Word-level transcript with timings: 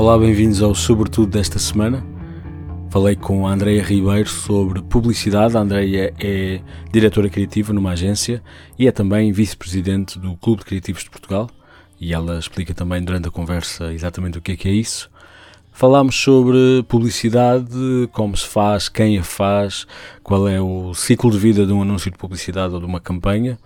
Olá, 0.00 0.18
bem-vindos 0.18 0.62
ao 0.62 0.74
Sobretudo 0.74 1.32
desta 1.32 1.58
semana. 1.58 2.02
Falei 2.88 3.14
com 3.14 3.46
a 3.46 3.52
Andreia 3.52 3.82
Ribeiro 3.82 4.30
sobre 4.30 4.80
publicidade. 4.80 5.58
A 5.58 5.60
Andreia 5.60 6.14
é 6.18 6.62
diretora 6.90 7.28
criativa 7.28 7.74
numa 7.74 7.90
agência 7.90 8.42
e 8.78 8.88
é 8.88 8.92
também 8.92 9.30
vice-presidente 9.30 10.18
do 10.18 10.38
Clube 10.38 10.60
de 10.60 10.64
Criativos 10.64 11.04
de 11.04 11.10
Portugal. 11.10 11.50
E 12.00 12.14
ela 12.14 12.38
explica 12.38 12.72
também 12.72 13.04
durante 13.04 13.28
a 13.28 13.30
conversa 13.30 13.92
exatamente 13.92 14.38
o 14.38 14.40
que 14.40 14.52
é 14.52 14.56
que 14.56 14.68
é 14.70 14.72
isso. 14.72 15.10
Falámos 15.70 16.18
sobre 16.18 16.82
publicidade, 16.88 18.08
como 18.10 18.34
se 18.34 18.46
faz, 18.46 18.88
quem 18.88 19.18
a 19.18 19.22
faz, 19.22 19.86
qual 20.22 20.48
é 20.48 20.58
o 20.58 20.94
ciclo 20.94 21.30
de 21.30 21.38
vida 21.38 21.66
de 21.66 21.74
um 21.74 21.82
anúncio 21.82 22.10
de 22.10 22.16
publicidade 22.16 22.72
ou 22.72 22.80
de 22.80 22.86
uma 22.86 23.00
campanha. 23.00 23.58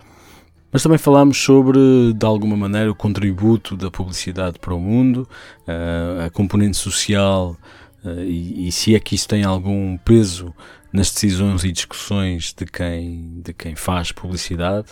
Mas 0.75 0.83
também 0.83 0.97
falámos 0.97 1.37
sobre, 1.37 1.79
de 2.13 2.25
alguma 2.25 2.57
maneira, 2.57 2.91
o 2.91 2.95
contributo 2.95 3.77
da 3.77 3.89
publicidade 3.89 4.59
para 4.59 4.73
o 4.73 4.77
mundo, 4.77 5.25
a 6.25 6.29
componente 6.29 6.75
social 6.75 7.55
e, 8.03 8.67
e 8.67 8.71
se 8.73 8.93
é 8.93 8.99
que 8.99 9.15
isso 9.15 9.25
tem 9.25 9.45
algum 9.45 9.95
peso 9.95 10.53
nas 10.91 11.09
decisões 11.13 11.63
e 11.63 11.71
discussões 11.71 12.53
de 12.53 12.65
quem, 12.65 13.39
de 13.41 13.53
quem 13.53 13.73
faz 13.73 14.11
publicidade. 14.11 14.87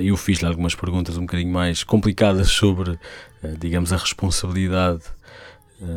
Eu 0.00 0.16
fiz-lhe 0.16 0.46
algumas 0.46 0.76
perguntas 0.76 1.18
um 1.18 1.22
bocadinho 1.22 1.52
mais 1.52 1.82
complicadas 1.82 2.50
sobre, 2.50 2.96
digamos, 3.58 3.92
a 3.92 3.96
responsabilidade 3.96 5.02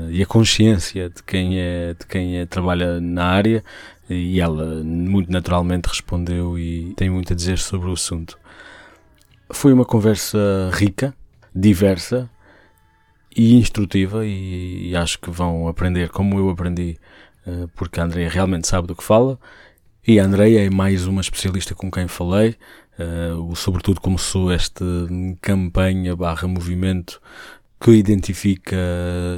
e 0.10 0.24
a 0.24 0.26
consciência 0.26 1.08
de 1.08 1.22
quem 1.22 1.60
é 1.60 1.94
de 1.94 2.04
quem 2.08 2.40
é, 2.40 2.48
trabalha 2.48 3.00
na 3.00 3.26
área 3.26 3.64
e 4.10 4.42
ela 4.42 4.84
muito 4.84 5.32
naturalmente 5.32 5.86
respondeu 5.86 6.58
e 6.58 6.96
tem 6.96 7.12
muito 7.12 7.32
a 7.32 7.36
dizer 7.36 7.60
sobre 7.60 7.90
o 7.92 7.94
assunto. 7.94 8.40
Foi 9.50 9.72
uma 9.72 9.86
conversa 9.86 10.38
rica, 10.74 11.16
diversa 11.56 12.30
e 13.36 13.56
instrutiva 13.56 14.26
e, 14.26 14.94
acho 14.96 15.20
que 15.20 15.30
vão 15.30 15.68
aprender 15.68 16.10
como 16.10 16.38
eu 16.38 16.50
aprendi, 16.50 16.98
uh, 17.46 17.68
porque 17.76 18.00
a 18.00 18.04
Andrea 18.04 18.30
realmente 18.30 18.68
sabe 18.68 18.88
do 18.88 18.96
que 18.96 19.04
fala 19.04 19.40
e 20.06 20.20
a 20.20 20.26
Andrea 20.26 20.66
é 20.66 20.70
mais 20.70 21.08
uma 21.08 21.22
especialista 21.22 21.74
com 21.74 21.90
quem 21.90 22.08
falei. 22.08 22.56
Uh, 23.00 23.56
sobretudo 23.56 24.02
começou 24.02 24.52
esta 24.52 24.84
campanha 25.40 26.16
barra 26.16 26.48
movimento 26.48 27.22
que 27.80 27.92
identifica 27.92 28.76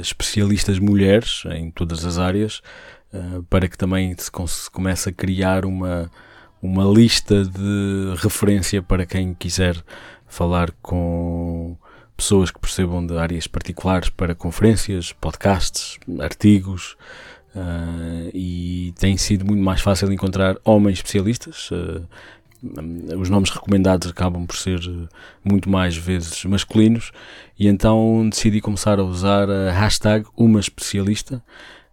especialistas 0.00 0.78
mulheres 0.78 1.42
em 1.50 1.70
todas 1.70 2.04
as 2.04 2.18
áreas 2.18 2.62
uh, 3.12 3.42
para 3.44 3.68
que 3.68 3.76
também 3.76 4.16
se 4.18 4.30
comece 4.70 5.10
a 5.10 5.12
criar 5.12 5.64
uma, 5.64 6.10
uma 6.62 6.84
lista 6.84 7.44
de 7.44 8.14
referência 8.16 8.82
para 8.82 9.06
quem 9.06 9.34
quiser 9.34 9.76
falar 10.26 10.70
com 10.82 11.76
pessoas 12.16 12.50
que 12.50 12.60
percebam 12.60 13.04
de 13.04 13.16
áreas 13.16 13.46
particulares 13.46 14.10
para 14.10 14.34
conferências, 14.34 15.12
podcasts, 15.12 15.98
artigos. 16.20 16.96
Uh, 17.54 18.30
e 18.32 18.94
tem 18.98 19.16
sido 19.16 19.44
muito 19.44 19.62
mais 19.62 19.80
fácil 19.80 20.12
encontrar 20.12 20.56
homens 20.64 20.98
especialistas. 20.98 21.70
Uh, 21.70 22.06
os 23.18 23.30
nomes 23.30 23.50
recomendados 23.50 24.10
acabam 24.10 24.46
por 24.46 24.54
ser 24.54 24.78
muito 25.42 25.68
mais 25.68 25.96
vezes 25.96 26.44
masculinos, 26.44 27.10
e 27.58 27.66
então 27.66 28.28
decidi 28.28 28.60
começar 28.60 29.00
a 29.00 29.02
usar 29.02 29.48
a 29.50 29.72
hashtag 29.72 30.26
uma 30.36 30.60
especialista. 30.60 31.42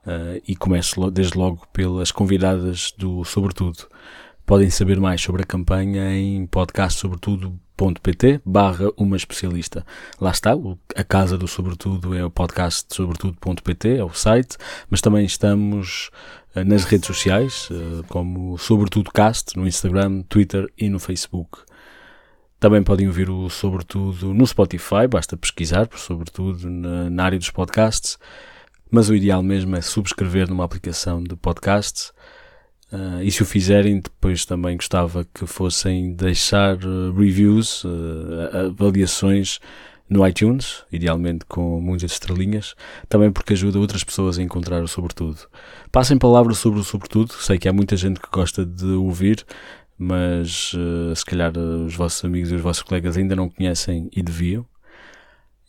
Uh, 0.06 0.42
e 0.48 0.56
começo 0.56 1.12
desde 1.12 1.38
logo 1.38 1.68
pelas 1.73 2.12
convidadas 2.12 2.94
do 2.98 3.26
Sobretudo. 3.26 3.90
Podem 4.48 4.70
saber 4.70 4.98
mais 4.98 5.22
sobre 5.22 5.44
a 5.44 5.45
campanha 5.45 6.09
em 6.17 6.45
podcastsobretudo.pt 6.48 8.40
barra 8.45 8.89
uma 8.95 9.17
especialista. 9.17 9.86
Lá 10.22 10.31
está, 10.31 10.54
a 10.95 11.04
casa 11.04 11.38
do 11.38 11.50
Sobretudo 11.50 12.16
é 12.16 12.23
o 12.23 12.31
podcast 12.31 12.95
sobretudo.pt, 12.95 13.98
é 13.98 14.04
o 14.06 14.14
site, 14.14 14.56
mas 14.89 15.02
também 15.02 15.26
estamos 15.26 16.10
eh, 16.55 16.64
nas 16.64 16.86
redes 16.86 17.08
sociais, 17.08 17.67
eh, 17.70 18.05
como 18.08 18.58
Sobretudo 18.58 19.11
Cast, 19.11 19.58
no 19.58 19.67
Instagram, 19.67 20.21
Twitter 20.30 20.71
e 20.77 20.88
no 20.88 20.98
Facebook. 20.98 21.60
Também 22.58 22.82
podem 22.82 23.05
ouvir 23.05 23.30
o 23.30 23.50
Sobretudo 23.50 24.33
no 24.33 24.48
Spotify, 24.48 25.10
basta 25.11 25.36
pesquisar 25.36 25.88
por 25.88 26.00
Sobretudo 26.00 26.70
na, 26.70 27.10
na 27.10 27.23
área 27.26 27.38
dos 27.38 27.52
podcasts, 27.52 28.17
mas 28.89 29.10
o 29.10 29.14
ideal 29.14 29.44
mesmo 29.44 29.76
é 29.76 29.82
subscrever 29.82 30.48
numa 30.48 30.64
aplicação 30.64 31.21
de 31.21 31.36
podcasts 31.36 32.14
Uh, 32.92 33.21
e 33.21 33.30
se 33.30 33.42
o 33.42 33.45
fizerem, 33.45 33.99
depois 33.99 34.45
também 34.45 34.77
gostava 34.77 35.25
que 35.33 35.45
fossem 35.45 36.14
deixar 36.14 36.77
uh, 36.77 37.11
reviews, 37.11 37.83
uh, 37.83 38.71
avaliações 38.80 39.59
no 40.09 40.25
iTunes, 40.25 40.86
idealmente 40.89 41.43
com 41.45 41.81
muitas 41.81 42.14
estrelinhas, 42.14 42.76
também 43.09 43.30
porque 43.30 43.52
ajuda 43.52 43.77
outras 43.77 44.05
pessoas 44.05 44.39
a 44.39 44.42
encontrar 44.42 44.81
o 44.81 44.87
Sobretudo. 44.87 45.39
Passem 45.92 46.17
palavras 46.17 46.59
sobre 46.59 46.80
o 46.80 46.83
Sobretudo, 46.83 47.33
sei 47.33 47.58
que 47.58 47.67
há 47.67 47.73
muita 47.73 47.97
gente 47.97 48.21
que 48.21 48.30
gosta 48.31 48.65
de 48.65 48.86
ouvir, 48.86 49.45
mas 49.97 50.71
se 51.14 51.26
calhar 51.26 51.52
os 51.58 51.93
vossos 51.93 52.23
amigos 52.23 52.52
e 52.52 52.55
os 52.55 52.61
vossos 52.61 52.83
colegas 52.83 53.17
ainda 53.17 53.36
não 53.36 53.49
conhecem 53.49 54.09
e 54.15 54.23
deviam. 54.23 54.65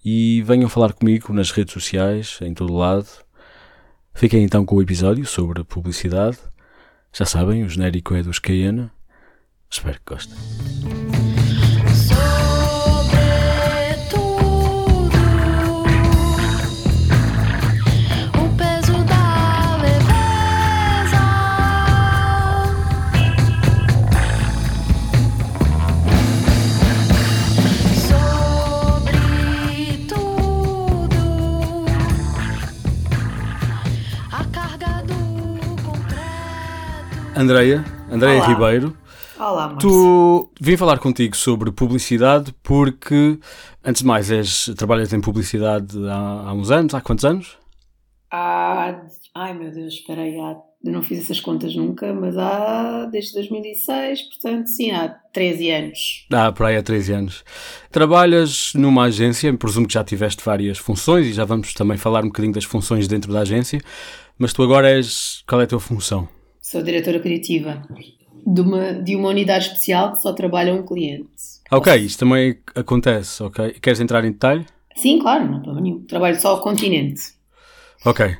E 0.04 0.40
venham 0.42 0.68
falar 0.68 0.92
comigo 0.92 1.32
nas 1.32 1.50
redes 1.50 1.72
sociais, 1.72 2.38
em 2.40 2.54
todo 2.54 2.76
lado. 2.76 3.08
Fiquem 4.14 4.44
então 4.44 4.64
com 4.64 4.76
o 4.76 4.82
episódio 4.82 5.26
sobre 5.26 5.64
publicidade 5.64 6.38
já 7.12 7.24
sabem, 7.24 7.64
o 7.64 7.68
genérico 7.68 8.14
é 8.14 8.22
dos 8.22 8.38
Cayenne. 8.38 8.90
Espero 9.70 9.98
que 9.98 10.14
gostem. 10.14 10.38
Andreia, 37.38 37.84
Andreia 38.10 38.38
Olá. 38.38 38.48
Ribeiro. 38.48 38.96
Olá, 39.38 39.68
Marcio. 39.68 39.88
Tu 39.88 40.50
vim 40.60 40.76
falar 40.76 40.98
contigo 40.98 41.36
sobre 41.36 41.70
publicidade 41.70 42.52
porque, 42.64 43.38
antes 43.84 44.02
de 44.02 44.08
mais, 44.08 44.28
és, 44.28 44.72
trabalhas 44.76 45.12
em 45.12 45.20
publicidade 45.20 45.96
há, 46.08 46.48
há 46.48 46.52
uns 46.52 46.72
anos, 46.72 46.94
há 46.94 47.00
quantos 47.00 47.24
anos? 47.24 47.56
Há, 48.28 49.02
ai 49.36 49.54
meu 49.54 49.70
Deus, 49.70 49.94
espera 49.94 50.22
aí, 50.22 50.36
há, 50.36 50.56
eu 50.84 50.92
não 50.92 51.00
fiz 51.00 51.20
essas 51.20 51.38
contas 51.38 51.76
nunca, 51.76 52.12
mas 52.12 52.36
há 52.36 53.04
desde 53.04 53.34
2006, 53.34 54.22
portanto, 54.30 54.66
sim, 54.66 54.90
há 54.90 55.08
13 55.32 55.70
anos. 55.70 56.26
Ah, 56.32 56.50
por 56.50 56.66
aí 56.66 56.76
há 56.76 56.82
13 56.82 57.12
anos. 57.12 57.44
Trabalhas 57.92 58.72
numa 58.74 59.04
agência, 59.04 59.56
presumo 59.56 59.86
que 59.86 59.94
já 59.94 60.02
tiveste 60.02 60.44
várias 60.44 60.76
funções 60.76 61.28
e 61.28 61.32
já 61.32 61.44
vamos 61.44 61.72
também 61.72 61.98
falar 61.98 62.24
um 62.24 62.28
bocadinho 62.30 62.54
das 62.54 62.64
funções 62.64 63.06
dentro 63.06 63.32
da 63.32 63.42
agência, 63.42 63.80
mas 64.36 64.52
tu 64.52 64.60
agora 64.60 64.90
és, 64.90 65.44
qual 65.46 65.60
é 65.60 65.64
a 65.64 65.68
tua 65.68 65.78
função? 65.78 66.28
Sou 66.70 66.82
diretora 66.82 67.18
criativa 67.18 67.82
de 68.46 68.60
uma, 68.60 68.92
de 68.92 69.16
uma 69.16 69.30
unidade 69.30 69.68
especial 69.68 70.12
que 70.12 70.18
só 70.18 70.34
trabalha 70.34 70.74
um 70.74 70.84
cliente. 70.84 71.30
Ok, 71.70 71.96
isto 71.96 72.18
também 72.18 72.58
acontece, 72.74 73.42
ok? 73.42 73.70
Queres 73.80 74.00
entrar 74.00 74.22
em 74.22 74.32
detalhe? 74.32 74.66
Sim, 74.94 75.18
claro, 75.18 75.46
não 75.46 75.62
problema 75.62 75.80
nenhum. 75.80 76.04
Trabalho 76.04 76.38
só 76.38 76.48
ao 76.50 76.60
continente. 76.60 77.22
Ok. 78.04 78.36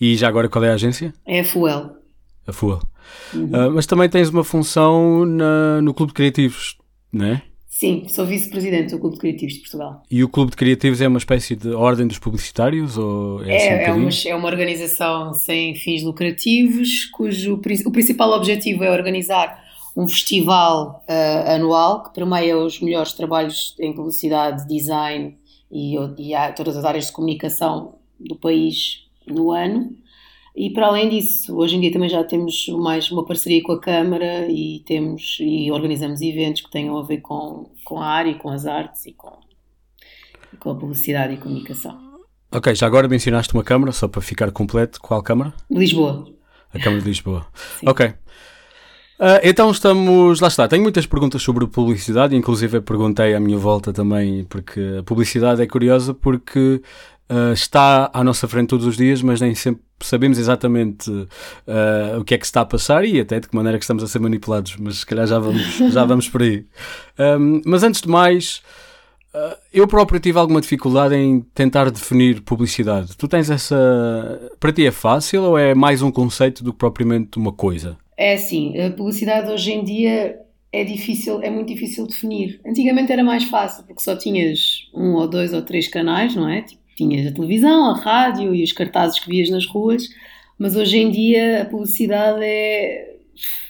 E 0.00 0.14
já 0.14 0.28
agora 0.28 0.48
qual 0.48 0.64
é 0.64 0.70
a 0.70 0.74
agência? 0.74 1.12
É 1.26 1.40
a 1.40 1.44
Fuel. 1.44 1.96
A 2.46 2.52
Fuel. 2.52 2.80
Uhum. 3.34 3.46
Uh, 3.46 3.70
mas 3.72 3.86
também 3.86 4.08
tens 4.08 4.28
uma 4.28 4.44
função 4.44 5.26
na, 5.26 5.82
no 5.82 5.92
Clube 5.92 6.12
de 6.12 6.14
Criativos, 6.14 6.78
não 7.12 7.26
é? 7.26 7.42
Sim, 7.84 8.08
sou 8.08 8.24
vice-presidente 8.24 8.92
do 8.92 8.98
Clube 8.98 9.16
de 9.16 9.20
Criativos 9.20 9.54
de 9.56 9.60
Portugal. 9.60 10.02
E 10.10 10.24
o 10.24 10.28
Clube 10.30 10.52
de 10.52 10.56
Criativos 10.56 11.02
é 11.02 11.06
uma 11.06 11.18
espécie 11.18 11.54
de 11.54 11.68
ordem 11.68 12.06
dos 12.06 12.18
publicitários? 12.18 12.96
Ou 12.96 13.44
é, 13.44 13.56
assim 13.56 13.66
é, 13.66 13.84
é, 13.84 13.92
uma, 13.92 14.08
é 14.28 14.34
uma 14.34 14.48
organização 14.48 15.34
sem 15.34 15.74
fins 15.74 16.02
lucrativos, 16.02 17.04
cujo 17.12 17.60
o 17.84 17.92
principal 17.92 18.30
objetivo 18.32 18.84
é 18.84 18.90
organizar 18.90 19.62
um 19.94 20.08
festival 20.08 21.04
uh, 21.06 21.50
anual 21.50 22.04
que 22.04 22.14
permeia 22.14 22.56
os 22.56 22.80
melhores 22.80 23.12
trabalhos 23.12 23.76
em 23.78 23.92
publicidade, 23.92 24.66
design 24.66 25.36
e, 25.70 25.94
e 25.94 26.52
todas 26.56 26.78
as 26.78 26.86
áreas 26.86 27.08
de 27.08 27.12
comunicação 27.12 27.96
do 28.18 28.34
país 28.34 29.04
no 29.26 29.50
ano. 29.52 29.94
E 30.54 30.70
para 30.70 30.86
além 30.86 31.08
disso, 31.08 31.56
hoje 31.56 31.74
em 31.74 31.80
dia 31.80 31.92
também 31.92 32.08
já 32.08 32.22
temos 32.22 32.68
mais 32.68 33.10
uma 33.10 33.24
parceria 33.24 33.60
com 33.60 33.72
a 33.72 33.80
Câmara 33.80 34.46
e 34.48 34.84
temos 34.86 35.38
e 35.40 35.68
organizamos 35.72 36.20
eventos 36.20 36.62
que 36.62 36.70
tenham 36.70 36.96
a 36.96 37.02
ver 37.02 37.18
com, 37.18 37.70
com 37.84 38.00
a 38.00 38.06
área, 38.06 38.34
com 38.36 38.48
as 38.50 38.64
artes 38.64 39.04
e 39.06 39.12
com, 39.12 39.32
com 40.60 40.70
a 40.70 40.74
publicidade 40.76 41.34
e 41.34 41.38
comunicação. 41.38 41.98
Ok, 42.52 42.72
já 42.72 42.86
agora 42.86 43.08
mencionaste 43.08 43.52
uma 43.52 43.64
Câmara, 43.64 43.90
só 43.90 44.06
para 44.06 44.20
ficar 44.20 44.52
completo. 44.52 45.00
Qual 45.00 45.20
Câmara? 45.24 45.52
Lisboa. 45.68 46.24
A 46.72 46.78
Câmara 46.78 47.02
de 47.02 47.08
Lisboa. 47.08 47.46
Sim. 47.80 47.88
Ok. 47.88 48.06
Uh, 48.06 49.38
então 49.42 49.70
estamos, 49.70 50.40
lá 50.40 50.48
está, 50.48 50.66
tenho 50.66 50.82
muitas 50.82 51.06
perguntas 51.06 51.40
sobre 51.40 51.66
publicidade, 51.68 52.34
inclusive 52.34 52.80
perguntei 52.80 53.32
à 53.34 53.40
minha 53.40 53.56
volta 53.56 53.92
também, 53.92 54.44
porque 54.44 54.80
a 54.98 55.02
publicidade 55.04 55.62
é 55.62 55.66
curiosa 55.66 56.12
porque 56.12 56.82
uh, 57.30 57.52
está 57.52 58.10
à 58.12 58.22
nossa 58.24 58.46
frente 58.48 58.68
todos 58.68 58.86
os 58.86 58.96
dias, 58.96 59.22
mas 59.22 59.40
nem 59.40 59.54
sempre 59.54 59.82
sabemos 60.00 60.38
exatamente 60.38 61.10
uh, 61.10 62.20
o 62.20 62.24
que 62.24 62.34
é 62.34 62.38
que 62.38 62.44
está 62.44 62.60
a 62.60 62.66
passar 62.66 63.04
e 63.04 63.20
até 63.20 63.40
de 63.40 63.48
que 63.48 63.56
maneira 63.56 63.78
que 63.78 63.84
estamos 63.84 64.02
a 64.02 64.06
ser 64.06 64.18
manipulados, 64.18 64.76
mas 64.78 64.98
se 64.98 65.06
calhar 65.06 65.26
já 65.26 65.38
vamos, 65.38 65.76
já 65.92 66.04
vamos 66.04 66.28
por 66.28 66.42
aí. 66.42 66.66
Um, 67.18 67.62
mas 67.64 67.82
antes 67.82 68.00
de 68.00 68.08
mais, 68.08 68.62
uh, 69.34 69.56
eu 69.72 69.86
próprio 69.86 70.20
tive 70.20 70.38
alguma 70.38 70.60
dificuldade 70.60 71.14
em 71.14 71.40
tentar 71.54 71.90
definir 71.90 72.42
publicidade. 72.42 73.16
Tu 73.16 73.28
tens 73.28 73.50
essa. 73.50 74.50
Para 74.60 74.72
ti 74.72 74.86
é 74.86 74.90
fácil 74.90 75.42
ou 75.42 75.58
é 75.58 75.74
mais 75.74 76.02
um 76.02 76.10
conceito 76.10 76.62
do 76.62 76.72
que 76.72 76.78
propriamente 76.78 77.38
uma 77.38 77.52
coisa? 77.52 77.96
É 78.16 78.34
assim, 78.34 78.78
a 78.80 78.90
publicidade 78.90 79.50
hoje 79.50 79.72
em 79.72 79.82
dia 79.82 80.38
é 80.72 80.84
difícil, 80.84 81.40
é 81.40 81.50
muito 81.50 81.68
difícil 81.68 82.06
definir. 82.06 82.60
Antigamente 82.66 83.12
era 83.12 83.22
mais 83.22 83.44
fácil, 83.44 83.84
porque 83.84 84.02
só 84.02 84.16
tinhas 84.16 84.88
um 84.92 85.14
ou 85.14 85.28
dois 85.28 85.52
ou 85.52 85.62
três 85.62 85.86
canais, 85.86 86.34
não 86.34 86.48
é? 86.48 86.62
Tipo, 86.62 86.83
tinhas 86.94 87.26
a 87.26 87.32
televisão, 87.32 87.90
a 87.90 87.98
rádio 87.98 88.54
e 88.54 88.62
os 88.62 88.72
cartazes 88.72 89.18
que 89.18 89.28
vias 89.28 89.50
nas 89.50 89.66
ruas, 89.66 90.08
mas 90.58 90.76
hoje 90.76 90.98
em 90.98 91.10
dia 91.10 91.62
a 91.62 91.64
publicidade 91.64 92.42
é, 92.42 93.16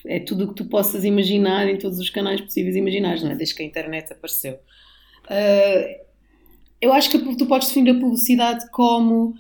é 0.07 0.21
tudo 0.21 0.45
o 0.45 0.49
que 0.49 0.55
tu 0.55 0.65
possas 0.67 1.05
imaginar 1.05 1.69
em 1.69 1.79
todos 1.79 1.99
os 1.99 2.11
canais 2.11 2.41
possíveis 2.41 2.77
e 2.77 2.79
imaginários, 2.79 3.23
não 3.23 3.31
é? 3.31 3.35
Desde 3.35 3.55
que 3.55 3.63
a 3.63 3.67
internet 3.67 4.13
apareceu. 4.13 4.55
Uh, 5.25 6.05
eu 6.81 6.93
acho 6.93 7.11
que 7.11 7.19
tu 7.37 7.47
podes 7.47 7.69
definir 7.69 7.93
a 7.93 7.99
publicidade 7.99 8.71
como 8.71 9.35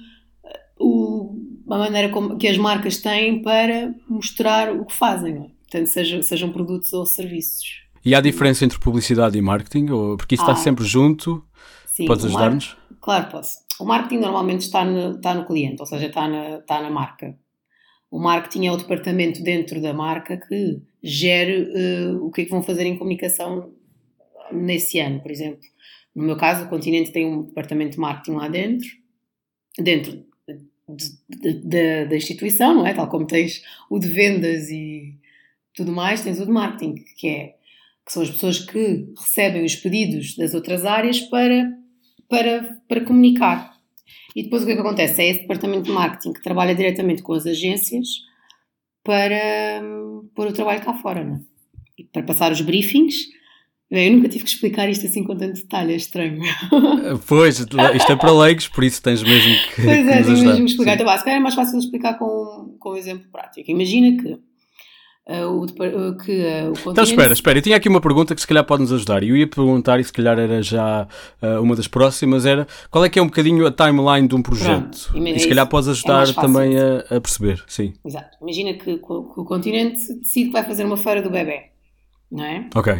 o, 0.78 1.36
a 1.68 1.78
maneira 1.78 2.08
como, 2.08 2.36
que 2.36 2.48
as 2.48 2.56
marcas 2.56 2.98
têm 2.98 3.42
para 3.42 3.94
mostrar 4.08 4.72
o 4.72 4.84
que 4.84 4.94
fazem, 4.94 5.34
não 5.34 5.44
é? 5.44 5.48
Portanto, 5.62 5.86
seja, 5.88 6.22
sejam 6.22 6.52
produtos 6.52 6.92
ou 6.92 7.04
serviços. 7.04 7.82
E 8.04 8.14
há 8.14 8.20
diferença 8.20 8.64
entre 8.64 8.78
publicidade 8.78 9.36
e 9.36 9.42
marketing? 9.42 9.86
Porque 10.16 10.34
isso 10.34 10.44
ah, 10.44 10.52
está 10.52 10.62
sempre 10.62 10.84
junto? 10.84 11.42
Sim, 11.86 12.06
Podes 12.06 12.26
ajudar-nos? 12.26 12.76
Claro, 13.00 13.30
posso. 13.30 13.63
O 13.80 13.84
marketing 13.84 14.20
normalmente 14.20 14.62
está 14.62 14.84
no, 14.84 15.16
está 15.16 15.34
no 15.34 15.46
cliente, 15.46 15.80
ou 15.80 15.86
seja, 15.86 16.06
está 16.06 16.28
na, 16.28 16.58
está 16.58 16.80
na 16.80 16.90
marca. 16.90 17.36
O 18.10 18.18
marketing 18.18 18.66
é 18.66 18.72
o 18.72 18.76
departamento 18.76 19.42
dentro 19.42 19.80
da 19.82 19.92
marca 19.92 20.36
que 20.36 20.80
gere 21.02 21.64
uh, 21.64 22.24
o 22.24 22.30
que 22.30 22.42
é 22.42 22.44
que 22.44 22.50
vão 22.50 22.62
fazer 22.62 22.86
em 22.86 22.96
comunicação 22.96 23.72
nesse 24.52 25.00
ano, 25.00 25.20
por 25.20 25.30
exemplo. 25.30 25.60
No 26.14 26.22
meu 26.22 26.36
caso, 26.36 26.64
o 26.64 26.68
Continente 26.68 27.10
tem 27.10 27.26
um 27.26 27.42
departamento 27.42 27.92
de 27.92 27.98
marketing 27.98 28.36
lá 28.36 28.48
dentro, 28.48 28.88
dentro 29.76 30.24
de, 30.88 31.54
de, 31.64 32.04
da 32.04 32.16
instituição, 32.16 32.74
não 32.74 32.86
é? 32.86 32.94
Tal 32.94 33.08
como 33.08 33.26
tens 33.26 33.64
o 33.90 33.98
de 33.98 34.06
vendas 34.06 34.70
e 34.70 35.18
tudo 35.74 35.90
mais, 35.90 36.22
tens 36.22 36.38
o 36.38 36.46
de 36.46 36.52
marketing, 36.52 36.94
que 37.16 37.28
é 37.28 37.54
que 38.06 38.12
são 38.12 38.22
as 38.22 38.30
pessoas 38.30 38.58
que 38.58 39.08
recebem 39.18 39.64
os 39.64 39.76
pedidos 39.76 40.36
das 40.36 40.52
outras 40.52 40.84
áreas 40.84 41.20
para, 41.20 41.72
para, 42.28 42.80
para 42.88 43.04
comunicar. 43.04 43.74
E 44.34 44.42
depois 44.42 44.62
o 44.62 44.66
que, 44.66 44.72
é 44.72 44.74
que 44.74 44.80
acontece? 44.80 45.22
É 45.22 45.30
esse 45.30 45.40
departamento 45.40 45.84
de 45.84 45.92
marketing 45.92 46.32
que 46.32 46.42
trabalha 46.42 46.74
diretamente 46.74 47.22
com 47.22 47.32
as 47.32 47.46
agências 47.46 48.08
para 49.02 49.82
um, 49.82 50.28
pôr 50.34 50.48
o 50.48 50.52
trabalho 50.52 50.82
cá 50.82 50.94
fora, 50.94 51.24
não 51.24 51.36
é? 51.36 51.40
E 51.96 52.04
para 52.04 52.22
passar 52.22 52.50
os 52.50 52.60
briefings 52.60 53.14
eu 53.90 54.12
nunca 54.12 54.28
tive 54.28 54.44
que 54.44 54.50
explicar 54.50 54.88
isto 54.88 55.06
assim 55.06 55.22
com 55.22 55.36
tanto 55.36 55.54
detalhe, 55.54 55.92
é 55.92 55.96
estranho. 55.96 56.40
Pois, 57.28 57.60
isto 57.60 58.12
é 58.12 58.16
para 58.16 58.32
leigos, 58.32 58.66
por 58.68 58.82
isso 58.82 59.00
tens 59.02 59.22
mesmo 59.22 59.54
que. 59.68 59.82
Pois 59.82 60.06
é, 60.08 60.22
tens 60.22 60.40
mesmo 60.40 60.64
que 60.64 60.70
explicar. 60.70 60.94
Então, 60.94 61.16
se 61.16 61.24
calhar 61.24 61.38
é 61.38 61.42
mais 61.42 61.54
fácil 61.54 61.78
explicar 61.78 62.18
com, 62.18 62.76
com 62.78 62.90
um 62.90 62.96
exemplo 62.96 63.26
prático. 63.30 63.70
Imagina 63.70 64.20
que. 64.20 64.38
Uh, 65.26 65.46
o, 65.46 65.64
uh, 65.64 66.18
que 66.18 66.32
uh, 66.32 66.70
o 66.86 66.90
Então 66.90 67.02
espera, 67.02 67.32
espera, 67.32 67.56
eu 67.56 67.62
tinha 67.62 67.78
aqui 67.78 67.88
uma 67.88 68.00
pergunta 68.00 68.34
que 68.34 68.40
se 68.42 68.46
calhar 68.46 68.62
pode 68.62 68.82
nos 68.82 68.92
ajudar 68.92 69.22
e 69.22 69.30
eu 69.30 69.36
ia 69.38 69.46
perguntar 69.46 69.98
e 69.98 70.04
se 70.04 70.12
calhar 70.12 70.38
era 70.38 70.60
já 70.60 71.08
uma 71.62 71.74
das 71.74 71.88
próximas 71.88 72.44
era 72.44 72.66
qual 72.90 73.02
é 73.06 73.08
que 73.08 73.18
é 73.18 73.22
um 73.22 73.26
bocadinho 73.26 73.66
a 73.66 73.72
timeline 73.72 74.28
de 74.28 74.34
um 74.34 74.42
projeto 74.42 75.08
Pronto, 75.10 75.26
e 75.26 75.38
se 75.38 75.48
calhar 75.48 75.66
podes 75.66 75.88
ajudar 75.88 76.28
é 76.28 76.32
também 76.34 76.78
a, 76.78 77.16
a, 77.16 77.20
perceber, 77.22 77.64
sim. 77.66 77.94
Exato, 78.04 78.36
imagina 78.42 78.74
que, 78.74 78.98
que, 78.98 79.12
o 79.12 79.44
continente 79.46 79.98
decide 80.20 80.48
que 80.48 80.52
vai 80.52 80.62
fazer 80.62 80.84
uma 80.84 80.98
feira 80.98 81.22
do 81.22 81.30
bebê, 81.30 81.70
não 82.30 82.44
é? 82.44 82.68
Ok. 82.74 82.92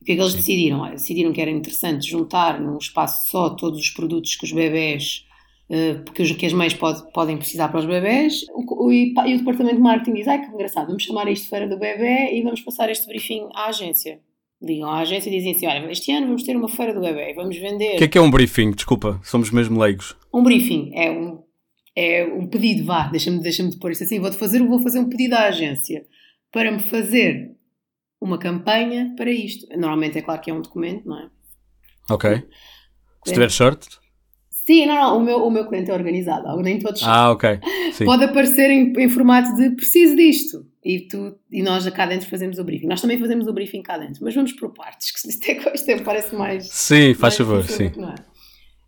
O 0.00 0.04
que 0.06 0.12
é 0.12 0.14
que 0.14 0.22
eles 0.22 0.32
decidiram? 0.32 0.80
Olha, 0.80 0.92
decidiram 0.92 1.34
que 1.34 1.40
era 1.42 1.50
interessante 1.50 2.08
juntar 2.08 2.58
num 2.58 2.78
espaço 2.78 3.30
só 3.30 3.50
todos 3.50 3.78
os 3.78 3.90
produtos 3.90 4.36
que 4.36 4.46
os 4.46 4.52
bebés, 4.52 5.26
uh, 5.70 6.12
que, 6.12 6.22
os, 6.22 6.32
que 6.32 6.46
as 6.46 6.52
mães 6.52 6.74
pode, 6.74 7.10
podem 7.12 7.36
precisar 7.36 7.68
para 7.68 7.80
os 7.80 7.86
bebés, 7.86 8.44
o, 8.52 8.86
o, 8.86 8.92
e, 8.92 9.14
e, 9.26 9.34
o 9.34 9.38
departamento 9.38 9.76
de 9.76 9.82
marketing 9.82 10.14
diz, 10.14 10.28
ai 10.28 10.40
que 10.40 10.52
engraçado, 10.52 10.86
vamos 10.86 11.02
chamar 11.02 11.28
isto 11.28 11.48
Feira 11.48 11.68
do 11.68 11.78
Bebê 11.78 12.34
e 12.34 12.42
vamos 12.42 12.60
passar 12.60 12.90
este 12.90 13.06
briefing 13.06 13.48
à 13.54 13.66
agência. 13.68 14.20
Ligam 14.60 14.90
à 14.90 15.00
agência 15.00 15.30
e 15.30 15.32
dizem 15.32 15.52
assim, 15.52 15.66
olha, 15.66 15.90
este 15.92 16.10
ano 16.10 16.26
vamos 16.26 16.42
ter 16.42 16.56
uma 16.56 16.68
Feira 16.68 16.92
do 16.92 17.00
Bebê, 17.00 17.32
vamos 17.34 17.56
vender... 17.56 17.94
O 17.94 17.98
que 17.98 18.04
é 18.04 18.08
que 18.08 18.18
é 18.18 18.20
um 18.20 18.30
briefing? 18.30 18.72
Desculpa, 18.72 19.20
somos 19.22 19.50
mesmo 19.50 19.78
leigos. 19.80 20.16
Um 20.34 20.42
briefing 20.42 20.90
é 20.94 21.10
um, 21.10 21.42
é 21.94 22.24
um 22.24 22.46
pedido, 22.46 22.84
vá, 22.84 23.08
deixa-me 23.08 23.40
deixa, 23.40 23.62
-me, 23.62 23.78
pôr 23.78 23.92
isto 23.92 24.04
assim, 24.04 24.18
vou-te 24.18 24.36
fazer, 24.36 24.60
vou 24.62 24.80
fazer 24.80 24.98
um 24.98 25.08
pedido 25.08 25.34
à 25.34 25.44
agência 25.44 26.04
para 26.50 26.72
me 26.72 26.80
fazer 26.80 27.56
uma 28.20 28.38
campanha 28.38 29.14
para 29.16 29.30
isto. 29.30 29.66
Normalmente 29.76 30.18
é 30.18 30.22
claro 30.22 30.40
que 30.40 30.50
é 30.50 30.54
um 30.54 30.60
documento, 30.60 31.06
não 31.06 31.18
é? 31.18 31.30
Ok. 32.10 32.42
Se 33.24 33.32
tiver 33.34 33.50
short? 33.50 33.86
Sim, 34.68 34.84
não, 34.84 34.96
não, 34.96 35.16
o 35.16 35.22
meu, 35.22 35.38
o 35.46 35.50
meu 35.50 35.66
cliente 35.66 35.90
é 35.90 35.94
organizado, 35.94 36.54
nem 36.60 36.78
todos. 36.78 37.02
Ah, 37.02 37.30
ok. 37.30 37.58
Sim. 37.94 38.04
Pode 38.04 38.24
aparecer 38.24 38.68
em, 38.68 38.92
em, 38.98 39.08
formato 39.08 39.54
de 39.56 39.70
preciso 39.70 40.14
disto. 40.14 40.66
E, 40.84 41.08
tu, 41.08 41.38
e 41.50 41.62
nós 41.62 41.88
cá 41.88 42.04
dentro 42.04 42.28
fazemos 42.28 42.58
o 42.58 42.64
briefing. 42.64 42.86
Nós 42.86 43.00
também 43.00 43.18
fazemos 43.18 43.46
o 43.46 43.52
briefing 43.54 43.80
cá 43.80 43.96
dentro, 43.96 44.22
mas 44.22 44.34
vamos 44.34 44.52
por 44.52 44.74
partes, 44.74 45.10
que 45.10 45.26
isto, 45.26 45.50
é, 45.50 45.74
isto 45.74 45.88
é, 45.88 46.02
parece 46.02 46.34
mais. 46.34 46.68
Sim, 46.68 47.14
faz 47.14 47.34
favor, 47.38 47.64
sim. 47.64 47.86
É? 47.86 48.14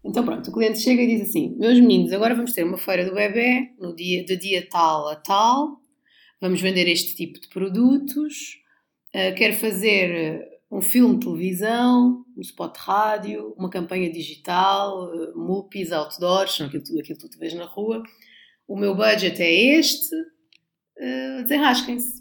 Então 0.05 0.23
pronto, 0.23 0.51
o 0.51 0.53
cliente 0.53 0.81
chega 0.81 1.01
e 1.01 1.07
diz 1.07 1.31
assim: 1.31 1.57
Meus 1.59 1.81
meninos, 1.81 2.13
agora 2.13 2.35
vamos 2.35 2.53
ter 2.53 2.63
uma 2.63 2.77
feira 2.77 3.07
do 3.07 3.15
bebê, 3.15 3.71
no 3.81 3.97
dia, 3.97 4.23
de 4.23 4.37
dia 4.37 4.69
tal 4.71 5.09
a 5.09 5.17
tal, 5.17 5.79
vamos 6.43 6.61
vender 6.61 6.87
este 6.89 7.17
tipo 7.17 7.41
de 7.41 7.49
produtos 7.49 8.61
Uh, 9.13 9.35
quero 9.35 9.55
fazer 9.55 10.41
um 10.71 10.81
filme 10.81 11.15
de 11.15 11.27
televisão, 11.27 12.25
um 12.37 12.41
spot 12.41 12.75
de 12.75 12.81
rádio, 12.81 13.55
uma 13.59 13.69
campanha 13.69 14.11
digital, 14.11 15.13
uh, 15.13 15.39
mulpis, 15.39 15.91
outdoors, 15.91 16.61
aquilo, 16.61 16.85
aquilo 17.01 17.19
que 17.19 17.29
tu 17.29 17.39
vês 17.39 17.55
na 17.55 17.65
rua. 17.65 18.03
O 18.69 18.77
meu 18.77 18.95
budget 18.95 19.43
é 19.43 19.79
este, 19.79 20.15
uh, 20.15 21.43
desenrasquem-se. 21.43 22.21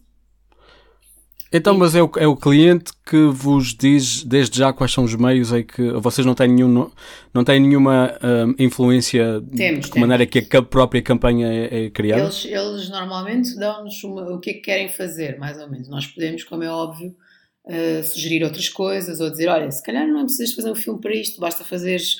Então, 1.51 1.75
mas 1.75 1.95
é 1.95 2.03
o, 2.03 2.11
é 2.17 2.27
o 2.27 2.35
cliente 2.35 2.91
que 3.03 3.25
vos 3.25 3.73
diz 3.73 4.23
desde 4.23 4.59
já 4.59 4.71
quais 4.71 4.91
são 4.91 5.03
os 5.03 5.15
meios 5.15 5.51
em 5.51 5.63
que 5.63 5.91
vocês 5.93 6.25
não 6.25 6.35
têm, 6.35 6.47
nenhum, 6.47 6.91
não 7.33 7.43
têm 7.43 7.59
nenhuma 7.59 8.13
um, 8.21 8.63
influência 8.63 9.41
temos, 9.55 9.85
de 9.85 9.91
que 9.91 9.99
maneira 9.99 10.27
que 10.27 10.55
a 10.55 10.61
própria 10.61 11.01
campanha 11.01 11.47
é, 11.47 11.85
é 11.85 11.89
criada? 11.89 12.21
Eles, 12.21 12.45
eles 12.45 12.89
normalmente 12.89 13.55
dão-nos 13.55 14.03
o 14.03 14.39
que 14.39 14.51
é 14.51 14.53
que 14.53 14.59
querem 14.59 14.89
fazer, 14.89 15.39
mais 15.39 15.59
ou 15.59 15.67
menos. 15.67 15.89
Nós 15.89 16.05
podemos, 16.05 16.43
como 16.43 16.63
é 16.63 16.69
óbvio, 16.69 17.15
sugerir 18.03 18.43
outras 18.43 18.69
coisas 18.69 19.19
ou 19.19 19.29
dizer: 19.29 19.47
olha, 19.47 19.69
se 19.71 19.83
calhar 19.83 20.07
não 20.07 20.19
é 20.19 20.23
precisas 20.23 20.53
fazer 20.53 20.71
um 20.71 20.75
filme 20.75 20.99
para 20.99 21.13
isto, 21.13 21.39
basta 21.39 21.63
fazeres 21.63 22.17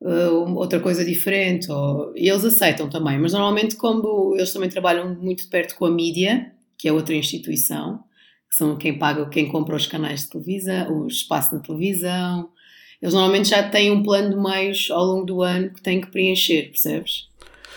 uh, 0.00 0.54
outra 0.56 0.80
coisa 0.80 1.04
diferente. 1.04 1.70
Ou... 1.70 2.12
E 2.16 2.28
eles 2.28 2.44
aceitam 2.44 2.88
também, 2.88 3.18
mas 3.18 3.32
normalmente, 3.32 3.76
como 3.76 4.34
eles 4.36 4.52
também 4.52 4.68
trabalham 4.68 5.14
muito 5.14 5.44
de 5.44 5.48
perto 5.48 5.74
com 5.76 5.86
a 5.86 5.90
mídia, 5.90 6.52
que 6.76 6.88
é 6.88 6.92
outra 6.92 7.14
instituição 7.14 8.02
que 8.52 8.56
são 8.56 8.76
quem 8.76 8.98
paga, 8.98 9.26
quem 9.30 9.48
compra 9.48 9.74
os 9.74 9.86
canais 9.86 10.24
de 10.24 10.28
televisão, 10.28 11.04
o 11.04 11.06
espaço 11.06 11.54
na 11.54 11.62
televisão. 11.62 12.50
Eles 13.00 13.14
normalmente 13.14 13.48
já 13.48 13.66
têm 13.66 13.90
um 13.90 14.02
plano 14.02 14.28
de 14.28 14.36
meios 14.36 14.90
ao 14.90 15.02
longo 15.06 15.24
do 15.24 15.42
ano 15.42 15.70
que 15.70 15.80
têm 15.80 16.02
que 16.02 16.10
preencher, 16.10 16.64
percebes? 16.64 17.30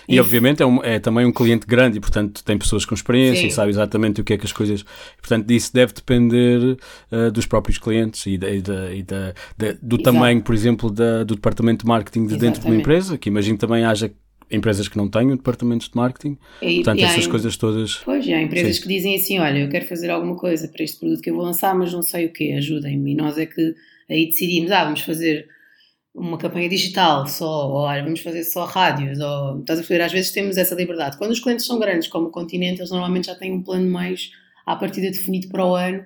E, 0.08 0.20
obviamente 0.20 0.62
é, 0.62 0.66
um, 0.66 0.84
é, 0.84 1.00
também 1.00 1.26
um 1.26 1.32
cliente 1.32 1.66
grande 1.66 1.98
e, 1.98 2.02
portanto, 2.02 2.44
tem 2.44 2.58
pessoas 2.58 2.86
com 2.86 2.94
experiência 2.94 3.42
Sim. 3.42 3.48
e 3.48 3.52
sabe 3.52 3.70
exatamente 3.70 4.22
o 4.22 4.24
que 4.24 4.34
é 4.34 4.38
que 4.38 4.46
as 4.46 4.52
coisas. 4.52 4.84
Portanto, 5.18 5.46
disso 5.46 5.74
deve 5.74 5.94
depender 5.94 6.78
uh, 7.12 7.32
dos 7.32 7.46
próprios 7.46 7.78
clientes 7.78 8.26
e, 8.26 8.38
da, 8.38 8.50
e, 8.50 8.62
da, 8.62 8.94
e 8.94 9.04
da, 9.04 9.34
do 9.82 9.96
Exato. 9.96 10.04
tamanho, 10.04 10.42
por 10.42 10.54
exemplo, 10.54 10.90
do 10.90 11.36
departamento 11.36 11.84
de 11.84 11.88
marketing 11.88 12.28
de 12.28 12.38
dentro 12.38 12.62
de 12.62 12.68
uma 12.68 12.76
empresa, 12.76 13.18
que 13.18 13.30
imagino 13.30 13.58
também 13.58 13.84
haja 13.84 14.12
empresas 14.50 14.88
que 14.88 14.98
não 14.98 15.10
têm 15.10 15.30
departamentos 15.30 15.90
de 15.90 15.96
marketing. 15.96 16.38
E, 16.62 16.76
Portanto, 16.76 17.00
e 17.00 17.04
essas 17.04 17.28
coisas 17.28 17.58
todas. 17.58 17.96
Pois, 17.98 18.28
há 18.28 18.42
empresas 18.42 18.78
Sim. 18.78 18.82
que 18.84 18.88
dizem 18.88 19.16
assim: 19.16 19.40
olha, 19.40 19.60
eu 19.60 19.70
quero 19.70 19.88
fazer 19.88 20.10
alguma 20.10 20.36
coisa 20.36 20.68
para 20.68 20.84
este 20.84 21.00
produto 21.00 21.22
que 21.22 21.30
eu 21.30 21.36
vou 21.36 21.44
lançar, 21.44 21.76
mas 21.76 21.92
não 21.92 22.02
sei 22.02 22.28
o 22.28 22.34
quê, 22.34 22.54
ajudem-me. 22.58 23.14
E 23.14 23.16
nós 23.16 23.38
é 23.38 23.46
que 23.46 23.74
aí 24.10 24.28
decidimos: 24.28 24.72
ah, 24.72 24.84
vamos 24.84 25.02
fazer 25.02 25.48
uma 26.15 26.38
campanha 26.38 26.69
digital 26.69 27.27
só, 27.27 27.67
ou 27.67 27.75
olha, 27.81 28.01
vamos 28.01 28.22
fazer 28.22 28.43
só 28.45 28.63
rádios, 28.63 29.19
ou 29.19 29.60
estás 29.60 29.79
a 29.79 29.81
ver? 29.81 30.01
Às 30.01 30.12
vezes 30.13 30.31
temos 30.31 30.57
essa 30.57 30.74
liberdade. 30.74 31.17
Quando 31.17 31.31
os 31.31 31.39
clientes 31.39 31.65
são 31.65 31.77
grandes, 31.77 32.07
como 32.07 32.27
o 32.27 32.31
continente, 32.31 32.79
eles 32.79 32.89
normalmente 32.89 33.27
já 33.27 33.36
têm 33.36 33.51
um 33.51 33.62
plano 33.62 33.89
mais 33.89 34.31
à 34.65 34.75
partida 34.75 35.12
definido 35.12 35.50
para 35.50 35.65
o 35.65 35.75
ano 35.75 36.05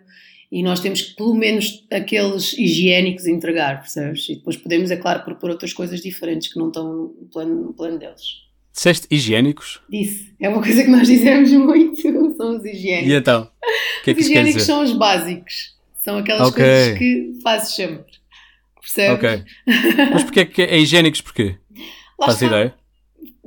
e 0.51 0.63
nós 0.63 0.79
temos 0.79 1.01
que 1.01 1.15
pelo 1.15 1.35
menos 1.35 1.85
aqueles 1.91 2.53
higiênicos 2.57 3.27
entregar, 3.27 3.81
percebes? 3.81 4.27
E 4.29 4.35
depois 4.35 4.57
podemos, 4.57 4.89
é 4.89 4.97
claro, 4.97 5.23
propor 5.23 5.51
outras 5.51 5.73
coisas 5.73 6.01
diferentes 6.01 6.51
que 6.51 6.57
não 6.57 6.67
estão 6.69 6.91
no 6.91 7.29
plano, 7.31 7.55
no 7.67 7.73
plano 7.73 7.99
deles. 7.99 8.49
Disseste 8.73 9.07
higiênicos? 9.11 9.79
Disse. 9.89 10.33
É 10.39 10.49
uma 10.49 10.61
coisa 10.61 10.83
que 10.83 10.89
nós 10.89 11.07
dizemos 11.07 11.51
muito. 11.51 12.01
São 12.35 12.57
os 12.57 12.65
higiênicos. 12.65 13.11
E 13.11 13.15
então? 13.15 13.47
Que 14.03 14.11
é 14.11 14.13
que 14.13 14.21
os 14.21 14.27
higiênicos 14.27 14.63
são 14.63 14.81
os 14.81 14.93
básicos. 14.93 15.75
São 16.01 16.17
aquelas 16.17 16.47
Ok. 16.47 16.63
coisas 16.63 16.97
que 16.97 17.39
fazes 17.43 17.75
sempre. 17.75 18.18
Percebes? 18.93 19.41
Ok. 19.41 19.43
Mas 20.13 20.24
porquê 20.24 20.46
que 20.46 20.62
é 20.63 20.77
higiênicos 20.77 21.22
porquê? 21.22 21.55
Lá 22.19 22.25
Faz 22.27 22.41
ideia? 22.41 22.74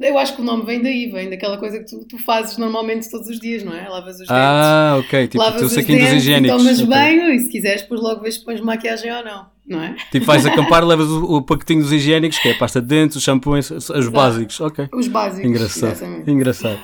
Eu 0.01 0.19
acho 0.19 0.35
que 0.35 0.41
o 0.41 0.45
nome 0.45 0.65
vem 0.65 0.83
daí, 0.83 1.11
vem 1.11 1.29
daquela 1.31 1.59
coisa 1.59 1.79
que 1.79 1.85
tu, 1.85 2.05
tu 2.07 2.19
fazes 2.19 2.57
normalmente 2.57 3.09
todos 3.11 3.29
os 3.29 3.39
dias, 3.39 3.63
não 3.63 3.75
é? 3.75 3.89
Lavas 3.89 4.19
os 4.21 4.29
Ah, 4.31 4.97
ok. 4.99 5.11
dentes. 5.11 5.29
Tipo, 5.33 5.39
Lavas 5.45 5.63
o 5.63 5.67
os 5.67 5.73
saquinho 5.73 5.99
dos 5.99 6.09
dentes 6.09 6.25
e 6.25 6.29
higiênicos. 6.29 6.57
tomas 6.57 6.77
Ok. 6.81 6.87
banho 6.87 7.31
e 7.33 7.39
se 7.41 7.49
quiseres 7.51 7.83
depois 7.83 8.01
logo 8.01 8.21
vês 8.23 8.35
se 8.37 8.45
pões 8.45 8.61
maquiagem 8.61 9.13
ou 9.13 9.25
não, 9.25 9.47
não 9.66 9.81
é? 9.81 9.95
Tipo, 10.11 10.26
vais 10.26 10.45
acampar, 10.45 10.85
levas 10.85 11.09
o, 11.09 11.37
o 11.37 11.42
pacotinho 11.42 11.83
dos 11.83 11.92
higiênicos, 11.92 12.38
que 12.38 12.49
é 12.49 12.52
a 12.52 12.59
pasta 12.59 12.81
de 12.81 12.88
dentes, 12.88 13.16
os 13.16 13.23
shampoos, 13.23 13.71
os 13.71 14.09
básicos. 14.09 14.61
Ok. 14.61 14.88
Os 14.92 15.09
básicos. 15.09 15.49
Engraçado. 15.49 15.92
exatamente. 15.92 16.31
Engraçado. 16.31 16.78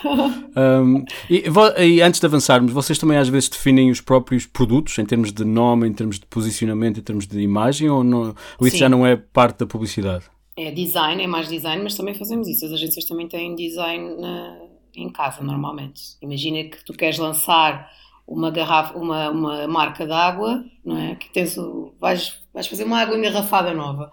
Um, 0.56 1.04
e, 1.28 1.44
e 1.86 2.02
antes 2.02 2.20
de 2.20 2.26
avançarmos, 2.26 2.72
vocês 2.72 2.98
também 2.98 3.18
às 3.18 3.28
vezes 3.28 3.48
definem 3.48 3.90
os 3.90 4.00
próprios 4.00 4.46
produtos 4.46 4.98
em 4.98 5.04
termos 5.04 5.32
de 5.32 5.44
nome, 5.44 5.88
em 5.88 5.92
termos 5.92 6.18
de 6.18 6.26
posicionamento, 6.26 6.98
em 6.98 7.02
termos 7.02 7.26
de 7.26 7.40
imagem, 7.40 7.88
ou, 7.90 8.02
não, 8.04 8.34
ou 8.58 8.66
isso 8.66 8.76
Sim. 8.76 8.80
já 8.80 8.88
não 8.88 9.06
é 9.06 9.16
parte 9.16 9.58
da 9.60 9.66
publicidade? 9.66 10.24
É 10.56 10.70
design, 10.72 11.22
é 11.22 11.26
mais 11.26 11.48
design, 11.48 11.82
mas 11.82 11.94
também 11.94 12.14
fazemos 12.14 12.48
isso. 12.48 12.64
As 12.66 12.72
agências 12.72 13.04
também 13.04 13.28
têm 13.28 13.54
design 13.54 14.20
na- 14.20 14.56
em 14.96 15.08
casa, 15.10 15.42
normalmente. 15.42 16.00
Imagina 16.20 16.64
que 16.64 16.84
tu 16.84 16.92
queres 16.92 17.18
lançar 17.18 17.88
uma 18.26 18.50
garrafa, 18.50 18.98
uma, 18.98 19.30
uma 19.30 19.68
marca 19.68 20.04
de 20.04 20.12
água, 20.12 20.64
não 20.84 20.98
é? 20.98 21.14
Que 21.14 21.30
tens 21.30 21.56
o, 21.56 21.94
vais, 22.00 22.34
vais 22.58 22.66
fazer 22.66 22.84
uma 22.84 22.98
água 23.00 23.16
engarrafada 23.16 23.72
nova 23.72 24.10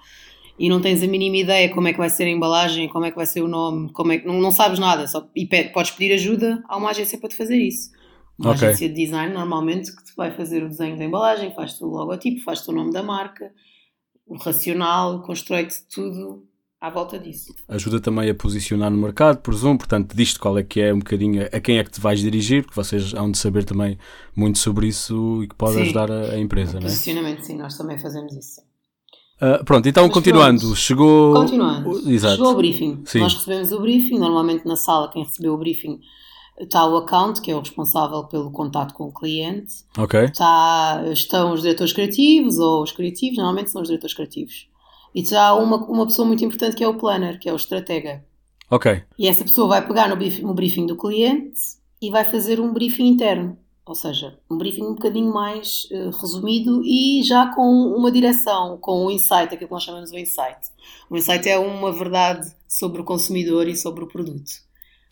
e 0.58 0.70
não 0.70 0.80
tens 0.80 1.04
a 1.04 1.08
mínima 1.08 1.38
ideia 1.38 1.70
como 1.74 1.88
é 1.88 1.92
que 1.92 1.98
vai 2.00 2.10
ser 2.10 2.24
a 2.26 2.30
embalagem, 2.30 2.88
como 2.88 3.06
é 3.06 3.10
que 3.12 3.18
vai 3.18 3.26
ser 3.26 3.42
o 3.42 3.48
nome, 3.48 3.92
como 3.92 4.12
é 4.14 4.18
que 4.20 4.26
não, 4.28 4.40
não 4.40 4.52
sabes 4.52 4.80
nada, 4.80 5.08
só, 5.08 5.28
e 5.36 5.46
pe- 5.46 5.70
podes 5.70 5.92
pedir 5.92 6.14
ajuda 6.14 6.64
a 6.68 6.78
uma 6.78 6.92
agência 6.92 7.18
para 7.20 7.30
te 7.30 7.36
fazer 7.36 7.58
isso. 7.58 7.90
Uma 8.40 8.52
Ok. 8.52 8.68
agência 8.68 8.88
de 8.90 8.96
design, 8.96 9.34
normalmente, 9.34 9.96
que 9.96 10.04
te 10.04 10.14
vai 10.16 10.32
fazer 10.32 10.64
o 10.64 10.70
desenho 10.70 10.98
da 10.98 11.04
embalagem, 11.06 11.54
faz-te 11.54 11.84
o 11.84 11.88
logotipo, 11.88 12.42
faz-te 12.44 12.70
o 12.70 12.74
nome 12.74 12.92
da 12.92 13.02
marca, 13.04 13.52
o 14.28 14.36
racional, 14.38 15.22
constrói-te 15.24 15.76
tudo 15.94 16.48
à 16.86 16.90
volta 16.90 17.18
disso. 17.18 17.54
Ajuda 17.68 18.00
também 18.00 18.30
a 18.30 18.36
posicionar 18.36 18.92
no 18.92 18.98
mercado, 18.98 19.38
presumo, 19.42 19.78
portanto, 19.78 20.16
disto 20.16 20.40
qual 20.40 20.58
é 20.58 20.64
que 20.64 20.80
é 20.80 20.94
um 20.94 21.00
bocadinho 21.00 21.48
a 21.52 21.60
quem 21.60 21.78
é 21.80 21.84
que 21.84 21.92
te 21.92 22.00
vais 22.00 22.20
dirigir, 22.20 22.64
porque 22.64 22.76
vocês 22.76 23.14
hão 23.14 23.32
de 23.32 23.38
saber 23.38 23.64
também 23.64 23.98
muito 24.36 24.60
sobre 24.60 24.88
isso 24.88 25.42
e 25.44 25.48
que 25.48 25.56
pode 25.56 25.76
Sim. 25.76 25.82
ajudar 25.82 26.12
a, 26.12 26.32
a 26.32 26.40
empresa, 26.40 26.74
não 26.74 26.80
é? 26.88 26.92
Posicionamento, 26.92 27.42
sim, 27.44 27.58
nós 27.58 27.78
também 27.78 27.98
fazemos 27.98 28.34
isso. 28.34 28.62
Ah, 29.42 29.62
pronto, 29.66 29.88
então 29.90 30.04
Mas 30.06 30.14
continuando, 30.14 30.62
pronto. 30.62 30.76
chegou. 30.76 31.34
Continuando, 31.34 31.90
o- 31.90 32.10
Exato. 32.10 32.36
chegou 32.38 32.52
o 32.54 32.56
briefing. 32.56 33.02
Sim. 33.06 33.20
Nós 33.20 33.34
recebemos 33.34 33.72
o 33.72 33.82
briefing, 33.82 34.18
normalmente 34.18 34.66
na 34.66 34.76
sala 34.78 35.10
quem 35.12 35.24
recebeu 35.24 35.54
o 35.54 35.58
briefing 35.58 36.00
está 36.58 36.88
o 36.88 36.96
account, 36.96 37.42
que 37.42 37.52
é 37.52 37.56
o 37.56 37.60
responsável 37.60 38.24
pelo 38.26 38.50
contato 38.50 38.94
com 38.94 39.06
o 39.08 39.14
cliente, 39.14 39.74
Ok, 39.98 40.24
está, 40.24 41.04
estão 41.12 41.52
os 41.52 41.62
diretores 41.62 41.92
criativos 41.92 42.58
ou 42.60 42.82
os 42.82 42.94
criativos, 42.94 43.38
normalmente 43.38 43.72
são 43.72 43.82
os 43.82 43.90
diretores 43.90 44.16
criativos. 44.16 44.68
E 45.16 45.22
está 45.22 45.56
uma, 45.56 45.78
uma 45.78 46.06
pessoa 46.06 46.28
muito 46.28 46.44
importante 46.44 46.76
que 46.76 46.84
é 46.84 46.88
o 46.88 46.98
planner, 46.98 47.40
que 47.40 47.48
é 47.48 47.54
o 47.54 47.56
estratega. 47.56 48.26
ok, 48.70 49.02
E 49.18 49.30
essa 49.30 49.46
pessoa 49.46 49.70
vai 49.70 49.88
pegar 49.88 50.10
no 50.10 50.18
briefing, 50.18 50.42
no 50.42 50.54
briefing 50.54 50.86
do 50.86 50.98
cliente 50.98 51.58
e 52.02 52.12
vai 52.12 52.26
fazer 52.26 52.60
um 52.60 52.74
briefing 52.74 53.08
interno. 53.08 53.58
Ou 53.86 53.96
seja, 53.96 54.38
um 54.50 54.58
briefing 54.58 54.84
um 54.84 54.96
bocadinho 54.96 55.32
mais 55.32 55.88
eh, 55.92 56.10
resumido 56.20 56.82
e 56.84 57.22
já 57.24 57.54
com 57.54 57.62
uma 57.96 58.12
direção, 58.12 58.78
com 58.80 59.06
o 59.06 59.12
insight, 59.12 59.54
aquilo 59.54 59.68
que 59.68 59.72
nós 59.74 59.84
chamamos 59.84 60.10
de 60.12 60.20
insight. 60.20 60.58
O 61.10 61.16
insight 61.16 61.48
é 61.48 61.58
uma 61.58 61.94
verdade 61.94 62.52
sobre 62.68 63.00
o 63.00 63.06
consumidor 63.06 63.68
e 63.68 63.76
sobre 63.76 64.04
o 64.04 64.08
produto. 64.08 64.52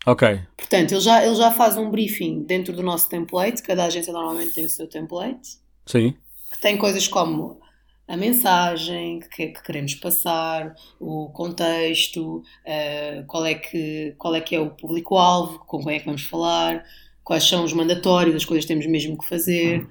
ok. 0.04 0.40
Portanto, 0.56 0.90
ele 0.92 1.00
já, 1.00 1.24
ele 1.24 1.36
já 1.36 1.50
faz 1.52 1.76
um 1.78 1.88
briefing 1.88 2.42
dentro 2.42 2.74
do 2.74 2.82
nosso 2.82 3.08
template, 3.08 3.62
cada 3.62 3.84
agência 3.84 4.12
normalmente 4.12 4.52
tem 4.52 4.66
o 4.66 4.68
seu 4.68 4.88
template, 4.88 5.56
Sim, 5.86 6.14
que 6.52 6.60
tem 6.60 6.76
coisas 6.76 7.06
como 7.06 7.60
a 8.06 8.16
mensagem 8.16 9.20
que, 9.20 9.48
que 9.48 9.62
queremos 9.62 9.94
passar, 9.94 10.74
o 11.00 11.30
contexto, 11.30 12.42
eh, 12.64 13.24
qual, 13.26 13.46
é 13.46 13.54
que, 13.54 14.14
qual 14.18 14.34
é 14.34 14.40
que 14.40 14.54
é 14.54 14.60
o 14.60 14.70
público-alvo, 14.70 15.60
com 15.60 15.82
quem 15.82 15.96
é 15.96 15.98
que 16.00 16.06
vamos 16.06 16.24
falar, 16.24 16.84
quais 17.22 17.44
são 17.44 17.64
os 17.64 17.72
mandatórios, 17.72 18.36
as 18.36 18.44
coisas 18.44 18.64
que 18.64 18.68
temos 18.68 18.86
mesmo 18.86 19.16
que 19.16 19.26
fazer 19.26 19.88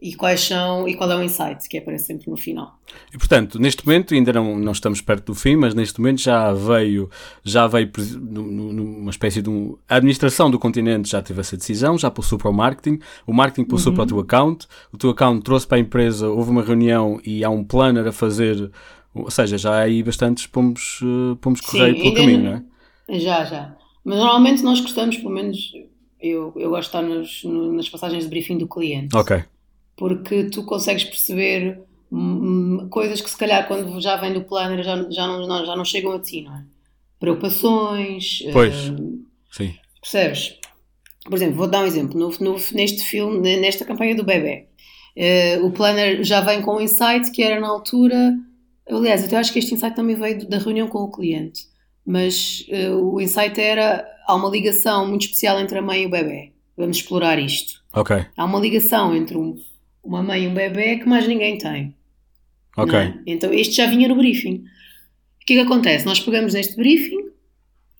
e 0.00 0.14
quais 0.14 0.40
são 0.42 0.86
e 0.86 0.94
qual 0.94 1.10
é 1.10 1.16
o 1.16 1.22
insight 1.22 1.68
que 1.68 1.78
aparece 1.78 2.06
sempre 2.06 2.28
no 2.30 2.36
final. 2.36 2.78
E 3.14 3.16
portanto, 3.18 3.58
neste 3.58 3.84
momento, 3.86 4.12
ainda 4.14 4.32
não, 4.32 4.58
não 4.58 4.72
estamos 4.72 5.00
perto 5.00 5.26
do 5.26 5.34
fim, 5.34 5.56
mas 5.56 5.74
neste 5.74 5.98
momento 6.00 6.20
já 6.20 6.52
veio, 6.52 7.08
já 7.42 7.66
veio 7.66 7.90
numa 8.30 9.10
espécie 9.10 9.40
de 9.42 9.48
um. 9.48 9.76
A 9.88 9.96
administração 9.96 10.50
do 10.50 10.58
continente 10.58 11.08
já 11.10 11.22
teve 11.22 11.40
essa 11.40 11.56
decisão, 11.56 11.96
já 11.98 12.10
passou 12.10 12.38
para 12.38 12.50
o 12.50 12.54
marketing, 12.54 12.98
o 13.26 13.32
marketing 13.32 13.68
passou 13.68 13.92
para 13.92 14.02
o 14.04 14.06
teu 14.06 14.18
account, 14.20 14.66
o 14.92 14.98
teu 14.98 15.10
account 15.10 15.42
trouxe 15.42 15.66
para 15.66 15.78
a 15.78 15.80
empresa, 15.80 16.28
houve 16.28 16.50
uma 16.50 16.62
reunião 16.62 17.20
e 17.24 17.42
há 17.44 17.50
um 17.50 17.64
planner 17.64 18.06
a 18.06 18.12
fazer. 18.12 18.70
Ou 19.14 19.30
seja, 19.30 19.56
já 19.56 19.70
há 19.76 19.80
aí 19.80 20.02
bastantes 20.02 20.46
pomos, 20.46 21.00
eh, 21.02 21.36
pomos 21.40 21.60
correio 21.62 21.94
pelo 21.96 22.14
caminho, 22.14 22.42
não- 22.42 22.50
não 23.08 23.16
é? 23.16 23.18
Já, 23.18 23.44
já. 23.44 23.74
Mas 24.04 24.18
normalmente 24.18 24.62
nós 24.62 24.78
gostamos, 24.80 25.16
pelo 25.16 25.30
menos 25.30 25.72
eu, 26.20 26.52
eu 26.56 26.68
gosto 26.70 26.90
de 26.90 26.96
estar 26.98 27.02
nos- 27.02 27.44
no- 27.44 27.72
nas 27.72 27.88
passagens 27.88 28.24
de 28.24 28.30
briefing 28.30 28.58
do 28.58 28.68
cliente. 28.68 29.16
Ok, 29.16 29.42
porque 29.96 30.44
tu 30.44 30.62
consegues 30.64 31.04
perceber 31.04 31.80
hum, 32.12 32.86
coisas 32.90 33.20
que 33.20 33.30
se 33.30 33.36
calhar 33.36 33.66
quando 33.66 34.00
já 34.00 34.16
vem 34.16 34.32
do 34.32 34.42
planner 34.44 34.82
já, 34.84 34.96
já, 35.10 35.26
não, 35.26 35.46
não- 35.46 35.64
já 35.66 35.74
não 35.76 35.84
chegam 35.84 36.12
a 36.12 36.18
ti, 36.20 36.42
não 36.42 36.54
é? 36.56 36.64
Preocupações, 37.18 38.40
Pois. 38.52 38.90
hum, 38.90 39.24
sim. 39.50 39.74
percebes? 40.00 40.58
Por 41.24 41.34
exemplo, 41.34 41.56
vou 41.56 41.66
dar 41.66 41.80
um 41.82 41.86
exemplo, 41.86 42.18
no, 42.18 42.28
no- 42.40 42.60
neste 42.72 43.02
filme, 43.04 43.38
ne- 43.40 43.56
nesta 43.60 43.84
campanha 43.84 44.14
do 44.14 44.22
bebê, 44.24 44.66
eh, 45.16 45.58
o 45.60 45.70
planner 45.72 46.22
já 46.22 46.40
vem 46.40 46.62
com 46.62 46.76
um 46.76 46.80
insight 46.80 47.30
que 47.32 47.42
era 47.42 47.60
na 47.60 47.68
altura, 47.68 48.34
aliás, 48.88 49.22
eu 49.22 49.26
até 49.26 49.36
acho 49.38 49.52
que 49.52 49.58
este 49.58 49.74
insight 49.74 49.96
também 49.96 50.14
veio 50.14 50.48
da 50.48 50.58
reunião 50.58 50.86
com 50.88 50.98
o 51.00 51.10
cliente, 51.10 51.64
mas 52.06 52.64
eh, 52.68 52.90
o 52.90 53.20
insight 53.20 53.60
era, 53.60 54.06
há 54.26 54.34
uma 54.34 54.48
ligação 54.48 55.08
muito 55.08 55.22
especial 55.22 55.58
entre 55.58 55.78
a 55.78 55.82
mãe 55.82 56.02
e 56.02 56.06
o 56.06 56.10
bebê, 56.10 56.52
vamos 56.76 56.98
explorar 56.98 57.38
isto 57.38 57.82
Ok, 57.92 58.24
há 58.36 58.44
uma 58.44 58.60
ligação 58.60 59.14
entre 59.16 59.36
um- 59.36 59.56
uma 60.06 60.22
mãe 60.22 60.44
e 60.44 60.48
um 60.48 60.54
bebê 60.54 60.96
que 60.96 61.08
mais 61.08 61.26
ninguém 61.26 61.58
tem. 61.58 61.94
ok. 62.76 62.98
é? 62.98 63.14
Então 63.26 63.52
este 63.52 63.76
já 63.76 63.86
vinha 63.86 64.08
no 64.08 64.16
briefing. 64.16 64.64
O 65.42 65.46
que 65.46 65.54
é 65.54 65.56
que 65.56 65.62
acontece? 65.62 66.06
Nós 66.06 66.20
pegamos 66.20 66.54
neste 66.54 66.76
briefing 66.76 67.30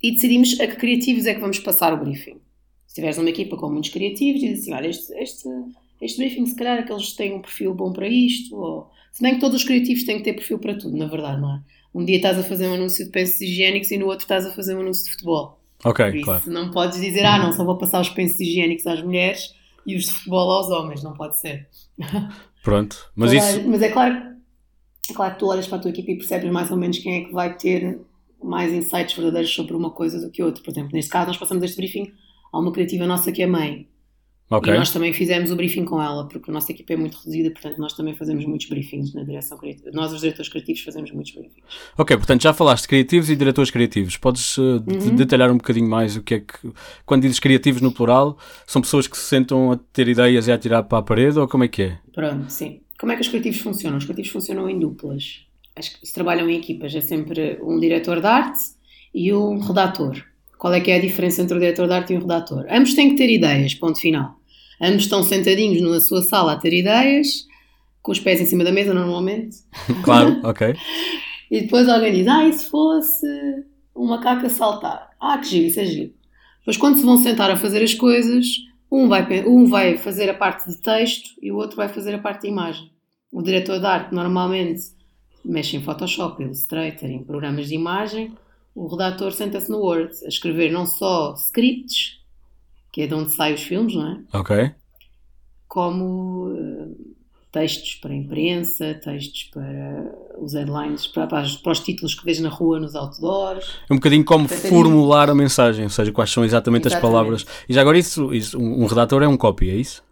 e 0.03 0.13
decidimos 0.13 0.59
a 0.61 0.67
que 0.67 0.77
criativos 0.77 1.27
é 1.27 1.35
que 1.35 1.41
vamos 1.41 1.59
passar 1.59 1.93
o 1.93 1.99
briefing. 1.99 2.39
Se 2.87 2.95
tiveres 2.95 3.19
uma 3.19 3.31
equipa 3.31 3.57
com 3.57 3.71
muitos 3.71 3.91
criativos, 3.91 4.41
diz 4.41 4.61
assim: 4.61 4.73
olha, 4.73 4.89
este, 4.89 5.13
este, 5.15 5.49
este 6.01 6.19
briefing, 6.19 6.47
se 6.47 6.57
calhar, 6.57 6.79
aqueles 6.79 7.13
têm 7.13 7.35
um 7.35 7.41
perfil 7.41 7.75
bom 7.75 7.93
para 7.93 8.09
isto. 8.09 8.57
Ou... 8.57 8.91
Se 9.13 9.23
bem 9.23 9.35
que 9.35 9.41
todos 9.41 9.57
os 9.57 9.65
criativos 9.65 10.05
têm 10.05 10.19
que 10.19 10.25
ter 10.25 10.35
perfil 10.35 10.59
para 10.59 10.75
tudo, 10.75 10.97
na 10.97 11.07
verdade, 11.07 11.41
não 11.41 11.57
é? 11.57 11.61
Um 11.95 12.05
dia 12.05 12.17
estás 12.17 12.39
a 12.39 12.43
fazer 12.43 12.69
um 12.69 12.75
anúncio 12.75 13.05
de 13.05 13.11
pensos 13.11 13.41
higiênicos 13.41 13.91
e 13.91 13.97
no 13.97 14.07
outro 14.07 14.25
estás 14.25 14.45
a 14.45 14.51
fazer 14.53 14.77
um 14.77 14.81
anúncio 14.81 15.05
de 15.05 15.13
futebol. 15.13 15.59
Ok, 15.85 16.07
isso, 16.09 16.25
claro. 16.25 16.43
não 16.47 16.71
podes 16.71 17.01
dizer, 17.01 17.25
ah, 17.25 17.39
não, 17.39 17.53
só 17.53 17.65
vou 17.65 17.79
passar 17.79 18.01
os 18.01 18.11
pensos 18.11 18.41
higiênicos 18.41 18.87
às 18.87 19.03
mulheres 19.03 19.55
e 19.87 19.97
os 19.97 20.05
de 20.05 20.11
futebol 20.11 20.51
aos 20.51 20.69
homens, 20.69 21.03
não 21.03 21.15
pode 21.15 21.39
ser. 21.39 21.69
Pronto. 22.63 23.11
Mas 23.15 23.31
Toda- 23.33 23.51
isso. 23.51 23.69
mas 23.69 23.83
é 23.83 23.89
claro, 23.91 24.15
é 25.11 25.13
claro 25.15 25.33
que 25.35 25.39
tu 25.41 25.47
olhas 25.47 25.67
para 25.67 25.79
a 25.79 25.81
tua 25.81 25.91
equipe 25.91 26.13
e 26.13 26.17
percebes 26.17 26.51
mais 26.51 26.71
ou 26.71 26.77
menos 26.77 26.99
quem 26.99 27.15
é 27.23 27.25
que 27.27 27.33
vai 27.33 27.57
ter 27.57 28.01
mais 28.43 28.73
insights 28.73 29.15
verdadeiros 29.17 29.53
sobre 29.55 29.75
uma 29.75 29.91
coisa 29.91 30.21
do 30.21 30.31
que 30.31 30.43
outra. 30.43 30.63
Por 30.63 30.71
exemplo, 30.71 30.91
neste 30.93 31.11
caso, 31.11 31.29
nós 31.29 31.37
passamos 31.39 31.63
este 31.65 31.77
briefing 31.77 32.13
a 32.53 32.59
uma 32.59 32.73
criativa 32.73 33.07
nossa 33.07 33.33
que 33.33 33.43
é 33.43 33.47
mãe. 33.47 33.89
Ok. 34.49 34.73
E 34.73 34.77
nós 34.77 34.93
também 34.93 35.13
fizemos 35.13 35.51
o 35.51 35.57
briefing 35.57 35.85
com 35.85 36.01
ela, 36.01 36.25
porque 36.29 36.51
a 36.51 36.55
nossa 36.55 36.71
equipa 36.71 36.93
é 36.93 36.97
muito 36.97 37.17
reduzida, 37.19 37.51
portanto, 37.51 37.79
nós 37.79 37.95
também 37.95 38.15
fazemos 38.15 38.45
muitos 38.45 38.69
briefings 38.69 39.13
na 39.13 39.25
direção 39.25 39.59
criativa. 39.59 39.91
Nós, 39.93 40.13
os 40.13 40.21
diretores 40.21 40.49
criativos, 40.49 40.83
fazemos 40.83 41.11
muitos 41.11 41.33
briefings. 41.33 41.65
Ok, 41.99 42.17
portanto 42.17 42.43
já 42.43 42.53
falaste 42.55 42.83
de 42.83 42.89
criativos 42.89 43.29
e 43.29 43.35
diretores 43.35 43.73
criativos. 43.73 44.17
Podes 44.17 44.57
uh, 44.59 44.63
Uhum. 44.87 45.17
detalhar 45.17 45.51
um 45.51 45.57
bocadinho 45.57 45.89
mais 45.89 46.17
o 46.17 46.23
que 46.23 46.35
é 46.35 46.41
que. 46.41 46.71
Quando 47.05 47.23
dizes 47.23 47.41
criativos 47.41 47.83
no 47.83 47.91
plural, 47.91 48.39
são 48.67 48.81
pessoas 48.81 49.09
que 49.09 49.17
se 49.19 49.25
sentam 49.25 49.73
a 49.73 49.77
ter 49.93 50.07
ideias 50.07 50.47
e 50.47 50.53
a 50.53 50.59
tirar 50.59 50.85
para 50.85 50.99
a 50.99 51.03
parede 51.03 51.39
ou 51.41 51.49
como 51.49 51.65
é 51.65 51.69
que 51.69 51.83
é? 51.83 51.99
Pronto, 52.13 52.49
sim. 52.49 52.81
Como 53.01 53.11
é 53.11 53.17
que 53.17 53.23
os 53.23 53.29
criativos 53.29 53.59
funcionam? 53.59 53.99
Os 53.99 54.05
criativos 54.05 54.31
funcionam 54.31 54.71
em 54.71 54.79
duplas. 54.79 55.41
As 55.75 55.87
se 56.03 56.15
trabalham 56.15 56.49
em 56.49 56.57
equipas 56.57 56.95
é 56.95 57.01
sempre 57.01 57.59
um 57.63 57.79
diretor 57.81 58.21
de 58.21 58.27
arte 58.27 58.61
e 59.13 59.35
um 59.35 59.59
redator. 59.59 60.23
Qual 60.57 60.73
é 60.73 60.81
que 60.81 60.91
é 60.91 60.97
a 60.97 61.01
diferença 61.01 61.43
entre 61.43 61.55
o 61.57 61.61
diretor 61.61 61.87
de 61.87 61.93
arte 61.93 62.15
e 62.15 62.17
um 62.17 62.21
redator? 62.21 62.65
Ambos 62.71 62.95
têm 62.95 63.11
que 63.11 63.17
ter 63.17 63.29
ideias, 63.29 63.75
ponto 63.75 64.01
final. 64.01 64.36
Ambos 64.81 65.05
estão 65.05 65.23
sentadinhos 65.23 65.81
na 65.81 66.01
sua 66.01 66.23
sala 66.23 66.53
a 66.53 66.57
ter 66.57 66.73
ideias, 66.73 67.47
com 68.03 68.13
os 68.13 68.21
pés 68.21 68.41
em 68.41 68.47
cima 68.47 68.65
da 68.65 68.73
mesa 68.73 68.95
normalmente, 68.95 69.57
Claro, 70.05 70.41
ok. 70.45 70.75
e 71.51 71.63
depois 71.63 71.89
alguém 71.89 72.13
diz, 72.13 72.29
ah, 72.29 72.47
e 72.47 72.53
se 72.53 72.69
fosse 72.71 73.27
um 73.95 74.07
macaco 74.07 74.47
a 74.47 74.51
saltar? 74.51 75.11
Ah, 75.21 75.39
que 75.39 75.49
giro, 75.49 75.67
isso 75.67 75.81
é 75.81 75.85
giro. 75.87 76.15
Depois 76.61 76.77
quando 76.77 76.97
se 76.97 77.05
vão 77.05 77.17
sentar 77.17 77.51
a 77.51 77.57
fazer 77.57 77.83
as 77.83 77.95
coisas, 77.95 78.47
um 78.91 79.09
vai, 79.09 79.47
um 79.47 79.67
vai 79.67 79.97
fazer 79.97 80.29
a 80.29 80.35
parte 80.35 80.69
de 80.71 80.79
texto 80.79 81.31
e 81.41 81.51
o 81.51 81.57
outro 81.57 81.77
vai 81.77 81.89
fazer 81.89 82.15
a 82.15 82.19
parte 82.19 82.43
de 82.43 82.49
imagem. 82.49 82.91
O 83.33 83.43
diretor 83.43 83.79
de 83.79 83.87
arte 83.87 84.15
normalmente 84.15 84.83
mexe 85.45 85.77
em 85.77 85.83
Photoshop, 85.83 86.43
Illustrator, 86.43 87.09
em 87.09 87.23
programas 87.23 87.69
de 87.69 87.75
imagem, 87.75 88.33
o 88.75 88.87
redator 88.89 89.33
senta-se 89.33 89.71
no 89.71 89.79
Word 89.79 90.13
a 90.25 90.29
escrever 90.29 90.71
não 90.71 90.85
só 90.85 91.35
scripts, 91.35 92.19
que 92.97 93.03
é 93.03 93.07
de 93.07 93.13
onde 93.13 93.31
saem 93.31 93.55
os 93.55 93.63
filmes, 93.63 93.95
não 93.95 94.09
é? 94.09 94.39
Ok. 94.39 94.71
Como 95.69 96.47
uh, 96.47 96.97
textos 97.53 97.97
para 97.97 98.11
a 98.11 98.17
imprensa, 98.17 98.99
textos 99.05 99.51
para 99.53 100.15
os 100.41 100.55
headlines, 100.55 101.07
para, 101.07 101.27
para, 101.27 101.43
os, 101.43 101.59
para, 101.59 101.73
os, 101.73 101.81
títulos 101.81 102.15
que 102.15 102.25
vês 102.25 102.41
na 102.41 102.49
rua, 102.49 102.81
nos 102.81 102.95
outdoors. 102.95 103.77
É 103.91 103.93
um 103.93 103.97
bocadinho 103.97 104.25
como 104.25 104.49
Portanto, 104.49 104.71
formular 104.71 105.29
a 105.29 105.35
mensagem, 105.35 105.85
ou 105.85 105.91
seja, 105.91 106.11
quais 106.11 106.31
são 106.31 106.43
exatamente, 106.43 106.87
exatamente, 106.87 107.07
as 107.07 107.13
palavras. 107.13 107.47
E 107.69 107.75
já 107.75 107.83
agora 107.83 107.99
isso, 107.99 108.33
isso 108.33 108.59
um, 108.59 108.85
um 108.85 108.87
redator 108.87 109.23
é 109.23 109.29
um 109.29 109.37
copy, 109.37 109.69
é 109.69 109.75
isso? 109.75 110.03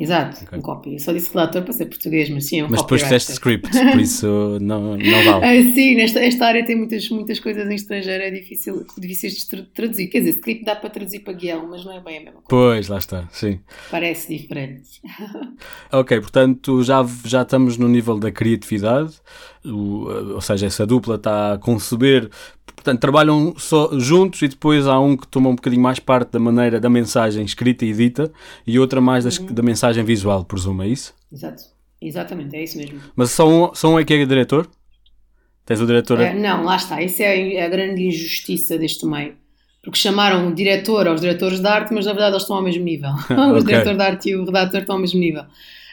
Exato, 0.00 0.44
okay. 0.44 0.58
um 0.58 0.62
copy. 0.62 0.94
Eu 0.94 0.98
só 0.98 1.12
disse 1.12 1.28
redator 1.28 1.62
para 1.62 1.74
ser 1.74 1.84
português, 1.84 2.30
mas 2.30 2.46
sim, 2.46 2.60
é 2.60 2.64
um 2.64 2.70
Mas 2.70 2.80
depois 2.80 3.02
disseste 3.02 3.32
script, 3.32 3.70
por 3.70 4.00
isso 4.00 4.26
não, 4.58 4.96
não 4.96 5.24
vale. 5.24 5.44
ah, 5.44 5.74
sim, 5.74 5.94
nesta 5.94 6.20
esta 6.20 6.46
área 6.46 6.64
tem 6.64 6.74
muitas, 6.74 7.06
muitas 7.10 7.38
coisas 7.38 7.68
em 7.68 7.74
estrangeiro, 7.74 8.24
é 8.24 8.30
difícil, 8.30 8.86
difícil 8.96 9.28
de 9.28 9.62
traduzir. 9.64 10.06
Quer 10.06 10.20
dizer, 10.20 10.30
script 10.30 10.64
dá 10.64 10.74
para 10.74 10.88
traduzir 10.88 11.20
para 11.20 11.34
guião, 11.34 11.68
mas 11.68 11.84
não 11.84 11.92
é 11.92 12.00
bem 12.00 12.16
a 12.16 12.20
mesma 12.20 12.40
coisa. 12.40 12.46
Pois, 12.48 12.88
lá 12.88 12.96
está, 12.96 13.28
sim. 13.30 13.60
Parece 13.90 14.34
diferente. 14.38 15.02
ok, 15.92 16.18
portanto 16.18 16.82
já, 16.82 17.06
já 17.26 17.42
estamos 17.42 17.76
no 17.76 17.86
nível 17.86 18.18
da 18.18 18.32
criatividade, 18.32 19.20
o, 19.64 20.34
ou 20.34 20.40
seja, 20.40 20.66
essa 20.66 20.86
dupla 20.86 21.16
está 21.16 21.54
a 21.54 21.58
conceber 21.58 22.30
Portanto, 22.80 22.98
trabalham 22.98 23.54
só 23.58 23.90
juntos 23.98 24.40
e 24.40 24.48
depois 24.48 24.86
há 24.86 24.98
um 24.98 25.14
que 25.14 25.28
toma 25.28 25.50
um 25.50 25.54
bocadinho 25.54 25.82
mais 25.82 25.98
parte 25.98 26.32
da 26.32 26.38
maneira 26.38 26.80
da 26.80 26.88
mensagem 26.88 27.44
escrita 27.44 27.84
e 27.84 27.92
dita 27.92 28.32
e 28.66 28.78
outra 28.78 29.02
mais 29.02 29.24
das, 29.24 29.38
uhum. 29.38 29.46
da 29.46 29.62
mensagem 29.62 30.02
visual, 30.02 30.44
presumo, 30.46 30.82
é 30.82 30.88
isso? 30.88 31.14
Exato, 31.30 31.62
exatamente, 32.00 32.56
é 32.56 32.64
isso 32.64 32.78
mesmo. 32.78 32.98
Mas 33.14 33.32
só 33.32 33.46
um, 33.46 33.74
só 33.74 33.90
um 33.90 33.98
é 33.98 34.04
que 34.04 34.14
é 34.14 34.24
diretor? 34.24 34.66
Tens 35.66 35.78
o 35.78 35.86
diretor? 35.86 36.20
É, 36.20 36.32
não, 36.32 36.64
lá 36.64 36.76
está, 36.76 37.02
isso 37.02 37.22
é 37.22 37.62
a 37.62 37.68
grande 37.68 38.02
injustiça 38.02 38.78
deste 38.78 39.04
meio. 39.04 39.34
Porque 39.82 39.98
chamaram 39.98 40.52
diretor 40.54 41.06
aos 41.06 41.20
diretores 41.20 41.60
de 41.60 41.66
arte, 41.66 41.92
mas 41.92 42.06
na 42.06 42.12
verdade 42.12 42.32
eles 42.32 42.42
estão 42.42 42.56
ao 42.56 42.62
mesmo 42.62 42.82
nível. 42.82 43.10
okay. 43.28 43.44
O 43.58 43.62
diretor 43.62 43.94
de 43.94 44.02
arte 44.02 44.30
e 44.30 44.36
o 44.36 44.44
redator 44.46 44.80
estão 44.80 44.96
ao 44.96 45.00
mesmo 45.00 45.20
nível. 45.20 45.44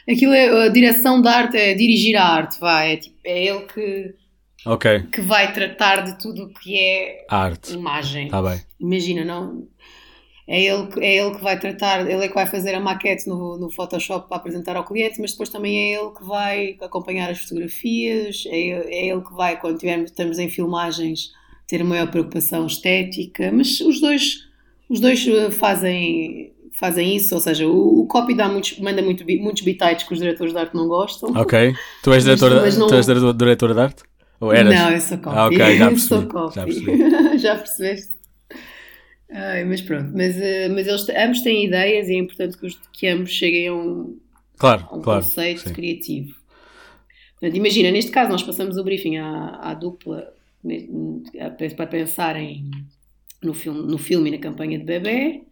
Aquilo 0.10 0.34
é, 0.34 0.66
a 0.66 0.70
direção 0.70 1.22
de 1.22 1.28
arte 1.28 1.58
é 1.58 1.74
dirigir 1.74 2.16
a 2.16 2.24
arte, 2.24 2.60
vai, 2.60 2.94
é, 2.94 2.98
tipo, 2.98 3.18
é 3.24 3.46
ele 3.46 3.62
que 3.62 4.16
okay. 4.66 5.04
que 5.04 5.22
vai 5.22 5.52
tratar 5.52 6.02
de 6.02 6.18
tudo 6.18 6.46
o 6.46 6.54
que 6.54 6.78
é 6.78 7.26
arte, 7.30 7.74
imagem. 7.74 8.30
Tá 8.30 8.42
bem. 8.42 8.62
Imagina, 8.80 9.26
não? 9.26 9.68
É 10.48 10.62
ele, 10.62 10.88
é 11.02 11.18
ele 11.18 11.36
que 11.36 11.44
vai 11.44 11.60
tratar, 11.60 12.10
ele 12.10 12.24
é 12.24 12.28
que 12.30 12.34
vai 12.34 12.46
fazer 12.46 12.74
a 12.74 12.80
maquete 12.80 13.28
no, 13.28 13.58
no 13.58 13.70
Photoshop 13.70 14.30
para 14.30 14.38
apresentar 14.38 14.78
ao 14.78 14.86
cliente, 14.86 15.20
mas 15.20 15.32
depois 15.32 15.50
também 15.50 15.78
é 15.78 16.00
ele 16.00 16.12
que 16.12 16.24
vai 16.24 16.78
acompanhar 16.82 17.30
as 17.30 17.40
fotografias, 17.40 18.46
é, 18.48 18.58
é 18.58 19.08
ele 19.08 19.22
que 19.22 19.34
vai, 19.34 19.60
quando 19.60 19.78
tivermos, 19.78 20.10
estamos 20.10 20.40
em 20.40 20.50
filmagens, 20.50 21.34
ter 21.68 21.84
maior 21.84 22.10
preocupação 22.10 22.66
estética, 22.66 23.52
mas 23.52 23.82
os 23.82 24.00
dois, 24.00 24.48
os 24.90 25.02
dois 25.02 25.28
eh, 25.28 25.52
fazem, 25.52 26.54
fazem 26.80 27.16
isso, 27.16 27.34
ou 27.34 27.42
seja, 27.42 27.68
o, 27.68 28.02
o 28.02 28.08
copy 28.08 28.36
dá 28.36 28.48
muitos, 28.48 28.78
manda 28.80 29.02
muito, 29.02 29.26
muitos 29.26 29.64
bitites 29.64 30.08
que 30.08 30.14
os 30.14 30.20
diretores 30.20 30.54
de 30.54 30.60
arte 30.60 30.76
não 30.76 30.88
gostam. 30.88 31.32
Ok. 31.36 31.76
Tu 32.04 32.14
és 32.14 32.24
diretor, 32.24 32.52
mas, 32.52 32.64
mas 32.64 32.78
não... 32.78 32.88
tu 32.88 32.96
és 32.96 33.06
diretor 33.06 33.74
de 33.74 33.80
arte? 33.80 34.04
Ou 34.40 34.54
eras? 34.54 34.74
Não, 34.74 34.92
eu 34.92 35.02
sou 35.02 35.18
copy. 35.18 35.36
Ah, 35.36 35.46
ok, 35.48 35.78
já 35.78 35.88
percebi. 35.90 36.08
sou 36.08 36.28
copy. 36.28 36.56
Já, 36.56 36.66
percebi. 36.66 37.40
já 37.40 37.56
percebeste? 37.56 38.18
Ai, 39.30 39.66
mas 39.66 39.82
pronto, 39.82 40.12
mas, 40.16 40.36
uh, 40.38 40.74
mas 40.74 40.88
eles 40.88 41.10
ambos 41.10 41.42
têm 41.42 41.66
ideias 41.66 42.08
e 42.08 42.14
é 42.14 42.18
importante 42.18 42.58
que, 42.58 42.66
os, 42.66 42.80
que 42.94 43.08
ambos 43.08 43.32
cheguem 43.32 43.68
a 43.68 43.74
um, 43.74 44.18
claro, 44.58 44.88
a 44.90 44.96
um 44.96 45.02
claro, 45.02 45.24
conceito 45.24 45.62
sim. 45.62 45.74
criativo. 45.74 46.36
Portanto, 47.40 47.58
imagina, 47.58 47.92
neste 47.92 48.12
caso 48.12 48.32
nós 48.32 48.42
passamos 48.42 48.78
o 48.78 48.84
briefing 48.84 49.18
à, 49.18 49.60
à 49.62 49.74
dupla 49.74 50.34
para 51.76 51.88
pensarem 51.88 52.72
no 53.44 53.54
filme, 53.54 53.82
no 53.82 53.98
filme 53.98 54.30
e 54.30 54.32
na 54.32 54.38
campanha 54.38 54.80
de 54.80 54.86
bebê, 54.86 55.44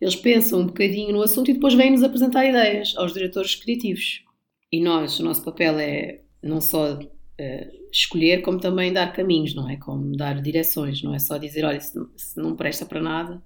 eles 0.00 0.16
pensam 0.16 0.60
um 0.60 0.66
bocadinho 0.66 1.12
no 1.12 1.22
assunto 1.22 1.50
e 1.50 1.54
depois 1.54 1.74
vêm-nos 1.74 2.02
apresentar 2.02 2.46
ideias 2.46 2.94
aos 2.96 3.12
diretores 3.12 3.54
criativos. 3.54 4.24
E 4.72 4.80
nós, 4.80 5.18
o 5.18 5.24
nosso 5.24 5.44
papel 5.44 5.78
é 5.78 6.20
não 6.42 6.60
só 6.60 6.94
uh, 6.94 7.90
escolher, 7.92 8.40
como 8.42 8.58
também 8.58 8.92
dar 8.92 9.12
caminhos, 9.12 9.54
não 9.54 9.68
é? 9.68 9.76
Como 9.76 10.16
dar 10.16 10.40
direções, 10.40 11.02
não 11.02 11.14
é 11.14 11.18
só 11.18 11.36
dizer, 11.36 11.64
olha, 11.64 11.80
se 11.80 11.96
não, 11.96 12.08
se 12.16 12.36
não 12.38 12.56
presta 12.56 12.86
para 12.86 13.02
nada, 13.02 13.42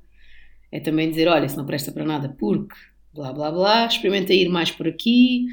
é 0.70 0.78
também 0.78 1.10
dizer, 1.10 1.28
olha, 1.28 1.48
se 1.48 1.56
não 1.56 1.66
presta 1.66 1.90
para 1.90 2.04
nada 2.04 2.28
porque 2.38 2.74
blá 3.12 3.32
blá 3.32 3.50
blá, 3.50 3.86
experimenta 3.86 4.32
ir 4.32 4.48
mais 4.48 4.70
por 4.70 4.86
aqui 4.86 5.46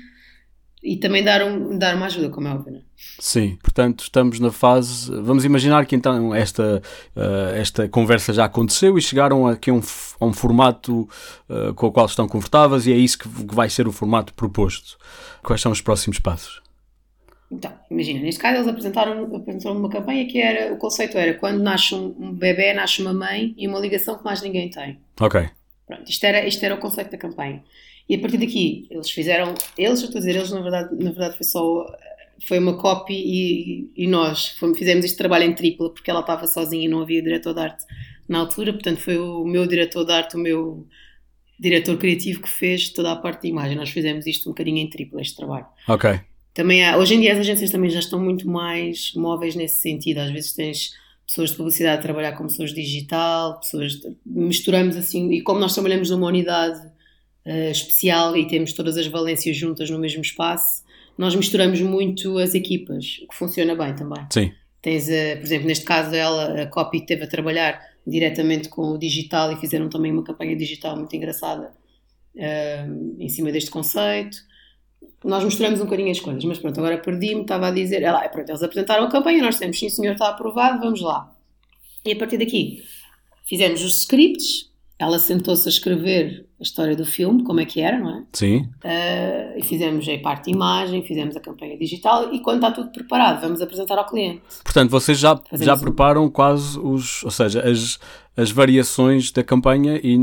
e 0.83 0.97
também 0.97 1.23
dar, 1.23 1.43
um, 1.43 1.77
dar 1.77 1.95
uma 1.95 2.07
ajuda, 2.07 2.29
como 2.29 2.47
é 2.47 2.51
óbvio. 2.51 2.77
É? 2.77 2.81
Sim, 3.19 3.57
portanto 3.61 4.01
estamos 4.01 4.39
na 4.39 4.51
fase. 4.51 5.11
Vamos 5.21 5.45
imaginar 5.45 5.85
que 5.85 5.95
então 5.95 6.33
esta, 6.33 6.81
uh, 7.15 7.55
esta 7.55 7.87
conversa 7.87 8.33
já 8.33 8.45
aconteceu 8.45 8.97
e 8.97 9.01
chegaram 9.01 9.45
aqui 9.45 9.69
a 9.69 9.73
um, 9.73 9.81
a 10.19 10.25
um 10.25 10.33
formato 10.33 11.07
uh, 11.47 11.73
com 11.75 11.87
o 11.87 11.91
qual 11.91 12.07
estão 12.07 12.27
confortáveis 12.27 12.87
e 12.87 12.93
é 12.93 12.95
isso 12.95 13.19
que, 13.19 13.29
que 13.29 13.53
vai 13.53 13.69
ser 13.69 13.87
o 13.87 13.91
formato 13.91 14.33
proposto. 14.33 14.97
Quais 15.43 15.61
são 15.61 15.71
os 15.71 15.81
próximos 15.81 16.19
passos? 16.19 16.61
Então, 17.51 17.71
imagina, 17.91 18.21
neste 18.21 18.39
caso 18.39 18.57
eles 18.57 18.67
apresentaram, 18.67 19.35
apresentaram 19.35 19.77
uma 19.77 19.89
campanha 19.89 20.25
que 20.25 20.39
era, 20.41 20.73
o 20.73 20.77
conceito 20.77 21.17
era 21.17 21.33
quando 21.33 21.61
nasce 21.61 21.93
um, 21.93 22.15
um 22.17 22.33
bebê, 22.33 22.73
nasce 22.73 23.01
uma 23.01 23.13
mãe 23.13 23.53
e 23.57 23.67
uma 23.67 23.77
ligação 23.77 24.17
que 24.17 24.23
mais 24.23 24.41
ninguém 24.41 24.69
tem. 24.69 24.99
Ok. 25.19 25.49
Pronto, 25.85 26.09
isto 26.09 26.23
era, 26.23 26.47
isto 26.47 26.63
era 26.63 26.75
o 26.75 26.77
conceito 26.77 27.11
da 27.11 27.17
campanha. 27.17 27.61
E 28.09 28.15
a 28.15 28.19
partir 28.19 28.37
daqui, 28.37 28.87
eles 28.89 29.09
fizeram, 29.09 29.53
eles, 29.77 30.01
eu 30.01 30.05
estou 30.05 30.17
a 30.17 30.19
dizer, 30.19 30.35
eles 30.35 30.51
na 30.51 30.61
verdade, 30.61 30.95
na 30.95 31.11
verdade 31.11 31.37
foi 31.37 31.45
só, 31.45 31.85
foi 32.47 32.59
uma 32.59 32.77
copy 32.77 33.13
e, 33.13 33.91
e 33.95 34.07
nós 34.07 34.49
fomos, 34.49 34.77
fizemos 34.77 35.05
este 35.05 35.17
trabalho 35.17 35.45
em 35.45 35.53
tripla 35.53 35.89
porque 35.93 36.09
ela 36.09 36.21
estava 36.21 36.47
sozinha 36.47 36.85
e 36.85 36.87
não 36.87 37.01
havia 37.01 37.21
diretor 37.21 37.53
de 37.53 37.61
arte 37.61 37.85
na 38.27 38.39
altura, 38.39 38.73
portanto 38.73 38.99
foi 38.99 39.17
o 39.17 39.43
meu 39.45 39.67
diretor 39.67 40.05
de 40.05 40.11
arte, 40.11 40.35
o 40.35 40.39
meu 40.39 40.87
diretor 41.59 41.97
criativo 41.97 42.41
que 42.41 42.49
fez 42.49 42.89
toda 42.89 43.11
a 43.11 43.15
parte 43.15 43.43
de 43.43 43.49
imagem. 43.49 43.77
Nós 43.77 43.89
fizemos 43.89 44.25
isto 44.25 44.49
um 44.49 44.51
bocadinho 44.51 44.79
em 44.79 44.89
tripla, 44.89 45.21
este 45.21 45.35
trabalho. 45.35 45.67
Ok. 45.87 46.19
Também 46.53 46.83
há, 46.83 46.97
hoje 46.97 47.15
em 47.15 47.21
dia 47.21 47.33
as 47.33 47.39
agências 47.39 47.69
também 47.69 47.89
já 47.89 47.99
estão 47.99 48.19
muito 48.19 48.47
mais 48.47 49.13
móveis 49.15 49.55
nesse 49.55 49.79
sentido. 49.79 50.17
Às 50.17 50.31
vezes 50.31 50.53
tens 50.53 50.91
pessoas 51.25 51.51
de 51.51 51.57
publicidade 51.57 51.99
a 51.99 52.01
trabalhar 52.01 52.33
com 52.33 52.43
pessoas 52.43 52.73
digital, 52.73 53.59
pessoas 53.59 54.01
misturamos 54.25 54.97
assim, 54.97 55.31
e 55.31 55.41
como 55.41 55.59
nós 55.59 55.73
trabalhamos 55.73 56.09
numa 56.09 56.27
unidade 56.27 56.90
uh, 57.45 57.71
especial 57.71 58.35
e 58.35 58.47
temos 58.47 58.73
todas 58.73 58.97
as 58.97 59.07
valências 59.07 59.55
juntas 59.55 59.89
no 59.89 59.99
mesmo 59.99 60.21
espaço, 60.21 60.83
nós 61.17 61.35
misturamos 61.35 61.81
muito 61.81 62.37
as 62.37 62.55
equipas, 62.55 63.19
o 63.23 63.27
que 63.27 63.35
funciona 63.35 63.75
bem 63.75 63.95
também. 63.95 64.25
Sim. 64.31 64.51
Tens, 64.81 65.05
por 65.05 65.45
exemplo, 65.45 65.67
neste 65.67 65.85
caso 65.85 66.15
ela, 66.15 66.63
a 66.63 66.65
Copy 66.65 67.05
teve 67.05 67.25
a 67.25 67.27
trabalhar 67.27 67.79
diretamente 68.07 68.67
com 68.67 68.93
o 68.93 68.97
digital 68.97 69.51
e 69.51 69.57
fizeram 69.57 69.89
também 69.89 70.11
uma 70.11 70.23
campanha 70.23 70.55
digital 70.55 70.97
muito 70.97 71.15
engraçada 71.15 71.71
uh, 72.35 73.15
em 73.19 73.29
cima 73.29 73.51
deste 73.51 73.69
conceito 73.69 74.37
nós 75.23 75.43
mostramos 75.43 75.79
um 75.79 75.85
bocadinho 75.85 76.11
as 76.11 76.19
coisas, 76.19 76.43
mas 76.43 76.57
pronto, 76.57 76.79
agora 76.79 76.97
perdi-me, 76.97 77.41
estava 77.41 77.67
a 77.67 77.71
dizer, 77.71 78.01
ela, 78.01 78.27
pronto, 78.29 78.49
eles 78.49 78.63
apresentaram 78.63 79.05
a 79.05 79.09
campanha, 79.09 79.43
nós 79.43 79.57
temos, 79.57 79.77
sim 79.77 79.89
senhor, 79.89 80.13
está 80.13 80.29
aprovado, 80.29 80.79
vamos 80.79 81.01
lá. 81.01 81.31
E 82.03 82.11
a 82.11 82.15
partir 82.15 82.37
daqui, 82.37 82.83
fizemos 83.45 83.83
os 83.83 83.99
scripts, 83.99 84.70
ela 85.01 85.17
sentou-se 85.17 85.67
a 85.67 85.71
escrever 85.71 86.45
a 86.59 86.63
história 86.63 86.95
do 86.95 87.05
filme, 87.05 87.43
como 87.43 87.59
é 87.59 87.65
que 87.65 87.81
era, 87.81 87.99
não 87.99 88.19
é? 88.19 88.23
Sim. 88.33 88.69
Uh, 88.83 89.57
e 89.57 89.63
fizemos 89.63 90.07
a 90.07 90.17
parte 90.19 90.45
de 90.45 90.51
imagem, 90.51 91.01
fizemos 91.01 91.35
a 91.35 91.39
campanha 91.39 91.75
digital 91.75 92.31
e 92.31 92.39
quando 92.39 92.57
está 92.57 92.71
tudo 92.71 92.91
preparado, 92.91 93.41
vamos 93.41 93.61
apresentar 93.61 93.97
ao 93.97 94.05
cliente. 94.05 94.41
Portanto, 94.63 94.91
vocês 94.91 95.17
já, 95.17 95.41
já 95.53 95.75
preparam 95.75 96.29
quase 96.29 96.77
os, 96.79 97.23
ou 97.23 97.31
seja, 97.31 97.67
as, 97.67 97.99
as 98.37 98.51
variações 98.51 99.31
da 99.31 99.43
campanha 99.43 99.99
e, 100.03 100.13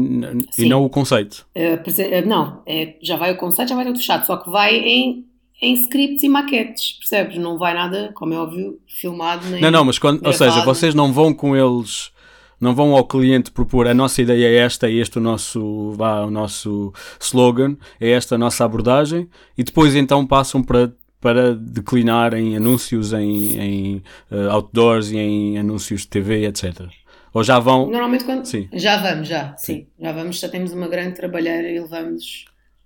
e 0.57 0.69
não 0.69 0.85
o 0.85 0.89
conceito. 0.89 1.45
Uh, 1.57 2.29
não, 2.29 2.63
é, 2.65 2.95
já 3.03 3.17
vai 3.17 3.33
o 3.33 3.37
conceito, 3.37 3.71
já 3.71 3.75
vai 3.75 3.85
tudo 3.85 3.99
fechado, 3.99 4.27
só 4.27 4.37
que 4.37 4.49
vai 4.49 4.77
em 4.77 5.27
em 5.61 5.73
scripts 5.75 6.23
e 6.23 6.29
maquetes, 6.29 6.93
percebes? 7.01 7.37
Não 7.37 7.59
vai 7.59 7.75
nada, 7.75 8.13
como 8.15 8.33
é 8.33 8.39
óbvio, 8.39 8.79
filmado 8.87 9.45
nem 9.49 9.61
Não, 9.61 9.73
não, 9.73 9.85
mas 9.85 9.99
quando, 9.99 10.25
ou 10.25 10.33
seja, 10.33 10.65
vocês 10.65 10.95
não 10.95 11.13
vão 11.13 11.35
com 11.35 11.57
eles 11.57 12.13
não 12.61 12.75
vão 12.75 12.95
ao 12.95 13.07
cliente 13.07 13.51
propor 13.51 13.87
a 13.87 13.95
nossa 13.95 14.21
ideia 14.23 14.47
é 14.47 14.57
esta, 14.57 14.89
é 14.89 14.93
este 14.93 15.19
o 15.19 15.21
nosso, 15.21 15.93
vá, 15.93 16.23
o 16.23 16.31
nosso 16.31 16.93
slogan, 17.21 17.77
é 18.01 18.11
esta 18.11 18.35
a 18.35 18.39
nossa 18.39 18.65
abordagem, 18.65 19.29
e 19.57 19.63
depois 19.63 19.95
então 19.95 20.27
passam 20.27 20.63
para 20.63 20.93
para 21.21 21.55
declinar 21.55 22.33
em 22.35 22.57
anúncios, 22.57 23.13
em, 23.13 23.59
em 23.61 24.03
uh, 24.31 24.51
outdoors 24.51 25.11
e 25.11 25.19
em 25.19 25.59
anúncios 25.59 26.03
de 26.03 26.09
TV, 26.09 26.47
etc. 26.47 26.87
Ou 27.33 27.43
já 27.43 27.59
vão. 27.59 27.87
Normalmente 27.87 28.25
quando. 28.25 28.45
Sim. 28.45 28.69
Já 28.73 28.97
vamos, 28.99 29.29
já, 29.29 29.57
sim. 29.57 29.75
sim. 29.75 29.87
Já 30.01 30.13
vamos, 30.13 30.39
já 30.39 30.49
temos 30.49 30.73
uma 30.73 30.89
grande 30.89 31.17
trabalheira 31.17 31.69
e 31.69 31.79
levamos 31.79 32.45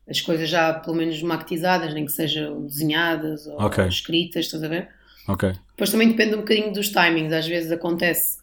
as 0.08 0.20
coisas 0.20 0.48
já 0.48 0.74
pelo 0.74 0.96
menos 0.96 1.22
maquetizadas, 1.22 1.94
nem 1.94 2.04
que 2.04 2.12
sejam 2.12 2.66
desenhadas 2.66 3.46
ou 3.46 3.62
okay. 3.62 3.87
escritas, 3.87 4.46
estás 4.46 4.62
a 4.62 4.68
ver? 4.68 4.88
Ok. 5.28 5.52
Depois 5.70 5.90
também 5.90 6.08
depende 6.08 6.35
um 6.35 6.38
bocadinho 6.38 6.72
dos 6.72 6.88
timings. 6.88 7.32
Às 7.32 7.46
vezes 7.46 7.70
acontece 7.70 8.38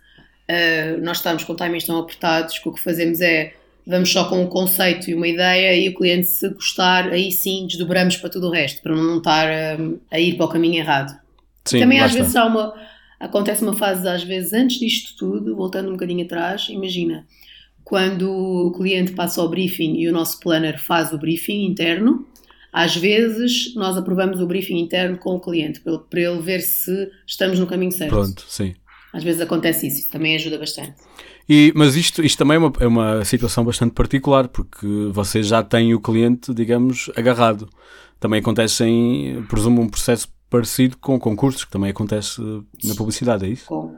uh, 0.50 1.02
nós 1.02 1.18
estamos 1.18 1.44
com 1.44 1.56
timings 1.56 1.86
tão 1.86 2.00
apertados 2.00 2.60
que 2.60 2.68
o 2.68 2.74
que 2.74 2.82
fazemos 2.82 3.22
é 3.22 3.54
vamos 3.86 4.12
só 4.12 4.30
com 4.30 4.44
um 4.44 4.48
conceito 4.48 5.10
e 5.10 5.16
uma 5.16 5.28
ideia 5.28 5.76
e 5.76 5.90
o 5.90 5.96
cliente 5.96 6.28
se 6.28 6.48
gostar, 6.50 7.10
aí 7.10 7.32
sim 7.32 7.66
desdobramos 7.66 8.18
para 8.18 8.30
tudo 8.30 8.48
o 8.48 8.52
resto, 8.52 8.82
para 8.84 8.96
não 8.96 9.18
estar 9.18 9.48
uh, 9.80 10.00
a 10.12 10.20
ir 10.20 10.38
para 10.38 10.46
o 10.46 10.50
caminho 10.50 10.76
errado. 10.76 11.18
Sim, 11.66 11.80
também 11.80 12.00
às 12.00 12.14
vezes 12.14 12.36
há 12.36 12.46
uma, 12.46 12.74
Acontece 13.20 13.62
uma 13.64 13.74
fase, 13.74 14.08
às 14.08 14.24
vezes, 14.24 14.54
antes 14.54 14.80
disto 14.80 15.18
tudo, 15.18 15.54
voltando 15.56 15.90
um 15.90 15.94
bocadinho 15.94 16.24
atrás, 16.24 16.68
imagina, 16.70 17.28
quando 17.84 18.32
o 18.32 18.72
cliente 18.72 19.12
passa 19.12 19.42
ao 19.42 19.50
briefing 19.50 19.98
e 19.98 20.08
o 20.08 20.14
nosso 20.14 20.40
planner 20.40 20.80
faz 20.80 21.12
o 21.12 21.18
briefing 21.18 21.66
interno, 21.66 22.26
às 22.72 22.96
vezes 22.96 23.76
nós 23.76 23.98
aprovamos 23.98 24.40
o 24.40 24.48
briefing 24.48 24.80
interno 24.80 25.18
com 25.18 25.36
o 25.36 25.40
cliente 25.40 25.82
para 25.82 26.22
ele 26.22 26.40
ver 26.40 26.62
se 26.62 27.12
estamos 27.28 27.60
no 27.60 27.68
caminho 27.68 27.92
certo. 27.92 28.12
Pronto, 28.12 28.46
sim. 28.48 28.74
Às 29.12 29.24
vezes 29.24 29.42
acontece 29.42 29.88
isso, 29.88 30.10
também 30.10 30.36
ajuda 30.36 30.58
bastante. 30.58 30.96
E, 31.48 31.74
mas 31.76 31.96
isto, 31.96 32.24
isto 32.24 32.38
também 32.38 32.56
é 32.56 32.60
uma, 32.60 32.74
é 32.80 32.88
uma 32.88 33.26
situação 33.26 33.64
bastante 33.64 33.94
particular, 33.94 34.48
porque 34.48 34.86
vocês 35.12 35.48
já 35.48 35.64
têm 35.64 35.96
o 35.96 36.00
cliente, 36.00 36.54
digamos, 36.54 37.10
agarrado. 37.16 37.68
Também 38.20 38.40
acontece 38.40 38.84
em, 38.84 39.42
presumo, 39.44 39.82
um 39.82 39.90
processo 39.90 40.28
parecido 40.50 40.98
com 40.98 41.18
concursos, 41.20 41.66
que 41.66 41.72
também 41.72 41.90
acontece 41.90 42.40
na 42.84 42.94
publicidade, 42.96 43.46
é 43.46 43.50
isso? 43.50 43.66
Com, 43.66 43.96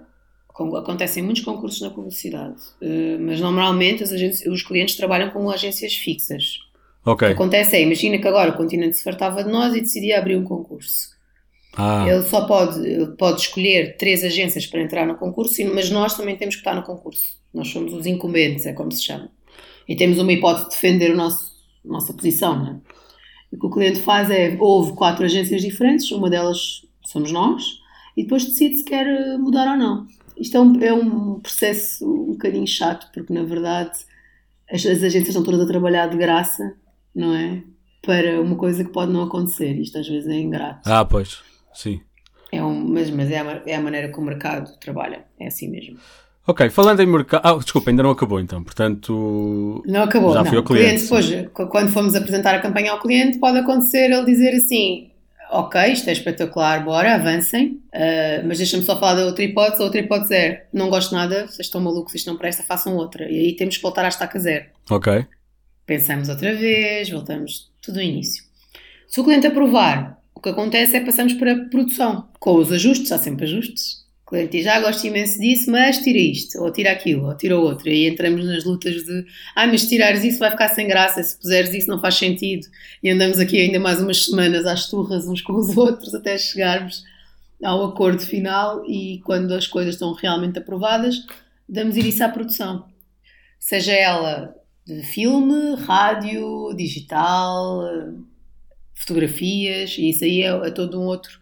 com, 0.47 0.75
acontecem 0.77 1.23
muitos 1.23 1.43
concursos 1.43 1.81
na 1.81 1.89
publicidade, 1.89 2.61
uh, 2.81 3.19
mas 3.19 3.41
normalmente 3.41 4.03
os 4.03 4.63
clientes 4.63 4.95
trabalham 4.95 5.29
com 5.31 5.49
agências 5.49 5.93
fixas. 5.95 6.59
Okay. 7.03 7.29
O 7.29 7.31
que 7.31 7.35
acontece 7.35 7.75
é, 7.75 7.81
imagina 7.81 8.17
que 8.17 8.27
agora 8.27 8.51
o 8.51 8.57
continente 8.57 8.95
se 8.95 9.03
fartava 9.03 9.43
de 9.43 9.51
nós 9.51 9.75
e 9.75 9.81
decidia 9.81 10.19
abrir 10.19 10.37
um 10.37 10.43
concurso. 10.43 11.10
Ah. 11.77 12.05
Ele 12.07 12.23
só 12.23 12.45
pode, 12.45 13.15
pode 13.17 13.41
escolher 13.41 13.97
três 13.97 14.23
agências 14.23 14.65
para 14.65 14.81
entrar 14.81 15.05
no 15.05 15.15
concurso, 15.15 15.55
mas 15.73 15.89
nós 15.89 16.15
também 16.15 16.35
temos 16.35 16.55
que 16.55 16.61
estar 16.61 16.75
no 16.75 16.83
concurso. 16.83 17.39
Nós 17.53 17.69
somos 17.69 17.93
os 17.93 18.05
incumbentes, 18.05 18.65
é 18.65 18.73
como 18.73 18.91
se 18.91 19.03
chama. 19.03 19.29
E 19.87 19.95
temos 19.95 20.19
uma 20.19 20.31
hipótese 20.31 20.65
de 20.65 20.71
defender 20.71 21.11
a 21.11 21.15
nossa 21.15 22.13
posição. 22.13 22.57
Não 22.57 22.67
é? 22.67 22.75
O 23.51 23.59
que 23.59 23.65
o 23.65 23.69
cliente 23.69 23.99
faz 23.99 24.29
é, 24.29 24.55
houve 24.59 24.93
quatro 24.93 25.25
agências 25.25 25.61
diferentes, 25.61 26.09
uma 26.11 26.29
delas 26.29 26.85
somos 27.05 27.31
nós, 27.31 27.81
e 28.15 28.23
depois 28.23 28.45
decide 28.45 28.77
se 28.77 28.85
quer 28.85 29.05
eh, 29.05 29.37
mudar 29.37 29.69
ou 29.71 29.77
não. 29.77 30.07
Isto 30.37 30.57
é 30.57 30.61
um, 30.61 30.81
é 30.81 30.93
um 30.93 31.39
processo 31.39 32.05
um 32.05 32.31
bocadinho 32.31 32.67
chato, 32.67 33.09
porque 33.13 33.33
na 33.33 33.43
verdade 33.43 33.91
as, 34.71 34.85
as 34.85 35.03
agências 35.03 35.29
estão 35.29 35.43
todas 35.43 35.59
a 35.61 35.67
trabalhar 35.67 36.07
de 36.07 36.17
graça, 36.17 36.75
não 37.13 37.35
é? 37.35 37.61
Para 38.01 38.41
uma 38.41 38.55
coisa 38.55 38.83
que 38.83 38.91
pode 38.91 39.11
não 39.11 39.23
acontecer. 39.23 39.73
Isto 39.79 39.99
às 39.99 40.07
vezes 40.07 40.27
é 40.27 40.39
ingrato. 40.39 40.89
Ah, 40.89 41.05
pois, 41.05 41.39
sim. 41.73 42.01
É 42.51 42.61
um, 42.63 42.73
mas 42.73 43.09
mas 43.09 43.31
é, 43.31 43.39
a, 43.39 43.61
é 43.65 43.75
a 43.75 43.81
maneira 43.81 44.09
que 44.09 44.19
o 44.19 44.21
mercado 44.21 44.77
trabalha, 44.79 45.25
é 45.39 45.47
assim 45.47 45.69
mesmo. 45.69 45.97
Ok, 46.47 46.69
falando 46.69 46.99
em 46.99 47.05
mercado. 47.05 47.41
Ah, 47.45 47.53
desculpa, 47.53 47.91
ainda 47.91 48.03
não 48.03 48.09
acabou 48.11 48.39
então, 48.39 48.63
portanto. 48.63 49.83
Não 49.85 50.03
acabou, 50.03 50.33
já 50.33 50.39
não. 50.39 50.45
fui 50.45 50.57
ao 50.57 50.63
cliente. 50.63 51.07
cliente 51.07 51.49
depois, 51.49 51.69
quando 51.69 51.91
formos 51.91 52.15
apresentar 52.15 52.55
a 52.55 52.59
campanha 52.59 52.91
ao 52.91 52.99
cliente, 52.99 53.37
pode 53.37 53.59
acontecer 53.59 54.11
ele 54.11 54.25
dizer 54.25 54.55
assim: 54.55 55.11
Ok, 55.51 55.79
isto 55.91 56.09
é 56.09 56.13
espetacular, 56.13 56.83
bora, 56.83 57.13
avancem, 57.13 57.79
uh, 57.93 58.47
mas 58.47 58.57
deixa-me 58.57 58.83
só 58.83 58.99
falar 58.99 59.15
da 59.15 59.25
outra 59.25 59.43
hipótese. 59.43 59.81
A 59.81 59.85
outra 59.85 59.99
hipótese 59.99 60.33
é: 60.33 60.67
Não 60.73 60.89
gosto 60.89 61.13
nada, 61.13 61.45
vocês 61.45 61.67
estão 61.67 61.79
malucos, 61.79 62.15
isto 62.15 62.29
não 62.31 62.37
presta, 62.37 62.63
façam 62.63 62.95
outra. 62.95 63.29
E 63.29 63.37
aí 63.37 63.55
temos 63.55 63.77
que 63.77 63.83
voltar 63.83 64.03
à 64.03 64.07
estaca 64.07 64.39
zero. 64.39 64.65
Ok. 64.89 65.25
Pensamos 65.85 66.27
outra 66.27 66.55
vez, 66.55 67.09
voltamos 67.09 67.71
tudo 67.81 67.95
do 67.95 68.01
início. 68.01 68.43
Se 69.07 69.19
o 69.19 69.23
cliente 69.23 69.45
aprovar, 69.45 70.20
o 70.41 70.43
que 70.43 70.49
acontece 70.49 70.97
é 70.97 71.05
passamos 71.05 71.33
para 71.33 71.53
a 71.53 71.65
produção, 71.65 72.27
com 72.39 72.55
os 72.55 72.71
ajustes, 72.71 73.11
há 73.11 73.17
sempre 73.17 73.45
ajustes 73.45 74.01
cliente 74.31 74.57
diz, 74.57 74.67
ah, 74.67 74.79
gosto 74.79 75.05
imenso 75.05 75.39
disso, 75.39 75.69
mas 75.69 75.99
tira 75.99 76.17
isto, 76.17 76.57
ou 76.63 76.71
tira 76.71 76.91
aquilo, 76.91 77.27
ou 77.27 77.35
tira 77.35 77.59
outro. 77.59 77.89
E 77.89 77.91
aí 77.91 78.07
entramos 78.07 78.45
nas 78.45 78.63
lutas 78.63 79.03
de, 79.03 79.25
ah, 79.53 79.67
mas 79.67 79.87
tirares 79.87 80.23
isso 80.23 80.39
vai 80.39 80.49
ficar 80.49 80.69
sem 80.69 80.87
graça, 80.87 81.21
se 81.21 81.37
puseres 81.37 81.73
isso 81.73 81.87
não 81.87 81.99
faz 81.99 82.15
sentido. 82.15 82.65
E 83.03 83.09
andamos 83.09 83.39
aqui 83.39 83.59
ainda 83.59 83.79
mais 83.79 84.01
umas 84.01 84.25
semanas 84.25 84.65
às 84.65 84.87
turras 84.89 85.27
uns 85.27 85.41
com 85.41 85.53
os 85.53 85.75
outros 85.75 86.15
até 86.15 86.37
chegarmos 86.37 87.03
ao 87.61 87.83
acordo 87.83 88.21
final 88.21 88.83
e 88.87 89.19
quando 89.25 89.53
as 89.53 89.67
coisas 89.67 89.95
estão 89.95 90.13
realmente 90.13 90.57
aprovadas, 90.57 91.17
damos 91.67 91.97
início 91.97 92.25
à 92.25 92.29
produção. 92.29 92.85
Seja 93.59 93.91
ela 93.91 94.55
de 94.87 95.03
filme, 95.03 95.75
rádio, 95.75 96.73
digital, 96.75 97.83
fotografias, 99.01 99.97
e 99.97 100.09
isso 100.09 100.23
aí 100.23 100.43
é, 100.43 100.47
é 100.47 100.71
todo 100.71 100.99
um 100.99 101.05
outro 101.05 101.41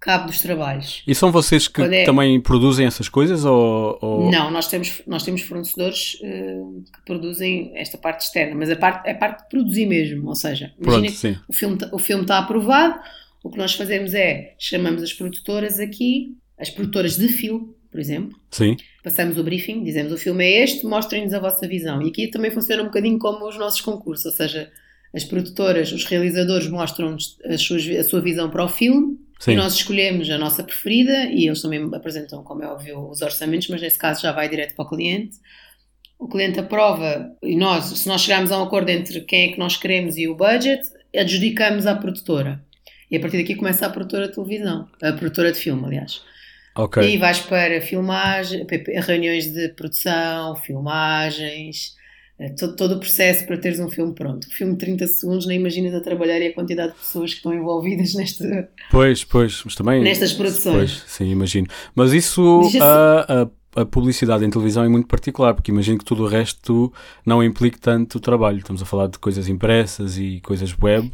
cabo 0.00 0.26
dos 0.26 0.40
trabalhos. 0.40 1.02
E 1.06 1.14
são 1.14 1.32
vocês 1.32 1.68
que 1.68 1.82
é... 1.82 2.04
também 2.04 2.40
produzem 2.40 2.86
essas 2.86 3.08
coisas? 3.08 3.44
Ou, 3.44 3.98
ou, 4.00 4.30
Não, 4.30 4.50
nós 4.50 4.68
temos, 4.68 5.02
nós 5.06 5.22
temos 5.22 5.42
fornecedores 5.42 6.14
uh, 6.22 6.84
que 6.92 7.04
produzem 7.04 7.72
esta 7.74 7.98
parte 7.98 8.22
externa, 8.22 8.54
mas 8.54 8.70
a 8.70 8.76
parte, 8.76 9.08
a 9.08 9.14
parte 9.14 9.42
de 9.42 9.48
produzir 9.48 9.86
mesmo, 9.86 10.28
ou 10.28 10.34
seja, 10.34 10.72
Pronto, 10.80 11.10
sim. 11.10 11.36
o 11.48 11.52
filme 11.52 11.78
o 11.92 11.98
filme 11.98 12.22
está 12.22 12.38
aprovado, 12.38 13.00
o 13.42 13.50
que 13.50 13.58
nós 13.58 13.74
fazemos 13.74 14.14
é 14.14 14.54
chamamos 14.58 15.02
as 15.02 15.12
produtoras 15.12 15.80
aqui, 15.80 16.36
as 16.58 16.70
produtoras 16.70 17.16
de 17.16 17.28
filme, 17.28 17.74
por 17.90 18.00
exemplo. 18.00 18.38
Sim. 18.50 18.76
Passamos 19.02 19.38
o 19.38 19.44
briefing, 19.44 19.82
dizemos 19.82 20.12
o 20.12 20.18
filme 20.18 20.44
é 20.44 20.64
este, 20.64 20.84
mostrem-nos 20.84 21.32
a 21.32 21.38
vossa 21.38 21.66
visão. 21.66 22.02
E 22.02 22.08
aqui 22.08 22.28
também 22.28 22.50
funciona 22.50 22.82
um 22.82 22.86
bocadinho 22.86 23.18
como 23.18 23.48
os 23.48 23.56
nossos 23.58 23.80
concursos, 23.80 24.26
ou 24.26 24.32
seja, 24.32 24.70
as 25.16 25.24
produtoras, 25.24 25.90
os 25.90 26.04
realizadores 26.04 26.68
mostram-nos 26.68 27.38
a 27.44 27.56
sua, 27.56 28.20
visão 28.20 28.50
para 28.50 28.64
o 28.64 28.68
filme 28.68 29.18
Sim. 29.38 29.52
E 29.52 29.56
nós 29.56 29.74
escolhemos 29.74 30.30
a 30.30 30.38
nossa 30.38 30.62
preferida 30.64 31.26
e 31.26 31.46
eles 31.46 31.60
também 31.60 31.90
apresentam, 31.94 32.42
como 32.42 32.62
é 32.62 32.66
óbvio, 32.66 33.08
os 33.10 33.20
orçamentos, 33.20 33.68
mas 33.68 33.82
nesse 33.82 33.98
caso 33.98 34.22
já 34.22 34.32
vai 34.32 34.48
direto 34.48 34.74
para 34.74 34.84
o 34.84 34.88
cliente. 34.88 35.36
O 36.18 36.26
cliente 36.26 36.58
aprova 36.58 37.30
e 37.42 37.54
nós, 37.54 37.84
se 37.84 38.08
nós 38.08 38.22
chegarmos 38.22 38.50
a 38.50 38.58
um 38.58 38.62
acordo 38.62 38.88
entre 38.88 39.20
quem 39.20 39.50
é 39.50 39.52
que 39.52 39.58
nós 39.58 39.76
queremos 39.76 40.16
e 40.16 40.26
o 40.26 40.34
budget, 40.34 40.82
adjudicamos 41.14 41.86
à 41.86 41.94
produtora. 41.94 42.64
E 43.10 43.16
a 43.16 43.20
partir 43.20 43.36
daqui 43.36 43.54
começa 43.54 43.86
a 43.86 43.90
produtora 43.90 44.26
de 44.26 44.34
televisão, 44.34 44.88
a 45.02 45.12
produtora 45.12 45.52
de 45.52 45.58
filme, 45.58 45.84
aliás. 45.84 46.22
Okay. 46.74 47.14
E 47.14 47.18
vais 47.18 47.40
para 47.40 47.80
filmagem, 47.80 48.66
reuniões 49.06 49.52
de 49.52 49.68
produção, 49.68 50.56
filmagens, 50.56 51.94
todo, 52.58 52.76
todo, 52.76 52.94
o 52.96 52.98
processo 53.00 53.46
para 53.46 53.56
teres 53.56 53.80
um 53.80 53.88
filme 53.88 54.12
pronto. 54.12 54.44
O 54.44 54.50
filme 54.50 54.74
de 54.74 54.78
30 54.78 55.06
segundos, 55.06 55.46
nem 55.46 55.58
imaginas 55.58 55.94
a 55.94 56.00
trabalhar 56.00 56.38
e 56.40 56.48
a 56.48 56.54
quantidade 56.54 56.92
de 56.92 56.98
pessoas 56.98 57.30
que 57.30 57.36
estão 57.38 57.54
envolvidas 57.54 58.12
nesta, 58.14 58.68
pois, 58.90 59.24
pois, 59.24 59.62
mas 59.64 59.74
também, 59.74 60.02
nestas 60.02 60.34
produções. 60.34 60.76
Pois, 60.76 61.04
sim, 61.06 61.30
imagino. 61.30 61.66
Mas 61.94 62.12
isso, 62.12 62.60
a, 62.80 63.42
a, 63.42 63.82
a, 63.82 63.86
publicidade 63.86 64.44
em 64.44 64.50
televisão 64.50 64.84
é 64.84 64.88
muito 64.88 65.08
particular, 65.08 65.54
porque 65.54 65.70
imagino 65.70 65.98
que 65.98 66.04
tudo 66.04 66.24
o 66.24 66.28
resto 66.28 66.92
não 67.24 67.42
implique 67.42 67.80
tanto 67.80 68.20
trabalho. 68.20 68.58
Estamos 68.58 68.82
a 68.82 68.84
falar 68.84 69.06
de 69.06 69.18
coisas 69.18 69.48
impressas 69.48 70.18
e 70.18 70.40
coisas 70.42 70.74
web, 70.78 71.10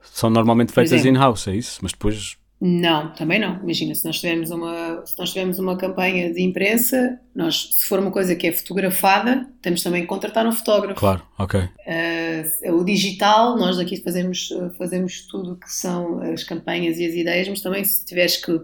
são 0.00 0.30
normalmente 0.30 0.72
feitas 0.72 1.04
in-house, 1.04 1.46
é 1.48 1.56
isso? 1.56 1.78
Mas 1.82 1.92
depois 1.92 2.38
não, 2.66 3.12
também 3.12 3.38
não. 3.38 3.60
Imagina, 3.62 3.94
se 3.94 4.06
nós 4.06 4.18
tivermos 4.18 4.50
uma, 4.50 5.04
se 5.04 5.18
nós 5.18 5.34
tivermos 5.34 5.58
uma 5.58 5.76
campanha 5.76 6.32
de 6.32 6.42
imprensa, 6.42 7.20
nós, 7.34 7.74
se 7.74 7.84
for 7.84 7.98
uma 7.98 8.10
coisa 8.10 8.34
que 8.34 8.46
é 8.46 8.52
fotografada, 8.52 9.46
temos 9.60 9.82
também 9.82 10.00
que 10.00 10.08
contratar 10.08 10.46
um 10.46 10.52
fotógrafo. 10.52 10.98
Claro, 10.98 11.22
ok. 11.38 11.60
Uh, 11.60 12.72
o 12.72 12.82
digital, 12.82 13.58
nós 13.58 13.78
aqui 13.78 13.98
fazemos, 13.98 14.48
fazemos 14.78 15.26
tudo 15.26 15.56
que 15.56 15.70
são 15.70 16.22
as 16.22 16.42
campanhas 16.42 16.96
e 16.98 17.04
as 17.04 17.12
ideias, 17.12 17.48
mas 17.48 17.60
também 17.60 17.84
se 17.84 18.02
tiveres 18.02 18.42
que 18.42 18.58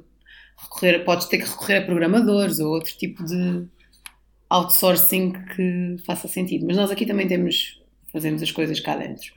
recorrer, 0.56 1.04
podes 1.04 1.26
ter 1.26 1.36
que 1.36 1.50
recorrer 1.50 1.76
a 1.76 1.84
programadores 1.84 2.58
ou 2.58 2.72
outro 2.72 2.96
tipo 2.96 3.22
de 3.22 3.66
outsourcing 4.48 5.34
que 5.54 5.96
faça 6.06 6.26
sentido. 6.26 6.64
Mas 6.66 6.78
nós 6.78 6.90
aqui 6.90 7.04
também 7.04 7.28
temos 7.28 7.78
fazemos 8.12 8.42
as 8.42 8.50
coisas 8.50 8.80
cá 8.80 8.96
dentro. 8.96 9.32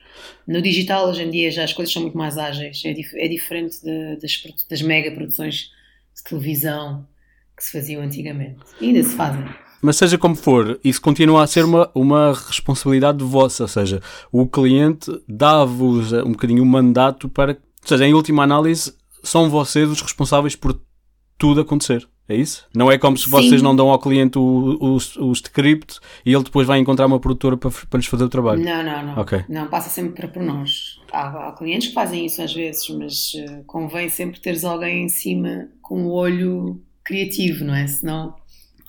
No 0.48 0.62
digital, 0.62 1.08
hoje 1.08 1.24
em 1.24 1.30
dia, 1.30 1.52
já 1.52 1.64
as 1.64 1.74
coisas 1.74 1.94
são 1.94 2.02
muito 2.02 2.18
mais 2.18 2.38
ágeis, 2.38 2.82
é, 2.86 2.94
dif 2.94 3.16
é 3.16 3.28
diferente 3.28 3.82
de, 3.82 4.18
das, 4.18 4.44
das 4.70 4.82
mega 4.82 5.12
produções 5.12 5.72
de 6.16 6.24
televisão 6.24 7.08
que 7.56 7.64
se 7.64 7.72
faziam 7.72 8.02
antigamente. 8.02 8.60
E 8.82 8.88
ainda 8.88 9.04
se 9.04 9.16
fazem. 9.16 9.46
Mas 9.82 9.98
seja 9.98 10.18
como 10.18 10.36
for, 10.36 10.80
isso 10.84 11.02
continua 11.02 11.44
a 11.44 11.48
ser 11.48 11.66
uma, 11.66 11.92
uma 11.94 12.34
responsabilidade 12.34 13.24
vossa, 13.24 13.64
ou 13.64 13.68
seja, 13.68 14.02
o 14.32 14.48
cliente 14.48 15.12
dá-vos 15.28 16.14
um 16.14 16.32
bocadinho 16.32 16.64
o 16.64 16.66
mandato 16.66 17.28
para. 17.28 17.52
Ou 17.52 17.88
seja, 17.88 18.08
em 18.08 18.14
última 18.14 18.44
análise, 18.44 18.94
são 19.22 19.50
vocês 19.50 19.90
os 19.90 20.02
responsáveis 20.02 20.56
por 20.56 20.80
tudo 21.44 21.60
acontecer. 21.60 22.08
É 22.30 22.38
isso? 22.38 22.66
Não 22.74 22.90
é 22.90 22.98
como 22.98 23.18
se 23.18 23.30
vocês 23.30 23.60
Sim. 23.60 23.62
não 23.62 23.76
dão 23.76 23.90
ao 23.90 24.00
cliente 24.00 24.38
o, 24.38 24.78
o, 24.80 24.96
o, 24.96 25.32
script 25.34 26.00
e 26.26 26.34
ele 26.34 26.42
depois 26.42 26.66
vai 26.66 26.80
encontrar 26.80 27.06
uma 27.06 27.20
produtora 27.20 27.58
para, 27.58 27.70
para 27.70 27.98
lhes 27.98 28.08
fazer 28.08 28.24
o 28.24 28.30
trabalho. 28.30 28.64
Não, 28.64 28.82
não, 28.82 29.08
não. 29.08 29.22
Okay. 29.22 29.44
Não, 29.50 29.68
passa 29.68 29.90
sempre 29.90 30.26
por 30.30 30.42
nós. 30.42 31.02
Há, 31.12 31.50
há, 31.50 31.52
clientes 31.52 31.90
que 31.90 31.94
fazem 31.94 32.26
isso 32.26 32.42
às 32.42 32.54
vezes, 32.54 32.88
mas 32.92 33.34
uh, 33.34 33.62
convém 33.66 34.08
sempre 34.08 34.40
teres 34.40 34.64
alguém 34.64 35.04
em 35.04 35.10
cima 35.10 35.68
com 35.82 35.96
o 35.96 36.08
um 36.08 36.12
olho 36.12 36.82
criativo, 37.04 37.66
não 37.66 37.76
é? 37.76 37.88
Senão 37.88 38.34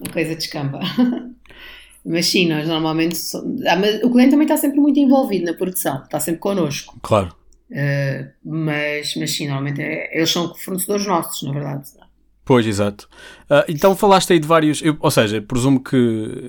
a 0.06 0.12
coisa 0.12 0.36
descamba. 0.36 0.78
mas 2.06 2.26
sim, 2.26 2.46
nós 2.46 2.68
normalmente. 2.68 3.18
Ah, 3.66 3.74
mas 3.74 4.00
o 4.04 4.12
cliente 4.12 4.30
também 4.30 4.44
está 4.44 4.56
sempre 4.56 4.78
muito 4.78 5.00
envolvido 5.00 5.46
na 5.46 5.54
produção, 5.54 6.04
está 6.04 6.20
sempre 6.20 6.38
connosco. 6.38 6.96
Claro. 7.02 7.34
Uh, 7.68 8.30
mas, 8.44 9.16
mas 9.16 9.34
sim, 9.34 9.48
normalmente 9.48 9.82
é, 9.82 10.16
eles 10.16 10.30
são 10.30 10.54
fornecedores 10.54 11.04
nossos, 11.04 11.42
na 11.42 11.52
verdade. 11.52 12.03
Pois, 12.44 12.66
exato. 12.66 13.08
Uh, 13.50 13.64
então 13.68 13.96
falaste 13.96 14.32
aí 14.32 14.38
de 14.38 14.46
vários. 14.46 14.82
Eu, 14.82 14.96
ou 15.00 15.10
seja, 15.10 15.40
presumo 15.40 15.82
que 15.82 15.96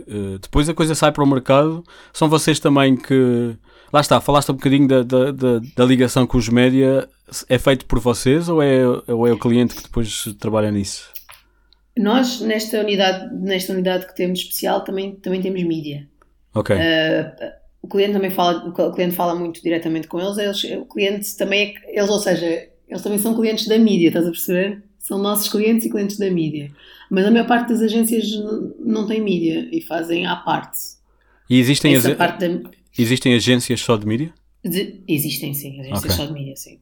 uh, 0.08 0.40
depois 0.40 0.68
a 0.68 0.74
coisa 0.74 0.94
sai 0.94 1.12
para 1.12 1.24
o 1.24 1.28
mercado. 1.28 1.84
São 2.14 2.30
vocês 2.30 2.60
também 2.60 2.96
que. 2.96 3.56
Lá 3.94 4.02
está, 4.02 4.20
falaste 4.20 4.52
um 4.52 4.56
bocadinho 4.56 4.88
da, 4.88 5.04
da, 5.04 5.32
da, 5.32 5.62
da 5.76 5.86
ligação 5.86 6.28
com 6.28 6.38
os 6.38 6.50
média. 6.50 7.08
É 7.48 7.58
feito 7.58 7.86
por 7.86 8.00
vocês 8.00 8.50
ou 8.50 8.62
é, 8.62 8.82
ou 9.08 9.26
é 9.26 9.32
o 9.32 9.40
cliente 9.40 9.76
que 9.76 9.84
depois 9.84 10.36
trabalha 10.40 10.70
nisso? 10.70 11.10
Nós, 11.98 12.42
nesta 12.42 12.82
unidade, 12.82 13.34
nesta 13.34 13.72
unidade 13.72 14.06
que 14.06 14.16
temos 14.16 14.40
especial, 14.40 14.84
também, 14.84 15.16
também 15.16 15.42
temos 15.42 15.64
mídia. 15.64 16.10
Ok. 16.54 16.76
Uh, 16.76 17.66
o 17.82 17.88
cliente 17.88 18.14
também 18.14 18.32
fala, 18.32 18.68
o 18.68 18.92
cliente 18.94 19.16
fala 19.16 19.36
muito 19.36 19.62
diretamente 19.62 20.08
com 20.08 20.20
eles, 20.20 20.38
eles 20.38 20.64
o 20.82 20.86
cliente 20.86 21.38
também 21.38 21.76
é, 21.86 22.00
eles, 22.00 22.10
ou 22.10 22.20
seja, 22.20 22.46
eles 22.88 23.02
também 23.02 23.20
são 23.20 23.36
clientes 23.36 23.68
da 23.68 23.78
mídia, 23.78 24.08
estás 24.08 24.26
a 24.26 24.32
perceber? 24.32 24.84
São 25.06 25.20
nossos 25.20 25.48
clientes 25.48 25.86
e 25.86 25.90
clientes 25.92 26.18
da 26.18 26.32
mídia. 26.32 26.72
Mas 27.12 27.26
a 27.26 27.30
maior 27.30 27.46
parte 27.46 27.70
das 27.70 27.80
agências 27.80 28.26
não 28.80 29.06
tem 29.06 29.22
mídia 29.22 29.70
e 29.72 29.80
fazem 29.80 30.26
à 30.26 30.36
parte. 30.36 30.80
E 31.48 31.60
existem, 31.60 31.96
ag... 31.96 32.16
da... 32.16 32.70
existem 32.98 33.36
agências 33.36 33.82
só 33.82 33.98
de 33.98 34.08
mídia? 34.08 34.34
De... 34.64 35.04
Existem, 35.08 35.54
sim, 35.54 35.80
agências 35.80 36.00
okay. 36.00 36.12
só 36.12 36.26
de 36.26 36.34
mídia, 36.34 36.56
sim. 36.56 36.80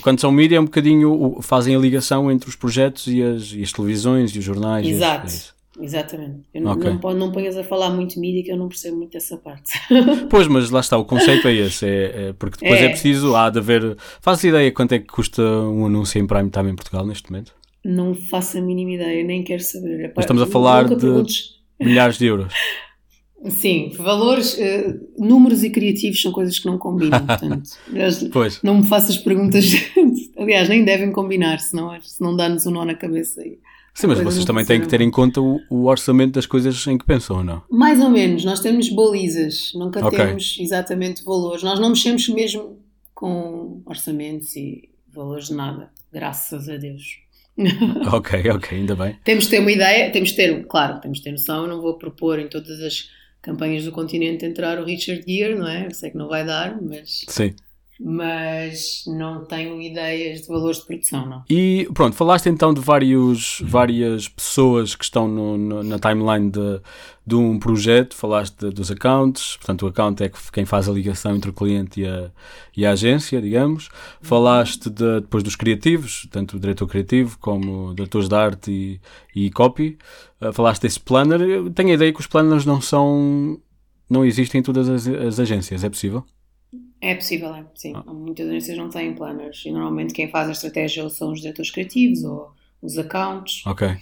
Quando 0.00 0.20
são 0.20 0.32
mídia 0.32 0.56
é 0.56 0.60
um 0.60 0.64
bocadinho, 0.64 1.38
fazem 1.42 1.76
a 1.76 1.78
ligação 1.78 2.28
entre 2.28 2.48
os 2.48 2.56
projetos 2.56 3.06
e 3.06 3.22
as, 3.22 3.52
e 3.52 3.62
as 3.62 3.70
televisões 3.70 4.34
e 4.34 4.40
os 4.40 4.44
jornais. 4.44 4.84
Exato. 4.84 5.26
As, 5.26 5.54
Exatamente. 5.80 6.40
Eu 6.52 6.62
não, 6.62 6.72
okay. 6.72 6.98
não, 7.02 7.14
não 7.14 7.32
ponhas 7.32 7.56
a 7.56 7.64
falar 7.64 7.90
muito 7.90 8.20
mídia 8.20 8.42
que 8.42 8.52
eu 8.52 8.56
não 8.56 8.68
percebo 8.68 8.98
muito 8.98 9.12
dessa 9.12 9.36
parte. 9.36 9.72
pois, 10.28 10.46
mas 10.46 10.70
lá 10.70 10.80
está, 10.80 10.98
o 10.98 11.04
conceito 11.04 11.48
é 11.48 11.54
esse. 11.54 11.86
É, 11.86 12.28
é 12.28 12.32
porque 12.34 12.58
depois 12.60 12.80
é. 12.80 12.86
é. 12.86 12.88
preciso, 12.90 13.34
há 13.34 13.48
de 13.48 13.58
haver. 13.58 13.96
Faz 14.20 14.44
ideia 14.44 14.70
quanto 14.70 14.92
é 14.92 14.98
que 14.98 15.06
custa 15.06 15.42
um 15.42 15.86
anúncio 15.86 16.20
em 16.20 16.26
Prime 16.26 16.50
Time 16.50 16.70
em 16.70 16.74
Portugal 16.74 17.06
neste 17.06 17.30
momento? 17.30 17.54
Não 17.84 18.14
faço 18.14 18.58
a 18.58 18.60
mínima 18.60 18.92
ideia, 18.92 19.24
nem 19.24 19.42
quero 19.42 19.62
saber. 19.62 20.12
Mas 20.14 20.24
estamos 20.24 20.42
a 20.42 20.46
falar 20.46 20.88
de 20.88 20.96
perguntes... 20.96 21.56
milhares 21.80 22.18
de 22.18 22.26
euros. 22.26 22.52
Sim, 23.50 23.90
valores, 23.98 24.54
uh, 24.54 25.00
números 25.18 25.64
e 25.64 25.70
criativos 25.70 26.22
são 26.22 26.30
coisas 26.30 26.60
que 26.60 26.66
não 26.66 26.78
combinam, 26.78 27.18
portanto, 27.26 27.70
pois. 28.32 28.62
não 28.62 28.76
me 28.76 28.86
faças 28.86 29.16
perguntas, 29.18 29.64
aliás, 30.38 30.68
nem 30.68 30.84
devem 30.84 31.10
combinar, 31.10 31.58
senão, 31.58 31.90
senão 32.02 32.36
dá-nos 32.36 32.66
um 32.66 32.70
nó 32.70 32.84
na 32.84 32.94
cabeça. 32.94 33.44
E 33.44 33.58
Sim, 33.94 34.06
mas 34.06 34.20
vocês 34.20 34.44
também 34.44 34.64
têm 34.64 34.80
que 34.80 34.88
ter 34.88 35.00
em 35.00 35.10
conta 35.10 35.40
o, 35.40 35.60
o, 35.68 35.84
orçamento 35.84 36.32
das 36.32 36.46
coisas 36.46 36.86
em 36.86 36.96
que 36.96 37.04
pensam, 37.04 37.38
ou 37.38 37.44
não? 37.44 37.62
Mais 37.70 38.00
ou 38.00 38.08
menos, 38.08 38.44
nós 38.44 38.60
temos 38.60 38.88
balizas, 38.88 39.72
nunca 39.74 40.04
okay. 40.06 40.18
temos 40.18 40.56
exatamente 40.58 41.22
valores. 41.22 41.62
Nós 41.62 41.78
não 41.78 41.90
mexemos 41.90 42.26
mesmo 42.28 42.78
com 43.14 43.82
orçamentos 43.84 44.56
e 44.56 44.88
valores 45.12 45.48
de 45.48 45.54
nada, 45.54 45.90
graças 46.10 46.68
a 46.68 46.76
Deus. 46.76 47.18
ok, 48.10 48.50
ok, 48.50 48.78
ainda 48.78 48.96
bem. 48.96 49.18
Temos 49.24 49.44
de 49.44 49.50
ter 49.50 49.58
uma 49.60 49.70
ideia, 49.70 50.10
temos 50.10 50.30
de 50.30 50.36
ter, 50.36 50.66
claro, 50.66 50.98
temos 51.00 51.18
de 51.18 51.24
ter 51.24 51.32
noção, 51.32 51.64
eu 51.64 51.68
não 51.68 51.82
vou 51.82 51.98
propor 51.98 52.38
em 52.38 52.48
todas 52.48 52.80
as 52.80 53.10
campanhas 53.42 53.84
do 53.84 53.92
continente 53.92 54.46
entrar 54.46 54.80
o 54.80 54.84
Richard 54.84 55.22
Gere, 55.26 55.54
não 55.54 55.68
é? 55.68 55.86
Eu 55.86 55.90
sei 55.94 56.10
que 56.10 56.16
não 56.16 56.28
vai 56.28 56.46
dar, 56.46 56.80
mas... 56.80 57.24
Sim 57.28 57.54
mas 58.00 59.04
não 59.06 59.44
tenho 59.44 59.80
ideias 59.80 60.42
de 60.42 60.48
valores 60.48 60.78
de 60.78 60.86
produção, 60.86 61.26
não. 61.26 61.44
E 61.48 61.88
pronto, 61.94 62.16
falaste 62.16 62.48
então 62.48 62.72
de 62.74 62.80
vários, 62.80 63.62
várias 63.64 64.28
pessoas 64.28 64.94
que 64.94 65.04
estão 65.04 65.28
no, 65.28 65.56
no, 65.56 65.82
na 65.82 65.98
timeline 65.98 66.50
de, 66.50 66.80
de 67.26 67.34
um 67.34 67.58
projeto, 67.58 68.16
falaste 68.16 68.56
de, 68.58 68.70
dos 68.70 68.90
accounts, 68.90 69.56
portanto 69.56 69.82
o 69.82 69.86
account 69.86 70.22
é 70.24 70.30
quem 70.52 70.64
faz 70.64 70.88
a 70.88 70.92
ligação 70.92 71.36
entre 71.36 71.50
o 71.50 71.52
cliente 71.52 72.00
e 72.00 72.06
a, 72.06 72.30
e 72.76 72.84
a 72.84 72.92
agência, 72.92 73.40
digamos. 73.40 73.88
Falaste 74.20 74.90
de, 74.90 75.20
depois 75.20 75.44
dos 75.44 75.54
criativos, 75.54 76.26
tanto 76.30 76.56
o 76.56 76.60
diretor 76.60 76.86
criativo 76.86 77.38
como 77.38 77.94
diretores 77.94 78.28
de 78.28 78.34
arte 78.34 78.70
e, 78.70 79.44
e 79.46 79.50
copy. 79.50 79.98
Uh, 80.40 80.52
falaste 80.52 80.82
desse 80.82 80.98
planner. 80.98 81.40
Eu 81.40 81.70
tenho 81.70 81.90
a 81.90 81.94
ideia 81.94 82.12
que 82.12 82.20
os 82.20 82.26
planners 82.26 82.66
não 82.66 82.80
são... 82.80 83.60
não 84.10 84.24
existem 84.24 84.60
em 84.60 84.62
todas 84.62 84.88
as, 84.88 85.06
as 85.06 85.38
agências, 85.38 85.84
é 85.84 85.88
possível? 85.88 86.24
É 87.02 87.16
possível, 87.16 87.52
é. 87.52 87.64
Sim. 87.74 87.94
Ah. 87.96 88.12
Muitas 88.12 88.48
agências 88.48 88.78
não 88.78 88.88
têm 88.88 89.12
planners 89.12 89.64
e 89.66 89.72
normalmente 89.72 90.14
quem 90.14 90.30
faz 90.30 90.48
a 90.48 90.52
estratégia 90.52 91.08
são 91.10 91.32
os 91.32 91.40
diretores 91.40 91.72
criativos 91.72 92.22
ou 92.22 92.52
os 92.80 92.96
accounts. 92.96 93.66
Ok. 93.66 93.96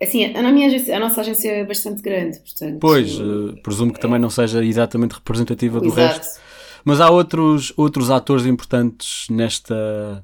Assim, 0.00 0.36
a, 0.36 0.52
minha 0.52 0.66
agência, 0.66 0.94
a 0.94 1.00
nossa 1.00 1.22
agência 1.22 1.50
é 1.50 1.64
bastante 1.64 2.02
grande, 2.02 2.38
portanto... 2.40 2.78
Pois, 2.80 3.18
uh, 3.18 3.56
presumo 3.62 3.92
que 3.92 3.98
é... 3.98 4.02
também 4.02 4.18
não 4.18 4.28
seja 4.28 4.62
exatamente 4.62 5.12
representativa 5.12 5.80
do 5.80 5.86
Exato. 5.86 6.18
resto. 6.18 6.40
Mas 6.84 7.00
há 7.00 7.10
outros, 7.10 7.72
outros 7.76 8.10
atores 8.10 8.44
importantes 8.44 9.26
nesta... 9.30 10.22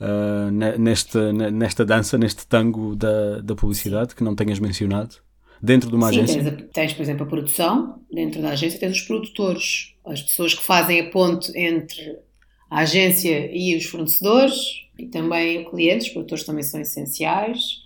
Uh, 0.00 0.50
nesta, 0.78 1.32
nesta 1.32 1.84
dança, 1.84 2.18
neste 2.18 2.44
tango 2.44 2.96
da, 2.96 3.40
da 3.40 3.54
publicidade 3.54 4.16
que 4.16 4.24
não 4.24 4.34
tenhas 4.34 4.58
mencionado? 4.58 5.16
Dentro 5.62 5.88
de 5.88 5.94
uma 5.94 6.08
Sim, 6.08 6.20
agência? 6.20 6.42
Tens, 6.42 6.70
tens, 6.72 6.92
por 6.94 7.02
exemplo, 7.02 7.22
a 7.24 7.28
produção, 7.28 8.00
dentro 8.12 8.42
da 8.42 8.50
agência 8.50 8.80
tens 8.80 8.96
os 8.96 9.02
produtores, 9.02 9.94
as 10.04 10.20
pessoas 10.20 10.54
que 10.54 10.62
fazem 10.62 11.00
a 11.00 11.10
ponte 11.10 11.56
entre 11.56 12.18
a 12.68 12.80
agência 12.80 13.50
e 13.52 13.76
os 13.76 13.84
fornecedores 13.84 14.54
e 14.98 15.06
também 15.06 15.64
clientes, 15.70 16.08
os 16.08 16.12
produtores 16.12 16.44
também 16.44 16.64
são 16.64 16.80
essenciais. 16.80 17.82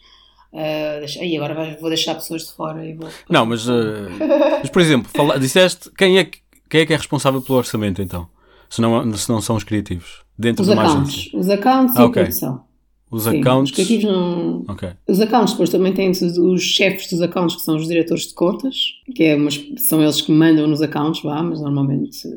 Uh, 0.52 1.00
deixa, 1.00 1.20
aí 1.20 1.36
agora 1.36 1.76
vou 1.78 1.90
deixar 1.90 2.14
pessoas 2.14 2.46
de 2.46 2.52
fora 2.52 2.86
e 2.86 2.94
vou... 2.94 3.10
Não, 3.28 3.44
mas, 3.44 3.68
uh, 3.68 4.08
mas 4.62 4.70
por 4.70 4.80
exemplo, 4.80 5.10
fala, 5.12 5.38
disseste 5.38 5.90
quem 5.90 6.18
é, 6.18 6.24
que, 6.24 6.38
quem 6.70 6.80
é 6.80 6.86
que 6.86 6.94
é 6.94 6.96
responsável 6.96 7.42
pelo 7.42 7.58
orçamento 7.58 8.00
então? 8.00 8.26
Se 8.70 8.80
não, 8.80 9.12
se 9.14 9.28
não 9.28 9.40
são 9.40 9.56
os 9.56 9.64
criativos, 9.64 10.24
dentro 10.36 10.62
os 10.62 10.68
de 10.68 10.74
uma 10.74 10.82
accounts, 10.82 11.12
agência? 11.12 11.38
Os 11.38 11.48
accounts 11.50 11.96
ah, 11.96 12.02
e 12.02 12.04
okay. 12.04 12.22
a 12.22 12.24
produção. 12.24 12.65
Os 13.10 13.22
Sim, 13.22 13.40
accounts. 13.40 13.70
Os 13.70 13.74
criativos 13.76 14.04
não. 14.04 14.64
Okay. 14.68 14.90
Os 15.08 15.20
accounts 15.20 15.52
depois 15.52 15.70
também 15.70 15.94
têm 15.94 16.10
os 16.10 16.62
chefes 16.62 17.08
dos 17.08 17.22
accounts, 17.22 17.56
que 17.56 17.62
são 17.62 17.76
os 17.76 17.86
diretores 17.86 18.26
de 18.26 18.34
contas, 18.34 18.76
que 19.14 19.22
é 19.22 19.36
umas, 19.36 19.64
são 19.78 20.02
eles 20.02 20.20
que 20.20 20.32
mandam 20.32 20.66
nos 20.66 20.82
accounts, 20.82 21.22
vá, 21.22 21.42
mas 21.42 21.60
normalmente. 21.60 22.28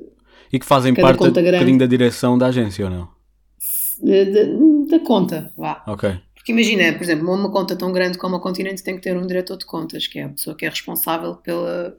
E 0.52 0.60
que 0.60 0.66
fazem 0.66 0.94
parte 0.94 1.24
um 1.24 1.32
bocadinho 1.32 1.80
da 1.80 1.86
direção 1.88 2.38
da 2.38 2.48
agência 2.48 2.86
ou 2.86 2.92
não? 2.92 3.10
Da, 4.02 4.98
da 4.98 5.04
conta, 5.04 5.52
vá. 5.58 5.84
Ok. 5.88 6.18
Porque 6.36 6.52
imagina, 6.52 6.94
por 6.94 7.04
exemplo, 7.04 7.34
uma 7.34 7.52
conta 7.52 7.76
tão 7.76 7.92
grande 7.92 8.18
como 8.18 8.36
a 8.36 8.40
Continente 8.40 8.84
tem 8.84 8.96
que 8.96 9.02
ter 9.02 9.18
um 9.18 9.28
diretor 9.28 9.58
de 9.58 9.66
contas, 9.66 10.08
que 10.08 10.20
é 10.20 10.24
a 10.24 10.30
pessoa 10.30 10.56
que 10.56 10.66
é 10.66 10.70
responsável 10.70 11.36
pela, 11.36 11.98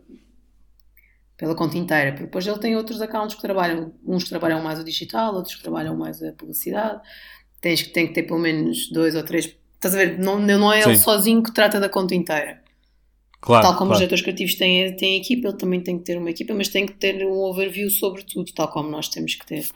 pela 1.37 1.55
conta 1.55 1.77
inteira. 1.77 2.13
Porque 2.13 2.25
depois 2.25 2.47
ele 2.47 2.59
tem 2.59 2.75
outros 2.77 3.03
accounts 3.03 3.35
que 3.35 3.43
trabalham, 3.43 3.93
uns 4.07 4.25
que 4.25 4.31
trabalham 4.31 4.63
mais 4.63 4.79
o 4.79 4.85
digital, 4.85 5.35
outros 5.35 5.57
que 5.57 5.63
trabalham 5.63 5.97
mais 5.97 6.23
a 6.23 6.33
publicidade 6.33 7.01
tens, 7.61 7.87
tem 7.89 8.07
que 8.07 8.15
ter 8.15 8.23
pelo 8.25 8.39
menos 8.39 8.89
dois 8.91 9.15
ou 9.15 9.23
três. 9.23 9.55
Estás 9.75 9.95
a 9.95 9.99
ver? 9.99 10.19
Não, 10.19 10.39
não 10.39 10.73
é 10.73 10.83
ele 10.83 10.97
Sim. 10.97 11.03
sozinho 11.03 11.43
que 11.43 11.53
trata 11.53 11.81
da 11.81 11.89
conta 11.89 12.15
inteira. 12.15 12.61
Claro, 13.41 13.63
tal 13.63 13.73
como 13.73 13.87
claro. 13.87 13.93
os 13.93 13.99
diretores 13.99 14.23
criativos 14.23 14.55
têm, 14.55 14.95
têm 14.97 15.17
equipa, 15.17 15.49
ele 15.49 15.57
também 15.57 15.81
tem 15.81 15.99
que 15.99 16.05
ter 16.05 16.19
uma 16.19 16.29
equipa, 16.29 16.53
mas 16.53 16.69
tem 16.69 16.85
que 16.85 16.93
ter 16.93 17.25
um 17.25 17.39
overview 17.39 17.89
sobre 17.89 18.23
tudo, 18.23 18.53
tal 18.53 18.69
como 18.69 18.91
nós 18.91 19.09
temos 19.09 19.35
que 19.35 19.47
ter, 19.47 19.67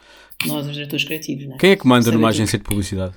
nós, 0.46 0.66
os 0.66 0.74
diretores 0.74 1.04
criativos. 1.04 1.46
É? 1.50 1.56
Quem 1.56 1.70
é 1.70 1.76
que 1.76 1.86
manda 1.86 2.04
Saber 2.04 2.16
numa 2.16 2.28
agência 2.28 2.58
de 2.58 2.64
publicidade? 2.64 3.14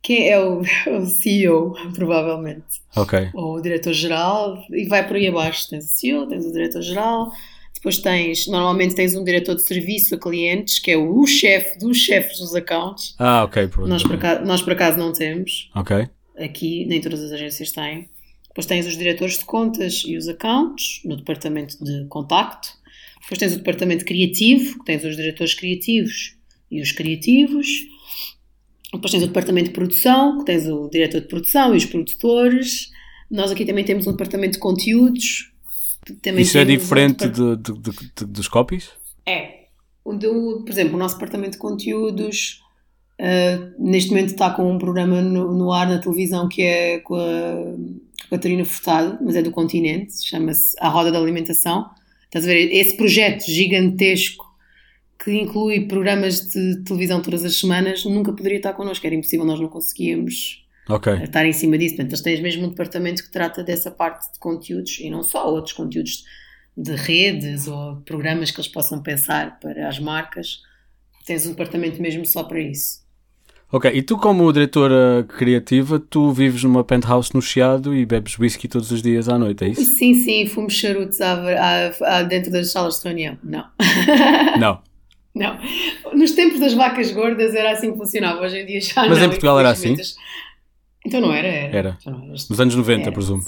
Quem 0.00 0.28
é 0.28 0.38
o, 0.38 0.60
o 1.00 1.06
CEO, 1.06 1.74
provavelmente. 1.92 2.80
Ok. 2.94 3.30
Ou 3.34 3.56
o 3.56 3.60
diretor-geral, 3.60 4.62
e 4.70 4.86
vai 4.86 5.04
por 5.04 5.16
aí 5.16 5.26
abaixo. 5.26 5.68
Tens 5.68 5.86
o 5.86 5.88
CEO, 5.88 6.28
tens 6.28 6.46
o 6.46 6.52
diretor-geral, 6.52 7.32
depois 7.86 7.98
tens, 7.98 8.48
normalmente 8.48 8.96
tens 8.96 9.14
um 9.14 9.22
diretor 9.22 9.54
de 9.54 9.62
serviço 9.62 10.16
a 10.16 10.18
clientes, 10.18 10.80
que 10.80 10.90
é 10.90 10.96
o 10.96 11.24
chefe 11.24 11.78
dos 11.78 11.96
chefes 11.96 12.40
dos 12.40 12.52
accounts. 12.52 13.14
Ah, 13.16 13.44
ok. 13.44 13.68
Pronto. 13.68 13.88
Nós, 13.88 14.02
por 14.02 14.16
acaso, 14.16 14.44
nós 14.44 14.60
por 14.60 14.72
acaso 14.72 14.98
não 14.98 15.12
temos. 15.12 15.70
Ok. 15.72 16.08
Aqui, 16.36 16.84
nem 16.86 17.00
todas 17.00 17.22
as 17.22 17.30
agências 17.30 17.70
têm. 17.70 18.08
Depois 18.48 18.66
tens 18.66 18.88
os 18.88 18.96
diretores 18.96 19.38
de 19.38 19.44
contas 19.44 20.02
e 20.04 20.16
os 20.16 20.26
accounts, 20.26 21.00
no 21.04 21.16
departamento 21.16 21.76
de 21.84 22.06
contacto. 22.08 22.70
Depois 23.20 23.38
tens 23.38 23.52
o 23.54 23.58
departamento 23.58 24.04
criativo, 24.04 24.80
que 24.80 24.84
tens 24.84 25.04
os 25.04 25.14
diretores 25.14 25.54
criativos 25.54 26.34
e 26.68 26.82
os 26.82 26.90
criativos. 26.90 27.68
Depois 28.92 29.12
tens 29.12 29.22
o 29.22 29.28
departamento 29.28 29.68
de 29.68 29.74
produção, 29.74 30.38
que 30.38 30.44
tens 30.44 30.66
o 30.66 30.88
diretor 30.88 31.20
de 31.20 31.28
produção 31.28 31.72
e 31.72 31.76
os 31.76 31.86
produtores. 31.86 32.90
Nós 33.30 33.52
aqui 33.52 33.64
também 33.64 33.84
temos 33.84 34.08
um 34.08 34.10
departamento 34.10 34.54
de 34.54 34.58
conteúdos, 34.58 35.52
também 36.14 36.42
Isso 36.42 36.58
é 36.58 36.64
diferente 36.64 37.28
de, 37.28 37.56
de, 37.56 37.72
de, 37.72 38.24
dos 38.26 38.48
copies? 38.48 38.90
É. 39.24 39.66
Do, 40.04 40.62
por 40.64 40.70
exemplo, 40.70 40.94
o 40.94 40.98
nosso 40.98 41.16
departamento 41.16 41.52
de 41.52 41.58
conteúdos 41.58 42.62
uh, 43.20 43.74
neste 43.78 44.10
momento 44.10 44.30
está 44.30 44.50
com 44.50 44.70
um 44.70 44.78
programa 44.78 45.20
no, 45.20 45.52
no, 45.52 45.72
ar 45.72 45.88
na 45.88 45.98
televisão 45.98 46.48
que 46.48 46.62
é 46.62 46.98
com 47.00 47.16
a 47.16 48.30
Catarina 48.30 48.64
Furtado, 48.64 49.18
mas 49.20 49.34
é 49.34 49.42
do 49.42 49.50
continente, 49.50 50.24
chama-se 50.24 50.76
A 50.80 50.88
Roda 50.88 51.10
da 51.10 51.18
Alimentação. 51.18 51.90
Estás 52.24 52.44
a 52.44 52.48
ver? 52.48 52.72
Esse 52.72 52.96
projeto 52.96 53.44
gigantesco 53.46 54.46
que 55.18 55.32
inclui 55.32 55.86
programas 55.86 56.50
de 56.50 56.84
televisão 56.84 57.20
todas 57.20 57.44
as 57.44 57.56
semanas 57.56 58.04
nunca 58.04 58.32
poderia 58.32 58.58
estar 58.58 58.74
connosco, 58.74 59.04
era 59.06 59.14
impossível, 59.14 59.44
nós 59.44 59.58
não 59.58 59.68
conseguíamos 59.68 60.65
okay. 60.88 61.24
estar 61.24 61.46
em 61.46 61.52
cima 61.52 61.78
disso. 61.78 61.96
Portanto, 61.96 62.12
eles 62.12 62.22
têm 62.22 62.42
mesmo 62.42 62.66
um 62.66 62.68
departamento 62.70 63.22
que 63.22 63.30
trata 63.30 63.62
dessa 63.62 63.90
parte 63.90 64.32
de 64.32 64.38
conteúdos 64.38 64.98
e 65.00 65.10
não 65.10 65.22
só 65.22 65.48
outros 65.48 65.74
conteúdos 65.74 66.24
de 66.76 66.94
redes 66.94 67.66
ou 67.66 67.96
programas 68.02 68.50
que 68.50 68.60
eles 68.60 68.70
possam 68.70 69.02
pensar 69.02 69.58
para 69.58 69.88
as 69.88 69.98
marcas. 69.98 70.60
Tens 71.24 71.46
um 71.46 71.50
departamento 71.50 72.00
mesmo 72.00 72.24
só 72.26 72.44
para 72.44 72.60
isso. 72.60 73.06
Ok, 73.72 73.90
e 73.92 74.00
tu 74.00 74.16
como 74.16 74.52
diretora 74.52 75.26
criativa, 75.36 75.98
tu 75.98 76.30
vives 76.30 76.62
numa 76.62 76.84
penthouse 76.84 77.34
no 77.34 77.42
Chiado 77.42 77.92
e 77.96 78.06
bebes 78.06 78.38
whisky 78.38 78.68
todos 78.68 78.92
os 78.92 79.02
dias 79.02 79.28
à 79.28 79.36
noite, 79.36 79.64
é 79.64 79.68
isso? 79.70 79.82
Sim, 79.96 80.14
sim, 80.14 80.46
fomos 80.46 80.72
charutos 80.72 81.20
à, 81.20 81.32
à, 81.32 82.18
à, 82.18 82.22
dentro 82.22 82.52
das 82.52 82.70
salas 82.70 83.00
de 83.00 83.08
reunião, 83.08 83.36
não. 83.42 83.64
Não. 84.60 84.80
não. 85.34 85.58
Nos 86.14 86.30
tempos 86.30 86.60
das 86.60 86.74
vacas 86.74 87.10
gordas 87.10 87.54
era 87.56 87.72
assim 87.72 87.90
que 87.90 87.98
funcionava, 87.98 88.40
hoje 88.40 88.60
em 88.60 88.66
dia 88.66 88.80
já 88.80 89.06
Mas 89.06 89.18
não. 89.18 89.26
em 89.26 89.28
Portugal 89.30 89.58
era 89.58 89.70
assim? 89.70 89.96
Então 91.06 91.20
não 91.20 91.32
era, 91.32 91.46
era. 91.46 91.76
Era. 91.76 91.98
Então 92.00 92.14
era. 92.14 92.32
Nos 92.32 92.60
anos 92.60 92.74
90, 92.74 93.02
Era. 93.02 93.12
presumo. 93.12 93.42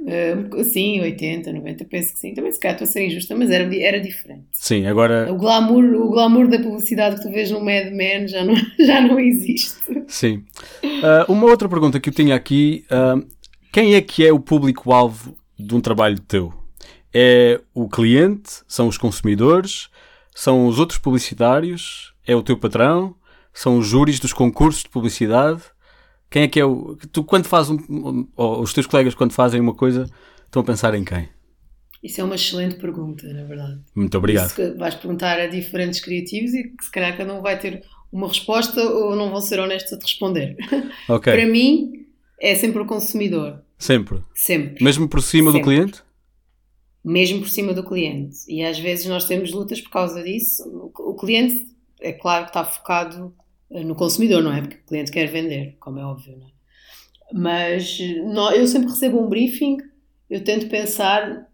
Uh, 0.00 0.62
sim, 0.64 1.00
80, 1.00 1.50
90, 1.50 1.84
penso 1.86 2.12
que 2.12 2.18
sim. 2.18 2.34
Também 2.34 2.52
se 2.52 2.60
calhar 2.60 2.74
estou 2.74 2.86
a 2.86 2.90
ser 2.90 3.06
injusta, 3.06 3.34
mas 3.34 3.50
era, 3.50 3.74
era 3.74 3.98
diferente. 4.00 4.44
Sim, 4.52 4.86
agora. 4.86 5.32
O 5.32 5.36
glamour, 5.36 5.82
o 5.84 6.10
glamour 6.10 6.46
da 6.48 6.58
publicidade 6.58 7.16
que 7.16 7.22
tu 7.22 7.30
vês 7.30 7.50
no 7.50 7.60
Mad 7.64 7.90
Men 7.90 8.28
já 8.28 8.44
não, 8.44 8.54
já 8.84 9.00
não 9.00 9.18
existe. 9.18 9.76
Sim. 10.06 10.44
Ah, 11.02 11.24
uma 11.28 11.46
outra 11.46 11.68
pergunta 11.68 11.98
que 11.98 12.10
eu 12.10 12.12
tinha 12.12 12.34
aqui: 12.34 12.84
ah, 12.90 13.16
quem 13.72 13.94
é 13.94 14.02
que 14.02 14.26
é 14.26 14.32
o 14.32 14.38
público-alvo 14.40 15.36
de 15.58 15.74
um 15.74 15.80
trabalho 15.80 16.18
teu? 16.20 16.52
É 17.14 17.60
o 17.72 17.88
cliente? 17.88 18.50
São 18.68 18.88
os 18.88 18.98
consumidores? 18.98 19.88
São 20.34 20.66
os 20.66 20.78
outros 20.78 20.98
publicitários? 20.98 22.12
É 22.26 22.34
o 22.36 22.42
teu 22.42 22.58
patrão? 22.58 23.14
São 23.54 23.78
os 23.78 23.86
júris 23.86 24.18
dos 24.18 24.32
concursos 24.32 24.82
de 24.82 24.88
publicidade? 24.90 25.62
Quem 26.34 26.42
é 26.42 26.48
que 26.48 26.58
é 26.58 26.64
o. 26.64 26.96
Tu, 27.12 27.22
quando 27.22 27.46
fazes 27.46 27.70
um. 27.70 28.26
ou 28.34 28.60
os 28.60 28.72
teus 28.72 28.88
colegas, 28.88 29.14
quando 29.14 29.30
fazem 29.30 29.60
uma 29.60 29.72
coisa, 29.72 30.10
estão 30.44 30.62
a 30.62 30.64
pensar 30.64 30.92
em 30.96 31.04
quem? 31.04 31.28
Isso 32.02 32.20
é 32.20 32.24
uma 32.24 32.34
excelente 32.34 32.74
pergunta, 32.74 33.32
na 33.32 33.44
verdade. 33.44 33.80
Muito 33.94 34.18
obrigado. 34.18 34.48
Isso 34.48 34.76
vais 34.76 34.96
perguntar 34.96 35.38
a 35.38 35.46
diferentes 35.46 36.00
criativos 36.00 36.52
e 36.52 36.64
que 36.64 36.84
se 36.84 36.90
calhar 36.90 37.16
cada 37.16 37.32
um 37.32 37.40
vai 37.40 37.56
ter 37.56 37.84
uma 38.10 38.26
resposta 38.26 38.82
ou 38.82 39.14
não 39.14 39.30
vão 39.30 39.40
ser 39.40 39.60
honestos 39.60 39.92
a 39.92 39.96
te 39.96 40.02
responder. 40.02 40.56
Ok. 41.08 41.32
Para 41.32 41.46
mim, 41.46 42.04
é 42.40 42.56
sempre 42.56 42.82
o 42.82 42.84
consumidor. 42.84 43.62
Sempre. 43.78 44.20
Sempre. 44.34 44.82
Mesmo 44.82 45.08
por 45.08 45.22
cima 45.22 45.52
do 45.52 45.58
Sempre. 45.58 45.76
cliente? 45.76 46.02
mesmo 47.04 47.42
por 47.42 47.48
cima 47.48 47.72
do 47.72 47.84
cliente. 47.84 48.38
E 48.48 48.64
às 48.64 48.76
vezes 48.80 49.06
nós 49.06 49.24
temos 49.26 49.52
lutas 49.52 49.80
por 49.80 49.90
causa 49.90 50.20
disso. 50.20 50.64
O 50.98 51.14
cliente, 51.14 51.64
é 52.00 52.12
claro 52.12 52.46
que 52.46 52.50
está 52.50 52.64
focado 52.64 53.32
no 53.70 53.94
consumidor, 53.94 54.42
não 54.42 54.52
é? 54.52 54.60
Porque 54.60 54.76
o 54.76 54.84
cliente 54.86 55.12
quer 55.12 55.26
vender, 55.28 55.76
como 55.80 55.98
é 55.98 56.04
óbvio, 56.04 56.36
não 56.38 56.46
é? 56.48 56.50
Mas 57.32 57.98
eh, 58.00 58.20
nó- 58.22 58.52
eu 58.52 58.66
sempre 58.66 58.90
recebo 58.90 59.20
um 59.20 59.28
briefing, 59.28 59.78
eu 60.30 60.44
tento 60.44 60.68
pensar 60.68 61.48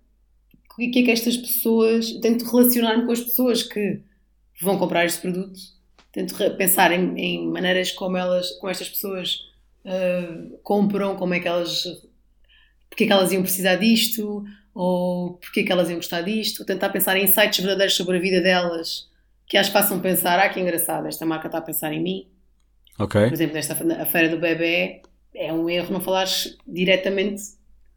o 0.79 0.91
que 0.91 1.01
é 1.01 1.03
que 1.05 1.11
estas 1.11 1.37
pessoas, 1.37 2.13
tento 2.21 2.45
relacionar-me 2.45 3.05
com 3.07 3.13
as 3.13 3.21
pessoas 3.21 3.63
que 3.63 4.01
vão 4.63 4.79
comprar 4.79 5.07
este 5.07 5.21
produto, 5.23 5.59
tento 6.13 6.35
pensar 6.57 6.93
em, 6.93 7.19
em 7.19 7.49
maneiras 7.49 7.93
como 7.93 8.17
elas, 8.17 8.53
como 8.53 8.71
estas 8.71 8.89
pessoas 8.89 9.41
eh, 9.85 10.59
compram, 10.63 11.17
como 11.17 11.35
é 11.35 11.41
que 11.41 11.49
elas 11.49 11.85
porque 12.89 13.05
é 13.05 13.07
que 13.07 13.13
elas 13.13 13.33
iam 13.33 13.43
precisar 13.43 13.77
disto, 13.77 14.45
ou 14.75 15.35
porque 15.35 15.61
é 15.61 15.65
que 15.65 15.73
elas 15.73 15.89
iam 15.89 15.97
gostar 15.99 16.23
disto, 16.23 16.65
tentar 16.65 16.91
pensar 16.91 17.17
em 17.17 17.25
insights 17.25 17.59
verdadeiros 17.61 17.97
sobre 17.97 18.17
a 18.17 18.21
vida 18.21 18.41
delas, 18.41 19.09
que 19.51 19.57
as 19.57 19.69
façam 19.69 19.99
pensar, 19.99 20.39
ah, 20.39 20.49
que 20.49 20.61
engraçado, 20.61 21.09
esta 21.09 21.27
marca 21.27 21.49
está 21.49 21.59
a 21.59 21.61
pensar 21.61 21.93
em 21.93 22.01
mim. 22.01 22.29
Ok. 22.97 23.21
Por 23.21 23.33
exemplo, 23.33 23.55
nesta 23.55 23.75
a 24.01 24.07
feira 24.07 24.29
do 24.29 24.39
bebê, 24.39 25.03
é 25.35 25.53
um 25.53 25.69
erro 25.69 25.93
não 25.93 26.01
falares 26.01 26.57
diretamente, 26.65 27.43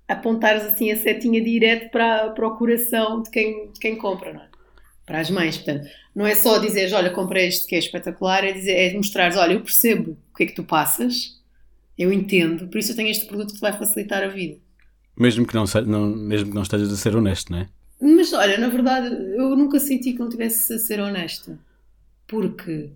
apontares 0.08 0.64
assim 0.64 0.92
a 0.92 0.98
setinha 0.98 1.40
direto 1.44 1.92
para, 1.92 2.32
para 2.32 2.48
o 2.48 2.58
coração 2.58 3.22
de 3.22 3.30
quem, 3.30 3.72
de 3.72 3.80
quem 3.80 3.96
compra, 3.96 4.34
não 4.34 4.42
é? 4.42 4.48
Para 5.06 5.20
as 5.20 5.30
mães, 5.30 5.58
portanto, 5.58 5.88
não 6.16 6.26
é 6.26 6.34
só 6.34 6.58
dizeres, 6.58 6.92
olha, 6.92 7.12
comprei 7.12 7.48
este 7.48 7.68
que 7.68 7.76
é 7.76 7.80
espetacular, 7.80 8.44
é, 8.44 8.52
dizer, 8.52 8.72
é 8.72 8.94
mostrares, 8.96 9.38
olha, 9.38 9.54
eu 9.54 9.62
percebo 9.62 10.18
o 10.32 10.36
que 10.36 10.44
é 10.44 10.46
que 10.48 10.56
tu 10.56 10.64
passas, 10.64 11.40
eu 11.96 12.12
entendo, 12.12 12.68
por 12.68 12.80
isso 12.80 12.94
eu 12.94 12.96
tenho 12.96 13.10
este 13.10 13.28
produto 13.28 13.50
que 13.50 13.58
te 13.58 13.62
vai 13.62 13.78
facilitar 13.78 14.24
a 14.24 14.28
vida. 14.28 14.58
Mesmo 15.16 15.46
que 15.46 15.54
não, 15.54 15.66
não, 15.86 16.08
mesmo 16.08 16.50
que 16.50 16.56
não 16.56 16.64
estejas 16.64 16.92
a 16.92 16.98
ser 16.98 17.16
honesto, 17.16 17.52
não 17.52 17.60
é? 17.60 17.70
Mas 18.04 18.34
olha, 18.34 18.58
na 18.58 18.68
verdade, 18.68 19.08
eu 19.36 19.56
nunca 19.56 19.80
senti 19.80 20.14
que 20.14 20.20
não 20.20 20.30
tivesse 20.30 20.74
a 20.74 20.80
ser 20.80 21.00
honesta. 21.00 21.58
Porque 22.28 22.92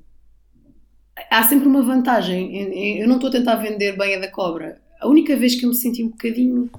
há 1.30 1.44
sempre 1.44 1.68
uma 1.68 1.82
vantagem. 1.82 2.56
em- 2.56 2.74
em- 2.74 3.00
Eu 3.00 3.08
não 3.08 3.16
estou 3.16 3.30
a 3.30 3.32
tentar 3.34 3.56
vender 3.56 3.96
banha 3.96 4.20
da 4.20 4.30
cobra. 4.30 4.82
A 5.00 5.08
única 5.08 5.36
vez 5.36 5.56
que 5.56 5.66
eu 5.66 5.70
me 5.70 5.76
senti 5.76 6.04
um 6.04 6.10
bocadinho 6.10 6.70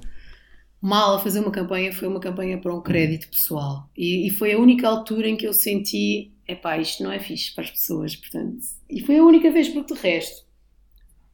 mal 0.81 1.15
a 1.15 1.19
fazer 1.19 1.39
uma 1.39 1.51
campanha 1.51 1.91
foi 1.93 2.07
uma 2.07 2.19
campanha 2.19 2.57
para 2.57 2.73
um 2.73 2.81
crédito 2.81 3.29
pessoal. 3.29 3.89
E, 3.97 4.27
e 4.27 4.29
foi 4.29 4.53
a 4.53 4.59
única 4.59 4.87
altura 4.87 5.27
em 5.29 5.35
que 5.37 5.47
eu 5.47 5.53
senti, 5.53 6.31
epá, 6.47 6.77
isto 6.77 7.03
não 7.03 7.11
é 7.11 7.19
fixe 7.19 7.53
para 7.53 7.63
as 7.63 7.71
pessoas, 7.71 8.15
portanto. 8.15 8.59
E 8.89 9.01
foi 9.01 9.17
a 9.17 9.23
única 9.23 9.51
vez, 9.51 9.69
porque 9.69 9.93
de 9.93 9.99
resto, 9.99 10.45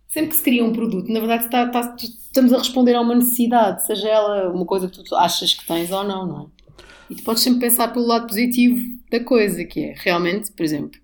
sempre 0.08 0.30
que 0.30 0.36
se 0.38 0.44
cria 0.44 0.64
um 0.64 0.74
produto, 0.74 1.12
na 1.12 1.20
verdade 1.20 1.46
está- 1.46 1.66
está- 1.66 1.96
estamos 2.00 2.54
a 2.54 2.58
responder 2.58 2.96
a 2.96 3.02
uma 3.02 3.16
necessidade, 3.16 3.86
seja 3.86 4.08
ela 4.10 4.50
uma 4.52 4.66
coisa 4.66 4.90
que 4.90 5.04
tu 5.04 5.16
achas 5.16 5.54
que 5.54 5.66
tens 5.68 5.92
ou 5.92 6.04
não, 6.04 6.26
não 6.28 6.42
é? 6.44 6.55
E 7.10 7.16
tu 7.16 7.24
podes 7.24 7.44
sempre 7.44 7.60
pensar 7.60 7.90
pelo 7.94 8.06
lado 8.06 8.28
positivo 8.28 8.80
da 9.12 9.20
coisa, 9.20 9.64
que 9.64 9.80
é 9.82 9.94
realmente, 9.98 10.52
por 10.52 10.64
exemplo, 10.64 11.00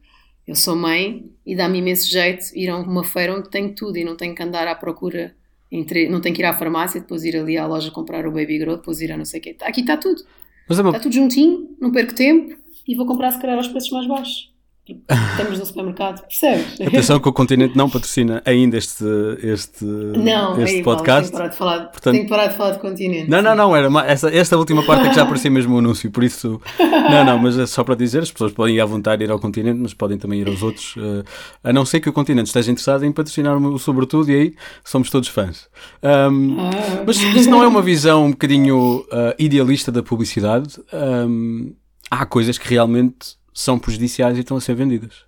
eu 0.48 0.56
sou 0.56 0.76
mãe 0.76 1.32
e 1.46 1.56
dá-me 1.56 1.80
imenso 1.80 2.10
jeito 2.10 2.46
ir 2.56 2.70
a 2.70 2.78
uma 2.78 3.04
feira 3.04 3.38
onde 3.38 3.50
tenho 3.50 3.74
tudo 3.74 3.98
e 3.98 4.04
não 4.04 4.18
tenho 4.18 4.34
que 4.34 4.42
andar 4.44 4.68
à 4.68 4.76
procura, 4.76 5.36
entre, 5.72 6.10
não 6.10 6.20
tenho 6.20 6.36
que 6.36 6.42
ir 6.42 6.46
à 6.46 6.54
farmácia, 6.54 7.00
depois 7.00 7.24
ir 7.24 7.38
ali 7.38 7.58
à 7.58 7.66
loja 7.66 7.92
comprar 7.92 8.26
o 8.26 8.32
baby 8.32 8.58
grow, 8.58 8.78
depois 8.78 9.00
ir 9.02 9.12
a 9.12 9.18
não 9.18 9.26
sei 9.26 9.40
o 9.40 9.44
quê. 9.44 9.56
Aqui 9.62 9.82
está 9.82 9.96
tudo, 9.98 10.24
Mas 10.68 10.80
é 10.80 10.82
uma, 10.82 10.90
está 10.90 11.00
tudo 11.00 11.14
juntinho, 11.14 11.76
não 11.80 11.92
perco 11.92 12.14
tempo 12.14 12.58
e 12.88 12.96
vou 12.96 13.06
comprar 13.06 13.32
se 13.32 13.40
calhar 13.40 13.58
aos 13.58 13.68
preços 13.68 13.92
mais 13.92 14.08
baixos. 14.08 14.51
Estamos 14.88 15.60
no 15.60 15.66
supermercado, 15.66 16.22
percebes? 16.24 16.82
Atenção 16.82 17.20
que 17.20 17.30
o 17.30 17.32
Continente 17.32 17.78
não 17.78 17.88
patrocina 17.90 18.42
ainda 18.46 18.78
este, 18.78 19.06
este, 19.44 19.86
Não, 19.86 20.60
este 20.62 20.78
aí, 20.78 20.84
Paulo, 20.84 20.98
podcast. 20.98 21.32
tenho 21.32 21.32
que 21.32 21.38
parar 21.38 21.48
de 21.50 21.56
falar, 21.56 21.80
Portanto- 21.92 22.14
tenho 22.14 22.24
que 22.24 22.30
parar 22.30 22.48
de 22.48 22.58
falar 22.58 22.72
de 22.72 22.80
continente. 22.80 23.30
Não, 23.30 23.42
não, 23.42 23.56
não, 23.56 23.76
era 23.76 23.88
essa, 24.08 24.30
esta 24.36 24.58
última 24.58 24.84
parte 24.84 25.06
é 25.06 25.10
que 25.10 25.16
já 25.16 25.22
aparecia 25.22 25.52
mesmo 25.52 25.76
o 25.76 25.78
anúncio, 25.80 26.10
por 26.12 26.24
isso. 26.24 26.60
Não, 26.80 27.24
não, 27.24 27.38
mas 27.38 27.58
é 27.60 27.68
só 27.68 27.84
para 27.84 27.96
dizer, 27.96 28.24
as 28.24 28.32
pessoas 28.32 28.52
podem 28.52 28.76
ir 28.76 28.82
à 28.82 28.86
vontade 28.86 29.24
ir 29.24 29.30
ao 29.32 29.40
Continente, 29.40 29.80
mas 29.80 29.94
podem 29.94 30.18
também 30.18 30.42
ir 30.42 30.48
aos 30.48 30.64
outros, 30.64 30.96
eh, 30.98 31.24
a 31.64 31.72
não 31.72 31.86
ser 31.86 32.00
que 32.00 32.10
o 32.10 32.14
Continente 32.14 32.48
esteja 32.48 32.72
interessado 32.72 33.06
em 33.06 33.12
patrocinar 33.12 33.56
o 33.58 33.78
Sobretudo, 33.78 34.32
e 34.32 34.36
aí 34.36 34.56
somos 34.84 35.10
todos 35.12 35.30
fãs. 35.30 35.70
Ahm, 36.02 36.58
Ah. 36.60 37.04
mas 37.06 37.18
isso 37.22 37.50
não 37.50 37.62
é 37.64 37.68
uma 37.68 37.82
visão 37.84 38.26
um 38.26 38.32
bocadinho 38.32 39.06
ah, 39.12 39.36
idealista 39.38 39.92
da 39.92 40.02
publicidade? 40.02 40.80
Ahm, 40.92 41.74
há 42.10 42.26
coisas 42.26 42.58
que 42.58 42.68
realmente 42.68 43.40
são 43.54 43.80
prejudiciais 43.80 44.38
e 44.38 44.42
estão 44.42 44.58
a 44.58 44.62
ser 44.62 44.76
vendidas. 44.76 45.26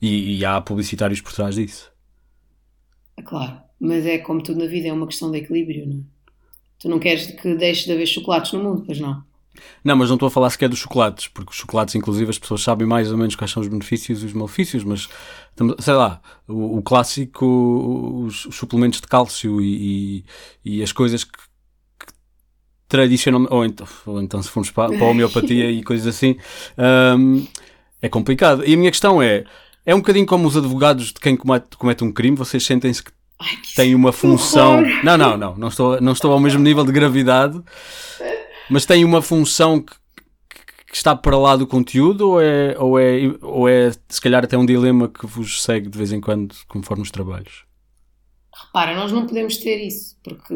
E, 0.00 0.38
e 0.38 0.44
há 0.44 0.60
publicitários 0.60 1.20
por 1.20 1.32
trás 1.32 1.54
disso. 1.54 1.92
Claro, 3.24 3.60
mas 3.80 4.04
é 4.06 4.18
como 4.18 4.42
tudo 4.42 4.60
na 4.60 4.66
vida, 4.66 4.88
é 4.88 4.92
uma 4.92 5.06
questão 5.06 5.30
de 5.30 5.38
equilíbrio, 5.38 5.86
não 5.86 6.00
é? 6.00 6.14
Tu 6.78 6.88
não 6.88 6.98
queres 6.98 7.26
que 7.26 7.54
deixe 7.54 7.86
de 7.86 7.92
haver 7.92 8.06
chocolates 8.06 8.52
no 8.52 8.62
mundo, 8.62 8.82
pois 8.84 9.00
não? 9.00 9.24
Não, 9.82 9.96
mas 9.96 10.08
não 10.08 10.16
estou 10.16 10.26
a 10.26 10.30
falar 10.30 10.50
sequer 10.50 10.68
dos 10.68 10.80
chocolates, 10.80 11.28
porque 11.28 11.50
os 11.50 11.56
chocolates, 11.56 11.94
inclusive, 11.94 12.28
as 12.28 12.38
pessoas 12.38 12.62
sabem 12.62 12.86
mais 12.86 13.10
ou 13.10 13.16
menos 13.16 13.36
quais 13.36 13.50
são 13.50 13.62
os 13.62 13.68
benefícios 13.68 14.22
e 14.22 14.26
os 14.26 14.32
malefícios, 14.32 14.82
mas 14.82 15.08
sei 15.78 15.94
lá, 15.94 16.20
o, 16.48 16.78
o 16.78 16.82
clássico, 16.82 17.46
os, 18.26 18.46
os 18.46 18.56
suplementos 18.56 19.00
de 19.00 19.06
cálcio 19.06 19.60
e, 19.60 20.24
e, 20.64 20.78
e 20.78 20.82
as 20.82 20.92
coisas 20.92 21.22
que 21.24 21.38
tradicionalmente, 22.94 23.52
ou 23.52 23.64
então, 23.64 23.86
ou 24.06 24.22
então 24.22 24.40
se 24.40 24.48
formos 24.48 24.70
para, 24.70 24.96
para 24.96 25.04
a 25.04 25.10
homeopatia 25.10 25.68
e 25.68 25.82
coisas 25.82 26.06
assim, 26.06 26.36
hum, 27.18 27.44
é 28.00 28.08
complicado. 28.08 28.64
E 28.64 28.72
a 28.72 28.76
minha 28.76 28.90
questão 28.90 29.20
é: 29.20 29.44
é 29.84 29.92
um 29.92 29.98
bocadinho 29.98 30.24
como 30.24 30.46
os 30.46 30.56
advogados 30.56 31.08
de 31.08 31.14
quem 31.14 31.36
comete, 31.36 31.76
comete 31.76 32.04
um 32.04 32.12
crime, 32.12 32.36
vocês 32.36 32.64
sentem-se 32.64 33.02
que 33.02 33.10
Ai, 33.40 33.48
têm 33.74 33.96
uma 33.96 34.12
função. 34.12 34.78
horror! 34.78 35.04
Não, 35.04 35.18
não, 35.18 35.36
não, 35.36 35.56
não 35.56 35.68
estou, 35.68 36.00
não 36.00 36.12
estou 36.12 36.32
ao 36.32 36.38
mesmo 36.38 36.62
nível 36.62 36.84
de 36.84 36.92
gravidade, 36.92 37.60
mas 38.70 38.86
têm 38.86 39.04
uma 39.04 39.20
função 39.20 39.80
que, 39.80 39.94
que 40.86 40.96
está 40.96 41.16
para 41.16 41.36
lá 41.36 41.56
do 41.56 41.66
conteúdo 41.66 42.30
ou 42.30 42.40
é, 42.40 42.76
ou, 42.78 42.96
é, 42.96 43.16
ou 43.42 43.68
é 43.68 43.90
se 44.08 44.20
calhar 44.20 44.44
até 44.44 44.56
um 44.56 44.64
dilema 44.64 45.08
que 45.08 45.26
vos 45.26 45.64
segue 45.64 45.88
de 45.88 45.98
vez 45.98 46.12
em 46.12 46.20
quando 46.20 46.54
conforme 46.68 47.02
os 47.02 47.10
trabalhos? 47.10 47.64
Repara, 48.66 48.94
nós 48.94 49.10
não 49.10 49.26
podemos 49.26 49.56
ter 49.56 49.84
isso, 49.84 50.16
porque 50.22 50.54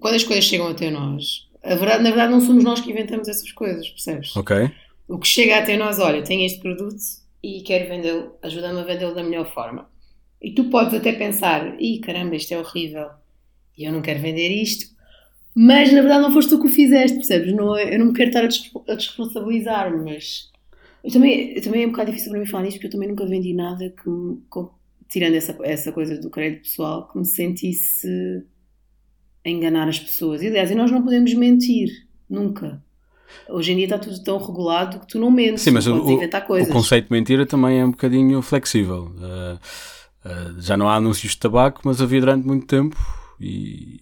quando 0.00 0.14
as 0.14 0.24
coisas 0.24 0.44
chegam 0.44 0.68
até 0.68 0.90
nós, 0.90 1.48
a 1.62 1.74
verdade, 1.74 2.02
na 2.02 2.10
verdade 2.10 2.32
não 2.32 2.40
somos 2.40 2.62
nós 2.64 2.80
que 2.80 2.90
inventamos 2.90 3.28
essas 3.28 3.50
coisas, 3.52 3.88
percebes? 3.88 4.36
Ok? 4.36 4.70
O 5.08 5.18
que 5.18 5.26
chega 5.26 5.58
até 5.58 5.76
nós, 5.76 5.98
olha, 5.98 6.22
tenho 6.22 6.44
este 6.44 6.60
produto 6.60 6.96
e 7.42 7.60
quero 7.62 7.88
vendê-lo, 7.88 8.32
ajuda-me 8.42 8.80
a 8.80 8.84
vendê-lo 8.84 9.14
da 9.14 9.22
melhor 9.22 9.52
forma. 9.52 9.88
E 10.40 10.50
tu 10.52 10.64
podes 10.64 10.94
até 10.94 11.12
pensar, 11.12 11.80
ih 11.80 12.00
caramba, 12.00 12.36
isto 12.36 12.52
é 12.52 12.58
horrível 12.58 13.08
e 13.76 13.84
eu 13.84 13.92
não 13.92 14.02
quero 14.02 14.20
vender 14.20 14.48
isto, 14.50 14.86
mas 15.54 15.92
na 15.92 16.00
verdade 16.00 16.22
não 16.22 16.32
foste 16.32 16.50
tu 16.50 16.60
que 16.60 16.66
o 16.66 16.70
fizeste, 16.70 17.16
percebes? 17.16 17.52
Não, 17.54 17.76
é- 17.76 17.94
eu 17.94 17.98
não 17.98 18.06
me 18.06 18.12
quero 18.12 18.28
estar 18.30 18.44
a, 18.44 18.46
desrespo- 18.46 18.84
a 18.88 18.94
desresponsabilizar, 18.94 19.90
mas 20.02 20.50
eu 21.02 21.10
também, 21.10 21.52
eu 21.54 21.62
também 21.62 21.84
é 21.84 21.86
um 21.86 21.90
bocado 21.90 22.10
difícil 22.10 22.30
para 22.30 22.40
mim 22.40 22.46
falar 22.46 22.64
nisto 22.64 22.76
porque 22.76 22.86
eu 22.88 22.90
também 22.92 23.08
nunca 23.08 23.26
vendi 23.26 23.52
nada 23.54 23.88
que, 23.90 24.10
tirando 25.08 25.34
essa, 25.34 25.56
essa 25.62 25.92
coisa 25.92 26.18
do 26.18 26.30
crédito 26.30 26.62
pessoal, 26.64 27.08
que 27.08 27.18
me 27.18 27.24
sentisse 27.26 28.08
enganar 29.44 29.88
as 29.88 29.98
pessoas. 29.98 30.42
E 30.42 30.48
aliás, 30.48 30.70
e 30.70 30.74
nós 30.74 30.90
não 30.90 31.02
podemos 31.02 31.32
mentir, 31.34 32.06
nunca. 32.28 32.82
Hoje 33.48 33.72
em 33.72 33.76
dia 33.76 33.84
está 33.86 33.98
tudo 33.98 34.22
tão 34.22 34.38
regulado 34.38 35.00
que 35.00 35.06
tu 35.08 35.18
não 35.18 35.30
mentes, 35.30 35.62
Sim, 35.62 35.72
mas 35.72 35.86
o, 35.86 35.96
o, 35.96 36.66
conceito 36.68 37.08
de 37.08 37.12
mentira 37.12 37.44
também 37.44 37.80
é 37.80 37.84
um 37.84 37.90
bocadinho 37.90 38.40
flexível. 38.40 39.12
Uh, 39.16 39.58
uh, 40.28 40.60
já 40.60 40.76
não 40.76 40.88
há 40.88 40.96
anúncios 40.96 41.32
de 41.32 41.38
tabaco, 41.38 41.82
mas 41.84 42.00
havia 42.00 42.20
durante 42.20 42.46
muito 42.46 42.66
tempo 42.66 42.96
e, 43.40 44.00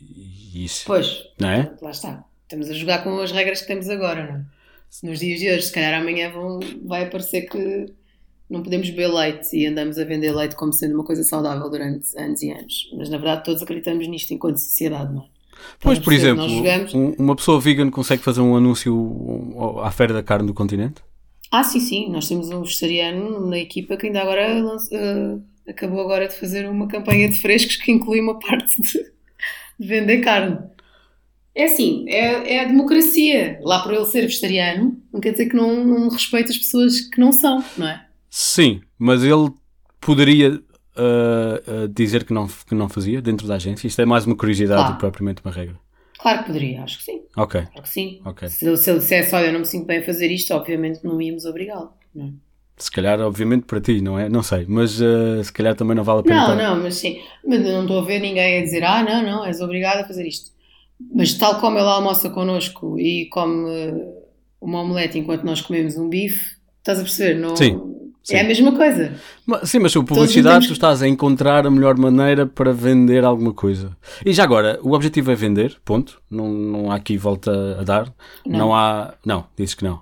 e 0.54 0.64
isso, 0.64 0.84
Pois, 0.86 1.24
não 1.40 1.48
é? 1.48 1.72
lá 1.80 1.90
está. 1.90 2.24
Estamos 2.42 2.68
a 2.68 2.74
jogar 2.74 3.02
com 3.02 3.18
as 3.20 3.32
regras 3.32 3.62
que 3.62 3.66
temos 3.66 3.88
agora, 3.88 4.26
não 4.26 4.38
é? 4.40 4.44
Se 4.90 5.06
nos 5.06 5.20
dias 5.20 5.40
de 5.40 5.50
hoje, 5.50 5.62
se 5.62 5.72
calhar 5.72 5.98
amanhã 5.98 6.30
vão, 6.30 6.60
vai 6.84 7.04
aparecer 7.04 7.48
que 7.48 7.86
não 8.48 8.62
podemos 8.62 8.90
beber 8.90 9.08
leite 9.08 9.56
e 9.56 9.66
andamos 9.66 9.98
a 9.98 10.04
vender 10.04 10.32
leite 10.32 10.54
como 10.54 10.72
sendo 10.72 10.94
uma 10.94 11.04
coisa 11.04 11.24
saudável 11.24 11.70
durante 11.70 12.06
anos 12.18 12.42
e 12.42 12.50
anos. 12.50 12.90
Mas 12.94 13.08
na 13.08 13.16
verdade 13.16 13.44
todos 13.44 13.62
acreditamos 13.62 14.06
nisto 14.06 14.34
enquanto 14.34 14.58
sociedade, 14.58 15.14
não 15.14 15.22
é? 15.22 15.31
Pois, 15.80 15.98
por 15.98 16.12
exemplo, 16.12 16.44
um, 16.94 17.14
uma 17.18 17.36
pessoa 17.36 17.60
vegan 17.60 17.90
consegue 17.90 18.22
fazer 18.22 18.40
um 18.40 18.56
anúncio 18.56 19.80
à 19.82 19.90
Feira 19.90 20.14
da 20.14 20.22
Carne 20.22 20.46
do 20.46 20.54
Continente? 20.54 21.02
Ah, 21.50 21.62
sim, 21.62 21.80
sim. 21.80 22.10
Nós 22.10 22.28
temos 22.28 22.50
um 22.50 22.62
vegetariano 22.62 23.46
na 23.46 23.58
equipa 23.58 23.96
que 23.96 24.06
ainda 24.06 24.22
agora 24.22 24.64
uh, 24.64 25.42
acabou 25.68 26.00
agora 26.00 26.26
de 26.26 26.34
fazer 26.34 26.68
uma 26.68 26.88
campanha 26.88 27.28
de 27.28 27.38
frescos 27.38 27.76
que 27.76 27.92
inclui 27.92 28.20
uma 28.20 28.38
parte 28.38 28.80
de, 28.80 28.98
de 29.78 29.86
vender 29.86 30.20
carne. 30.20 30.58
É 31.54 31.64
assim, 31.64 32.08
é, 32.08 32.54
é, 32.54 32.60
a 32.60 32.64
democracia. 32.64 33.60
Lá 33.62 33.82
por 33.82 33.92
ele 33.92 34.06
ser 34.06 34.22
vegetariano, 34.22 34.98
não 35.12 35.20
quer 35.20 35.32
dizer 35.32 35.46
que 35.46 35.56
não, 35.56 35.84
não 35.84 36.08
respeita 36.08 36.50
as 36.50 36.56
pessoas 36.56 37.00
que 37.00 37.20
não 37.20 37.32
são, 37.32 37.62
não 37.76 37.86
é? 37.86 38.06
Sim, 38.30 38.80
mas 38.98 39.22
ele 39.22 39.50
poderia 40.00 40.58
uh, 40.96 41.84
uh, 41.84 41.88
dizer 41.88 42.24
que 42.24 42.32
não, 42.32 42.46
que 42.46 42.74
não 42.74 42.88
fazia 42.88 43.20
dentro 43.20 43.46
da 43.46 43.54
agência? 43.56 43.86
Isto 43.86 44.02
é 44.02 44.06
mais 44.06 44.26
uma 44.26 44.36
curiosidade 44.36 44.80
claro. 44.80 44.92
do 44.92 44.96
que 44.96 45.00
propriamente 45.00 45.42
uma 45.44 45.52
regra. 45.52 45.76
Claro 46.18 46.38
que 46.40 46.46
poderia, 46.46 46.82
acho 46.82 46.98
que 46.98 47.04
sim. 47.04 47.22
Ok. 47.36 47.62
Claro 47.62 47.82
que 47.82 47.88
sim. 47.88 48.20
okay. 48.24 48.48
Se, 48.48 48.76
se 48.76 48.90
ele 48.90 48.98
dissesse, 49.00 49.34
olha, 49.34 49.46
eu 49.46 49.52
não 49.52 49.60
me 49.60 49.66
sinto 49.66 49.86
bem 49.86 49.98
a 49.98 50.04
fazer 50.04 50.30
isto, 50.30 50.54
obviamente 50.54 51.00
não 51.02 51.20
íamos 51.20 51.44
obrigá-lo. 51.44 51.92
Não 52.14 52.26
é? 52.26 52.30
Se 52.76 52.90
calhar, 52.90 53.20
obviamente, 53.20 53.64
para 53.64 53.80
ti, 53.80 54.00
não 54.00 54.18
é? 54.18 54.28
Não 54.28 54.42
sei, 54.42 54.64
mas 54.68 55.00
uh, 55.00 55.42
se 55.42 55.52
calhar 55.52 55.74
também 55.74 55.96
não 55.96 56.04
vale 56.04 56.20
a 56.20 56.22
pena. 56.22 56.54
Não, 56.54 56.76
não, 56.76 56.82
mas 56.82 56.94
sim. 56.96 57.20
Mas 57.46 57.60
não 57.60 57.82
estou 57.82 57.98
a 57.98 58.04
ver 58.04 58.20
ninguém 58.20 58.58
a 58.58 58.62
dizer, 58.62 58.82
ah, 58.84 59.02
não, 59.02 59.22
não, 59.22 59.44
és 59.44 59.60
obrigado 59.60 60.00
a 60.00 60.04
fazer 60.04 60.26
isto. 60.26 60.50
Mas 61.14 61.34
tal 61.34 61.60
como 61.60 61.78
ele 61.78 61.88
almoça 61.88 62.30
connosco 62.30 62.98
e 62.98 63.26
come 63.26 63.68
uma 64.60 64.80
omelete 64.80 65.18
enquanto 65.18 65.42
nós 65.42 65.60
comemos 65.60 65.96
um 65.96 66.08
bife, 66.08 66.56
estás 66.78 66.98
a 67.00 67.02
perceber? 67.02 67.38
Não, 67.38 67.56
sim. 67.56 67.80
Sim. 68.22 68.36
É 68.36 68.40
a 68.40 68.44
mesma 68.44 68.72
coisa. 68.72 69.12
Mas, 69.44 69.68
sim, 69.68 69.80
mas 69.80 69.96
a 69.96 70.02
publicidade 70.02 70.68
tu 70.68 70.72
estás 70.72 71.02
a 71.02 71.08
encontrar 71.08 71.66
a 71.66 71.70
melhor 71.70 71.98
maneira 71.98 72.46
para 72.46 72.72
vender 72.72 73.24
alguma 73.24 73.52
coisa. 73.52 73.96
E 74.24 74.32
já 74.32 74.44
agora, 74.44 74.78
o 74.82 74.92
objetivo 74.92 75.32
é 75.32 75.34
vender, 75.34 75.76
ponto. 75.84 76.22
Não, 76.30 76.48
não 76.48 76.90
há 76.90 76.94
aqui 76.94 77.16
volta 77.16 77.78
a 77.80 77.82
dar. 77.82 78.12
Não, 78.46 78.58
não 78.58 78.74
há. 78.74 79.14
Não, 79.26 79.46
dizes 79.56 79.74
que 79.74 79.84
não. 79.84 80.00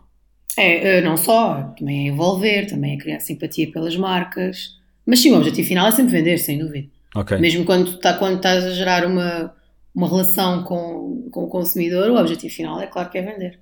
É, 0.57 0.99
eh, 0.99 1.01
não 1.01 1.17
só, 1.17 1.75
também 1.79 2.09
é 2.09 2.11
envolver, 2.11 2.67
também 2.67 2.95
é 2.95 2.99
criar 2.99 3.21
simpatia 3.21 3.71
pelas 3.71 3.97
marcas. 3.97 4.79
Mas 5.07 5.21
sim, 5.21 5.33
o 5.33 5.37
objetivo 5.37 5.67
final 5.67 5.87
é 5.87 5.91
sempre 5.91 6.13
vender, 6.13 6.39
sem 6.39 6.59
dúvida. 6.59 6.89
Okay. 7.17 7.39
Mesmo 7.39 7.65
quando, 7.65 7.99
tá, 7.99 8.15
quando 8.15 8.37
estás 8.37 8.65
a 8.65 8.71
gerar 8.71 9.07
uma, 9.07 9.55
uma 9.95 10.09
relação 10.09 10.63
com, 10.63 11.29
com 11.31 11.45
o 11.45 11.49
consumidor, 11.49 12.11
o 12.11 12.19
objetivo 12.19 12.53
final 12.53 12.81
é 12.81 12.87
claro 12.87 13.09
que 13.09 13.19
é 13.19 13.23
vender. 13.23 13.59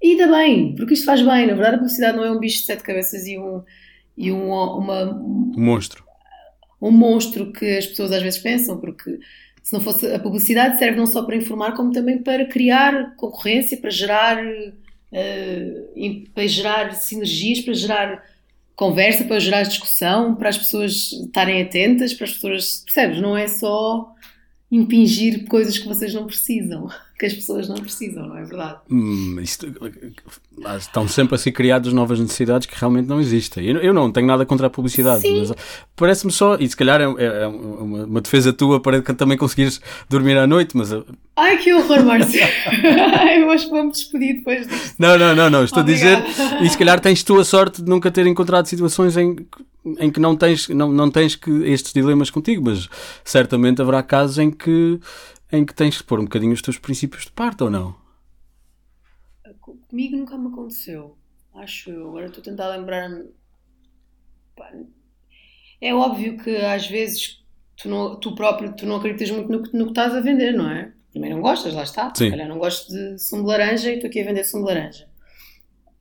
E 0.00 0.10
ainda 0.10 0.28
bem, 0.28 0.74
porque 0.74 0.94
isto 0.94 1.06
faz 1.06 1.20
bem. 1.20 1.46
Na 1.46 1.54
verdade, 1.54 1.74
a 1.74 1.78
publicidade 1.78 2.16
não 2.16 2.24
é 2.24 2.30
um 2.30 2.38
bicho 2.38 2.60
de 2.60 2.66
sete 2.66 2.82
cabeças 2.82 3.26
e 3.26 3.38
um, 3.38 3.62
e 4.16 4.30
um, 4.30 4.50
uma, 4.50 5.04
um 5.04 5.52
monstro. 5.56 6.04
Um 6.80 6.90
monstro 6.90 7.52
que 7.52 7.78
as 7.78 7.86
pessoas 7.86 8.12
às 8.12 8.22
vezes 8.22 8.38
pensam, 8.38 8.78
porque 8.78 9.18
se 9.62 9.72
não 9.72 9.80
fosse 9.80 10.06
a 10.06 10.18
publicidade 10.18 10.78
serve 10.78 10.96
não 10.96 11.06
só 11.06 11.24
para 11.24 11.36
informar, 11.36 11.74
como 11.74 11.92
também 11.92 12.18
para 12.18 12.46
criar 12.46 13.14
concorrência, 13.16 13.76
para 13.76 13.90
gerar, 13.90 14.38
uh, 14.42 16.30
para 16.32 16.46
gerar 16.46 16.94
sinergias, 16.94 17.60
para 17.60 17.74
gerar 17.74 18.24
conversa, 18.76 19.24
para 19.24 19.40
gerar 19.40 19.62
discussão, 19.64 20.36
para 20.36 20.50
as 20.50 20.56
pessoas 20.56 21.12
estarem 21.12 21.60
atentas, 21.60 22.14
para 22.14 22.26
as 22.26 22.32
pessoas, 22.32 22.84
percebes? 22.84 23.20
Não 23.20 23.36
é 23.36 23.48
só 23.48 24.14
impingir 24.70 25.46
coisas 25.46 25.78
que 25.78 25.88
vocês 25.88 26.12
não 26.12 26.26
precisam, 26.26 26.88
que 27.18 27.26
as 27.26 27.32
pessoas 27.32 27.68
não 27.68 27.76
precisam, 27.76 28.28
não 28.28 28.36
é 28.36 28.44
verdade? 28.44 28.76
Hum, 28.90 29.38
isto, 29.40 29.66
estão 30.78 31.08
sempre 31.08 31.34
a 31.34 31.38
ser 31.38 31.52
criadas 31.52 31.92
novas 31.92 32.20
necessidades 32.20 32.66
que 32.66 32.78
realmente 32.78 33.06
não 33.06 33.20
existem. 33.20 33.64
Eu, 33.64 33.78
eu 33.78 33.94
não 33.94 34.12
tenho 34.12 34.26
nada 34.26 34.44
contra 34.44 34.66
a 34.66 34.70
publicidade, 34.70 35.22
Sim. 35.22 35.40
mas 35.40 35.52
parece-me 35.96 36.30
só, 36.30 36.56
e 36.60 36.68
se 36.68 36.76
calhar 36.76 37.00
é, 37.00 37.04
é, 37.04 37.42
é 37.42 37.46
uma, 37.46 38.04
uma, 38.04 38.20
defesa 38.20 38.52
tua 38.52 38.78
para 38.78 39.00
também 39.00 39.38
conseguires 39.38 39.80
dormir 40.08 40.36
à 40.36 40.46
noite, 40.46 40.76
mas. 40.76 40.90
Ai 41.34 41.56
que 41.56 41.72
horror, 41.72 42.04
Márcio! 42.04 42.40
eu 43.40 43.50
acho 43.50 43.64
que 43.64 43.70
vamos 43.70 43.98
despedir 43.98 44.36
depois 44.36 44.68
disto. 44.68 44.94
Não, 44.98 45.18
não, 45.18 45.34
não, 45.34 45.48
não. 45.48 45.64
estou 45.64 45.82
Obrigada. 45.82 46.18
a 46.18 46.20
dizer, 46.20 46.62
e 46.62 46.68
se 46.68 46.76
calhar 46.76 47.00
tens 47.00 47.22
tu 47.22 47.40
a 47.40 47.44
sorte 47.44 47.82
de 47.82 47.88
nunca 47.88 48.10
ter 48.10 48.26
encontrado 48.26 48.66
situações 48.66 49.16
em 49.16 49.34
em 49.84 50.10
que 50.10 50.20
não 50.20 50.36
tens, 50.36 50.68
não, 50.68 50.92
não 50.92 51.10
tens 51.10 51.34
que 51.34 51.50
estes 51.64 51.92
dilemas 51.92 52.30
contigo, 52.30 52.64
mas 52.64 52.88
certamente 53.24 53.80
haverá 53.80 54.02
casos 54.02 54.38
em 54.38 54.50
que, 54.50 55.00
em 55.52 55.64
que 55.64 55.74
tens 55.74 55.98
que 55.98 56.04
pôr 56.04 56.20
um 56.20 56.24
bocadinho 56.24 56.52
os 56.52 56.62
teus 56.62 56.78
princípios 56.78 57.24
de 57.24 57.32
parte 57.32 57.62
ou 57.62 57.70
não? 57.70 57.96
Comigo 59.60 60.16
nunca 60.16 60.36
me 60.36 60.48
aconteceu, 60.48 61.16
acho 61.54 61.90
eu. 61.90 62.08
Agora 62.08 62.26
estou 62.26 62.40
a 62.40 62.44
tentar 62.44 62.68
lembrar-me. 62.68 63.30
É 65.80 65.94
óbvio 65.94 66.36
que 66.38 66.56
às 66.56 66.86
vezes 66.86 67.42
tu, 67.76 67.88
não, 67.88 68.16
tu 68.16 68.34
próprio 68.34 68.74
tu 68.74 68.84
não 68.84 68.96
acreditas 68.96 69.30
muito 69.30 69.50
no, 69.50 69.58
no 69.58 69.84
que 69.84 69.90
estás 69.90 70.14
a 70.14 70.20
vender, 70.20 70.52
não 70.52 70.68
é? 70.68 70.92
Também 71.12 71.30
não 71.30 71.40
gostas, 71.40 71.72
lá 71.74 71.84
está. 71.84 72.12
Sim. 72.14 72.30
Se 72.30 72.36
não 72.36 72.58
gosto 72.58 72.92
de 72.92 73.18
sumo 73.18 73.42
de 73.42 73.48
laranja 73.48 73.90
e 73.90 73.94
estou 73.94 74.08
aqui 74.08 74.20
a 74.20 74.24
vender 74.24 74.44
sumo 74.44 74.66
de 74.66 74.74
laranja 74.74 75.08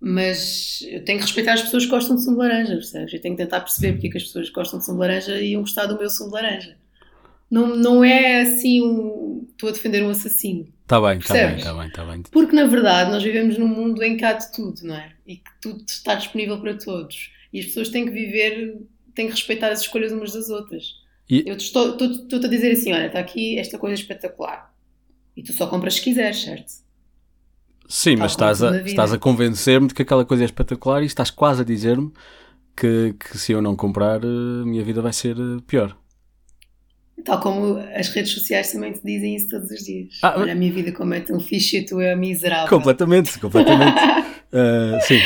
mas 0.08 0.80
eu 0.84 1.04
tenho 1.04 1.20
que 1.20 1.26
respeitar 1.26 1.54
as 1.54 1.64
pessoas 1.64 1.84
que 1.84 1.92
gostam 1.92 2.16
de 2.16 2.24
sumo 2.24 2.38
de 2.38 2.44
laranja, 2.44 2.74
percebes? 2.74 3.14
Eu 3.14 3.20
tenho 3.20 3.36
que 3.36 3.44
tentar 3.44 3.60
perceber 3.60 3.94
porque 3.94 4.08
é 4.08 4.12
que 4.12 4.18
as 4.18 4.24
pessoas 4.24 4.48
que 4.48 4.56
gostam 4.56 4.80
de 4.80 4.86
sumo 4.86 4.98
de 4.98 5.08
laranja 5.08 5.42
iam 5.42 5.62
gostar 5.62 5.86
do 5.86 6.00
meu 6.00 6.10
sumo 6.10 6.30
de 6.30 6.36
laranja. 6.36 6.78
Não, 7.52 7.76
não 7.76 8.04
é 8.04 8.42
assim 8.42 8.82
um. 8.82 9.46
Estou 9.52 9.68
a 9.68 9.72
defender 9.74 10.04
um 10.04 10.10
assassino. 10.10 10.68
Está 10.82 11.02
bem, 11.02 11.18
está 11.18 11.34
bem, 11.34 11.56
está 11.58 11.74
bem, 11.74 11.92
tá 11.92 12.06
bem. 12.06 12.24
Porque 12.32 12.56
na 12.56 12.66
verdade 12.66 13.12
nós 13.12 13.22
vivemos 13.22 13.58
num 13.58 13.68
mundo 13.68 14.02
em 14.02 14.16
que 14.16 14.24
há 14.24 14.32
de 14.32 14.50
tudo, 14.54 14.82
não 14.84 14.96
é? 14.96 15.12
E 15.26 15.36
que 15.36 15.52
tudo 15.62 15.84
está 15.86 16.16
disponível 16.16 16.62
para 16.62 16.78
todos. 16.78 17.32
E 17.52 17.60
as 17.60 17.66
pessoas 17.66 17.90
têm 17.90 18.06
que 18.06 18.12
viver, 18.12 18.78
têm 19.14 19.26
que 19.26 19.34
respeitar 19.34 19.70
as 19.70 19.82
escolhas 19.82 20.14
umas 20.14 20.32
das 20.32 20.50
outras. 20.50 20.86
E... 21.30 21.44
Eu 21.46 21.58
estou, 21.58 21.92
estou, 21.92 22.12
estou 22.12 22.40
a 22.40 22.48
dizer 22.48 22.72
assim: 22.72 22.94
olha, 22.94 23.08
está 23.08 23.20
aqui 23.20 23.60
esta 23.60 23.78
coisa 23.78 23.96
espetacular. 23.96 24.74
E 25.36 25.44
tu 25.44 25.52
só 25.52 25.68
compras 25.68 25.96
se 25.96 26.02
quiseres, 26.02 26.42
certo? 26.42 26.87
Sim, 27.88 28.18
mas 28.18 28.32
estás 28.32 28.62
a, 28.62 28.82
estás 28.82 29.14
a 29.14 29.18
convencer-me 29.18 29.88
de 29.88 29.94
que 29.94 30.02
aquela 30.02 30.26
coisa 30.26 30.44
é 30.44 30.46
espetacular 30.46 31.02
e 31.02 31.06
estás 31.06 31.30
quase 31.30 31.62
a 31.62 31.66
dizer-me 31.66 32.12
que, 32.76 33.16
que 33.18 33.38
se 33.38 33.54
eu 33.54 33.62
não 33.62 33.76
comprar, 33.76 34.24
a 34.24 34.66
minha 34.66 34.84
vida 34.84 35.02
vai 35.02 35.14
ser 35.14 35.38
eh, 35.38 35.62
pior. 35.66 35.98
Tal 37.24 37.40
como 37.40 37.78
as 37.96 38.10
redes 38.10 38.34
sociais 38.34 38.72
também 38.72 38.92
te 38.92 39.02
dizem 39.04 39.36
isso 39.36 39.50
todos 39.50 39.72
os 39.72 39.80
dias. 39.80 40.20
Ah, 40.22 40.36
Olha, 40.38 40.52
a 40.52 40.56
minha 40.56 40.72
vida 40.72 40.92
como 40.92 41.14
é 41.14 41.22
tão 41.22 41.40
fixe 41.40 41.78
e 41.78 41.86
tu 41.86 42.00
é 42.00 42.16
miserável. 42.16 42.70
Completamente, 42.70 43.40
completamente. 43.40 43.98
uh, 43.98 45.02
sim. 45.08 45.20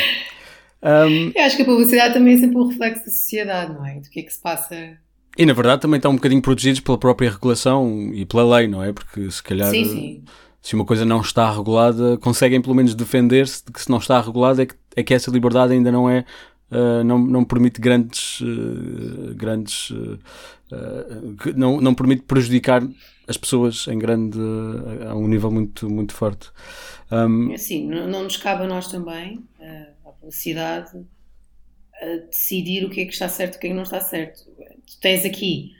Um, 0.82 1.32
eu 1.34 1.44
acho 1.44 1.56
que 1.56 1.62
a 1.62 1.64
publicidade 1.64 2.14
também 2.14 2.34
é 2.34 2.38
sempre 2.38 2.56
um 2.56 2.68
reflexo 2.68 3.04
da 3.04 3.10
sociedade, 3.10 3.72
não 3.74 3.84
é? 3.84 4.00
Do 4.00 4.08
que 4.08 4.20
é 4.20 4.22
que 4.22 4.32
se 4.32 4.40
passa. 4.40 4.96
E 5.36 5.46
na 5.46 5.52
verdade 5.52 5.82
também 5.82 5.98
estão 5.98 6.12
um 6.12 6.16
bocadinho 6.16 6.42
protegidos 6.42 6.80
pela 6.80 6.98
própria 6.98 7.30
regulação 7.30 8.10
e 8.12 8.24
pela 8.24 8.56
lei, 8.56 8.66
não 8.66 8.82
é? 8.82 8.92
Porque 8.92 9.30
se 9.30 9.42
calhar. 9.42 9.70
Sim, 9.70 9.84
sim 9.84 10.24
se 10.62 10.76
uma 10.76 10.84
coisa 10.84 11.04
não 11.04 11.20
está 11.20 11.50
regulada, 11.50 12.16
conseguem 12.18 12.62
pelo 12.62 12.74
menos 12.74 12.94
defender-se 12.94 13.66
de 13.66 13.72
que 13.72 13.82
se 13.82 13.90
não 13.90 13.98
está 13.98 14.20
regulada 14.20 14.62
é 14.62 14.66
que, 14.66 14.74
é 14.94 15.02
que 15.02 15.12
essa 15.12 15.28
liberdade 15.28 15.72
ainda 15.72 15.90
não 15.90 16.08
é, 16.08 16.24
uh, 16.70 17.02
não, 17.04 17.18
não 17.18 17.44
permite 17.44 17.80
grandes, 17.80 18.40
uh, 18.40 19.34
grandes, 19.34 19.90
uh, 19.90 20.18
não, 21.56 21.80
não 21.80 21.92
permite 21.94 22.22
prejudicar 22.22 22.80
as 23.26 23.36
pessoas 23.36 23.88
em 23.88 23.98
grande, 23.98 24.38
a 25.08 25.14
um 25.16 25.26
nível 25.26 25.50
muito, 25.50 25.90
muito 25.90 26.14
forte. 26.14 26.48
Um, 27.10 27.52
assim, 27.52 27.86
não, 27.86 28.22
nos 28.22 28.36
cabe 28.36 28.62
a 28.62 28.66
nós 28.66 28.88
também, 28.88 29.44
a 30.04 30.10
publicidade, 30.10 30.92
decidir 32.30 32.84
o 32.84 32.90
que 32.90 33.00
é 33.00 33.04
que 33.04 33.12
está 33.12 33.28
certo 33.28 33.54
e 33.54 33.56
o 33.56 33.60
que 33.60 33.66
é 33.66 33.70
que 33.70 33.76
não 33.76 33.82
está 33.82 34.00
certo. 34.00 34.44
Tu 34.86 34.98
tens 35.00 35.24
aqui 35.24 35.72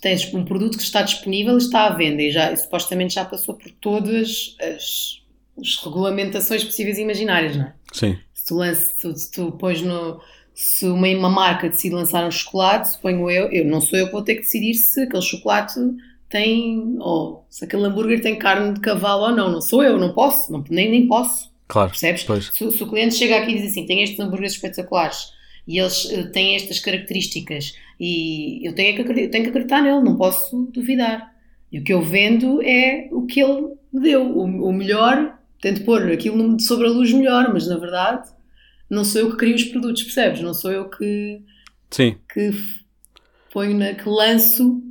tens 0.00 0.32
um 0.32 0.44
produto 0.44 0.78
que 0.78 0.84
está 0.84 1.02
disponível 1.02 1.54
e 1.54 1.58
está 1.58 1.86
à 1.86 1.90
venda 1.90 2.22
e, 2.22 2.30
já, 2.30 2.52
e 2.52 2.56
supostamente 2.56 3.14
já 3.14 3.24
passou 3.24 3.54
por 3.54 3.70
todas 3.72 4.56
as, 4.60 5.22
as, 5.58 5.84
regulamentações 5.84 6.64
possíveis 6.64 6.98
e 6.98 7.02
imaginárias, 7.02 7.56
não 7.56 7.64
é? 7.64 7.74
Sim. 7.92 8.18
Se 8.32 8.46
tu, 8.46 8.74
se, 8.74 9.18
se 9.18 9.30
tu 9.30 9.52
pões 9.52 9.82
no. 9.82 10.20
Se 10.54 10.86
uma, 10.86 11.06
uma 11.08 11.30
marca 11.30 11.68
decide 11.68 11.94
lançar 11.94 12.26
um 12.26 12.30
chocolate, 12.30 12.90
suponho 12.90 13.30
eu, 13.30 13.50
eu, 13.50 13.64
não 13.64 13.80
sou 13.80 13.98
eu 13.98 14.06
que 14.06 14.12
vou 14.12 14.22
ter 14.22 14.34
que 14.34 14.42
decidir 14.42 14.74
se 14.74 15.02
aquele 15.02 15.22
chocolate 15.22 15.78
tem. 16.28 16.96
ou 16.98 17.46
se 17.48 17.64
aquele 17.64 17.84
hambúrguer 17.84 18.20
tem 18.20 18.38
carne 18.38 18.74
de 18.74 18.80
cavalo 18.80 19.24
ou 19.24 19.36
não. 19.36 19.50
Não 19.50 19.60
sou 19.60 19.82
eu, 19.82 19.98
não 19.98 20.12
posso, 20.12 20.50
não, 20.52 20.64
nem, 20.68 20.90
nem 20.90 21.06
posso. 21.06 21.50
Claro. 21.68 21.90
Percebes? 21.90 22.26
Se, 22.52 22.70
se, 22.72 22.82
o 22.82 22.88
cliente 22.88 23.14
chega 23.14 23.38
aqui 23.38 23.52
e 23.52 23.60
diz 23.60 23.70
assim: 23.70 23.86
tem 23.86 24.02
estes 24.02 24.18
hambúrgueres 24.18 24.54
espetaculares 24.54 25.32
e 25.66 25.78
eles 25.78 26.04
uh, 26.06 26.30
têm 26.30 26.56
estas 26.56 26.78
características 26.78 27.74
e 27.98 28.66
eu 28.66 28.74
tenho, 28.74 28.96
que, 28.96 29.20
eu 29.20 29.30
tenho 29.30 29.44
que 29.44 29.50
acreditar 29.50 29.82
nele, 29.82 30.00
não 30.00 30.16
posso 30.16 30.70
duvidar. 30.72 31.34
E 31.70 31.78
o 31.78 31.84
que 31.84 31.92
eu 31.92 32.02
vendo 32.02 32.62
é 32.62 33.08
o 33.12 33.26
que 33.26 33.40
ele 33.40 33.74
me 33.92 34.00
deu, 34.00 34.26
o, 34.26 34.68
o 34.68 34.72
melhor, 34.72 35.38
tento 35.60 35.84
pôr 35.84 36.10
aquilo 36.10 36.58
sobre 36.60 36.86
a 36.86 36.90
luz 36.90 37.12
melhor, 37.12 37.52
mas 37.52 37.66
na 37.66 37.76
verdade 37.76 38.28
não 38.90 39.04
sou 39.04 39.20
eu 39.20 39.30
que 39.30 39.36
crio 39.36 39.54
os 39.54 39.64
produtos, 39.64 40.02
percebes? 40.02 40.40
Não 40.40 40.52
sou 40.52 40.72
eu 40.72 40.88
que, 40.90 41.40
Sim. 41.90 42.16
que 42.32 42.52
ponho 43.52 43.78
na, 43.78 43.94
que 43.94 44.08
lanço 44.08 44.82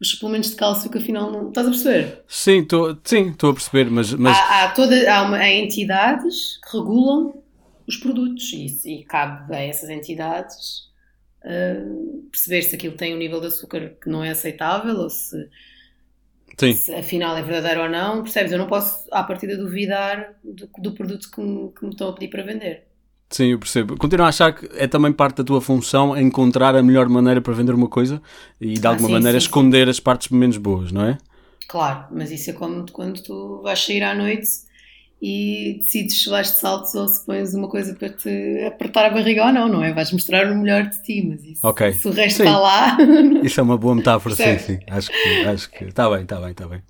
os 0.00 0.10
suplementos 0.10 0.50
de 0.50 0.56
cálcio 0.56 0.90
que 0.90 0.98
afinal 0.98 1.30
não. 1.30 1.48
Estás 1.48 1.68
a 1.68 1.70
perceber? 1.70 2.24
Sim, 2.26 2.58
estou 2.62 2.98
sim, 3.04 3.32
a 3.38 3.52
perceber, 3.52 3.90
mas. 3.90 4.12
mas... 4.14 4.36
Há, 4.36 4.64
há, 4.64 4.68
toda, 4.72 5.12
há, 5.12 5.22
uma, 5.22 5.36
há 5.36 5.52
entidades 5.52 6.58
que 6.62 6.76
regulam 6.76 7.43
os 7.86 7.96
produtos 7.96 8.52
e, 8.52 9.00
e 9.00 9.04
cabe 9.04 9.54
a 9.54 9.60
essas 9.60 9.90
entidades 9.90 10.90
uh, 11.44 12.22
perceber 12.30 12.62
se 12.62 12.74
aquilo 12.76 12.96
tem 12.96 13.14
um 13.14 13.18
nível 13.18 13.40
de 13.40 13.48
açúcar 13.48 13.96
que 14.02 14.08
não 14.10 14.24
é 14.24 14.30
aceitável 14.30 14.96
ou 14.96 15.10
se, 15.10 15.48
Sim. 16.58 16.84
se 16.84 16.92
afinal 16.94 17.36
é 17.36 17.42
verdadeiro 17.42 17.82
ou 17.82 17.88
não, 17.88 18.22
percebes? 18.22 18.52
Eu 18.52 18.58
não 18.58 18.66
posso, 18.66 19.06
à 19.12 19.22
partida, 19.22 19.56
duvidar 19.56 20.34
do, 20.42 20.68
do 20.78 20.92
produto 20.94 21.30
que 21.30 21.40
me, 21.40 21.72
que 21.72 21.84
me 21.84 21.90
estão 21.92 22.08
a 22.08 22.12
pedir 22.14 22.28
para 22.30 22.42
vender. 22.42 22.86
Sim, 23.30 23.46
eu 23.46 23.58
percebo. 23.58 23.96
Continuo 23.96 24.26
a 24.26 24.28
achar 24.28 24.52
que 24.54 24.66
é 24.78 24.86
também 24.86 25.12
parte 25.12 25.38
da 25.38 25.44
tua 25.44 25.60
função 25.60 26.16
encontrar 26.16 26.76
a 26.76 26.82
melhor 26.82 27.08
maneira 27.08 27.40
para 27.40 27.52
vender 27.52 27.74
uma 27.74 27.88
coisa 27.88 28.22
e 28.60 28.78
de 28.78 28.86
Ah, 28.86 28.86
alguma 28.86 29.08
sim, 29.08 29.08
maneira 29.08 29.36
sim, 29.36 29.38
esconder 29.38 29.88
as 29.88 29.98
partes 29.98 30.28
menos 30.28 30.56
boas, 30.56 30.92
não 30.92 31.04
é? 31.04 31.18
Claro, 31.66 32.08
mas 32.12 32.30
isso 32.30 32.50
é 32.50 32.52
como 32.52 32.90
quando 32.92 33.22
tu 33.22 33.60
vais 33.62 33.78
sair 33.80 34.02
à 34.02 34.14
noite 34.14 34.48
e 35.26 35.78
decides 35.78 36.22
se 36.22 36.28
vais 36.28 36.48
de 36.52 36.58
saltos 36.58 36.94
ou 36.94 37.08
se 37.08 37.24
pões 37.24 37.54
uma 37.54 37.66
coisa 37.66 37.94
para 37.94 38.10
te 38.10 38.62
apertar 38.66 39.06
a 39.06 39.10
barriga 39.10 39.46
ou 39.46 39.52
não, 39.54 39.66
não 39.66 39.82
é? 39.82 39.90
Vais 39.90 40.12
mostrar 40.12 40.52
o 40.52 40.54
melhor 40.54 40.82
de 40.82 41.02
ti, 41.02 41.26
mas 41.26 41.42
isso, 41.42 41.66
Ok. 41.66 41.94
se 41.94 42.06
o 42.06 42.10
resto 42.10 42.36
Sim. 42.36 42.42
está 42.42 42.58
lá, 42.58 42.98
Isso 43.42 43.58
é 43.58 43.62
uma 43.62 43.78
boa 43.78 43.94
metáfora, 43.94 44.34
sim, 44.36 44.58
sim. 44.58 44.78
Acho 44.86 45.10
que 45.10 45.46
acho 45.46 45.70
que 45.70 45.84
está 45.84 46.10
bem, 46.10 46.24
está 46.24 46.38
bem, 46.38 46.50
está 46.50 46.68
bem. 46.68 46.82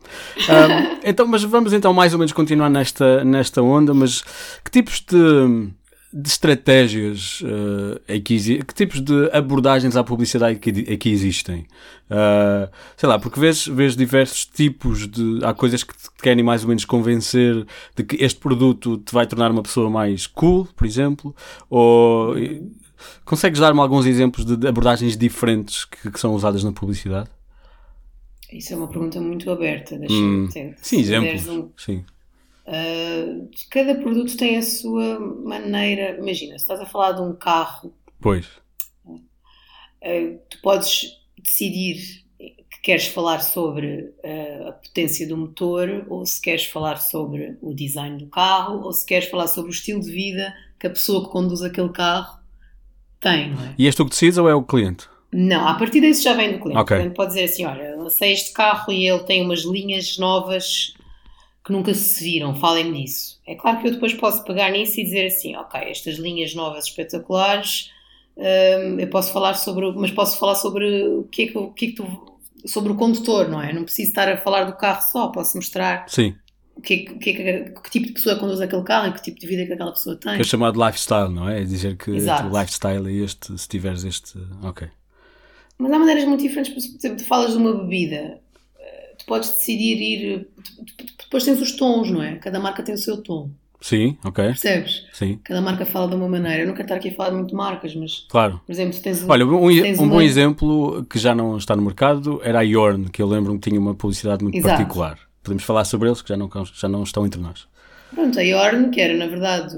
Ahm, 0.49 0.99
então, 1.05 1.29
mas 1.29 1.45
vamos 1.45 1.73
então 1.73 1.93
mais 1.95 2.13
ou 2.13 2.19
menos 2.19 2.33
continuar 2.33 2.69
nesta, 2.69 3.23
nesta 3.25 3.63
onda, 3.63 3.95
mas 3.95 4.23
que 4.65 4.71
tipos 4.71 5.01
de, 5.09 5.69
de 6.17 6.29
estratégias 6.29 7.43
eh, 7.45 8.17
é 8.17 8.21
que, 8.21 8.63
que 8.63 8.73
tipos 8.75 9.01
de 9.01 9.29
abordagens 9.33 9.97
à 9.97 10.05
publicidade 10.05 10.55
é 10.55 10.59
que, 10.59 10.93
é 10.93 10.97
que 10.97 11.09
existem? 11.09 11.67
Ah, 12.09 12.71
sei 12.97 13.09
lá, 13.09 13.19
porque 13.19 13.41
vês, 13.41 13.67
vês 13.67 13.97
diversos 13.97 14.47
tipos 14.47 15.09
de. 15.09 15.41
Há 15.43 15.53
coisas 15.53 15.83
que 15.83 15.93
te 15.93 16.09
querem 16.23 16.45
mais 16.45 16.63
ou 16.63 16.69
menos 16.69 16.85
convencer 16.85 17.67
de 17.97 18.05
que 18.05 18.23
este 18.23 18.39
produto 18.39 18.99
te 18.99 19.13
vai 19.13 19.27
tornar 19.27 19.51
uma 19.51 19.63
pessoa 19.63 19.91
mais 19.91 20.27
cool, 20.29 20.67
por 20.77 20.87
exemplo, 20.87 21.35
ou. 21.69 22.35
Consegues 23.25 23.59
dar-me 23.61 23.81
alguns 23.81 24.07
exemplos 24.07 24.47
de 24.47 24.57
de 24.57 24.69
abordagens 24.69 25.17
diferentes 25.17 25.85
que, 25.85 26.11
que 26.11 26.21
são 26.21 26.33
usadas 26.35 26.63
na 26.63 26.73
publicidade? 26.73 27.29
isso 28.53 28.73
é 28.73 28.77
uma 28.77 28.87
pergunta 28.87 29.21
muito 29.21 29.51
aberta. 29.51 29.97
Hum, 29.97 29.99
Deixa-me 29.99 30.49
ter- 30.53 30.77
Sim, 30.81 31.01
exemplos. 31.01 31.49
um- 31.49 31.69
Sim. 31.77 32.05
Uh, 32.67 33.49
cada 33.71 33.95
produto 33.95 34.37
tem 34.37 34.57
a 34.57 34.63
sua 34.63 35.21
maneira. 35.21 36.17
Imagina, 36.19 36.59
se 36.59 36.65
estás 36.65 36.81
a 36.81 36.87
falar 36.87 37.13
de 37.13 37.23
um 37.23 37.35
carro, 37.35 37.95
Pois. 38.21 38.47
uh, 39.07 40.39
tu 40.49 40.61
podes 40.63 41.21
decidir 41.39 42.25
que 42.39 42.81
queres 42.83 43.07
falar 43.07 43.41
sobre 43.41 44.15
uh, 44.25 44.69
a 44.69 44.73
potência 44.73 45.29
do 45.29 45.37
motor, 45.37 46.07
ou 46.09 46.25
se 46.25 46.41
queres 46.41 46.65
falar 46.65 46.97
sobre 46.97 47.59
o 47.61 47.75
design 47.75 48.19
do 48.19 48.27
carro, 48.29 48.83
ou 48.83 48.93
se 48.93 49.05
queres 49.05 49.29
falar 49.29 49.47
sobre 49.47 49.71
o 49.71 49.75
estilo 49.75 50.01
de 50.01 50.11
vida 50.11 50.55
que 50.79 50.87
a 50.87 50.91
pessoa 50.91 51.25
que 51.25 51.31
conduz 51.31 51.63
aquele 51.63 51.91
carro 51.91 52.39
tem, 53.21 53.53
é? 53.53 53.75
E 53.79 53.87
és 53.87 53.95
tu 53.95 54.05
que 54.05 54.11
decides 54.11 54.37
ou 54.37 54.49
é 54.49 54.55
o 54.55 54.63
cliente? 54.63 55.09
Não, 55.33 55.67
a 55.67 55.75
partir 55.75 56.01
disso 56.01 56.23
já 56.23 56.35
vem 56.35 56.53
do 56.53 56.61
cliente. 56.61 56.81
Ok. 56.81 56.97
O 56.97 57.01
cliente 57.01 57.17
pode 57.17 57.33
dizer 57.33 57.45
assim: 57.45 57.65
olha, 57.65 57.97
lancei 57.97 58.33
este 58.33 58.53
carro 58.53 58.93
e 58.93 59.09
ele 59.09 59.25
tem 59.25 59.43
umas 59.43 59.65
linhas 59.65 60.19
novas 60.19 60.95
que 61.65 61.73
nunca 61.73 61.95
se 61.95 62.23
viram, 62.23 62.55
falem-me 62.55 63.03
disso. 63.05 63.41
É 63.47 63.55
claro 63.55 63.81
que 63.81 63.89
eu 63.89 63.93
depois 63.93 64.13
posso 64.15 64.45
pegar 64.45 64.71
nisso 64.71 65.01
e 65.01 65.05
dizer 65.05 65.27
assim: 65.27 65.57
ok, 65.57 65.81
estas 65.81 66.17
linhas 66.17 66.55
novas 66.55 66.85
espetaculares, 66.87 67.91
hum, 68.37 68.99
eu 69.01 69.09
posso 69.09 69.33
falar 69.33 69.55
sobre, 69.55 69.91
mas 69.93 70.11
posso 70.11 70.39
falar 70.39 70.55
sobre 70.57 71.05
o 71.09 71.25
que 71.25 71.43
é 71.43 71.47
que, 71.49 71.59
o 71.59 71.71
que, 71.73 71.87
é 71.87 71.89
que 71.91 71.95
tu. 71.95 72.39
sobre 72.67 72.93
o 72.93 72.97
condutor, 72.97 73.49
não 73.49 73.63
é? 73.63 73.73
Não 73.73 73.85
preciso 73.85 74.09
estar 74.11 74.29
a 74.29 74.37
falar 74.37 74.65
do 74.65 74.77
carro 74.77 75.03
só, 75.03 75.29
posso 75.29 75.57
mostrar 75.57 76.05
Sim. 76.09 76.35
o 76.77 76.81
que, 76.83 76.95
é 76.95 76.97
que, 76.99 77.13
o 77.13 77.19
que, 77.19 77.31
é 77.31 77.33
que- 77.65 77.81
que 77.81 77.91
tipo 77.91 78.07
de 78.09 78.13
pessoa 78.13 78.37
conduz 78.37 78.61
aquele 78.61 78.83
carro 78.83 79.09
e 79.09 79.13
que 79.13 79.23
tipo 79.23 79.41
de 79.41 79.47
vida 79.47 79.65
que 79.67 79.73
aquela 79.73 79.93
pessoa 79.93 80.17
tem. 80.17 80.35
Que 80.37 80.43
é 80.43 80.45
chamado 80.45 80.85
lifestyle, 80.85 81.29
não 81.31 81.49
é? 81.49 81.63
É 81.63 81.65
dizer 81.65 81.97
que 81.97 82.11
Exato. 82.11 82.47
o 82.49 82.59
lifestyle 82.61 83.09
é 83.09 83.25
este, 83.25 83.57
se 83.59 83.69
tiveres 83.69 84.05
este. 84.05 84.39
Ok. 84.63 84.87
Mas 85.79 85.91
há 85.93 85.99
maneiras 85.99 86.25
muito 86.25 86.41
diferentes, 86.43 86.73
por 86.73 86.79
exemplo, 86.99 87.19
tu 87.19 87.25
falas 87.27 87.51
de 87.53 87.57
uma 87.59 87.75
bebida, 87.75 88.39
tu 89.25 89.27
podes 89.27 89.51
decidir 89.51 90.01
ir. 90.01 90.49
Depois 91.19 91.45
tens 91.45 91.61
os 91.61 91.73
tons, 91.73 92.11
não 92.11 92.23
é? 92.23 92.37
Cada 92.37 92.61
marca 92.61 92.83
tem 92.83 92.95
o 92.95 92.99
seu 92.99 93.23
tom, 93.23 93.51
Sim, 93.81 94.17
ok. 94.25 94.45
percebes? 94.45 95.07
Sim, 95.13 95.39
Cada 95.43 95.61
marca 95.61 95.85
fala 95.87 96.09
de 96.09 96.15
uma 96.15 96.29
maneira. 96.29 96.63
Eu 96.63 96.67
não 96.67 96.75
quero 96.75 96.85
estar 96.85 96.95
aqui 96.97 97.09
a 97.09 97.15
falar 97.15 97.33
muito 97.33 97.49
de 97.49 97.55
marcas, 97.55 97.95
mas, 97.95 98.27
claro. 98.29 98.61
por 98.65 98.73
exemplo, 98.73 98.99
tens. 99.01 99.29
Olha, 99.29 99.47
um, 99.47 99.69
tens 99.69 99.99
um 99.99 100.09
bom 100.09 100.21
exemplo 100.21 101.05
que 101.09 101.19
já 101.19 101.35
não 101.35 101.57
está 101.57 101.75
no 101.75 101.83
mercado 101.83 102.41
era 102.43 102.61
a 102.61 102.63
Yorn, 102.63 103.09
que 103.11 103.21
eu 103.21 103.27
lembro-me 103.27 103.59
que 103.59 103.69
tinha 103.69 103.81
uma 103.81 103.95
publicidade 103.95 104.43
muito 104.43 104.57
Exato. 104.57 104.77
particular. 104.77 105.19
Podemos 105.43 105.63
falar 105.65 105.85
sobre 105.85 106.09
eles, 106.09 106.23
que 106.23 106.29
já 106.29 106.37
não, 106.37 106.49
já 106.75 106.89
não 106.89 107.03
estão 107.03 107.27
entre 107.27 107.41
nós. 107.41 107.67
Pronto, 108.15 108.39
a 108.39 108.43
Yorn, 108.43 108.91
que 108.91 109.01
era 109.01 109.15
na 109.17 109.27
verdade 109.27 109.77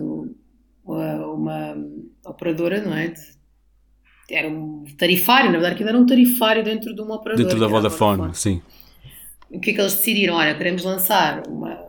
uma, 0.84 1.26
uma 1.26 1.76
operadora, 2.26 2.80
não 2.82 2.94
é? 2.94 3.08
De- 3.08 3.36
era 4.28 4.48
um 4.48 4.84
tarifário, 4.98 5.46
na 5.46 5.52
verdade, 5.52 5.74
aquilo 5.74 5.88
era 5.88 5.98
um 5.98 6.04
tarifário 6.06 6.64
dentro 6.64 6.92
de 6.94 7.00
uma 7.00 7.14
operadora. 7.14 7.44
Dentro 7.48 7.60
da 7.60 7.66
que 7.68 7.72
a 7.72 7.76
Vodafone, 7.76 8.34
sim. 8.34 8.60
O 9.50 9.60
que 9.60 9.70
é 9.70 9.74
que 9.74 9.80
eles 9.80 9.94
decidiram? 9.94 10.34
Olha, 10.34 10.54
queremos 10.56 10.82
lançar 10.84 11.46
uma- 11.48 11.84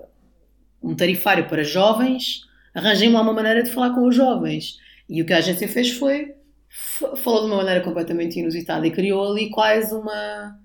um 0.82 0.96
tarifário 0.96 1.48
para 1.48 1.64
jovens, 1.64 2.42
arranjem 2.74 3.10
uma 3.10 3.24
maneira 3.34 3.64
de 3.64 3.72
falar 3.72 3.94
com 3.94 4.08
os 4.08 4.16
jovens. 4.16 4.78
E 5.10 5.22
o 5.22 5.26
que 5.26 5.34
a 5.34 5.38
agência 5.38 5.68
fez 5.68 5.92
foi 5.92 6.34
falou 7.18 7.42
de 7.42 7.48
uma 7.48 7.58
maneira 7.58 7.82
completamente 7.82 8.40
inusitada 8.40 8.86
e 8.86 8.92
criou 8.92 9.32
ali 9.32 9.50
quase 9.50 9.96
uma, 9.96 10.60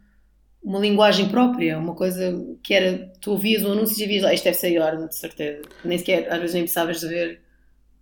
uma 0.62 0.78
linguagem 0.80 1.28
própria, 1.28 1.78
uma 1.78 1.95
coisa 1.95 2.45
que 2.62 2.74
era, 2.74 3.11
tu 3.20 3.30
ouvias 3.32 3.62
o 3.64 3.70
anúncio 3.72 4.03
e 4.03 4.07
vias 4.09 4.22
lá, 4.24 4.34
isto 4.34 4.45
deve 4.45 4.57
ser 4.57 4.70
Yorn, 4.72 5.09
de 5.09 5.16
certeza. 5.16 5.62
Nem 5.84 5.99
sequer, 5.99 6.30
às 6.30 6.38
vezes 6.40 6.55
nem 6.55 6.64
precisavas 6.64 7.01
de 7.01 7.09
ver 7.09 7.41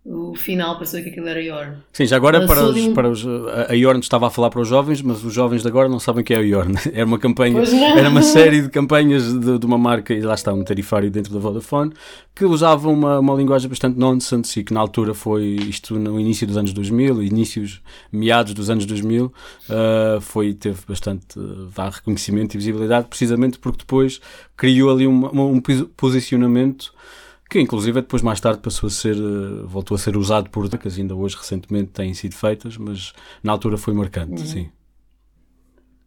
o 0.03 0.33
final 0.33 0.83
saber 0.83 1.03
que 1.03 1.09
aquilo 1.09 1.27
era 1.27 1.39
Yorn. 1.39 1.75
Sim, 1.93 2.07
já 2.07 2.15
agora 2.15 2.47
para 2.47 2.63
os, 2.63 2.87
para 2.87 3.07
os, 3.09 3.23
a 3.69 3.73
Yorn 3.73 3.99
estava 3.99 4.25
a 4.27 4.29
falar 4.31 4.49
para 4.49 4.59
os 4.59 4.67
jovens, 4.67 4.99
mas 5.01 5.23
os 5.23 5.31
jovens 5.31 5.61
de 5.61 5.67
agora 5.67 5.87
não 5.87 5.99
sabem 5.99 6.21
o 6.21 6.25
que 6.25 6.33
é 6.33 6.37
a 6.37 6.41
Yorn. 6.41 6.73
Era 6.91 7.05
uma 7.05 7.19
campanha, 7.19 7.61
era 7.95 8.09
uma 8.09 8.23
série 8.23 8.61
de 8.63 8.69
campanhas 8.69 9.31
de, 9.31 9.59
de 9.59 9.65
uma 9.65 9.77
marca, 9.77 10.11
e 10.13 10.21
lá 10.21 10.33
está, 10.33 10.51
um 10.53 10.63
tarifário 10.63 11.11
dentro 11.11 11.31
da 11.31 11.39
Vodafone, 11.39 11.93
que 12.35 12.43
usava 12.43 12.89
uma, 12.89 13.19
uma 13.19 13.35
linguagem 13.35 13.69
bastante 13.69 13.99
nonsense 13.99 14.59
e 14.59 14.63
que 14.63 14.73
na 14.73 14.79
altura 14.79 15.13
foi, 15.13 15.43
isto 15.69 15.93
no 15.99 16.19
início 16.19 16.47
dos 16.47 16.57
anos 16.57 16.73
2000, 16.73 17.21
inícios, 17.21 17.79
meados 18.11 18.55
dos 18.55 18.71
anos 18.71 18.87
2000, 18.87 19.31
ah, 19.69 20.17
foi, 20.19 20.53
teve 20.55 20.79
bastante 20.87 21.25
vá, 21.69 21.89
reconhecimento 21.89 22.55
e 22.55 22.57
visibilidade, 22.57 23.07
precisamente 23.07 23.59
porque 23.59 23.79
depois 23.79 24.19
criou 24.57 24.89
ali 24.89 25.05
uma- 25.05 25.29
uma- 25.29 25.45
um 25.45 25.59
pos- 25.61 25.85
posicionamento 25.95 26.91
que 27.51 27.59
inclusive 27.59 27.99
depois 27.99 28.21
mais 28.21 28.39
tarde 28.39 28.61
passou 28.61 28.87
a 28.87 28.89
ser, 28.89 29.13
eh, 29.17 29.65
voltou 29.65 29.95
a 29.95 29.97
ser 29.97 30.15
usado 30.15 30.49
por 30.49 30.63
marcas, 30.63 30.97
ainda 30.97 31.13
hoje 31.13 31.35
recentemente 31.35 31.91
têm 31.91 32.13
sido 32.13 32.33
feitas, 32.33 32.77
mas 32.77 33.11
na 33.43 33.51
altura 33.51 33.77
foi 33.77 33.93
marcante, 33.93 34.39
sim. 34.47 34.69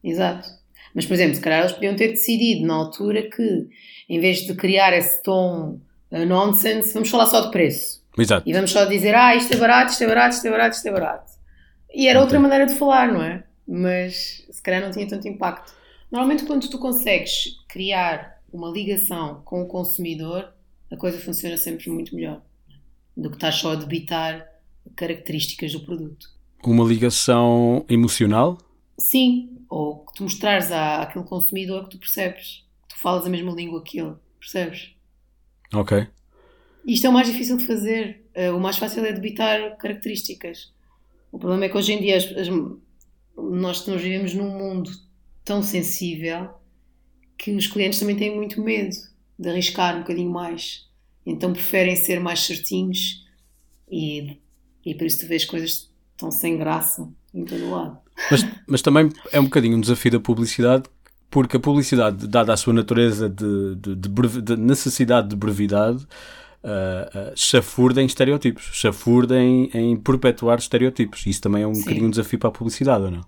Exato. 0.03 0.49
Mas, 0.95 1.05
por 1.05 1.13
exemplo, 1.13 1.35
se 1.35 1.43
calhar 1.43 1.61
eles 1.61 1.73
podiam 1.73 1.95
ter 1.97 2.09
decidido 2.09 2.67
na 2.67 2.75
altura 2.75 3.29
que, 3.29 3.69
em 4.09 4.21
vez 4.21 4.39
de 4.47 4.55
criar 4.55 4.97
esse 4.97 5.23
tom 5.23 5.81
uh, 6.11 6.25
nonsense, 6.25 6.95
vamos 6.95 7.11
falar 7.11 7.27
só 7.27 7.43
de 7.43 7.51
preço. 7.51 8.03
Exato. 8.17 8.49
E 8.49 8.53
vamos 8.55 8.71
só 8.71 8.87
dizer, 8.87 9.15
ah, 9.15 9.37
isto 9.37 9.53
é 9.53 9.57
barato, 9.59 9.93
isto 9.93 10.03
é 10.03 10.07
barato, 10.07 10.37
isto 10.37 10.47
é 10.47 10.51
barato, 10.51 10.77
isto 10.77 10.89
é 10.89 10.93
barato. 10.93 11.33
E 11.93 12.09
era 12.09 12.21
outra 12.21 12.39
Ok. 12.39 12.49
maneira 12.49 12.73
de 12.73 12.79
falar, 12.79 13.13
não 13.13 13.23
é? 13.23 13.45
Mas 13.69 14.47
se 14.51 14.63
calhar 14.63 14.81
não 14.81 14.91
tinha 14.91 15.07
tanto 15.07 15.29
impacto. 15.29 15.75
Normalmente, 16.11 16.45
quando 16.45 16.67
tu 16.71 16.79
consegues 16.79 17.57
criar 17.69 18.39
uma 18.51 18.71
ligação 18.71 19.43
com 19.45 19.61
o 19.63 19.67
consumidor, 19.67 20.54
a 20.95 20.97
coisa 20.97 21.19
funciona 21.19 21.57
sempre 21.57 21.91
muito 21.91 22.15
melhor 22.15 22.41
do 23.17 23.29
que 23.29 23.37
estás 23.37 23.57
só 23.57 23.73
a 23.73 23.75
debitar 23.75 24.49
características 24.97 25.73
do 25.73 25.81
produto. 25.81 26.29
Uma 26.65 26.85
ligação 26.85 27.85
emocional, 27.89 28.59
Sim, 28.99 29.59
ou 29.69 30.07
que 30.07 30.15
tu 30.15 30.23
mostrares 30.23 30.71
à, 30.71 31.03
àquele 31.03 31.25
consumidor 31.25 31.85
que 31.85 31.91
tu 31.91 31.99
percebes, 31.99 32.65
que 32.89 32.95
tu 32.95 33.01
falas 33.01 33.27
a 33.27 33.29
mesma 33.29 33.53
língua 33.53 33.83
que 33.83 33.99
ele, 33.99 34.15
percebes? 34.39 34.95
ok. 35.75 36.07
Isto 36.87 37.07
é 37.07 37.11
o 37.11 37.13
mais 37.13 37.27
difícil 37.27 37.57
de 37.57 37.67
fazer. 37.67 38.25
Eh, 38.35 38.53
o 38.53 38.61
mais 38.61 38.77
fácil 38.77 39.05
é 39.05 39.13
debitar 39.13 39.77
características. 39.79 40.73
O 41.33 41.39
problema 41.39 41.65
é 41.65 41.69
que 41.69 41.77
hoje 41.77 41.93
em 41.95 42.01
dia 42.01 42.17
as- 42.19 42.31
as- 42.37 42.49
nós, 43.37 43.87
nós 43.87 44.01
vivemos 44.03 44.35
num 44.35 44.51
mundo 44.51 44.91
tão 45.45 45.63
sensível 45.63 46.51
que 47.39 47.51
os 47.53 47.67
clientes 47.67 47.99
também 47.99 48.17
têm 48.17 48.35
muito 48.37 48.61
medo 48.63 48.95
de 49.39 49.49
arriscar 49.49 49.97
um 49.97 50.01
bocadinho 50.01 50.31
mais. 50.31 50.89
Então 51.27 51.53
preferem 51.53 51.97
ser 51.97 52.21
mais 52.21 52.41
certinhos 52.41 53.27
e, 53.91 54.39
e 54.85 54.95
por 54.95 55.07
isso 55.07 55.21
tu 55.21 55.27
vês 55.27 55.45
coisas 55.45 55.91
tão 56.17 56.31
sem 56.31 56.57
graça 56.57 57.09
em 57.33 57.45
todo 57.45 57.71
lado. 57.71 57.99
Mas, 58.31 58.47
mas 58.67 58.83
também 58.83 59.09
é 59.33 59.41
um 59.41 59.45
bocadinho 59.45 59.77
um 59.77 59.81
desafio 59.81 60.13
da 60.13 60.21
publicidade, 60.21 60.85
porque 61.31 61.57
a 61.57 61.61
publicidade, 61.61 62.29
dada 62.29 62.53
a 62.53 62.57
sua 62.57 62.73
natureza 62.73 63.29
de, 63.29 63.75
de, 63.77 63.97
de 63.97 64.09
brevi- 64.09 64.41
de 64.41 64.57
necessidade 64.57 65.29
de 65.29 65.35
brevidade, 65.35 66.07
ah, 66.63 67.11
ah, 67.13 67.33
chafurda 67.35 68.01
em 68.01 68.07
estereotipos, 68.07 68.71
chafurda 68.73 69.41
em, 69.41 69.69
em 69.75 69.97
perpetuar 69.97 70.59
estereotipos. 70.59 71.27
Isso 71.27 71.41
também 71.41 71.63
é 71.63 71.67
um 71.67 71.75
Sim. 71.75 71.81
bocadinho 71.81 72.07
um 72.07 72.11
desafio 72.11 72.39
para 72.39 72.51
a 72.51 72.53
publicidade, 72.53 73.05
ou 73.05 73.11
não? 73.11 73.25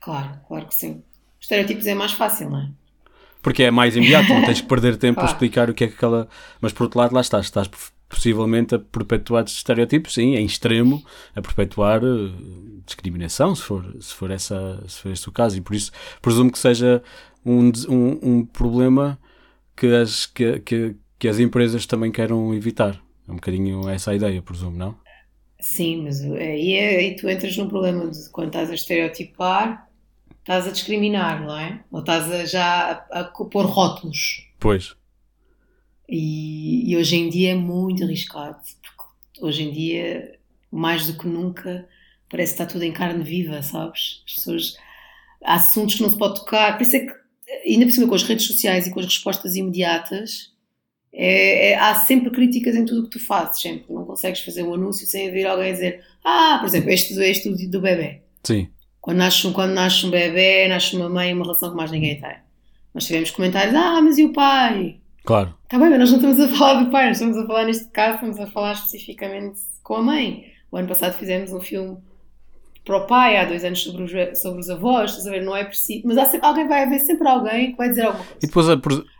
Claro, 0.00 0.40
claro 0.48 0.66
que 0.66 0.74
sim. 0.74 1.02
Os 1.38 1.44
estereotipos 1.44 1.86
é 1.86 1.94
mais 1.94 2.12
fácil, 2.12 2.48
não 2.48 2.60
é? 2.60 2.70
Porque 3.46 3.62
é 3.62 3.70
mais 3.70 3.94
imediato, 3.94 4.28
não 4.28 4.44
tens 4.44 4.60
que 4.60 4.66
perder 4.66 4.96
tempo 4.98 5.20
a 5.20 5.24
explicar 5.24 5.70
o 5.70 5.72
que 5.72 5.84
é 5.84 5.86
que 5.86 5.94
aquela. 5.94 6.28
Mas 6.60 6.72
por 6.72 6.82
outro 6.82 6.98
lado, 6.98 7.14
lá 7.14 7.20
estás, 7.20 7.44
estás 7.44 7.70
possivelmente 8.08 8.74
a 8.74 8.78
perpetuar 8.80 9.44
estereótipos, 9.44 10.14
sim, 10.14 10.34
em 10.34 10.44
extremo, 10.44 11.00
a 11.32 11.40
perpetuar 11.40 12.02
uh, 12.02 12.32
discriminação, 12.84 13.54
se 13.54 13.62
for, 13.62 13.96
se, 14.00 14.12
for 14.12 14.32
essa, 14.32 14.82
se 14.88 15.00
for 15.00 15.12
esse 15.12 15.28
o 15.28 15.30
caso. 15.30 15.56
E 15.56 15.60
por 15.60 15.76
isso 15.76 15.92
presumo 16.20 16.50
que 16.50 16.58
seja 16.58 17.00
um, 17.44 17.70
um, 17.88 18.18
um 18.20 18.44
problema 18.44 19.16
que 19.76 19.94
as, 19.94 20.26
que, 20.26 20.58
que, 20.58 20.96
que 21.16 21.28
as 21.28 21.38
empresas 21.38 21.86
também 21.86 22.10
queiram 22.10 22.52
evitar. 22.52 23.00
É 23.28 23.30
um 23.30 23.36
bocadinho 23.36 23.88
essa 23.88 24.10
a 24.10 24.16
ideia, 24.16 24.42
presumo, 24.42 24.76
não? 24.76 24.96
Sim, 25.60 26.02
mas 26.02 26.20
aí, 26.20 26.72
é, 26.72 26.96
aí 26.96 27.14
tu 27.14 27.30
entras 27.30 27.56
num 27.56 27.68
problema 27.68 28.10
de 28.10 28.28
quando 28.30 28.48
estás 28.48 28.70
a 28.70 28.74
estereotipar, 28.74 29.85
estás 30.46 30.68
a 30.68 30.70
discriminar, 30.70 31.44
não 31.44 31.58
é? 31.58 31.80
Ou 31.90 31.98
estás 31.98 32.30
a 32.30 32.44
já 32.44 33.04
a, 33.10 33.20
a 33.20 33.24
pôr 33.24 33.66
rótulos. 33.66 34.48
Pois. 34.60 34.94
E, 36.08 36.88
e, 36.88 36.96
hoje 36.96 37.16
em 37.16 37.28
dia 37.28 37.50
é 37.50 37.54
muito 37.56 38.04
arriscado, 38.04 38.56
porque 38.80 39.44
hoje 39.44 39.64
em 39.64 39.72
dia, 39.72 40.38
mais 40.70 41.08
do 41.08 41.18
que 41.18 41.26
nunca, 41.26 41.88
parece 42.30 42.54
que 42.54 42.62
está 42.62 42.72
tudo 42.72 42.84
em 42.84 42.92
carne 42.92 43.24
viva, 43.24 43.60
sabes? 43.60 44.22
As 44.24 44.34
pessoas. 44.34 44.76
Há 45.42 45.54
assuntos 45.54 45.96
que 45.96 46.02
não 46.02 46.10
se 46.10 46.16
pode 46.16 46.36
tocar, 46.36 46.76
por 46.76 46.82
isso 46.82 46.96
é 46.96 47.00
que, 47.00 47.12
ainda 47.66 47.84
por 47.84 47.92
cima 47.92 48.08
com 48.08 48.14
as 48.14 48.22
redes 48.22 48.46
sociais 48.46 48.86
e 48.86 48.90
com 48.90 49.00
as 49.00 49.06
respostas 49.06 49.56
imediatas, 49.56 50.52
é, 51.12 51.70
é, 51.70 51.74
há 51.76 51.94
sempre 51.96 52.30
críticas 52.30 52.76
em 52.76 52.84
tudo 52.84 53.00
o 53.00 53.04
que 53.04 53.18
tu 53.18 53.20
fazes, 53.20 53.60
sempre. 53.60 53.92
Não 53.92 54.04
consegues 54.04 54.40
fazer 54.40 54.62
um 54.62 54.74
anúncio 54.74 55.06
sem 55.06 55.28
haver 55.28 55.46
alguém 55.46 55.72
dizer, 55.72 56.04
ah, 56.24 56.56
por 56.60 56.66
exemplo, 56.66 56.90
este, 56.90 57.14
este 57.20 57.48
do, 57.48 57.70
do 57.70 57.80
bebê. 57.80 58.22
Sim. 58.44 58.68
Quando 59.06 59.18
nasce, 59.18 59.52
quando 59.52 59.70
nasce 59.70 60.04
um 60.04 60.10
bebê, 60.10 60.66
nasce 60.66 60.96
uma 60.96 61.08
mãe, 61.08 61.32
uma 61.32 61.44
relação 61.44 61.70
que 61.70 61.76
mais 61.76 61.92
ninguém 61.92 62.20
tem. 62.20 62.38
Nós 62.92 63.06
tivemos 63.06 63.30
comentários, 63.30 63.72
ah, 63.72 64.02
mas 64.02 64.18
e 64.18 64.24
o 64.24 64.32
pai? 64.32 64.96
Claro. 65.24 65.54
Está 65.62 65.78
bem, 65.78 65.90
mas 65.90 66.00
nós 66.00 66.10
não 66.10 66.16
estamos 66.16 66.40
a 66.40 66.48
falar 66.58 66.82
do 66.82 66.90
pai, 66.90 67.06
nós 67.06 67.20
estamos 67.20 67.38
a 67.38 67.46
falar 67.46 67.66
neste 67.66 67.84
caso, 67.90 68.14
estamos 68.14 68.40
a 68.40 68.48
falar 68.48 68.72
especificamente 68.72 69.60
com 69.84 69.94
a 69.94 70.02
mãe. 70.02 70.46
O 70.72 70.76
ano 70.76 70.88
passado 70.88 71.16
fizemos 71.16 71.52
um 71.52 71.60
filme 71.60 71.98
para 72.84 72.96
o 72.96 73.06
pai, 73.06 73.36
há 73.36 73.44
dois 73.44 73.64
anos 73.64 73.80
sobre 73.80 74.02
os, 74.02 74.40
sobre 74.40 74.58
os 74.58 74.68
avós, 74.68 75.12
estás 75.12 75.28
a 75.28 75.30
ver? 75.30 75.44
Não 75.44 75.56
é 75.56 75.62
preciso. 75.62 76.02
Mas 76.04 76.18
há 76.18 76.24
sempre, 76.24 76.48
alguém 76.48 76.66
vai 76.66 76.82
haver 76.82 76.98
sempre 76.98 77.28
alguém 77.28 77.70
que 77.70 77.76
vai 77.76 77.88
dizer 77.88 78.06
alguma 78.06 78.24
coisa. 78.24 78.38
E 78.42 78.46
depois 78.48 78.68
a. 78.68 78.76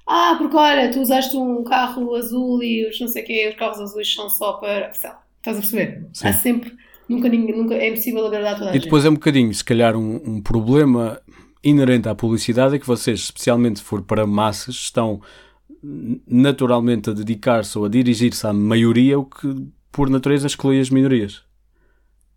Ah, 0.08 0.34
porque 0.36 0.56
olha, 0.56 0.90
tu 0.90 1.00
usaste 1.00 1.36
um 1.36 1.62
carro 1.62 2.12
azul 2.16 2.60
e 2.60 2.88
os 2.88 2.98
não 2.98 3.06
sei 3.06 3.22
o 3.22 3.26
quê, 3.26 3.48
os 3.50 3.56
carros 3.56 3.80
azuis 3.80 4.12
são 4.12 4.28
só 4.28 4.54
para. 4.54 4.90
Estás 4.90 5.16
a 5.44 5.52
perceber? 5.52 6.08
Sim. 6.12 6.26
Há 6.26 6.32
sempre. 6.32 6.76
Nunca, 7.08 7.28
nunca 7.28 7.74
é 7.74 7.88
impossível 7.90 8.26
agradar 8.26 8.58
toda 8.58 8.70
a 8.70 8.76
E 8.76 8.80
depois 8.80 9.02
gente. 9.02 9.08
é 9.08 9.10
um 9.12 9.14
bocadinho, 9.14 9.54
se 9.54 9.64
calhar, 9.64 9.96
um, 9.96 10.16
um 10.24 10.40
problema 10.42 11.20
inerente 11.62 12.08
à 12.08 12.14
publicidade 12.14 12.76
é 12.76 12.78
que 12.78 12.86
vocês, 12.86 13.20
especialmente 13.20 13.78
se 13.78 13.84
for 13.84 14.02
para 14.02 14.26
massas, 14.26 14.74
estão 14.74 15.20
naturalmente 16.26 17.10
a 17.10 17.12
dedicar-se 17.12 17.76
ou 17.78 17.84
a 17.84 17.88
dirigir-se 17.88 18.46
à 18.46 18.52
maioria, 18.52 19.18
o 19.18 19.24
que 19.24 19.66
por 19.92 20.10
natureza 20.10 20.46
exclui 20.46 20.80
as 20.80 20.90
minorias. 20.90 21.42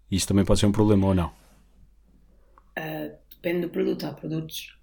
Isso 0.09 0.27
também 0.27 0.45
pode 0.45 0.59
ser 0.59 0.65
um 0.65 0.71
problema 0.71 1.07
ou 1.07 1.15
não? 1.15 1.27
Uh, 2.77 3.11
depende 3.29 3.61
do 3.61 3.69
produto. 3.69 4.05
Há 4.05 4.13
produtos. 4.13 4.75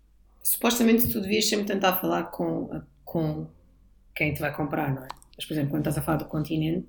Supostamente 0.43 1.09
tu 1.09 1.21
devias 1.21 1.49
sempre 1.49 1.67
tentar 1.67 1.95
falar 1.97 2.25
com, 2.25 2.71
com 3.05 3.49
quem 4.15 4.33
te 4.33 4.41
vai 4.41 4.55
comprar, 4.55 4.95
não 4.95 5.05
é? 5.05 5.09
Mas, 5.37 5.45
por 5.45 5.55
exemplo, 5.55 5.71
quando 5.71 5.83
estás 5.83 5.99
a 5.99 6.03
falar 6.03 6.19
do 6.19 6.27
continente, 6.27 6.89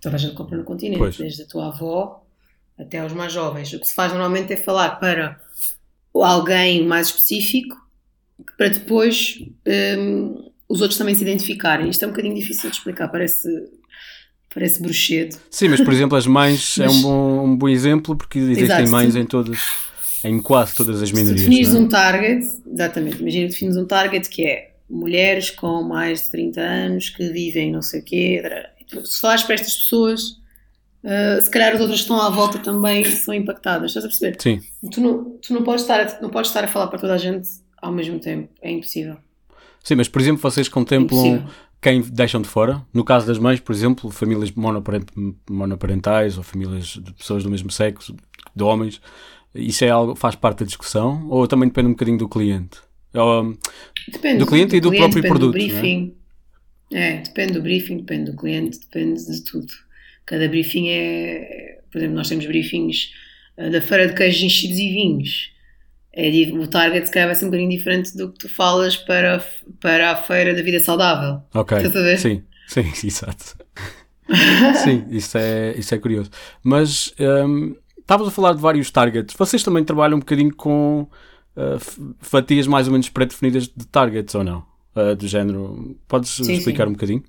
toda 0.00 0.16
a 0.16 0.18
gente 0.18 0.34
compra 0.34 0.56
no 0.56 0.64
continente, 0.64 0.98
Pois. 0.98 1.16
desde 1.16 1.42
a 1.42 1.46
tua 1.46 1.68
avó 1.68 2.24
até 2.78 2.98
aos 3.00 3.12
mais 3.12 3.32
jovens. 3.32 3.72
O 3.72 3.80
que 3.80 3.86
se 3.88 3.94
faz 3.94 4.12
normalmente 4.12 4.52
é 4.52 4.56
falar 4.56 4.90
para 5.00 5.40
alguém 6.14 6.86
mais 6.86 7.08
específico 7.08 7.76
para 8.56 8.68
depois 8.68 9.38
hum, 9.98 10.50
os 10.68 10.80
outros 10.80 10.98
também 10.98 11.14
se 11.14 11.22
identificarem. 11.22 11.88
Isto 11.88 12.04
é 12.04 12.08
um 12.08 12.10
bocadinho 12.10 12.34
difícil 12.34 12.70
de 12.70 12.76
explicar, 12.76 13.08
parece, 13.08 13.48
parece 14.54 14.80
bruxedo. 14.80 15.36
Sim, 15.50 15.68
mas 15.68 15.80
por 15.80 15.92
exemplo, 15.92 16.16
as 16.16 16.26
mães 16.26 16.76
é 16.78 16.84
Mas- 16.86 16.94
um 16.96 17.02
bom, 17.02 17.44
um 17.46 17.56
bom 17.56 17.68
exemplo 17.68 18.16
porque 18.16 18.38
existem 18.38 18.64
Exato, 18.64 18.90
mães 18.90 19.12
sim. 19.14 19.20
em 19.20 19.26
todas, 19.26 19.58
em 20.24 20.40
quase 20.40 20.74
todas 20.74 21.02
as 21.02 21.08
Se 21.08 21.14
minorias. 21.14 21.40
definires 21.42 21.72
não 21.72 21.80
é? 21.80 21.84
um 21.84 21.88
target, 21.88 22.46
exatamente, 22.72 23.18
imagina 23.20 23.44
que 23.46 23.52
defines 23.52 23.76
um 23.76 23.86
target 23.86 24.28
que 24.28 24.44
é 24.46 24.74
mulheres 24.90 25.50
com 25.50 25.82
mais 25.82 26.24
de 26.24 26.30
30 26.30 26.60
anos 26.60 27.10
que 27.10 27.28
vivem 27.30 27.70
não 27.70 27.82
sei 27.82 28.00
o 28.00 28.04
quê. 28.04 28.42
E 28.80 28.84
tu, 28.84 29.04
Se 29.04 29.20
falares 29.20 29.42
para 29.42 29.54
estas 29.54 29.74
pessoas, 29.74 30.22
ah, 31.04 31.40
se 31.40 31.50
calhar 31.50 31.72
as 31.74 31.80
outras 31.80 31.98
que 31.98 32.02
estão 32.04 32.20
à 32.20 32.30
volta 32.30 32.58
também 32.58 33.04
são 33.04 33.32
impactadas, 33.34 33.90
estás 33.90 34.04
a 34.04 34.08
perceber? 34.08 34.36
Sim, 34.40 34.60
tu 34.92 35.00
não, 35.00 35.24
tu 35.40 35.52
não, 35.54 35.62
podes 35.62 35.82
estar 35.82 36.00
a, 36.00 36.20
não 36.20 36.30
podes 36.30 36.50
estar 36.50 36.64
a 36.64 36.68
falar 36.68 36.88
para 36.88 36.98
toda 36.98 37.14
a 37.14 37.18
gente 37.18 37.48
ao 37.80 37.92
mesmo 37.92 38.18
tempo, 38.18 38.48
é 38.60 38.70
impossível. 38.70 39.16
sim, 39.84 39.94
mas 39.94 40.08
por 40.08 40.20
exemplo, 40.20 40.40
vocês 40.42 40.68
contemplam 40.68 41.20
Impossível. 41.26 41.48
quem 41.80 42.00
deixam 42.02 42.42
de 42.42 42.48
fora. 42.48 42.84
No 42.92 43.04
caso 43.04 43.26
das 43.26 43.38
mães, 43.38 43.60
por 43.60 43.72
exemplo, 43.74 44.10
famílias 44.10 44.50
monoparent- 44.52 45.08
monoparentais 45.48 46.36
ou 46.36 46.42
famílias 46.42 46.86
de 46.86 47.12
pessoas 47.14 47.42
do 47.44 47.50
mesmo 47.50 47.70
sexo, 47.70 48.16
de 48.54 48.62
homens, 48.64 49.00
isso 49.54 49.84
é 49.84 49.90
algo 49.90 50.14
faz 50.16 50.34
parte 50.34 50.58
da 50.60 50.66
discussão 50.66 51.26
ou 51.28 51.46
também 51.46 51.68
depende 51.68 51.88
um 51.88 51.92
bocadinho 51.92 52.18
do 52.18 52.28
cliente? 52.28 52.78
Ou, 53.14 53.56
Depende 54.12 54.38
Do 54.38 54.46
cliente 54.46 54.76
e 54.76 54.80
do 54.80 54.90
próprio 54.90 55.22
depende 55.22 55.28
produto, 55.28 55.52
Do 55.52 55.58
briefing. 55.58 56.14
É? 56.92 57.18
depende 57.18 57.52
do 57.54 57.62
briefing, 57.62 57.96
depende 57.98 58.30
do 58.30 58.36
cliente, 58.36 58.78
depende 58.80 59.24
de 59.24 59.42
tudo. 59.44 59.72
Cada 60.28 60.46
briefing 60.46 60.88
é. 60.90 61.80
Por 61.90 61.98
exemplo, 61.98 62.16
nós 62.16 62.28
temos 62.28 62.44
briefings 62.44 63.10
ah, 63.56 63.70
da 63.70 63.80
feira 63.80 64.06
de 64.06 64.14
queijos 64.14 64.42
enchidos 64.42 64.78
e 64.78 64.90
vinhos. 64.92 65.52
É, 66.12 66.28
o 66.52 66.66
target, 66.66 67.06
se 67.06 67.12
calhar, 67.12 67.28
vai 67.28 67.34
ser 67.34 67.44
um 67.46 67.48
bocadinho 67.48 67.70
diferente 67.70 68.14
do 68.16 68.30
que 68.32 68.38
tu 68.40 68.48
falas 68.48 68.96
para, 68.96 69.42
para 69.80 70.10
a 70.12 70.16
feira 70.16 70.54
da 70.54 70.62
vida 70.62 70.80
saudável. 70.80 71.42
ok, 71.54 71.78
Estás 71.78 71.96
a 71.96 72.02
ver? 72.02 72.18
sim, 72.18 72.42
sim, 72.66 72.84
exato. 73.06 73.56
sim, 74.84 75.06
isso 75.10 75.38
é, 75.38 75.74
isso 75.78 75.94
é 75.94 75.98
curioso. 75.98 76.30
Mas 76.62 77.14
hum, 77.46 77.74
estavas 77.98 78.28
a 78.28 78.30
falar 78.30 78.52
de 78.54 78.60
vários 78.60 78.90
targets. 78.90 79.34
Vocês 79.36 79.62
também 79.62 79.84
trabalham 79.84 80.16
um 80.16 80.20
bocadinho 80.20 80.54
com 80.54 81.02
uh, 81.56 82.14
fatias 82.20 82.66
mais 82.66 82.86
ou 82.86 82.92
menos 82.92 83.08
pré-definidas 83.08 83.68
de 83.68 83.86
targets 83.86 84.34
ou 84.34 84.44
não? 84.44 84.66
Uh, 84.94 85.14
do 85.14 85.26
género. 85.28 85.96
Podes 86.08 86.30
Sim, 86.30 86.54
explicar 86.54 86.84
sim. 86.84 86.90
um 86.90 86.92
bocadinho? 86.94 87.22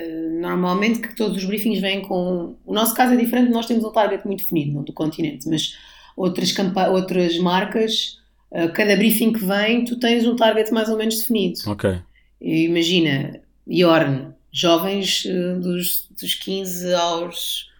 Uh, 0.00 0.40
Normalmente, 0.40 1.00
que 1.00 1.14
todos 1.16 1.36
os 1.38 1.44
briefings 1.44 1.80
vêm 1.80 2.02
com. 2.02 2.56
O 2.64 2.72
nosso 2.74 2.94
caso 2.94 3.14
é 3.14 3.16
diferente, 3.16 3.50
nós 3.50 3.66
temos 3.66 3.84
um 3.84 3.90
target 3.92 4.26
muito 4.26 4.40
definido, 4.42 4.72
não 4.72 4.82
do 4.82 4.92
continente, 4.92 5.48
mas 5.48 5.76
outras, 6.16 6.52
campa... 6.52 6.88
outras 6.88 7.38
marcas, 7.38 8.18
uh, 8.50 8.70
cada 8.72 8.94
briefing 8.96 9.32
que 9.32 9.44
vem, 9.44 9.84
tu 9.84 9.98
tens 9.98 10.26
um 10.26 10.36
target 10.36 10.70
mais 10.72 10.88
ou 10.88 10.96
menos 10.96 11.16
definido. 11.18 11.58
Ok. 11.66 11.98
Imagina, 12.40 13.40
Yorn, 13.66 14.34
jovens 14.52 15.24
eh, 15.26 15.54
dos, 15.54 16.06
dos 16.20 16.34
15 16.34 16.92
aos 16.94 17.70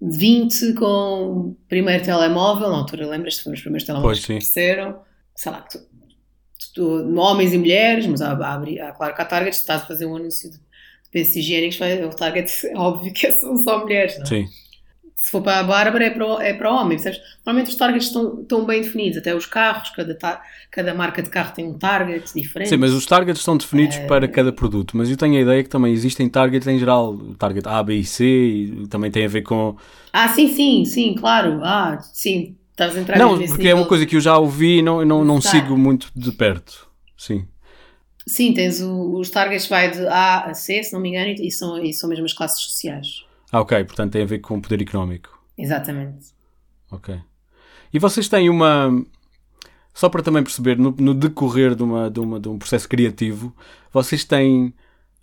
20 0.00 0.72
com 0.74 0.86
o 1.50 1.56
primeiro 1.68 2.02
telemóvel, 2.02 2.70
na 2.70 2.78
altura 2.78 3.06
lembras-te, 3.06 3.42
foram 3.42 3.54
os 3.54 3.60
primeiros 3.60 3.86
telemóveis 3.86 4.18
Pois, 4.18 4.26
que 4.26 4.32
apareceram, 4.32 5.00
sei 5.36 5.52
lá, 5.52 5.60
tu, 5.60 5.78
tu- 6.74 7.14
homens 7.18 7.52
e 7.52 7.58
mulheres, 7.58 8.06
mas 8.06 8.22
há, 8.22 8.32
há, 8.32 8.54
há- 8.54 8.92
claro 8.92 9.14
que 9.14 9.22
há 9.22 9.24
targets, 9.26 9.58
estás 9.60 9.82
a 9.82 9.86
fazer 9.86 10.06
um 10.06 10.16
anúncio 10.16 10.50
de 10.50 10.58
pensos 11.12 11.36
higiênicos, 11.36 11.78
vai- 11.78 12.02
o 12.04 12.10
target 12.10 12.50
óbvio 12.76 13.12
que 13.12 13.30
são 13.32 13.56
só 13.56 13.80
mulheres, 13.80 14.16
não 14.16 14.24
é? 14.24 14.26
Sim. 14.26 14.46
Se 15.16 15.30
for 15.32 15.42
para 15.42 15.58
a 15.58 15.62
Bárbara, 15.62 16.06
é 16.06 16.10
para, 16.10 16.26
o- 16.26 16.40
é 16.40 16.54
para 16.54 16.72
homem, 16.72 16.96
percebes? 16.96 17.20
Normalmente 17.44 17.70
os 17.72 17.76
targets 17.76 18.06
estão, 18.06 18.40
estão 18.40 18.64
bem 18.64 18.80
definidos, 18.80 19.18
até 19.18 19.34
os 19.34 19.44
carros, 19.44 19.90
cada, 19.90 20.14
ta- 20.14 20.40
cada 20.70 20.94
marca 20.94 21.22
de 21.22 21.28
carro 21.28 21.52
tem 21.52 21.66
um 21.66 21.74
target 21.76 22.32
diferente. 22.34 22.70
Sim, 22.70 22.78
mas 22.78 22.92
os 22.94 23.04
targets 23.04 23.42
são 23.42 23.54
definidos 23.58 23.96
É. 23.98 24.06
para 24.06 24.26
cada 24.26 24.50
produto. 24.50 24.96
Mas 24.96 25.10
eu 25.10 25.18
tenho 25.18 25.36
a 25.36 25.40
ideia 25.42 25.62
que 25.62 25.68
também 25.68 25.92
existem 25.92 26.26
targets 26.26 26.66
em 26.66 26.78
geral. 26.78 27.12
O 27.12 27.34
target 27.34 27.68
A, 27.68 27.82
B 27.82 27.96
e 27.96 28.04
C 28.04 28.24
e 28.24 28.86
também 28.88 29.10
tem 29.10 29.26
a 29.26 29.28
ver 29.28 29.42
com. 29.42 29.76
Ah, 30.10 30.26
sim, 30.28 30.48
sim, 30.48 30.86
sim, 30.86 31.14
claro. 31.14 31.60
Ah, 31.62 31.98
sim, 32.14 32.56
estás 32.70 32.96
a 32.96 33.00
entrar 33.00 33.18
não, 33.18 33.36
porque 33.46 33.68
é 33.68 33.74
uma 33.74 33.84
coisa 33.86 34.06
que 34.06 34.16
eu 34.16 34.20
já 34.22 34.38
ouvi 34.38 34.78
e 34.78 34.82
não, 34.82 35.04
não, 35.04 35.22
não 35.22 35.38
Tá. 35.38 35.50
sigo 35.50 35.76
muito 35.76 36.08
de 36.16 36.32
perto. 36.32 36.88
Sim. 37.14 37.44
Sim, 38.26 38.52
tens 38.54 38.80
o- 38.80 39.18
os 39.18 39.30
targets 39.30 39.66
vai 39.68 39.90
de 39.90 40.06
A 40.06 40.50
a 40.50 40.54
C, 40.54 40.82
se 40.82 40.92
não 40.92 41.00
me 41.00 41.08
engano, 41.10 41.30
e 41.30 41.50
são, 41.50 41.82
e 41.82 41.92
são 41.92 42.08
mesmo 42.08 42.24
as 42.24 42.32
classes 42.32 42.62
sociais. 42.62 43.24
Ah, 43.50 43.60
ok. 43.60 43.82
Portanto, 43.84 44.12
tem 44.12 44.22
a 44.22 44.26
ver 44.26 44.38
com 44.40 44.60
poder 44.60 44.80
económico. 44.82 45.38
Exatamente. 45.56 46.26
Ok. 46.90 47.18
E 47.92 47.98
vocês 47.98 48.28
têm 48.28 48.48
uma. 48.48 48.90
Só 49.92 50.08
para 50.08 50.22
também 50.22 50.42
perceber, 50.42 50.78
no, 50.78 50.92
no 50.98 51.12
decorrer 51.14 51.74
de, 51.74 51.82
uma, 51.82 52.08
de, 52.10 52.20
uma, 52.20 52.38
de 52.38 52.48
um 52.48 52.58
processo 52.58 52.88
criativo, 52.88 53.54
vocês 53.92 54.24
têm. 54.24 54.72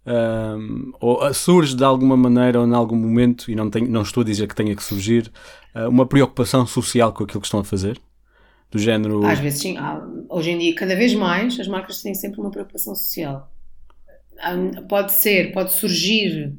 ahm, 0.06 0.92
ou 1.00 1.22
ah, 1.24 1.34
surge 1.34 1.76
de 1.76 1.84
alguma 1.84 2.18
maneira 2.18 2.60
ou 2.60 2.68
em 2.68 2.74
algum 2.74 2.96
momento, 2.96 3.50
e 3.52 3.56
não, 3.56 3.70
tenho, 3.70 3.90
não 3.90 4.02
estou 4.02 4.22
a 4.22 4.26
dizer 4.26 4.48
que 4.48 4.56
tenha 4.56 4.76
que 4.76 4.84
surgir, 4.84 5.32
ah, 5.74 5.88
uma 5.88 6.06
preocupação 6.06 6.66
social 6.68 7.14
com 7.14 7.24
aquilo 7.24 7.40
que 7.42 7.48
estão 7.48 7.60
a 7.62 7.64
fazer? 7.64 8.00
Do 8.72 8.80
género. 8.80 9.26
Às 9.26 9.40
vezes, 9.40 9.62
sim. 9.62 9.78
hoje 10.30 10.52
em 10.52 10.58
dia, 10.58 10.76
cada 10.76 10.96
vez 10.96 11.14
mais, 11.14 11.60
as 11.60 11.68
marcas 11.68 12.02
têm 12.02 12.14
sempre 12.14 12.40
uma 12.40 12.52
preocupação 12.52 12.94
social. 12.96 13.52
Pode 14.90 15.14
ser, 15.14 15.52
pode 15.52 15.74
surgir 15.74 16.54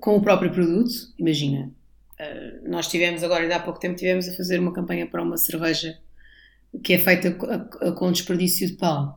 com 0.00 0.16
o 0.16 0.22
próprio 0.22 0.50
produto. 0.50 0.92
Imagina, 1.18 1.70
eh, 2.18 2.60
nós 2.66 2.88
tivemos 2.88 3.22
agora, 3.22 3.42
ainda 3.42 3.56
há 3.56 3.60
pouco 3.60 3.80
tempo, 3.80 3.96
tivemos 3.96 4.28
a 4.28 4.32
fazer 4.34 4.58
uma 4.58 4.72
campanha 4.72 5.06
para 5.06 5.22
uma 5.22 5.36
cerveja 5.36 5.98
que 6.84 6.92
é 6.92 6.98
feita 6.98 7.32
com 7.96 8.12
desperdício 8.12 8.66
de 8.68 8.74
pão. 8.74 9.16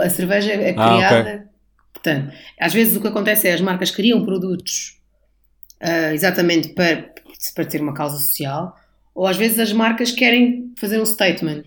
A 0.00 0.10
cerveja 0.10 0.52
é 0.52 0.74
Ah, 0.76 0.96
ok. 0.96 1.08
criada 1.08 1.54
Portanto, 2.04 2.34
às 2.60 2.74
vezes 2.74 2.96
o 2.96 3.00
que 3.00 3.08
acontece 3.08 3.48
é 3.48 3.54
as 3.54 3.62
marcas 3.62 3.90
criam 3.90 4.22
produtos 4.24 5.00
uh, 5.80 6.12
exatamente 6.12 6.74
para, 6.74 7.14
para 7.54 7.64
ter 7.64 7.80
uma 7.80 7.94
causa 7.94 8.18
social, 8.18 8.76
ou 9.14 9.26
às 9.26 9.36
vezes 9.36 9.58
as 9.58 9.72
marcas 9.72 10.10
querem 10.10 10.72
fazer 10.76 11.00
um 11.00 11.06
statement. 11.06 11.64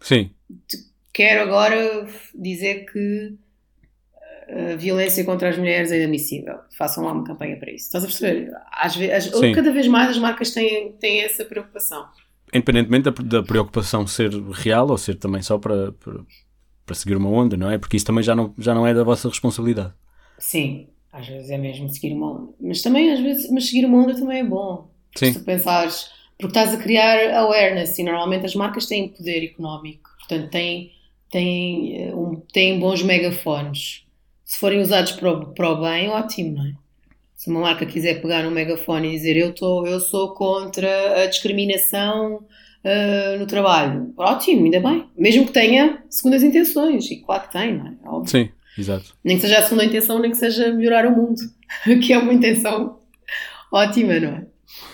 Sim. 0.00 0.30
Quero 1.12 1.42
agora 1.42 2.08
dizer 2.34 2.86
que 2.86 3.34
a 4.48 4.76
violência 4.76 5.24
contra 5.24 5.48
as 5.48 5.56
mulheres 5.56 5.90
é 5.90 5.96
inadmissível. 5.96 6.58
Façam 6.76 7.04
lá 7.04 7.12
uma 7.12 7.24
campanha 7.24 7.56
para 7.56 7.70
isso. 7.70 7.86
Estás 7.86 8.04
a 8.04 8.06
perceber? 8.06 8.52
Às 8.72 8.96
vezes, 8.96 9.30
cada 9.54 9.72
vez 9.72 9.86
mais 9.88 10.10
as 10.10 10.18
marcas 10.18 10.50
têm, 10.50 10.92
têm 10.92 11.22
essa 11.22 11.44
preocupação. 11.44 12.06
Independentemente 12.52 13.10
da, 13.10 13.40
da 13.40 13.42
preocupação 13.42 14.06
ser 14.06 14.30
real 14.52 14.88
ou 14.88 14.98
ser 14.98 15.16
também 15.16 15.42
só 15.42 15.58
para, 15.58 15.92
para, 15.92 16.20
para, 16.86 16.94
seguir 16.94 17.16
uma 17.16 17.28
onda, 17.28 17.56
não 17.56 17.70
é? 17.70 17.78
Porque 17.78 17.96
isso 17.96 18.06
também 18.06 18.22
já 18.22 18.34
não, 18.34 18.54
já 18.58 18.74
não 18.74 18.86
é 18.86 18.94
da 18.94 19.02
vossa 19.02 19.28
responsabilidade. 19.28 19.92
Sim, 20.38 20.88
às 21.12 21.26
vezes 21.26 21.50
é 21.50 21.58
mesmo 21.58 21.88
seguir 21.88 22.12
uma 22.12 22.32
onda. 22.32 22.52
Mas 22.60 22.82
também, 22.82 23.12
às 23.12 23.20
vezes, 23.20 23.50
mas 23.50 23.66
seguir 23.66 23.86
uma 23.86 24.04
onda 24.04 24.14
também 24.14 24.40
é 24.40 24.44
bom. 24.44 24.90
Sim. 25.16 25.32
Se 25.32 25.38
tu 25.38 25.44
pensares, 25.44 26.10
porque 26.38 26.58
estás 26.58 26.74
a 26.74 26.82
criar 26.82 27.34
awareness 27.36 27.98
e 27.98 28.02
normalmente 28.02 28.46
as 28.46 28.54
marcas 28.54 28.86
têm 28.86 29.08
poder 29.08 29.44
económico, 29.44 30.10
portanto 30.18 30.50
têm, 30.50 30.92
têm, 31.30 32.08
eh, 32.08 32.14
um, 32.14 32.36
têm 32.52 32.78
bons 32.78 33.02
megafones 33.02 34.04
se 34.44 34.58
forem 34.58 34.80
usados 34.80 35.12
para 35.12 35.32
o, 35.32 35.46
para 35.54 35.70
o 35.70 35.80
bem, 35.80 36.08
ótimo, 36.08 36.56
não 36.56 36.66
é? 36.66 36.72
Se 37.34 37.50
uma 37.50 37.60
marca 37.60 37.84
quiser 37.84 38.22
pegar 38.22 38.46
um 38.46 38.50
megafone 38.50 39.08
e 39.08 39.12
dizer 39.12 39.36
eu, 39.36 39.52
tô, 39.52 39.86
eu 39.86 39.98
sou 40.00 40.32
contra 40.32 41.22
a 41.22 41.26
discriminação 41.26 42.36
uh, 42.36 43.38
no 43.38 43.46
trabalho, 43.46 44.14
ótimo, 44.16 44.64
ainda 44.64 44.80
bem. 44.80 45.06
Mesmo 45.16 45.46
que 45.46 45.52
tenha 45.52 46.02
segundas 46.08 46.42
intenções, 46.42 47.10
e 47.10 47.16
claro 47.16 47.42
que 47.42 47.52
tem, 47.52 47.76
não 47.76 47.86
é? 47.86 47.94
Óbvio. 48.04 48.30
Sim, 48.30 48.48
exato. 48.78 49.16
Nem 49.24 49.36
que 49.36 49.42
seja 49.42 49.58
a 49.58 49.62
segunda 49.62 49.84
intenção, 49.84 50.18
nem 50.20 50.30
que 50.30 50.36
seja 50.36 50.72
melhorar 50.72 51.06
o 51.06 51.16
mundo, 51.16 51.40
que 52.00 52.12
é 52.12 52.18
uma 52.18 52.32
intenção 52.32 53.00
ótima, 53.72 54.20
não 54.20 54.28
é? 54.28 54.46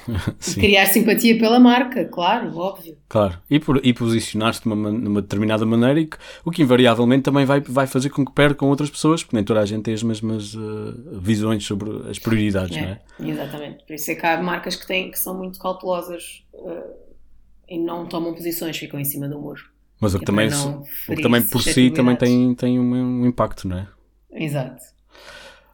criar 0.55 0.87
simpatia 0.87 1.39
pela 1.39 1.59
marca, 1.59 2.05
claro, 2.05 2.57
óbvio. 2.57 2.97
Claro, 3.09 3.39
e, 3.49 3.59
por, 3.59 3.81
e 3.85 3.93
posicionar-se 3.93 4.63
de 4.63 4.67
uma, 4.67 4.89
uma, 4.91 5.23
determinada 5.23 5.65
maneira, 5.65 6.01
e 6.01 6.07
que, 6.07 6.17
o 6.45 6.51
que 6.51 6.63
invariavelmente 6.63 7.23
também 7.23 7.45
vai, 7.45 7.61
vai 7.61 7.87
fazer 7.87 8.11
com 8.11 8.25
que 8.25 8.33
percam 8.33 8.69
outras 8.69 8.91
pessoas, 8.91 9.23
porque 9.23 9.37
nem 9.37 9.45
toda 9.45 9.61
a 9.61 9.67
gente 9.67 9.83
tem 9.83 9.95
as 9.95 10.03
mesmas 10.03 10.55
uh, 10.55 11.21
visões 11.21 11.65
sobre 11.65 12.09
as 12.09 12.19
prioridades, 12.19 12.77
é, 12.77 12.81
não 12.81 12.89
é? 12.89 13.31
Exatamente, 13.31 13.85
por 13.85 13.95
isso 13.95 14.11
é 14.11 14.15
que 14.15 14.27
há 14.27 14.43
marcas 14.43 14.77
que, 14.77 14.87
têm, 14.87 15.11
que 15.11 15.19
são 15.19 15.37
muito 15.37 15.59
cautelosas 15.59 16.45
uh, 16.55 16.95
e 17.69 17.79
não 17.79 18.07
tomam 18.07 18.35
posições, 18.35 18.77
ficam 18.77 18.99
em 18.99 19.05
cima 19.05 19.29
do 19.29 19.39
muro. 19.39 19.63
Mas 20.01 20.15
o 20.15 20.19
que, 20.19 20.25
também, 20.25 20.49
o 20.49 21.15
que 21.15 21.23
também 21.23 21.43
por 21.43 21.63
si 21.63 21.91
também 21.91 22.17
tem, 22.17 22.55
tem 22.55 22.81
um, 22.81 23.23
um 23.23 23.27
impacto, 23.27 23.69
não 23.69 23.79
é? 23.79 23.87
Exato. 24.33 24.83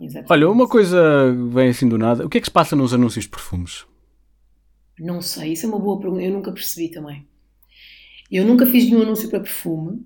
Exatamente. 0.00 0.32
Olha, 0.32 0.50
uma 0.50 0.68
coisa 0.68 1.32
vem 1.50 1.68
assim 1.68 1.88
do 1.88 1.98
nada. 1.98 2.26
O 2.26 2.28
que 2.28 2.38
é 2.38 2.40
que 2.40 2.46
se 2.46 2.50
passa 2.50 2.76
nos 2.76 2.92
anúncios 2.92 3.24
de 3.24 3.30
perfumes? 3.30 3.84
Não 4.98 5.20
sei, 5.20 5.52
isso 5.52 5.66
é 5.66 5.68
uma 5.68 5.78
boa 5.78 5.98
pergunta. 6.00 6.22
Eu 6.22 6.32
nunca 6.32 6.52
percebi 6.52 6.88
também. 6.88 7.26
Eu 8.30 8.44
nunca 8.44 8.66
fiz 8.66 8.84
nenhum 8.84 9.02
anúncio 9.02 9.28
para 9.28 9.40
perfume, 9.40 10.04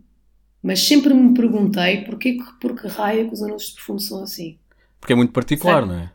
mas 0.63 0.81
sempre 0.81 1.15
me 1.15 1.33
perguntei 1.35 2.05
porquê, 2.05 2.39
por 2.61 2.79
que 2.79 2.87
raio 2.87 3.29
que 3.29 3.35
os 3.35 3.43
anúncios 3.43 3.71
de 3.71 3.77
perfume 3.77 4.01
são 4.01 4.23
assim. 4.23 4.59
Porque 5.01 5.13
é 5.13 5.17
muito 5.17 5.33
particular, 5.33 5.81
Sabe? 5.81 5.93
não 5.93 5.99
é? 5.99 6.13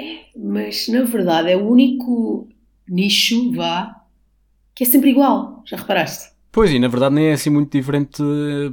É, 0.00 0.24
mas 0.36 0.88
na 0.88 1.02
verdade 1.02 1.50
é 1.50 1.56
o 1.56 1.68
único 1.68 2.48
nicho, 2.88 3.52
vá, 3.52 4.04
que 4.74 4.84
é 4.84 4.86
sempre 4.86 5.10
igual. 5.10 5.62
Já 5.66 5.76
reparaste? 5.76 6.33
Pois, 6.54 6.70
e 6.70 6.78
na 6.78 6.86
verdade 6.86 7.16
nem 7.16 7.26
é 7.26 7.32
assim 7.32 7.50
muito 7.50 7.72
diferente 7.72 8.22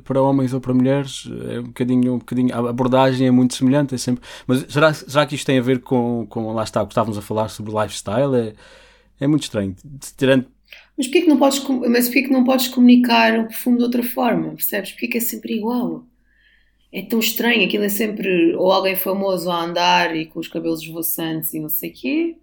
para 0.05 0.21
homens 0.21 0.53
ou 0.53 0.61
para 0.61 0.71
mulheres, 0.71 1.27
é 1.49 1.59
um 1.61 1.63
bocadinho, 1.63 2.13
um 2.13 2.19
bocadinho 2.19 2.53
a 2.53 2.69
abordagem 2.69 3.25
é 3.25 3.31
muito 3.31 3.55
semelhante, 3.55 3.95
é 3.95 3.97
sempre. 3.97 4.23
Mas 4.45 4.71
será, 4.71 4.93
será 4.93 5.25
que 5.25 5.33
isto 5.33 5.47
tem 5.47 5.57
a 5.57 5.63
ver 5.63 5.81
com, 5.81 6.27
com 6.29 6.53
lá 6.53 6.63
está, 6.63 6.83
o 6.83 6.85
que 6.85 6.91
estávamos 6.91 7.17
a 7.17 7.23
falar 7.23 7.49
sobre 7.49 7.73
lifestyle? 7.73 8.35
É, 8.35 8.53
é 9.21 9.25
muito 9.25 9.41
estranho. 9.41 9.75
Tirando... 10.15 10.45
Mas 10.95 11.07
porquê 11.07 11.21
que 11.23 11.27
não 11.27 11.37
podes, 11.37 11.67
mas 11.89 12.05
porquê 12.05 12.21
que 12.21 12.31
não 12.31 12.43
podes 12.43 12.67
comunicar 12.67 13.39
o 13.39 13.47
perfume 13.47 13.77
de 13.77 13.83
outra 13.83 14.03
forma? 14.03 14.49
Percebes? 14.49 14.91
Porquê 14.91 15.07
que 15.07 15.17
é 15.17 15.21
sempre 15.21 15.55
igual? 15.55 16.05
É 16.93 17.01
tão 17.01 17.17
estranho, 17.17 17.65
aquilo 17.65 17.83
é 17.83 17.89
sempre 17.89 18.55
ou 18.57 18.71
alguém 18.71 18.95
famoso 18.95 19.49
a 19.49 19.59
andar 19.59 20.15
e 20.15 20.27
com 20.27 20.39
os 20.39 20.47
cabelos 20.47 20.83
esvoaçantes 20.83 21.55
e 21.55 21.59
não 21.59 21.69
sei 21.69 21.89
o 21.89 21.93
quê. 21.93 22.35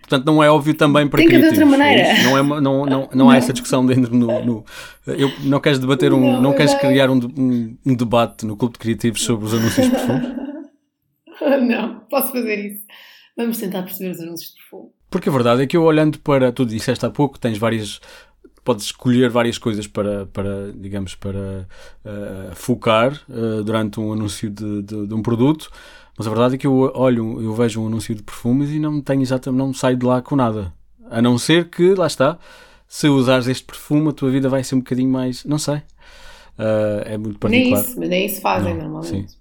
Portanto, 0.00 0.24
não 0.24 0.42
é 0.42 0.50
óbvio 0.50 0.74
também 0.74 1.06
para 1.06 1.18
Tem 1.18 1.28
que 1.28 1.38
de 1.38 1.46
outra 1.46 1.66
maneira. 1.66 2.22
Não, 2.22 2.38
é, 2.38 2.42
não, 2.42 2.60
não, 2.60 2.86
não, 2.86 3.08
não 3.14 3.30
há 3.30 3.36
essa 3.36 3.52
discussão 3.52 3.84
dentro 3.84 4.14
no, 4.14 4.44
no, 4.44 4.64
eu 5.06 5.30
não 5.40 5.60
queres 5.60 5.78
debater 5.78 6.12
um, 6.12 6.20
não, 6.20 6.42
não 6.42 6.52
queres 6.52 6.72
não. 6.72 6.80
criar 6.80 7.10
um, 7.10 7.16
um, 7.16 7.76
um, 7.86 7.94
debate 7.94 8.46
no 8.46 8.56
clube 8.56 8.74
de 8.74 8.78
criativos 8.78 9.22
sobre 9.22 9.46
os 9.46 9.54
anúncios 9.54 9.86
de 9.86 9.92
perfume? 9.92 10.36
não, 11.66 12.00
posso 12.10 12.32
fazer 12.32 12.72
isso. 12.72 12.82
Vamos 13.36 13.58
tentar 13.58 13.82
perceber 13.82 14.10
os 14.10 14.20
anúncios 14.20 14.50
de 14.50 14.56
perfume. 14.56 14.90
Porque 15.10 15.28
a 15.28 15.32
verdade 15.32 15.62
é 15.62 15.66
que 15.66 15.76
eu 15.76 15.82
olhando 15.82 16.18
para, 16.18 16.52
tu 16.52 16.66
disseste 16.66 17.04
há 17.06 17.10
pouco, 17.10 17.38
tens 17.38 17.56
várias, 17.56 18.00
podes 18.62 18.86
escolher 18.86 19.30
várias 19.30 19.56
coisas 19.56 19.86
para, 19.86 20.26
para 20.26 20.72
digamos, 20.74 21.14
para 21.14 21.66
uh, 22.04 22.54
focar 22.54 23.18
uh, 23.28 23.64
durante 23.64 23.98
um 23.98 24.12
anúncio 24.12 24.50
de, 24.50 24.82
de, 24.82 25.06
de, 25.06 25.14
um 25.14 25.22
produto, 25.22 25.70
mas 26.18 26.26
a 26.26 26.30
verdade 26.30 26.56
é 26.56 26.58
que 26.58 26.66
eu 26.66 26.92
olho, 26.94 27.40
eu 27.40 27.54
vejo 27.54 27.80
um 27.80 27.86
anúncio 27.86 28.14
de 28.14 28.22
perfumes 28.22 28.70
e 28.70 28.78
não 28.78 29.00
tenho 29.00 29.22
exatamente, 29.22 29.58
não 29.58 29.72
saio 29.72 29.96
de 29.96 30.04
lá 30.04 30.20
com 30.20 30.34
nada. 30.36 30.72
A 31.10 31.22
não 31.22 31.38
ser 31.38 31.70
que, 31.70 31.94
lá 31.94 32.06
está, 32.06 32.38
se 32.86 33.08
usares 33.08 33.46
este 33.46 33.64
perfume, 33.64 34.08
a 34.08 34.12
tua 34.12 34.30
vida 34.30 34.48
vai 34.48 34.64
ser 34.64 34.74
um 34.74 34.78
bocadinho 34.78 35.10
mais, 35.10 35.44
não 35.44 35.58
sei. 35.58 35.76
Uh, 36.58 37.04
é 37.04 37.16
muito 37.16 37.38
particular. 37.38 37.80
Nem 37.80 37.90
isso, 37.90 38.00
nem 38.00 38.26
isso 38.26 38.40
fazem 38.40 38.74
não, 38.74 38.82
normalmente. 38.82 39.30
Sim. 39.30 39.38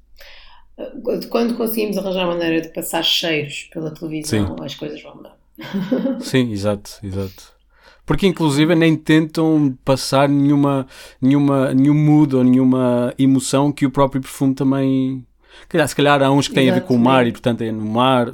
Quando 1.29 1.55
conseguimos 1.55 1.97
arranjar 1.97 2.25
a 2.25 2.27
maneira 2.27 2.61
de 2.61 2.69
passar 2.69 3.01
cheiros 3.01 3.67
pela 3.73 3.89
televisão, 3.91 4.55
sim. 4.55 4.63
as 4.63 4.75
coisas 4.75 5.01
vão 5.01 5.15
mudar. 5.15 5.35
Sim, 6.21 6.51
exato, 6.51 6.99
exato. 7.01 7.57
Porque 8.05 8.27
inclusive 8.27 8.75
nem 8.75 8.95
tentam 8.95 9.75
passar 9.83 10.29
nenhuma, 10.29 10.87
nenhuma, 11.19 11.73
nenhum 11.73 11.95
mood 11.95 12.35
ou 12.35 12.43
nenhuma 12.43 13.13
emoção 13.17 13.71
que 13.71 13.85
o 13.85 13.91
próprio 13.91 14.21
perfume 14.21 14.53
também. 14.53 15.25
Se 15.87 15.95
calhar 15.95 16.21
há 16.21 16.31
uns 16.31 16.47
que 16.47 16.53
têm 16.53 16.65
Exato, 16.65 16.77
a 16.77 16.81
ver 16.81 16.87
com 16.87 16.95
o 16.95 16.99
mar 16.99 17.27
e 17.27 17.31
portanto 17.31 17.61
é 17.61 17.71
no 17.71 17.85
mar, 17.85 18.31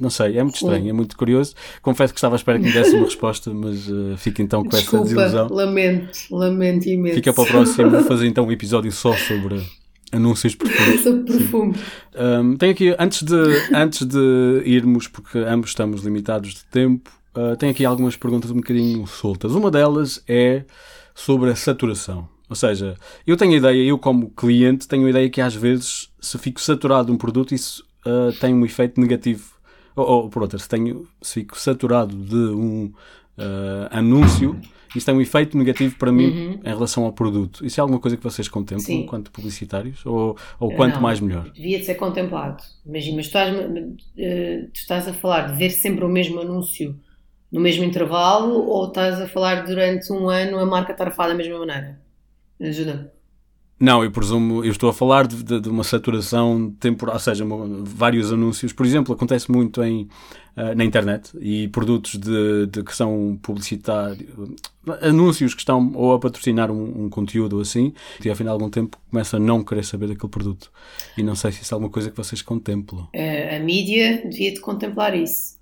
não 0.00 0.10
sei, 0.10 0.38
é 0.38 0.42
muito 0.42 0.56
estranho, 0.56 0.84
Sim. 0.84 0.90
é 0.90 0.92
muito 0.92 1.16
curioso. 1.16 1.54
Confesso 1.82 2.12
que 2.12 2.18
estava 2.18 2.34
à 2.34 2.38
espera 2.38 2.58
que 2.58 2.64
me 2.66 2.72
desse 2.72 2.94
uma 2.94 3.04
resposta, 3.04 3.52
mas 3.52 3.88
uh, 3.88 4.16
fica 4.16 4.42
então 4.42 4.62
com 4.62 4.68
Desculpa, 4.68 5.04
essa 5.06 5.14
desilusão. 5.14 5.48
Lamento, 5.48 6.18
lamento 6.30 6.88
imenso. 6.88 7.16
Fica 7.16 7.32
para 7.32 7.42
o 7.42 7.46
próximo, 7.46 7.90
vou 7.90 8.04
fazer 8.04 8.26
então 8.26 8.46
um 8.46 8.52
episódio 8.52 8.92
só 8.92 9.12
sobre 9.14 9.62
Anúncios 10.10 10.52
de 10.52 10.58
perfume. 10.58 10.98
Sobre 11.02 11.24
perfume. 11.24 11.74
Um, 12.16 12.56
tenho 12.56 12.72
aqui, 12.72 12.96
antes 12.98 13.22
de, 13.22 13.34
antes 13.74 14.06
de 14.06 14.62
irmos, 14.64 15.06
porque 15.06 15.38
ambos 15.38 15.70
estamos 15.70 16.02
limitados 16.02 16.54
de 16.54 16.64
tempo, 16.64 17.10
uh, 17.36 17.56
tenho 17.56 17.72
aqui 17.72 17.84
algumas 17.84 18.16
perguntas 18.16 18.50
um 18.50 18.56
bocadinho 18.56 19.06
soltas. 19.06 19.52
Uma 19.52 19.70
delas 19.70 20.22
é 20.26 20.64
sobre 21.14 21.50
a 21.50 21.56
saturação. 21.56 22.28
Ou 22.48 22.56
seja, 22.56 22.96
eu 23.26 23.36
tenho 23.36 23.52
a 23.52 23.56
ideia, 23.56 23.82
eu 23.82 23.98
como 23.98 24.30
cliente, 24.30 24.88
tenho 24.88 25.06
a 25.06 25.10
ideia 25.10 25.28
que 25.28 25.40
às 25.40 25.54
vezes, 25.54 26.10
se 26.20 26.38
fico 26.38 26.60
saturado 26.60 27.06
de 27.06 27.12
um 27.12 27.18
produto, 27.18 27.54
isso 27.54 27.84
uh, 28.06 28.32
tem 28.40 28.54
um 28.54 28.64
efeito 28.64 29.00
negativo. 29.00 29.54
Ou, 29.94 30.06
ou 30.06 30.28
por 30.28 30.42
outra, 30.42 30.58
se, 30.58 30.68
tenho, 30.68 31.06
se 31.20 31.34
fico 31.34 31.58
saturado 31.58 32.16
de 32.16 32.36
um 32.36 32.92
uh, 33.36 33.88
anúncio 33.90 34.58
isso 34.94 35.04
tem 35.04 35.14
um 35.14 35.20
efeito 35.20 35.56
negativo 35.56 35.96
para 35.96 36.10
mim 36.10 36.30
uhum. 36.30 36.60
em 36.64 36.68
relação 36.68 37.04
ao 37.04 37.12
produto. 37.12 37.64
Isso 37.64 37.80
é 37.80 37.82
alguma 37.82 38.00
coisa 38.00 38.16
que 38.16 38.22
vocês 38.22 38.48
contemplam 38.48 38.86
Sim. 38.86 39.00
enquanto 39.02 39.30
publicitários? 39.30 40.04
Ou, 40.06 40.36
ou 40.58 40.74
quanto 40.74 40.94
Não, 40.94 41.02
mais 41.02 41.20
melhor? 41.20 41.50
Devia 41.50 41.78
de 41.78 41.84
ser 41.84 41.94
contemplado. 41.94 42.62
Imagina, 42.86 43.16
mas 43.16 43.26
tu 43.26 43.28
estás, 43.28 43.54
uh, 43.54 44.68
tu 44.72 44.76
estás 44.76 45.08
a 45.08 45.12
falar 45.12 45.52
de 45.52 45.58
ver 45.58 45.70
sempre 45.70 46.04
o 46.04 46.08
mesmo 46.08 46.40
anúncio 46.40 46.98
no 47.50 47.60
mesmo 47.60 47.84
intervalo 47.84 48.66
ou 48.66 48.88
estás 48.88 49.20
a 49.20 49.26
falar 49.26 49.64
durante 49.64 50.12
um 50.12 50.28
ano 50.28 50.58
a 50.58 50.66
marca 50.66 50.92
estar 50.92 51.08
a 51.08 51.10
falar 51.10 51.28
da 51.28 51.34
mesma 51.34 51.58
maneira? 51.58 51.98
Ajuda. 52.60 53.12
Não, 53.80 54.02
eu 54.02 54.10
presumo, 54.10 54.64
eu 54.64 54.72
estou 54.72 54.90
a 54.90 54.92
falar 54.92 55.28
de, 55.28 55.40
de, 55.42 55.60
de 55.60 55.68
uma 55.68 55.84
saturação 55.84 56.74
temporal, 56.80 57.14
ou 57.14 57.20
seja, 57.20 57.44
uma, 57.44 57.84
vários 57.84 58.32
anúncios. 58.32 58.72
Por 58.72 58.84
exemplo, 58.84 59.14
acontece 59.14 59.48
muito 59.52 59.80
em, 59.84 60.08
uh, 60.56 60.74
na 60.74 60.84
internet 60.84 61.30
e 61.40 61.68
produtos 61.68 62.16
de, 62.16 62.66
de, 62.66 62.82
que 62.82 62.94
são 62.94 63.38
publicitários, 63.40 64.28
anúncios 65.00 65.54
que 65.54 65.60
estão 65.60 65.92
ou 65.94 66.12
a 66.12 66.18
patrocinar 66.18 66.72
um, 66.72 67.04
um, 67.04 67.08
conteúdo 67.08 67.54
ou 67.54 67.62
assim, 67.62 67.92
e 68.24 68.28
ao 68.28 68.34
fim 68.34 68.42
de 68.42 68.50
algum 68.50 68.68
tempo 68.68 68.98
começa 69.08 69.36
a 69.36 69.40
não 69.40 69.62
querer 69.62 69.84
saber 69.84 70.08
daquele 70.08 70.30
produto. 70.30 70.72
E 71.16 71.22
não 71.22 71.36
sei 71.36 71.52
se 71.52 71.62
isso 71.62 71.72
é 71.72 71.76
alguma 71.76 71.90
coisa 71.90 72.10
que 72.10 72.16
vocês 72.16 72.42
contemplam. 72.42 73.08
A, 73.14 73.56
a 73.56 73.60
mídia 73.60 74.22
devia 74.28 74.52
de 74.52 74.58
contemplar 74.58 75.14
isso, 75.14 75.56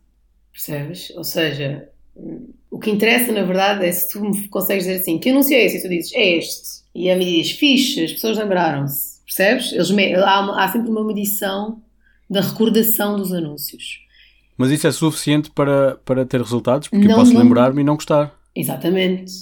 percebes? 0.51 1.12
Ou 1.14 1.24
seja, 1.24 1.86
o 2.76 2.78
que 2.78 2.90
interessa 2.90 3.32
na 3.32 3.42
verdade 3.42 3.86
é 3.86 3.90
se 3.90 4.12
tu 4.12 4.30
consegues 4.50 4.84
dizer 4.84 5.00
assim: 5.00 5.18
que 5.18 5.30
anúncio 5.30 5.56
é 5.56 5.64
esse? 5.64 5.78
E 5.78 5.82
tu 5.82 5.88
dizes: 5.88 6.12
é 6.12 6.36
este 6.36 6.76
e 6.94 7.10
a 7.10 7.16
medida 7.16 7.42
diz, 7.42 7.50
fixe, 7.52 8.04
as 8.04 8.12
pessoas 8.12 8.38
lembraram-se, 8.38 9.20
percebes? 9.24 9.72
Eles, 9.72 9.90
há, 10.18 10.64
há 10.64 10.68
sempre 10.68 10.90
uma 10.90 11.04
medição 11.04 11.82
da 12.28 12.40
recordação 12.40 13.16
dos 13.18 13.32
anúncios. 13.32 14.00
Mas 14.56 14.70
isso 14.70 14.86
é 14.86 14.92
suficiente 14.92 15.50
para, 15.50 15.96
para 16.04 16.24
ter 16.24 16.40
resultados? 16.40 16.88
Porque 16.88 17.04
não, 17.04 17.12
eu 17.12 17.18
posso 17.18 17.36
lembrar-me 17.36 17.82
e 17.82 17.84
não 17.84 17.96
gostar. 17.96 18.34
Exatamente. 18.54 19.32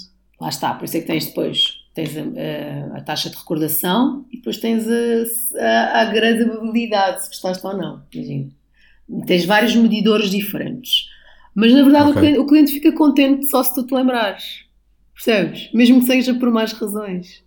Lá 0.41 0.49
está, 0.49 0.75
por 0.75 0.85
isso 0.85 0.97
é 0.97 1.01
que 1.01 1.07
tens 1.07 1.27
depois 1.27 1.85
tens 1.95 2.11
a, 2.17 2.23
a, 2.23 2.99
a, 2.99 3.01
taxa 3.03 3.31
de 3.31 3.37
recordação 3.37 4.27
e 4.33 4.39
depois 4.39 4.59
tens 4.59 4.85
a, 4.89 5.65
a, 5.65 6.01
agradabilidade, 6.01 7.23
se 7.23 7.29
gostaste 7.29 7.65
ou 7.65 7.77
não. 7.77 8.03
Imagina. 8.13 8.51
Tens 9.27 9.45
vários 9.45 9.77
medidores 9.77 10.29
diferentes. 10.29 11.09
Mas 11.55 11.73
na 11.73 11.83
verdade 11.83 12.11
okay. 12.11 12.13
o, 12.13 12.21
cliente, 12.21 12.39
o, 12.39 12.47
cliente, 12.47 12.73
fica 12.73 12.93
contente 12.93 13.47
só 13.49 13.63
se 13.63 13.75
tu 13.75 13.87
te 13.87 13.95
lembrares. 13.95 14.65
Percebes? 15.15 15.73
Mesmo 15.73 16.01
que 16.01 16.07
seja 16.07 16.35
por 16.35 16.51
mais 16.51 16.73
razões. 16.73 17.45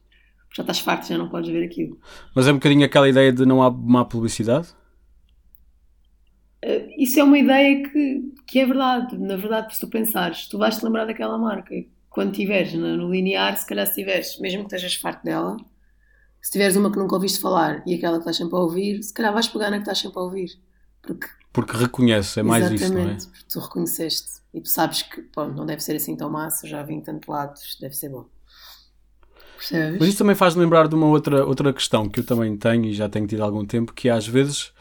Já 0.55 0.63
estás 0.63 0.79
farto, 0.79 1.07
já 1.07 1.17
não 1.17 1.29
podes 1.29 1.49
ver 1.49 1.63
aquilo. 1.63 1.99
Mas 2.33 2.47
é 2.47 2.51
um 2.51 2.55
bocadinho 2.55 2.85
aquela 2.85 3.09
ideia 3.09 3.31
de 3.31 3.45
não 3.45 3.61
há 3.61 3.69
má 3.69 4.05
publicidade? 4.05 4.69
Uh, 6.65 6.89
isso 6.97 7.19
é 7.19 7.23
uma 7.23 7.37
ideia 7.37 7.83
que, 7.83 8.33
que 8.47 8.59
é 8.59 8.65
verdade. 8.65 9.17
Na 9.17 9.35
verdade, 9.35 9.75
se 9.75 9.81
tu 9.81 9.87
pensares, 9.87 10.47
tu 10.47 10.57
vais 10.57 10.77
te 10.77 10.83
lembrar 10.83 11.05
daquela 11.05 11.37
marca 11.37 11.75
quando 12.17 12.31
estiveres 12.31 12.73
no 12.73 13.11
linear, 13.11 13.55
se 13.55 13.67
calhar 13.67 13.85
se 13.85 13.93
tiveres, 13.93 14.39
mesmo 14.39 14.61
que 14.61 14.73
estejas 14.73 14.95
farto 14.95 15.23
dela, 15.23 15.55
se 16.41 16.51
tiveres 16.51 16.75
uma 16.75 16.91
que 16.91 16.97
nunca 16.97 17.13
ouviste 17.13 17.39
falar 17.39 17.83
e 17.85 17.93
aquela 17.93 18.13
que 18.13 18.21
estás 18.21 18.37
sempre 18.37 18.55
a 18.55 18.59
ouvir, 18.59 19.03
se 19.03 19.13
calhar 19.13 19.31
vais 19.31 19.47
pegar 19.47 19.69
na 19.69 19.77
que 19.77 19.83
estás 19.83 19.99
sempre 19.99 20.17
a 20.17 20.23
ouvir. 20.23 20.59
Porque, 20.99 21.27
porque 21.57 21.75
reconhece, 21.75 22.39
é 22.39 22.43
mais 22.43 22.69
isso, 22.69 22.93
não 22.93 22.99
é? 22.99 23.03
Exatamente, 23.03 23.27
porque 23.29 23.45
tu 23.51 23.59
reconheceste 23.59 24.27
e 24.53 24.61
tu 24.61 24.69
sabes 24.69 25.01
que 25.01 25.23
pô, 25.23 25.47
não 25.47 25.65
deve 25.65 25.81
ser 25.81 25.95
assim 25.95 26.15
tão 26.15 26.29
massa, 26.29 26.67
já 26.67 26.83
vim 26.83 27.01
tanto 27.01 27.31
lados, 27.31 27.75
deve 27.81 27.95
ser 27.95 28.09
bom. 28.09 28.27
Percebes? 29.57 29.99
Mas 29.99 30.09
isso 30.09 30.19
também 30.19 30.35
faz 30.35 30.53
lembrar 30.53 30.87
de 30.87 30.93
uma 30.93 31.07
outra, 31.07 31.43
outra 31.43 31.73
questão 31.73 32.07
que 32.07 32.19
eu 32.19 32.23
também 32.23 32.55
tenho 32.55 32.85
e 32.85 32.93
já 32.93 33.09
tenho 33.09 33.25
tido 33.25 33.41
há 33.41 33.45
algum 33.45 33.65
tempo, 33.65 33.91
que 33.91 34.07
é, 34.07 34.11
às 34.11 34.27
vezes 34.27 34.71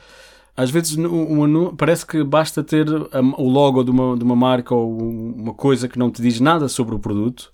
às 0.54 0.68
vezes 0.68 0.98
um, 0.98 1.74
parece 1.74 2.04
que 2.04 2.22
basta 2.22 2.62
ter 2.62 2.86
o 2.90 3.48
logo 3.48 3.82
de 3.82 3.90
uma, 3.90 4.14
de 4.14 4.22
uma 4.22 4.36
marca 4.36 4.74
ou 4.74 4.98
uma 4.98 5.54
coisa 5.54 5.88
que 5.88 5.98
não 5.98 6.10
te 6.10 6.20
diz 6.20 6.40
nada 6.40 6.68
sobre 6.68 6.94
o 6.94 6.98
produto, 6.98 7.50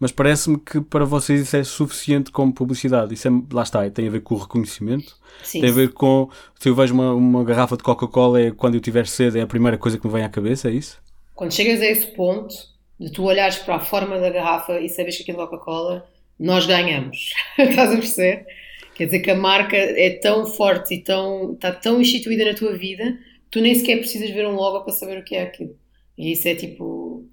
mas 0.00 0.10
parece-me 0.10 0.58
que 0.58 0.80
para 0.80 1.04
vocês 1.04 1.42
isso 1.42 1.56
é 1.56 1.62
suficiente 1.62 2.32
como 2.32 2.54
publicidade. 2.54 3.12
Isso 3.12 3.28
é, 3.28 3.30
lá 3.52 3.62
está, 3.62 3.88
tem 3.90 4.08
a 4.08 4.10
ver 4.10 4.22
com 4.22 4.34
o 4.34 4.38
reconhecimento, 4.38 5.14
Sim. 5.44 5.60
tem 5.60 5.68
a 5.68 5.72
ver 5.72 5.92
com 5.92 6.30
se 6.58 6.70
eu 6.70 6.74
vejo 6.74 6.94
uma, 6.94 7.12
uma 7.12 7.44
garrafa 7.44 7.76
de 7.76 7.82
Coca-Cola, 7.82 8.40
é, 8.40 8.50
quando 8.50 8.76
eu 8.76 8.80
tiver 8.80 9.06
sede, 9.06 9.38
é 9.38 9.42
a 9.42 9.46
primeira 9.46 9.76
coisa 9.76 9.98
que 9.98 10.06
me 10.06 10.12
vem 10.12 10.24
à 10.24 10.28
cabeça, 10.30 10.70
é 10.70 10.72
isso? 10.72 10.98
Quando 11.34 11.52
chegas 11.52 11.82
a 11.82 11.86
esse 11.86 12.06
ponto 12.08 12.54
de 12.98 13.12
tu 13.12 13.24
olhares 13.24 13.58
para 13.58 13.76
a 13.76 13.80
forma 13.80 14.18
da 14.18 14.30
garrafa 14.30 14.80
e 14.80 14.88
sabes 14.88 15.16
que 15.16 15.22
aquilo 15.22 15.42
é 15.42 15.46
Coca-Cola, 15.46 16.08
nós 16.38 16.64
ganhamos. 16.64 17.34
Estás 17.58 17.92
a 17.92 17.96
perceber? 17.96 18.46
Quer 18.94 19.04
dizer 19.06 19.20
que 19.20 19.30
a 19.30 19.36
marca 19.36 19.76
é 19.76 20.10
tão 20.18 20.46
forte 20.46 20.94
e 20.94 21.02
tão, 21.02 21.52
está 21.52 21.72
tão 21.72 22.00
instituída 22.00 22.44
na 22.44 22.54
tua 22.54 22.76
vida, 22.76 23.18
tu 23.50 23.60
nem 23.60 23.74
sequer 23.74 23.98
precisas 23.98 24.30
ver 24.30 24.46
um 24.46 24.54
logo 24.54 24.82
para 24.82 24.92
saber 24.92 25.18
o 25.18 25.24
que 25.24 25.34
é 25.34 25.42
aquilo. 25.42 25.76
E 26.16 26.32
isso 26.32 26.48
é 26.48 26.54
tipo 26.54 27.26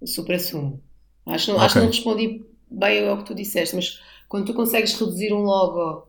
o 0.00 0.06
supra-sumo. 0.06 0.80
Acho, 1.26 1.52
okay. 1.52 1.64
acho 1.64 1.74
que 1.74 1.80
não 1.80 1.86
respondi 1.86 2.44
bem 2.70 3.08
ao 3.08 3.18
que 3.18 3.24
tu 3.24 3.34
disseste, 3.34 3.76
mas 3.76 4.00
quando 4.28 4.46
tu 4.46 4.54
consegues 4.54 4.98
reduzir 4.98 5.32
um 5.32 5.42
logo. 5.42 6.06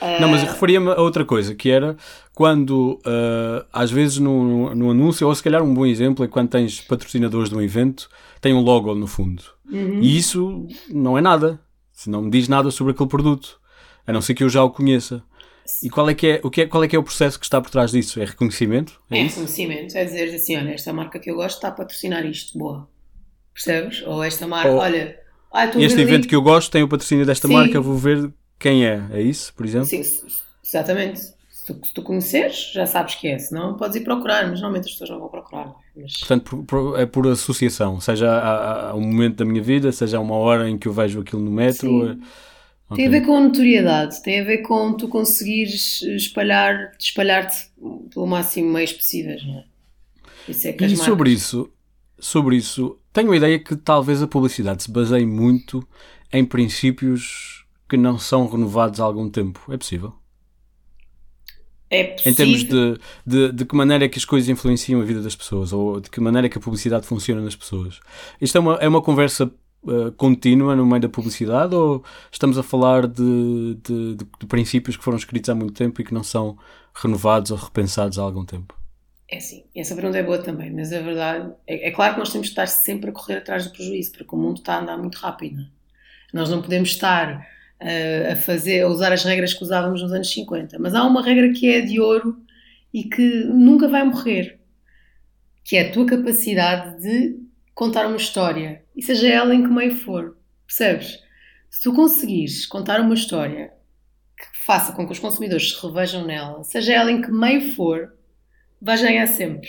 Uh... 0.00 0.20
Não, 0.20 0.28
mas 0.28 0.42
referia-me 0.42 0.90
a 0.90 1.00
outra 1.00 1.24
coisa, 1.24 1.54
que 1.54 1.70
era 1.70 1.96
quando, 2.32 3.00
uh, 3.06 3.66
às 3.72 3.90
vezes, 3.90 4.18
no, 4.18 4.74
no 4.74 4.90
anúncio, 4.90 5.26
ou 5.26 5.34
se 5.34 5.42
calhar 5.42 5.62
um 5.62 5.74
bom 5.74 5.84
exemplo 5.84 6.24
é 6.24 6.28
quando 6.28 6.48
tens 6.48 6.80
patrocinadores 6.80 7.50
de 7.50 7.56
um 7.56 7.60
evento, 7.60 8.08
tem 8.40 8.54
um 8.54 8.60
logo 8.60 8.94
no 8.94 9.06
fundo. 9.06 9.42
Uhum. 9.70 10.00
E 10.00 10.16
isso 10.16 10.66
não 10.88 11.18
é 11.18 11.20
nada. 11.20 11.60
Se 11.92 12.08
não 12.08 12.22
me 12.22 12.30
diz 12.30 12.48
nada 12.48 12.70
sobre 12.70 12.92
aquele 12.92 13.08
produto 13.08 13.60
a 14.06 14.12
não 14.12 14.20
ser 14.20 14.34
que 14.34 14.42
eu 14.42 14.48
já 14.48 14.62
o 14.62 14.70
conheça. 14.70 15.22
E 15.82 15.88
qual 15.88 16.08
é 16.10 16.14
que 16.14 16.26
é 16.26 16.40
o, 16.42 16.50
que 16.50 16.62
é, 16.62 16.66
qual 16.66 16.82
é, 16.82 16.88
que 16.88 16.96
é 16.96 16.98
o 16.98 17.02
processo 17.02 17.38
que 17.38 17.44
está 17.44 17.60
por 17.60 17.70
trás 17.70 17.92
disso? 17.92 18.20
É 18.20 18.24
reconhecimento? 18.24 19.00
É, 19.10 19.20
é 19.20 19.22
reconhecimento. 19.22 19.96
É 19.96 20.04
dizer 20.04 20.34
assim: 20.34 20.56
olha, 20.56 20.70
esta 20.70 20.92
marca 20.92 21.18
que 21.18 21.30
eu 21.30 21.36
gosto 21.36 21.56
está 21.56 21.68
a 21.68 21.72
patrocinar 21.72 22.26
isto, 22.26 22.58
boa. 22.58 22.88
Percebes? 23.52 24.02
Ou 24.06 24.22
esta 24.22 24.46
marca, 24.46 24.70
Ou, 24.70 24.78
olha. 24.78 25.18
Ah, 25.52 25.66
este 25.66 26.00
evento 26.00 26.22
ali... 26.22 26.28
que 26.28 26.36
eu 26.36 26.42
gosto 26.42 26.70
tem 26.70 26.82
o 26.82 26.88
patrocínio 26.88 27.26
desta 27.26 27.48
Sim. 27.48 27.54
marca, 27.54 27.80
vou 27.80 27.96
ver 27.96 28.32
quem 28.58 28.86
é. 28.86 29.02
É 29.10 29.20
isso, 29.20 29.52
por 29.54 29.66
exemplo? 29.66 29.86
Sim, 29.86 30.02
exatamente. 30.64 31.20
Se 31.50 31.66
tu, 31.66 31.86
se 31.86 31.94
tu 31.94 32.02
conheceres, 32.02 32.70
já 32.72 32.86
sabes 32.86 33.16
que 33.16 33.28
é. 33.28 33.38
Senão 33.38 33.76
podes 33.76 33.96
ir 33.96 34.00
procurar, 34.00 34.42
mas 34.42 34.60
normalmente 34.60 34.86
as 34.86 34.92
pessoas 34.92 35.10
não 35.10 35.18
vão 35.18 35.28
procurar. 35.28 35.74
Mas... 35.96 36.16
Portanto, 36.18 36.44
por, 36.44 36.64
por, 36.64 37.00
é 37.00 37.06
por 37.06 37.26
associação. 37.26 38.00
Seja 38.00 38.30
a, 38.30 38.90
a, 38.90 38.94
um 38.94 39.00
momento 39.00 39.38
da 39.38 39.44
minha 39.44 39.62
vida, 39.62 39.90
seja 39.90 40.18
a 40.18 40.20
uma 40.20 40.36
hora 40.36 40.68
em 40.68 40.78
que 40.78 40.86
eu 40.86 40.92
vejo 40.92 41.20
aquilo 41.20 41.42
no 41.42 41.50
metro. 41.50 42.14
Sim. 42.14 42.20
Tem 42.94 43.06
a 43.06 43.10
ver 43.10 43.20
com 43.20 43.36
a 43.36 43.40
notoriedade, 43.40 44.20
tem 44.22 44.40
a 44.40 44.44
ver 44.44 44.58
com 44.58 44.92
tu 44.92 45.06
conseguires 45.06 46.02
espalhar, 46.02 46.92
espalhar-te 46.98 47.70
pelo 48.12 48.26
máximo 48.26 48.72
meios 48.72 48.92
possíveis, 48.92 49.44
não 49.44 49.58
é? 49.58 49.64
Isso 50.48 50.66
é 50.66 50.72
que 50.72 50.84
e 50.84 50.96
sobre 50.96 51.30
isso, 51.30 51.70
sobre 52.18 52.56
isso, 52.56 52.98
tenho 53.12 53.32
a 53.32 53.36
ideia 53.36 53.58
que 53.58 53.76
talvez 53.76 54.22
a 54.22 54.26
publicidade 54.26 54.82
se 54.82 54.90
baseie 54.90 55.26
muito 55.26 55.86
em 56.32 56.44
princípios 56.44 57.64
que 57.88 57.96
não 57.96 58.18
são 58.18 58.48
renovados 58.48 59.00
há 59.00 59.04
algum 59.04 59.28
tempo. 59.28 59.60
É 59.72 59.76
possível? 59.76 60.14
É 61.90 62.04
possível. 62.04 62.32
Em 62.32 62.34
termos 62.34 62.64
de, 62.64 63.00
de, 63.26 63.52
de 63.52 63.64
que 63.64 63.74
maneira 63.74 64.04
é 64.04 64.08
que 64.08 64.18
as 64.18 64.24
coisas 64.24 64.48
influenciam 64.48 65.00
a 65.00 65.04
vida 65.04 65.20
das 65.20 65.34
pessoas 65.34 65.72
ou 65.72 66.00
de 66.00 66.08
que 66.08 66.20
maneira 66.20 66.46
é 66.46 66.50
que 66.50 66.56
a 66.56 66.60
publicidade 66.60 67.04
funciona 67.04 67.40
nas 67.40 67.56
pessoas. 67.56 67.98
Isto 68.40 68.58
é 68.58 68.60
uma, 68.60 68.74
é 68.74 68.88
uma 68.88 69.02
conversa 69.02 69.50
uh, 69.82 70.12
contínua 70.12 70.76
no 70.76 70.86
meio 70.86 71.02
da 71.02 71.08
publicidade 71.08 71.74
ou 71.74 72.04
estamos 72.30 72.56
a 72.56 72.62
falar 72.62 73.08
de, 73.08 73.76
de, 73.82 74.14
de, 74.14 74.26
de, 74.38 74.46
princípios 74.46 74.96
que 74.96 75.02
foram 75.02 75.18
escritos 75.18 75.50
há 75.50 75.54
muito 75.54 75.72
tempo 75.72 76.00
e 76.00 76.04
que 76.04 76.14
não 76.14 76.22
são 76.22 76.56
renovados 76.94 77.50
ou 77.50 77.56
repensados 77.56 78.20
há 78.20 78.22
algum 78.22 78.44
tempo? 78.44 78.79
É 79.30 79.38
sim, 79.38 79.62
essa 79.76 79.94
pergunta 79.94 80.18
é 80.18 80.24
boa 80.24 80.42
também, 80.42 80.72
mas 80.72 80.92
a 80.92 81.00
verdade 81.00 81.52
é, 81.64 81.88
é 81.88 81.90
claro 81.92 82.14
que 82.14 82.18
nós 82.18 82.32
temos 82.32 82.48
de 82.48 82.52
estar 82.52 82.66
sempre 82.66 83.10
a 83.10 83.12
correr 83.12 83.36
atrás 83.36 83.64
do 83.64 83.70
prejuízo, 83.70 84.10
porque 84.10 84.34
o 84.34 84.38
mundo 84.38 84.56
está 84.56 84.74
a 84.74 84.80
andar 84.80 84.98
muito 84.98 85.18
rápido. 85.18 85.64
Nós 86.32 86.50
não 86.50 86.60
podemos 86.60 86.90
estar 86.90 87.46
uh, 87.80 88.32
a 88.32 88.36
fazer, 88.36 88.82
a 88.82 88.88
usar 88.88 89.12
as 89.12 89.22
regras 89.22 89.54
que 89.54 89.62
usávamos 89.62 90.02
nos 90.02 90.12
anos 90.12 90.28
50, 90.32 90.80
mas 90.80 90.96
há 90.96 91.04
uma 91.04 91.22
regra 91.22 91.52
que 91.52 91.72
é 91.72 91.80
de 91.80 92.00
ouro 92.00 92.42
e 92.92 93.04
que 93.04 93.44
nunca 93.44 93.86
vai 93.86 94.02
morrer, 94.02 94.58
que 95.62 95.76
é 95.76 95.88
a 95.88 95.92
tua 95.92 96.06
capacidade 96.06 97.00
de 97.00 97.38
contar 97.72 98.08
uma 98.08 98.16
história, 98.16 98.82
e 98.96 99.02
seja 99.02 99.28
ela 99.28 99.54
em 99.54 99.62
que 99.62 99.70
meio 99.70 99.96
for, 99.96 100.36
percebes? 100.66 101.20
Se 101.70 101.82
tu 101.82 101.94
conseguires 101.94 102.66
contar 102.66 103.00
uma 103.00 103.14
história 103.14 103.72
que 104.36 104.58
faça 104.66 104.92
com 104.92 105.06
que 105.06 105.12
os 105.12 105.20
consumidores 105.20 105.70
se 105.70 105.86
revejam 105.86 106.26
nela, 106.26 106.64
seja 106.64 106.94
ela 106.94 107.12
em 107.12 107.22
que 107.22 107.30
meio 107.30 107.74
for, 107.76 108.12
vais 108.80 109.02
ganhar 109.02 109.26
sempre. 109.26 109.68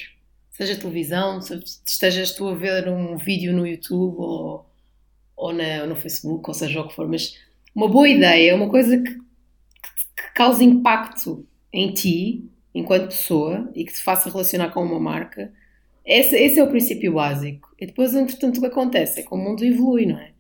Seja 0.52 0.76
televisão, 0.76 1.42
se 1.42 1.60
estejas 1.86 2.34
tu 2.34 2.48
a 2.48 2.56
ver 2.56 2.88
um 2.88 3.18
vídeo 3.18 3.54
no 3.54 3.66
YouTube 3.66 4.18
ou, 4.18 4.66
ou, 5.36 5.54
na, 5.54 5.82
ou 5.82 5.88
no 5.88 5.96
Facebook, 5.96 6.48
ou 6.48 6.54
seja 6.54 6.82
o 6.82 6.88
que 6.88 6.96
for, 6.96 7.08
mas 7.08 7.38
uma 7.74 7.88
boa 7.88 8.08
ideia, 8.08 8.56
uma 8.56 8.70
coisa 8.70 8.98
que, 8.98 9.14
que, 9.14 9.20
que 10.16 10.34
cause 10.36 10.64
impacto 10.64 11.46
em 11.72 11.94
ti, 11.94 12.46
enquanto 12.74 13.08
pessoa, 13.08 13.70
e 13.74 13.86
que 13.86 13.94
te 13.94 14.04
faça 14.04 14.30
relacionar 14.30 14.70
com 14.70 14.84
uma 14.84 15.00
marca, 15.00 15.52
esse, 16.06 16.36
esse 16.36 16.60
é 16.60 16.64
o 16.64 16.70
princípio 16.70 17.14
básico. 17.14 17.74
E 17.80 17.86
depois, 17.86 18.14
entretanto, 18.14 18.58
o 18.58 18.62
que 18.62 18.68
acontece 18.68 19.20
é 19.20 19.24
que 19.24 19.34
o 19.34 19.38
mundo 19.38 19.64
evolui, 19.64 20.06
não 20.06 20.18
é? 20.18 20.32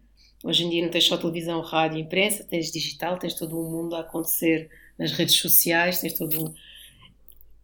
Hoje 0.43 0.65
em 0.65 0.69
dia 0.69 0.83
não 0.83 0.89
tens 0.89 1.05
só 1.05 1.17
televisão, 1.17 1.61
rádio 1.61 1.99
imprensa, 1.99 2.43
tens 2.43 2.71
digital, 2.71 3.17
tens 3.17 3.35
todo 3.35 3.59
um 3.59 3.69
mundo 3.69 3.95
a 3.95 4.01
acontecer 4.01 4.69
nas 4.97 5.11
redes 5.11 5.35
sociais, 5.35 6.01
tens 6.01 6.13
todo 6.13 6.45
um... 6.45 6.53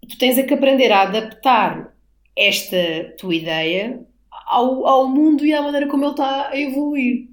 Tu 0.10 0.18
tens 0.18 0.38
é 0.38 0.43
que 0.43 0.53
aprender 0.53 0.91
a 0.91 1.03
adaptar 1.03 1.93
esta 2.36 2.78
tua 3.18 3.36
ideia 3.36 3.99
ao, 4.47 4.86
ao 4.88 5.08
mundo 5.08 5.45
e 5.45 5.53
à 5.53 5.62
maneira 5.62 5.88
como 5.88 6.03
ele 6.03 6.12
está 6.12 6.49
a 6.49 6.60
evoluir. 6.60 7.28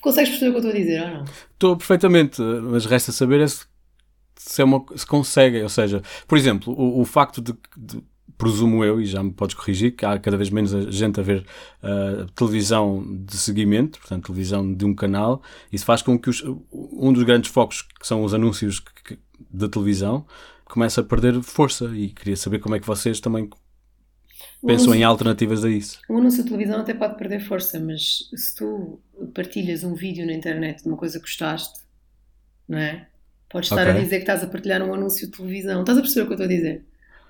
Consegues 0.00 0.30
perceber 0.30 0.48
o 0.48 0.52
que 0.52 0.66
eu 0.66 0.70
estou 0.70 0.70
a 0.70 0.74
dizer 0.74 1.02
ou 1.02 1.10
não? 1.10 1.24
Estou 1.52 1.76
perfeitamente, 1.76 2.40
mas 2.40 2.86
resta 2.86 3.12
saber 3.12 3.40
é 3.40 3.46
se, 3.46 3.66
se, 4.34 4.62
é 4.62 4.64
uma, 4.64 4.84
se 4.96 5.06
consegue, 5.06 5.62
ou 5.62 5.68
seja, 5.68 6.02
por 6.26 6.38
exemplo, 6.38 6.72
o, 6.72 7.00
o 7.00 7.04
facto 7.04 7.42
de, 7.42 7.54
de 7.76 8.02
presumo 8.38 8.84
eu, 8.84 9.00
e 9.00 9.04
já 9.04 9.22
me 9.22 9.30
podes 9.30 9.54
corrigir, 9.54 9.94
que 9.94 10.04
há 10.04 10.18
cada 10.18 10.36
vez 10.36 10.50
menos 10.50 10.72
gente 10.92 11.20
a 11.20 11.22
ver 11.22 11.44
uh, 11.82 12.26
televisão 12.34 13.04
de 13.24 13.36
seguimento, 13.36 14.00
portanto, 14.00 14.24
televisão 14.24 14.74
de 14.74 14.84
um 14.84 14.94
canal. 14.94 15.42
Isso 15.70 15.84
faz 15.84 16.02
com 16.02 16.18
que 16.18 16.28
os, 16.28 16.42
um 16.72 17.12
dos 17.12 17.22
grandes 17.22 17.50
focos, 17.50 17.82
que 17.82 18.06
são 18.06 18.24
os 18.24 18.34
anúncios 18.34 18.82
da 19.50 19.68
televisão, 19.68 20.26
comece 20.72 20.98
a 20.98 21.02
perder 21.02 21.40
força. 21.42 21.90
E 21.94 22.08
queria 22.08 22.36
saber 22.36 22.58
como 22.58 22.74
é 22.74 22.80
que 22.80 22.86
vocês 22.86 23.20
também 23.20 23.48
pensam 24.66 24.86
anúncio, 24.86 24.94
em 24.94 25.04
alternativas 25.04 25.64
a 25.64 25.70
isso. 25.70 26.00
O 26.08 26.16
anúncio 26.16 26.42
de 26.42 26.48
televisão 26.48 26.80
até 26.80 26.94
pode 26.94 27.16
perder 27.16 27.40
força, 27.40 27.78
mas 27.78 28.30
se 28.34 28.56
tu 28.56 28.98
partilhas 29.34 29.84
um 29.84 29.94
vídeo 29.94 30.26
na 30.26 30.32
internet 30.32 30.82
de 30.82 30.88
uma 30.88 30.96
coisa 30.96 31.18
que 31.18 31.26
gostaste, 31.26 31.80
não 32.68 32.78
é? 32.78 33.06
Podes 33.48 33.70
estar 33.70 33.82
okay. 33.82 34.00
a 34.00 34.02
dizer 34.02 34.16
que 34.16 34.22
estás 34.22 34.42
a 34.42 34.46
partilhar 34.46 34.82
um 34.82 34.94
anúncio 34.94 35.26
de 35.26 35.36
televisão. 35.36 35.80
Estás 35.80 35.98
a 35.98 36.00
perceber 36.00 36.22
o 36.22 36.26
que 36.26 36.32
eu 36.32 36.36
estou 36.36 36.46
a 36.46 36.56
dizer? 36.56 36.84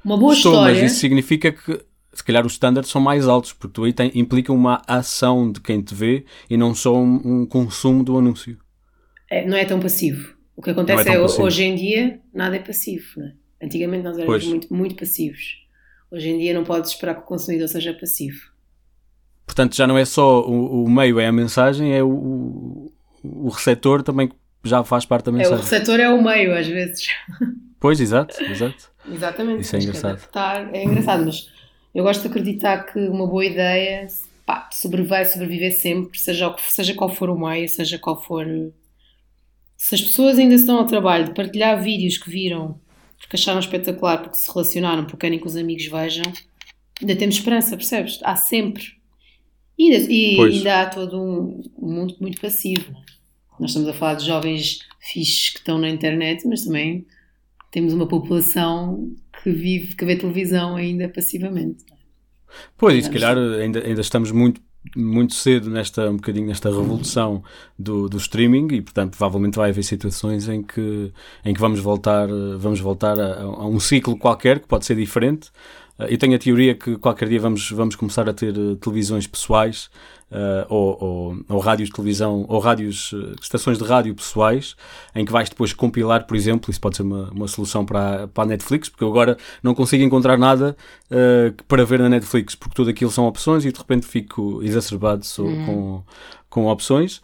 Uma 0.04 0.16
boa 0.16 0.32
Estou, 0.32 0.52
história. 0.52 0.80
Mas 0.80 0.92
isso 0.92 1.00
significa 1.00 1.50
que 1.50 1.84
se 2.12 2.22
calhar 2.22 2.46
os 2.46 2.52
standards 2.52 2.90
são 2.90 3.00
mais 3.00 3.26
altos, 3.26 3.52
porque 3.52 3.74
tu 3.74 3.84
aí 3.84 3.92
tem, 3.92 4.12
implica 4.14 4.52
uma 4.52 4.82
ação 4.86 5.50
de 5.50 5.60
quem 5.60 5.80
te 5.82 5.94
vê 5.94 6.24
e 6.48 6.56
não 6.56 6.74
só 6.74 6.96
um, 6.96 7.20
um 7.24 7.46
consumo 7.46 8.04
do 8.04 8.16
anúncio. 8.16 8.56
É, 9.28 9.46
não 9.46 9.56
é 9.56 9.64
tão 9.64 9.80
passivo. 9.80 10.36
O 10.56 10.62
que 10.62 10.70
acontece 10.70 11.08
é, 11.08 11.14
é 11.14 11.20
hoje 11.20 11.64
em 11.64 11.74
dia 11.74 12.20
nada 12.32 12.56
é 12.56 12.58
passivo. 12.58 13.20
É? 13.20 13.66
Antigamente 13.66 14.04
nós 14.04 14.18
éramos 14.18 14.44
muito, 14.44 14.74
muito 14.74 14.94
passivos. 14.94 15.62
Hoje 16.10 16.28
em 16.28 16.38
dia 16.38 16.52
não 16.52 16.64
podes 16.64 16.90
esperar 16.90 17.14
que 17.14 17.22
o 17.22 17.24
consumidor 17.24 17.68
seja 17.68 17.94
passivo. 17.94 18.52
Portanto, 19.46 19.74
já 19.74 19.86
não 19.86 19.98
é 19.98 20.04
só 20.04 20.42
o, 20.42 20.84
o 20.84 20.90
meio, 20.90 21.18
é 21.18 21.26
a 21.26 21.32
mensagem, 21.32 21.94
é 21.94 22.02
o, 22.02 22.92
o 23.22 23.48
receptor 23.48 24.02
também 24.02 24.30
já 24.64 24.84
faz 24.84 25.04
parte 25.04 25.26
da 25.26 25.32
mensagem. 25.32 25.54
É, 25.54 25.58
o 25.58 25.62
receptor 25.62 26.00
é 26.00 26.08
o 26.08 26.22
meio, 26.22 26.56
às 26.56 26.66
vezes. 26.66 27.06
Pois, 27.82 27.98
exato, 27.98 28.40
exato. 28.44 28.92
Exatamente. 29.10 29.62
Isso 29.62 29.74
é 29.74 29.80
engraçado. 29.80 30.12
Adaptar, 30.12 30.72
é 30.72 30.84
engraçado, 30.84 31.26
mas 31.26 31.50
eu 31.92 32.04
gosto 32.04 32.22
de 32.22 32.28
acreditar 32.28 32.84
que 32.84 32.98
uma 33.08 33.26
boa 33.26 33.44
ideia 33.44 34.06
pá, 34.46 34.68
sobre, 34.70 35.02
vai 35.02 35.24
sobreviver 35.24 35.72
sempre, 35.72 36.16
seja, 36.16 36.54
seja 36.60 36.94
qual 36.94 37.10
for 37.10 37.28
o 37.28 37.36
meio, 37.36 37.68
seja 37.68 37.98
qual 37.98 38.22
for. 38.22 38.46
Se 39.82 39.96
as 39.96 40.00
pessoas 40.00 40.38
ainda 40.38 40.54
estão 40.54 40.78
ao 40.78 40.86
trabalho 40.86 41.24
de 41.24 41.34
partilhar 41.34 41.82
vídeos 41.82 42.16
que 42.16 42.30
viram, 42.30 42.80
porque 43.18 43.34
acharam 43.34 43.58
espetacular, 43.58 44.22
porque 44.22 44.36
se 44.36 44.48
relacionaram, 44.48 45.02
porque 45.02 45.16
querem 45.16 45.40
que 45.40 45.46
os 45.46 45.56
amigos 45.56 45.86
vejam, 45.86 46.22
ainda 47.00 47.16
temos 47.16 47.34
esperança, 47.34 47.76
percebes? 47.76 48.20
Há 48.22 48.36
sempre. 48.36 48.84
E, 49.76 49.90
e 49.90 50.40
ainda 50.40 50.82
há 50.82 50.86
todo 50.86 51.20
um 51.20 51.62
mundo 51.76 52.14
muito 52.20 52.40
passivo. 52.40 52.94
Nós 53.58 53.70
estamos 53.70 53.88
a 53.88 53.92
falar 53.92 54.14
de 54.14 54.24
jovens 54.24 54.78
fixes 55.00 55.48
que 55.48 55.58
estão 55.58 55.78
na 55.78 55.88
internet, 55.88 56.46
mas 56.46 56.62
também 56.64 57.04
temos 57.72 57.92
uma 57.92 58.06
população 58.06 59.12
que 59.42 59.50
vive, 59.50 59.96
que 59.96 60.04
vê 60.04 60.14
televisão 60.14 60.76
ainda 60.76 61.08
passivamente. 61.08 61.84
Pois, 62.78 62.96
e 62.96 63.02
se 63.02 63.10
calhar 63.10 63.36
ainda, 63.36 63.84
ainda 63.84 64.00
estamos 64.00 64.30
muito 64.30 64.60
muito 64.96 65.34
cedo 65.34 65.70
nesta 65.70 66.10
um 66.10 66.16
bocadinho 66.16 66.48
nesta 66.48 66.68
revolução 66.68 67.42
do, 67.78 68.08
do 68.08 68.16
streaming 68.16 68.74
e 68.74 68.82
portanto 68.82 69.16
provavelmente 69.16 69.56
vai 69.56 69.70
haver 69.70 69.84
situações 69.84 70.48
em 70.48 70.62
que 70.62 71.12
em 71.44 71.54
que 71.54 71.60
vamos 71.60 71.78
voltar 71.80 72.28
vamos 72.58 72.80
voltar 72.80 73.18
a, 73.18 73.42
a 73.42 73.66
um 73.66 73.78
ciclo 73.78 74.18
qualquer 74.18 74.58
que 74.58 74.66
pode 74.66 74.84
ser 74.84 74.96
diferente 74.96 75.50
eu 75.98 76.18
tenho 76.18 76.34
a 76.34 76.38
teoria 76.38 76.74
que 76.74 76.96
qualquer 76.96 77.28
dia 77.28 77.40
vamos, 77.40 77.70
vamos 77.70 77.96
começar 77.96 78.28
a 78.28 78.32
ter 78.32 78.56
uh, 78.56 78.76
televisões 78.76 79.26
pessoais 79.26 79.90
uh, 80.30 80.66
ou, 80.68 80.96
ou, 81.00 81.36
ou, 81.48 81.58
rádios 81.58 81.88
de 81.88 81.94
televisão 81.94 82.46
ou 82.48 82.58
rádios, 82.58 83.12
uh, 83.12 83.34
estações 83.40 83.78
de 83.78 83.84
rádio 83.84 84.14
pessoais 84.14 84.74
em 85.14 85.24
que 85.24 85.30
vais 85.30 85.48
depois 85.48 85.72
compilar, 85.72 86.26
por 86.26 86.36
exemplo, 86.36 86.70
isso 86.70 86.80
pode 86.80 86.96
ser 86.96 87.02
uma, 87.02 87.30
uma 87.30 87.46
solução 87.46 87.84
para, 87.84 88.26
para 88.28 88.44
a 88.44 88.46
Netflix, 88.46 88.88
porque 88.88 89.04
eu 89.04 89.08
agora 89.08 89.36
não 89.62 89.74
consigo 89.74 90.02
encontrar 90.02 90.38
nada 90.38 90.76
para 91.68 91.84
ver 91.84 91.98
na 91.98 92.08
Netflix, 92.08 92.54
porque 92.54 92.74
tudo 92.74 92.90
aquilo 92.90 93.10
são 93.10 93.26
opções 93.26 93.64
e 93.64 93.72
de 93.72 93.78
repente 93.78 94.06
fico 94.06 94.62
exacerbado 94.62 95.26
uhum. 95.38 95.66
com, 95.66 96.04
com 96.48 96.66
opções. 96.66 97.20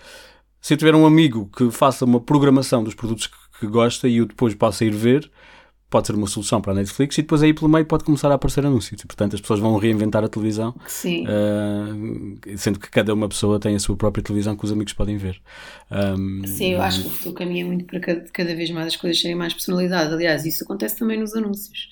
Se 0.61 0.75
eu 0.75 0.79
tiver 0.79 0.95
um 0.95 1.07
amigo 1.07 1.51
que 1.57 1.71
faça 1.71 2.05
uma 2.05 2.21
programação 2.21 2.85
dos 2.85 2.95
produtos 2.95 3.29
que, 3.29 3.37
que 3.61 3.67
gosta 3.67 4.07
e 4.09 4.19
eu 4.19 4.27
depois 4.27 4.55
possa 4.55 4.85
ir 4.85 4.93
ver, 4.93 5.31
pode 5.91 6.07
ser 6.07 6.15
uma 6.15 6.27
solução 6.27 6.61
para 6.61 6.73
a 6.73 6.75
Netflix 6.75 7.17
e 7.17 7.23
depois 7.23 7.43
aí 7.43 7.55
pelo 7.55 7.69
meio 7.69 7.85
pode 7.87 8.05
começar 8.05 8.31
a 8.31 8.35
aparecer 8.35 8.65
anúncios. 8.65 9.01
E, 9.03 9.07
portanto, 9.07 9.35
as 9.35 9.41
pessoas 9.41 9.59
vão 9.59 9.77
reinventar 9.77 10.23
a 10.23 10.29
televisão, 10.29 10.71
uh, 10.71 12.57
sendo 12.59 12.79
que 12.79 12.91
cada 12.91 13.15
uma 13.15 13.29
pessoa 13.29 13.59
tem 13.59 13.75
a 13.75 13.79
sua 13.79 13.97
própria 13.97 14.23
televisão 14.23 14.55
que 14.55 14.65
os 14.65 14.73
amigos 14.73 14.93
podem 14.93 15.17
ver. 15.17 15.41
Um, 15.91 16.47
Sim, 16.47 16.75
eu 16.75 16.83
acho 16.83 17.03
que 17.03 17.07
o 17.07 17.11
futuro 17.11 17.35
caminha 17.35 17.65
muito 17.65 17.85
para 17.87 18.01
cada, 18.01 18.21
cada, 18.33 18.55
vez 18.55 18.71
mais 18.71 18.89
as 18.89 18.97
coisas 18.97 19.21
serem 19.21 19.37
mais 19.37 19.55
personalizadas. 19.55 20.13
Aliás, 20.13 20.45
isso 20.45 20.63
acontece 20.63 20.99
também 20.99 21.19
nos 21.19 21.35
anúncios. 21.35 21.89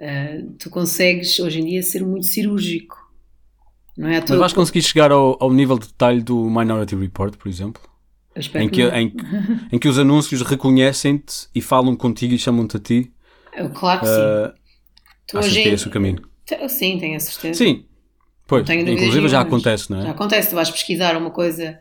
Uh, 0.00 0.50
tu 0.58 0.68
consegues 0.68 1.38
hoje 1.38 1.60
em 1.60 1.66
dia 1.66 1.82
ser 1.82 2.04
muito 2.04 2.26
cirúrgico. 2.26 2.98
Não 3.96 4.08
é 4.08 4.20
Mas 4.20 4.38
vais 4.38 4.52
conseguir 4.52 4.82
chegar 4.82 5.12
ao, 5.12 5.36
ao 5.40 5.52
nível 5.52 5.78
de 5.78 5.86
detalhe 5.86 6.22
do 6.22 6.48
Minority 6.48 6.96
Report, 6.96 7.36
por 7.36 7.48
exemplo? 7.48 7.82
Em 8.54 8.68
que, 8.68 8.82
em, 8.82 9.14
em, 9.72 9.78
que 9.78 9.88
os 9.88 9.98
anúncios 9.98 10.40
reconhecem-te 10.42 11.48
e 11.54 11.60
falam 11.60 11.94
contigo 11.96 12.32
e 12.32 12.38
chamam-te 12.38 12.76
a 12.76 12.80
ti 12.80 13.12
Claro 13.74 14.00
que 14.00 14.06
sim. 14.06 14.12
Uh, 14.12 14.52
tu 15.26 15.38
achas 15.38 15.52
que 15.52 15.58
é 15.60 15.72
esse 15.72 15.88
o 15.88 15.90
caminho? 15.90 16.22
Sim, 16.68 16.98
tenho 16.98 17.16
a 17.16 17.20
certeza. 17.20 17.58
Sim, 17.58 17.84
pois, 18.46 18.68
inclusive 18.68 19.28
já 19.28 19.40
acontece, 19.40 19.90
não 19.90 20.00
é? 20.00 20.02
Já 20.02 20.10
acontece, 20.10 20.50
tu 20.50 20.54
vais 20.54 20.70
pesquisar 20.70 21.16
uma 21.16 21.30
coisa 21.30 21.80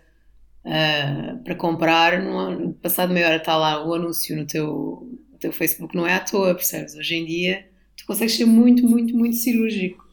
uh, 0.64 1.44
para 1.44 1.56
comprar, 1.56 2.22
no, 2.22 2.74
passado 2.74 3.14
meia 3.14 3.28
hora 3.28 3.38
está 3.38 3.58
lá 3.58 3.86
o 3.86 3.94
anúncio 3.94 4.36
no 4.36 4.46
teu, 4.46 5.08
no 5.32 5.38
teu 5.40 5.52
Facebook, 5.52 5.96
não 5.96 6.06
é 6.06 6.14
à 6.14 6.20
toa, 6.20 6.54
percebes? 6.54 6.96
Hoje 6.96 7.16
em 7.16 7.26
dia 7.26 7.66
tu 7.98 8.06
consegues 8.06 8.36
ser 8.36 8.46
muito, 8.46 8.88
muito, 8.88 9.16
muito 9.16 9.36
cirúrgico. 9.36 10.08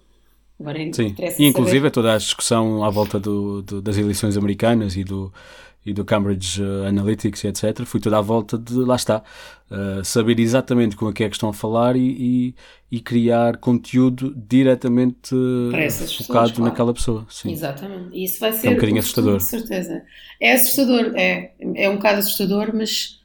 Agora, 0.59 0.79
Sim, 0.93 1.15
e 1.39 1.45
inclusive 1.45 1.81
saber... 1.81 1.91
toda 1.91 2.15
a 2.15 2.17
discussão 2.17 2.83
à 2.83 2.89
volta 2.89 3.21
do, 3.21 3.61
do, 3.61 3.83
das 3.83 3.99
eleições 3.99 4.39
americanas 4.39 4.97
e 4.97 5.05
do, 5.05 5.31
e 5.87 5.95
do 5.95 6.05
Cambridge 6.05 6.61
eh, 6.61 6.89
Analytics 6.89 7.45
etc. 7.45 7.85
Fui 7.85 8.01
toda 8.01 8.19
à 8.19 8.21
volta 8.21 8.59
de, 8.59 8.75
lá 8.75 8.97
está, 8.97 9.23
uh, 9.71 10.05
saber 10.05 10.41
exatamente 10.41 10.97
com 10.97 11.07
o 11.07 11.13
que 11.13 11.23
é 11.23 11.29
que 11.29 11.37
estão 11.37 11.49
a 11.49 11.53
falar 11.53 11.95
e, 11.95 12.01
e, 12.01 12.55
e 12.91 13.01
criar 13.01 13.59
conteúdo 13.59 14.35
diretamente 14.37 15.31
focado 15.31 16.49
pessoas, 16.51 16.59
naquela 16.59 16.93
pessoa. 16.93 17.27
Sim. 17.31 17.53
Exatamente. 17.53 18.11
E 18.13 18.25
isso 18.25 18.41
vai 18.41 18.53
ser. 18.53 18.67
É 18.67 18.71
um 18.71 18.75
bocadinho 18.75 18.99
assustador. 18.99 19.35
Com 19.35 19.41
certeza. 19.41 20.03
É 20.41 20.53
assustador, 20.55 21.13
é, 21.15 21.53
é 21.77 21.89
um 21.89 21.95
bocado 21.95 22.19
assustador, 22.19 22.73
mas. 22.75 23.25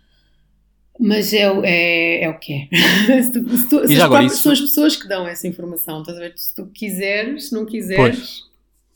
Mas 1.04 1.34
é, 1.34 1.46
é, 1.64 2.26
é 2.26 2.30
o 2.30 2.38
que 2.38 2.54
é. 2.54 2.68
se, 3.24 3.32
tu, 3.32 3.58
se, 3.58 3.70
tu, 3.70 3.88
se 3.88 4.00
agora, 4.00 4.24
isso... 4.24 4.38
são 4.38 4.52
as 4.52 4.62
pessoas 4.62 4.96
que 4.96 5.08
dão 5.08 5.28
essa 5.28 5.48
informação, 5.48 6.02
estás 6.02 6.16
a 6.16 6.22
ver? 6.22 6.34
Se 6.36 6.54
tu 6.54 6.68
quiseres, 6.68 7.50
se 7.50 7.56
não 7.56 7.66
quiseres, 7.66 7.98
pois. 7.98 8.44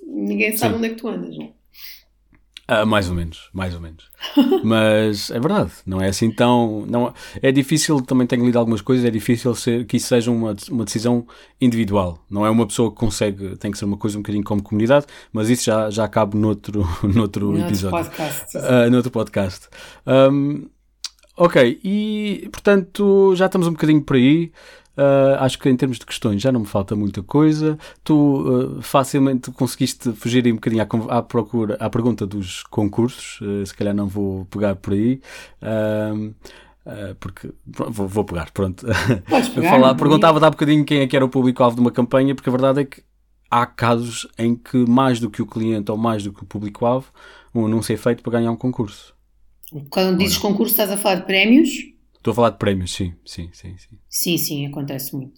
ninguém 0.05 0.55
sabe 0.55 0.74
Sim. 0.74 0.78
onde 0.78 0.88
é 0.88 0.89
que 0.91 0.97
tu 0.97 1.07
andas, 1.07 1.36
não 1.36 1.55
Uh, 2.68 2.84
mais 2.84 3.07
ou 3.07 3.16
menos, 3.16 3.47
mais 3.53 3.76
ou 3.76 3.80
menos. 3.80 4.09
Mas 4.63 5.30
é 5.30 5.39
verdade, 5.39 5.72
não 5.86 6.01
é 6.01 6.07
assim 6.07 6.32
tão. 6.32 6.84
Não, 6.89 7.13
é 7.39 7.51
difícil, 7.51 8.01
também 8.01 8.26
tenho 8.26 8.43
lido 8.43 8.57
algumas 8.57 8.82
coisas, 8.82 9.05
é 9.05 9.11
difícil 9.11 9.53
ser, 9.53 9.86
que 9.86 9.97
isso 9.97 10.07
seja 10.07 10.32
uma, 10.32 10.55
uma 10.72 10.84
decisão 10.84 11.28
individual. 11.61 12.18
Não 12.28 12.43
é 12.43 12.49
uma 12.49 12.66
pessoa 12.66 12.89
que 12.89 12.97
consegue, 12.97 13.55
tem 13.57 13.70
que 13.70 13.78
ser 13.78 13.86
uma 13.86 13.97
coisa 13.97 14.18
um 14.18 14.22
bocadinho 14.22 14.43
como 14.43 14.63
comunidade, 14.63 15.05
mas 15.32 15.47
isso 15.49 15.66
já, 15.66 15.91
já 15.91 16.07
cabe 16.07 16.38
noutro, 16.38 16.84
noutro 17.13 17.51
no 17.51 17.59
episódio. 17.59 17.97
Podcast. 17.99 18.57
Uh, 18.57 18.89
noutro 18.89 19.11
podcast. 19.11 19.68
Um, 20.07 20.68
ok, 21.38 21.80
e 21.84 22.49
portanto 22.51 23.36
já 23.36 23.45
estamos 23.45 23.68
um 23.68 23.74
bocadinho 23.74 24.01
por 24.01 24.16
aí. 24.16 24.51
Uh, 24.98 25.36
acho 25.39 25.60
que 25.60 25.70
em 25.70 25.76
termos 25.76 26.00
de 26.00 26.06
questões 26.06 26.41
já 26.41 26.52
não 26.52 26.62
me 26.62 26.66
falta 26.66 26.96
muita 26.96 27.22
coisa. 27.22 27.78
Tu 28.04 28.16
uh, 28.16 28.82
facilmente 28.82 29.52
conseguiste 29.52 30.14
fugir 30.14 30.48
um 30.48 30.56
bocadinho 30.56 30.82
à, 30.82 31.18
à, 31.18 31.22
procura, 31.22 31.76
à 31.80 31.89
pergunta 31.89 32.26
dos 32.26 32.64
concursos. 32.64 33.41
Uh, 33.41 33.66
se 33.66 33.74
calhar 33.76 33.93
não 33.93 34.08
vou 34.08 34.46
pegar 34.46 34.76
por 34.76 34.93
aí. 34.93 35.20
porque 37.20 37.52
vou, 37.66 38.08
vou, 38.08 38.24
pegar, 38.24 38.52
pronto. 38.52 38.86
pegar, 39.54 39.70
Falar, 39.70 39.96
perguntava 39.96 40.46
há 40.46 40.50
bocadinho 40.50 40.86
quem 40.86 41.02
é 41.02 41.08
que 41.08 41.16
era 41.16 41.26
o 41.26 41.30
público-alvo 41.30 41.76
de 41.76 41.82
uma 41.82 41.91
campanha, 41.91 42.34
porque 42.34 42.50
a 42.50 42.52
verdade 42.52 42.82
é 42.82 42.86
que 42.86 43.04
há 43.52 43.66
casos 43.66 44.28
em 44.38 44.56
que 44.56 44.78
mais 44.78 45.20
do 45.20 45.30
que 45.30 45.41
o 45.41 45.46
cliente 45.46 45.91
ou 45.91 45.98
mais 45.98 46.24
do 46.24 46.32
que 46.32 46.43
o 46.43 46.46
público-alvo, 46.46 47.08
um 47.54 47.66
anúncio 47.66 47.93
é 47.93 47.98
feito 47.98 48.24
para 48.24 48.34
ganhar 48.34 48.52
um 48.52 48.58
concurso. 48.58 49.14
Quando 49.89 50.18
dizes 50.18 50.38
concurso, 50.38 50.74
estás 50.74 50.91
a 50.91 50.98
falar 50.98 51.16
de 51.16 51.26
prémios? 51.26 51.95
Estou 52.26 52.32
a 52.32 52.36
falar 52.36 52.50
de 52.50 52.58
prémios, 52.58 52.92
sim, 52.92 53.14
sim, 53.24 53.52
sim. 53.54 53.78
Sim, 53.78 53.98
sim, 54.10 54.38
sim 54.40 54.66
acontece 54.66 55.16
muito. 55.16 55.36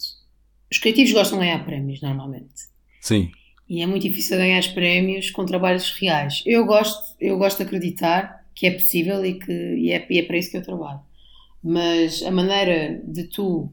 Os 0.72 0.78
criativos 0.78 1.12
gostam 1.12 1.38
de 1.38 1.44
ganhar 1.44 1.66
prémios, 1.66 2.02
normalmente. 2.02 2.64
Sim. 3.02 3.30
E 3.68 3.82
é 3.82 3.86
muito 3.86 4.04
difícil 4.04 4.38
ganhar 4.38 4.58
os 4.58 4.70
prémios 4.70 5.30
com 5.30 5.46
trabalhos 5.46 5.92
reais. 6.00 6.42
Eu 6.46 6.66
gosto, 6.66 7.14
eu 7.20 7.38
gosto 7.38 7.58
de 7.58 7.64
acreditar 7.64 8.46
que 8.56 8.68
é 8.68 8.72
possível 8.72 9.26
e, 9.26 9.34
que, 9.38 9.52
e, 9.52 9.92
é, 9.92 10.08
e 10.10 10.18
é 10.18 10.24
para 10.24 10.38
isso 10.38 10.50
que 10.50 10.56
eu 10.56 10.64
trabalho. 10.64 11.02
Mas 11.62 12.24
a 12.24 12.32
maneira 12.32 13.02
de 13.04 13.26
tu 13.26 13.70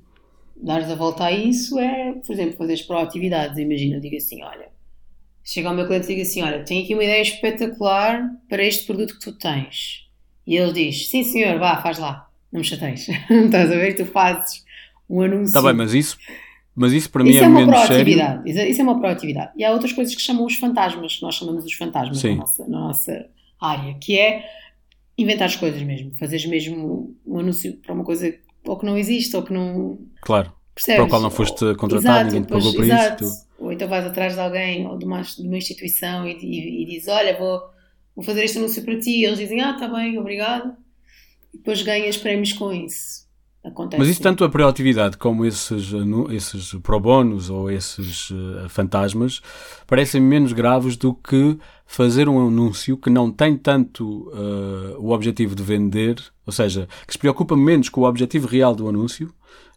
dares 0.57 0.91
a 0.91 0.97
volta 0.97 1.27
a 1.27 1.31
isso 1.31 1.79
é, 1.79 2.15
por 2.15 2.33
exemplo, 2.33 2.57
fazer 2.57 2.85
proatividades. 2.85 3.57
Imagina, 3.59 3.95
eu 3.95 4.01
digo 4.01 4.17
assim: 4.17 4.43
olha, 4.43 4.71
chega 5.45 5.69
ao 5.69 5.75
meu 5.77 5.87
cliente 5.87 6.07
e 6.07 6.17
digo 6.17 6.23
assim: 6.23 6.43
olha, 6.43 6.65
tenho 6.65 6.83
aqui 6.83 6.95
uma 6.95 7.05
ideia 7.05 7.23
espetacular 7.23 8.29
para 8.49 8.65
este 8.65 8.85
produto 8.85 9.15
que 9.15 9.25
tu 9.25 9.39
tens. 9.39 10.11
E 10.45 10.57
ele 10.57 10.73
diz: 10.73 11.09
sim, 11.09 11.23
senhor, 11.23 11.61
vá, 11.61 11.81
faz 11.81 12.01
lá 12.01 12.24
não 12.55 12.61
me 12.61 12.65
chateias. 12.65 13.09
Estás 13.29 13.71
a 13.71 13.75
ver? 13.75 13.95
Tu 13.95 14.07
fazes 14.07 14.65
um 15.11 15.21
anúncio. 15.21 15.47
Está 15.47 15.61
bem, 15.61 15.75
mas 15.75 15.93
isso, 15.93 16.17
mas 16.75 16.93
isso 16.93 17.11
para 17.11 17.25
mim 17.25 17.35
é, 17.35 17.39
é 17.39 17.49
uma 17.49 17.61
menos 17.61 17.75
proatividade. 17.75 18.53
Sério. 18.53 18.71
Isso 18.71 18.81
é 18.81 18.85
uma 18.85 18.99
proatividade. 18.99 19.53
E 19.57 19.65
há 19.65 19.73
outras 19.73 19.93
coisas 19.93 20.15
que 20.15 20.23
chamam 20.23 20.47
os 20.47 20.55
fantasmas, 20.55 21.17
que 21.17 21.23
nós 21.23 21.35
chamamos 21.35 21.65
os 21.65 21.73
fantasmas 21.73 22.23
na 22.23 22.35
nossa, 22.37 22.69
na 22.69 22.81
nossa 22.81 23.27
área, 23.61 23.95
que 23.95 24.19
é 24.19 24.45
inventar 25.19 25.47
as 25.47 25.57
coisas 25.57 25.83
mesmo. 25.83 26.15
Fazeres 26.15 26.47
mesmo 26.47 27.17
um 27.27 27.39
anúncio 27.41 27.77
para 27.79 27.93
uma 27.93 28.05
coisa 28.05 28.33
ou 28.65 28.79
que 28.79 28.87
não 28.87 28.97
existe 28.97 29.37
ou 29.37 29.43
que 29.43 29.53
não. 29.53 29.99
Claro. 30.21 30.53
Percebes? 30.75 30.97
Para 30.97 31.05
o 31.05 31.09
qual 31.09 31.23
não 31.23 31.31
foste 31.31 31.75
contratado, 31.75 31.99
exato, 31.99 32.25
ninguém 32.27 32.43
te 32.43 32.49
pagou 32.49 32.85
exato. 32.85 33.25
isso. 33.25 33.47
Ou 33.59 33.73
então 33.73 33.89
vais 33.89 34.07
atrás 34.07 34.35
de 34.35 34.41
alguém 34.41 34.87
ou 34.87 34.99
de 34.99 35.05
uma, 35.05 35.23
de 35.23 35.47
uma 35.47 35.57
instituição 35.57 36.27
e, 36.27 36.37
e, 36.41 36.83
e 36.83 36.87
dizes: 36.87 37.09
Olha, 37.09 37.37
vou, 37.37 37.61
vou 38.15 38.25
fazer 38.25 38.45
este 38.45 38.59
anúncio 38.59 38.83
para 38.85 38.99
ti. 38.99 39.11
E 39.11 39.25
eles 39.25 39.39
dizem: 39.39 39.61
Ah, 39.61 39.73
está 39.73 39.89
bem, 39.89 40.17
obrigado 40.19 40.84
depois 41.55 41.83
ganhas 41.83 42.17
prémios 42.17 42.53
com 42.53 42.73
isso. 42.73 43.25
Acontece. 43.65 43.99
Mas 43.99 44.09
isso 44.11 44.21
tanto 44.21 44.45
a 44.45 44.49
proatividade 44.51 45.17
como 45.17 45.43
esses, 45.43 45.91
esses 46.31 46.75
pro 46.83 47.01
bónus 47.01 47.49
ou 47.49 47.71
esses 47.71 48.29
uh, 48.31 48.69
fantasmas 48.69 49.41
parecem 49.87 50.21
menos 50.21 50.53
graves 50.53 50.99
do 50.99 51.15
que 51.15 51.59
fazer 51.87 52.29
um 52.29 52.47
anúncio 52.47 52.99
que 52.99 53.09
não 53.09 53.33
tem 53.33 53.57
tanto 53.57 54.29
uh, 54.29 54.99
o 54.99 55.13
objetivo 55.13 55.55
de 55.55 55.63
vender, 55.63 56.23
ou 56.45 56.53
seja, 56.53 56.87
que 57.07 57.15
se 57.15 57.19
preocupa 57.19 57.57
menos 57.57 57.89
com 57.89 58.03
o 58.03 58.05
objetivo 58.05 58.47
real 58.47 58.75
do 58.75 58.87
anúncio 58.87 59.33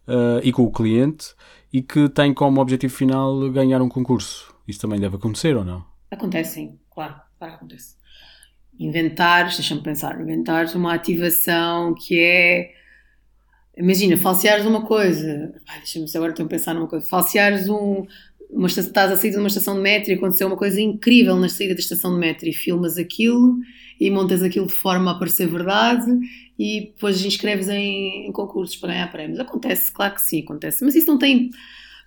uh, 0.06 0.42
e 0.44 0.52
com 0.52 0.64
o 0.64 0.72
cliente 0.72 1.34
e 1.72 1.82
que 1.82 2.10
tem 2.10 2.34
como 2.34 2.60
objetivo 2.60 2.94
final 2.94 3.50
ganhar 3.52 3.82
um 3.82 3.88
concurso. 3.88 4.54
Isso 4.68 4.82
também 4.82 5.00
deve 5.00 5.16
acontecer 5.16 5.56
ou 5.56 5.64
não? 5.64 5.86
Acontece 6.12 6.56
sim, 6.56 6.80
claro, 6.90 7.16
claro 7.40 7.54
acontece. 7.56 7.97
Inventares, 8.80 9.56
deixa-me 9.56 9.82
pensar, 9.82 10.20
inventares 10.20 10.76
uma 10.76 10.94
ativação 10.94 11.94
que 11.94 12.20
é. 12.20 12.72
Imagina, 13.78 14.18
falseares 14.18 14.66
uma 14.66 14.84
coisa. 14.86 15.54
Deixa-me 15.78 16.06
agora 16.16 16.32
estou 16.32 16.46
a 16.46 16.50
pensar 16.50 16.74
numa 16.74 16.88
coisa. 16.88 17.06
Falseares 17.06 17.70
um. 17.70 18.06
Uma, 18.50 18.68
estás 18.68 19.12
a 19.12 19.18
sair 19.18 19.32
de 19.32 19.38
uma 19.38 19.50
estação 19.50 19.76
de 19.76 19.82
metro 19.82 20.10
e 20.10 20.16
aconteceu 20.16 20.48
uma 20.48 20.56
coisa 20.56 20.80
incrível 20.80 21.36
na 21.36 21.50
saída 21.50 21.74
da 21.74 21.82
estação 21.82 22.14
de 22.14 22.20
metro 22.20 22.48
e 22.48 22.54
filmas 22.54 22.98
aquilo 22.98 23.58
e 24.00 24.10
montas 24.10 24.42
aquilo 24.42 24.68
de 24.68 24.74
forma 24.74 25.12
a 25.12 25.16
parecer 25.16 25.48
verdade 25.48 26.10
e 26.58 26.92
depois 26.94 27.24
inscreves 27.26 27.68
em, 27.68 28.28
em 28.28 28.32
concursos 28.32 28.78
para 28.78 28.94
ganhar 28.94 29.12
prémios. 29.12 29.40
Acontece, 29.40 29.92
claro 29.92 30.16
que 30.16 30.22
sim, 30.22 30.42
acontece. 30.42 30.84
Mas 30.86 30.96
isso 30.96 31.08
não 31.08 31.18
tem 31.18 31.50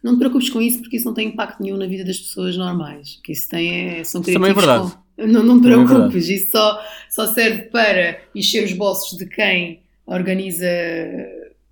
não 0.03 0.15
te 0.15 0.19
preocupes 0.19 0.49
com 0.49 0.63
isso 0.63 0.81
porque 0.81 0.97
isso 0.97 1.05
não 1.05 1.15
tem 1.15 1.29
impacto 1.29 1.63
nenhum 1.63 1.77
na 1.77 1.87
vida 1.87 2.05
das 2.05 2.19
pessoas 2.19 2.57
normais. 2.57 3.21
que 3.23 3.33
isso 3.33 3.49
tem 3.49 3.71
é, 3.71 4.05
são 4.05 4.23
criativos. 4.23 4.29
Isso 4.29 4.35
também 4.35 4.51
é 4.51 4.55
verdade. 4.55 4.93
Com... 4.93 5.10
Não, 5.27 5.43
não 5.43 5.61
te 5.61 5.69
é 5.69 5.71
preocupes, 5.71 6.29
é 6.29 6.35
isso 6.35 6.51
só, 6.53 6.81
só 7.09 7.27
serve 7.27 7.63
para 7.63 8.19
encher 8.35 8.65
os 8.65 8.73
bolsos 8.73 9.17
de 9.17 9.27
quem 9.27 9.81
organiza 10.07 10.67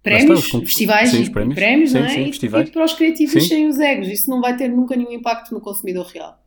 prémios, 0.02 0.44
está, 0.44 0.60
festivais, 0.60 1.10
sim, 1.10 1.30
prémios, 1.30 1.54
prémios 1.54 1.90
sim, 1.90 1.98
não 1.98 2.06
é? 2.06 2.08
Sim, 2.08 2.30
e, 2.42 2.46
e 2.46 2.70
para 2.70 2.84
os 2.84 2.92
criativos 2.94 3.48
sem 3.48 3.68
os 3.68 3.78
egos. 3.78 4.08
Isso 4.08 4.30
não 4.30 4.40
vai 4.40 4.56
ter 4.56 4.68
nunca 4.68 4.96
nenhum 4.96 5.12
impacto 5.12 5.52
no 5.52 5.60
consumidor 5.60 6.06
real. 6.06 6.38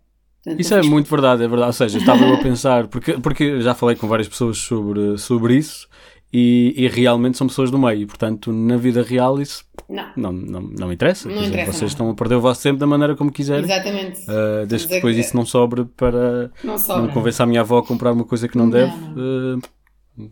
Portanto, 0.43 0.59
isso 0.59 0.73
é 0.73 0.81
muito 0.81 1.09
verdade, 1.09 1.43
é 1.43 1.47
verdade. 1.47 1.67
Ou 1.67 1.73
seja, 1.73 1.97
estava 1.99 2.33
a 2.33 2.37
pensar, 2.37 2.87
porque, 2.87 3.13
porque 3.13 3.61
já 3.61 3.75
falei 3.75 3.95
com 3.95 4.07
várias 4.07 4.27
pessoas 4.27 4.57
sobre, 4.57 5.17
sobre 5.17 5.55
isso 5.55 5.87
e, 6.33 6.73
e, 6.77 6.87
realmente 6.87 7.37
são 7.37 7.47
pessoas 7.47 7.69
do 7.69 7.77
meio. 7.77 8.07
Portanto, 8.07 8.53
na 8.53 8.77
vida 8.77 9.03
real 9.03 9.41
isso 9.41 9.65
não, 9.89 10.11
não, 10.15 10.31
não, 10.31 10.61
não 10.61 10.93
interessa. 10.93 11.27
Não 11.27 11.43
interessa 11.43 11.71
vocês 11.73 11.81
não. 11.81 11.87
estão 11.87 12.09
a 12.09 12.15
perder 12.15 12.35
o 12.35 12.41
vosso 12.41 12.63
tempo 12.63 12.79
da 12.79 12.87
maneira 12.87 13.15
como 13.15 13.31
quiserem. 13.31 13.65
Exatamente. 13.65 14.21
Uh, 14.21 14.65
desde 14.65 14.87
que 14.87 14.95
depois 14.95 15.17
isso 15.17 15.35
não 15.35 15.45
sobre 15.45 15.83
para 15.83 16.51
não, 16.63 16.77
sobra. 16.77 17.03
não 17.03 17.09
convencer 17.09 17.43
a 17.43 17.45
minha 17.45 17.61
avó 17.61 17.79
a 17.79 17.83
comprar 17.85 18.13
uma 18.13 18.23
coisa 18.23 18.47
que 18.47 18.57
não, 18.57 18.69
deve, 18.69 18.93
uh, 18.93 19.61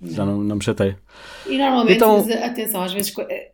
já 0.04 0.26
não, 0.26 0.38
não 0.38 0.56
me 0.56 0.64
chateia. 0.64 0.98
E 1.46 1.58
normalmente, 1.58 1.96
então, 1.96 2.18
atenção, 2.44 2.82
às 2.82 2.94
vezes, 2.94 3.14
eh, 3.18 3.52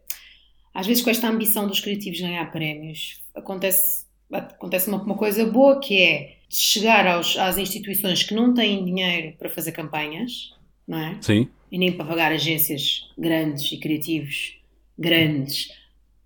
às 0.71 0.85
vezes 0.85 1.03
com 1.03 1.09
esta 1.09 1.27
ambição 1.27 1.67
dos 1.67 1.79
criativos 1.79 2.19
ganhar 2.19 2.51
prémios, 2.51 3.23
acontece, 3.33 4.05
acontece 4.31 4.87
uma, 4.87 5.01
uma 5.01 5.15
coisa 5.15 5.45
boa 5.45 5.79
que 5.79 5.99
é 5.99 6.35
chegar 6.47 7.07
aos, 7.07 7.37
às 7.37 7.57
instituições 7.57 8.21
que 8.21 8.35
não 8.35 8.53
têm 8.53 8.85
dinheiro 8.85 9.35
para 9.37 9.49
fazer 9.49 9.71
campanhas, 9.71 10.53
não 10.87 10.99
é? 10.99 11.17
Sim. 11.21 11.49
E 11.75 11.77
nem 11.77 11.91
para 11.91 12.05
pagar 12.05 12.31
agências 12.31 13.09
grandes 13.17 13.69
e 13.69 13.75
criativos 13.75 14.57
grandes 14.97 15.67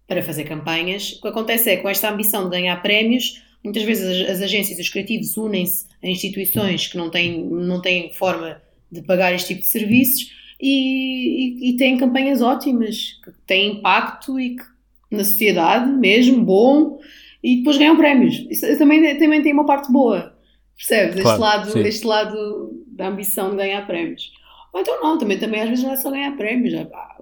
para 0.07 0.21
fazer 0.21 0.43
campanhas. 0.43 1.13
O 1.13 1.21
que 1.23 1.27
acontece 1.27 1.71
é, 1.71 1.77
com 1.77 1.89
esta 1.89 2.07
ambição 2.07 2.43
de 2.43 2.51
ganhar 2.51 2.79
prémios, 2.83 3.41
muitas 3.63 3.81
vezes 3.81 4.05
as, 4.05 4.29
as 4.35 4.41
agências 4.43 4.77
e 4.77 4.81
os 4.83 4.89
criativos 4.89 5.35
unem-se 5.37 5.87
a 6.03 6.07
instituições 6.07 6.85
que 6.85 6.95
não 6.95 7.09
têm, 7.09 7.43
não 7.43 7.81
têm 7.81 8.13
forma 8.13 8.61
de 8.91 9.01
pagar 9.01 9.33
este 9.33 9.47
tipo 9.47 9.61
de 9.61 9.65
serviços 9.65 10.31
e, 10.61 11.65
e, 11.65 11.69
e 11.71 11.77
têm 11.77 11.97
campanhas 11.97 12.43
ótimas, 12.43 13.19
que 13.23 13.31
têm 13.47 13.77
impacto 13.77 14.39
e 14.39 14.55
que 14.55 14.63
na 15.09 15.23
sociedade 15.23 15.91
mesmo, 15.91 16.45
bom, 16.45 16.99
e 17.43 17.57
depois 17.57 17.75
ganham 17.75 17.97
prémios. 17.97 18.45
Isso 18.51 18.77
também, 18.77 19.17
também 19.17 19.41
tem 19.41 19.51
uma 19.51 19.65
parte 19.65 19.91
boa, 19.91 20.37
percebes? 20.75 21.23
Claro, 21.23 21.63
este, 21.63 21.73
lado, 21.73 21.87
este 21.87 22.05
lado 22.05 22.85
da 22.87 23.07
ambição 23.07 23.49
de 23.49 23.55
ganhar 23.55 23.87
prémios. 23.87 24.31
Ou 24.71 24.81
então 24.81 25.01
não, 25.01 25.17
também, 25.17 25.39
também 25.39 25.61
às 25.61 25.69
vezes 25.69 25.83
não 25.83 25.93
é 25.93 25.97
só 25.97 26.11
ganhar 26.11 26.35
prémios. 26.37 26.73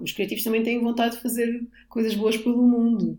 Os 0.02 0.12
criativos 0.12 0.43
também 0.43 0.64
têm 0.64 0.80
vontade 0.80 1.16
de 1.16 1.22
fazer 1.22 1.62
coisas 1.88 2.14
boas 2.14 2.36
pelo 2.38 2.62
mundo. 2.62 3.18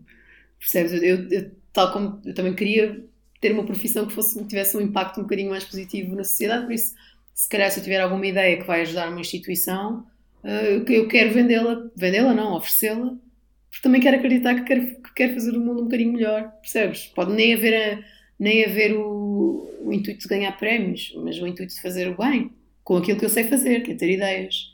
Percebes? 0.59 0.93
Eu, 0.93 1.27
eu, 1.29 1.51
tal 1.73 1.91
como 1.91 2.21
eu 2.25 2.33
também 2.33 2.53
queria 2.53 3.03
ter 3.41 3.51
uma 3.51 3.63
profissão 3.63 4.05
que 4.05 4.13
fosse, 4.13 4.43
tivesse 4.45 4.75
um 4.77 4.81
impacto 4.81 5.19
um 5.19 5.23
bocadinho 5.23 5.49
mais 5.49 5.63
positivo 5.63 6.15
na 6.15 6.23
sociedade, 6.23 6.65
por 6.65 6.73
isso, 6.73 6.93
se 7.33 7.47
calhar 7.47 7.71
se 7.71 7.79
eu 7.79 7.83
tiver 7.83 8.01
alguma 8.01 8.25
ideia 8.25 8.57
que 8.57 8.67
vai 8.67 8.81
ajudar 8.81 9.09
uma 9.09 9.21
instituição, 9.21 10.05
uh, 10.43 10.91
eu 10.91 11.07
quero 11.07 11.31
vendê-la, 11.31 11.89
vendê-la 11.95 12.33
não, 12.33 12.55
oferecê-la, 12.55 13.15
porque 13.69 13.81
também 13.81 14.01
quero 14.01 14.17
acreditar 14.17 14.55
que 14.55 14.63
quero, 14.63 15.01
que 15.01 15.13
quero 15.15 15.33
fazer 15.35 15.51
o 15.51 15.59
mundo 15.61 15.81
um 15.81 15.85
bocadinho 15.85 16.11
melhor, 16.11 16.51
percebes? 16.61 17.05
Pode 17.07 17.31
nem 17.31 17.53
haver, 17.53 17.73
a, 17.73 18.03
nem 18.37 18.65
haver 18.65 18.93
o, 18.93 19.69
o 19.81 19.93
intuito 19.93 20.19
de 20.19 20.27
ganhar 20.27 20.51
prémios, 20.57 21.13
mas 21.23 21.39
o 21.39 21.47
intuito 21.47 21.73
de 21.73 21.81
fazer 21.81 22.09
o 22.09 22.17
bem 22.17 22.51
com 22.89 22.97
aquilo 22.97 23.19
que 23.19 23.25
eu 23.25 23.29
sei 23.29 23.43
fazer, 23.43 23.81
que 23.81 23.91
é 23.91 23.93
ter 23.93 24.09
ideias. 24.09 24.73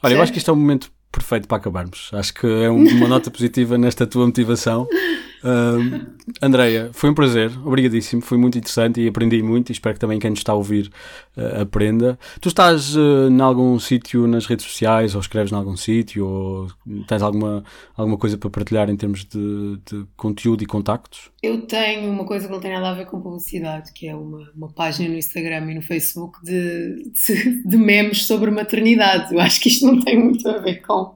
Olha, 0.00 0.10
certo? 0.10 0.12
eu 0.12 0.22
acho 0.22 0.32
que 0.32 0.38
isto 0.38 0.48
é 0.48 0.54
um 0.54 0.56
momento 0.56 0.92
perfeito 1.10 1.48
para 1.48 1.56
acabarmos. 1.56 2.08
Acho 2.12 2.32
que 2.32 2.46
é 2.46 2.70
uma 2.70 3.08
nota 3.08 3.32
positiva 3.32 3.76
nesta 3.76 4.06
tua 4.06 4.24
motivação. 4.24 4.86
Uh, 5.42 6.06
Andreia, 6.42 6.90
foi 6.92 7.10
um 7.10 7.14
prazer, 7.14 7.50
obrigadíssimo, 7.64 8.22
foi 8.22 8.38
muito 8.38 8.58
interessante 8.58 9.00
e 9.00 9.08
aprendi 9.08 9.42
muito 9.42 9.70
e 9.70 9.72
espero 9.72 9.94
que 9.94 10.00
também 10.00 10.18
quem 10.18 10.30
nos 10.30 10.40
está 10.40 10.52
a 10.52 10.54
ouvir 10.56 10.90
uh, 11.36 11.62
aprenda. 11.62 12.18
Tu 12.40 12.48
estás 12.48 12.96
uh, 12.96 13.28
em 13.30 13.40
algum 13.40 13.78
sítio 13.78 14.26
nas 14.26 14.46
redes 14.46 14.66
sociais 14.66 15.14
ou 15.14 15.20
escreves 15.20 15.52
em 15.52 15.54
algum 15.54 15.76
sítio 15.76 16.26
ou 16.26 16.68
tens 17.06 17.22
alguma, 17.22 17.64
alguma 17.96 18.18
coisa 18.18 18.36
para 18.36 18.50
partilhar 18.50 18.90
em 18.90 18.96
termos 18.96 19.24
de, 19.24 19.78
de, 19.90 20.06
conteúdo 20.16 20.62
e 20.62 20.66
contactos? 20.66 21.30
Eu 21.42 21.62
tenho 21.62 22.10
uma 22.10 22.24
coisa 22.24 22.46
que 22.46 22.52
não 22.52 22.60
tem 22.60 22.72
nada 22.72 22.90
a 22.90 22.94
ver 22.94 23.06
com 23.06 23.20
publicidade, 23.20 23.92
que 23.92 24.08
é 24.08 24.16
uma, 24.16 24.50
uma 24.56 24.68
página 24.68 25.08
no 25.08 25.16
Instagram 25.16 25.70
e 25.70 25.74
no 25.74 25.82
Facebook 25.82 26.42
de, 26.42 27.10
de, 27.12 27.62
de 27.62 27.76
memes 27.76 28.26
sobre 28.26 28.50
maternidade. 28.50 29.32
Eu 29.32 29.40
acho 29.40 29.60
que 29.60 29.68
isto 29.68 29.86
não 29.86 30.00
tem 30.00 30.18
muito 30.18 30.48
a 30.48 30.58
ver 30.58 30.82
com 30.82 31.14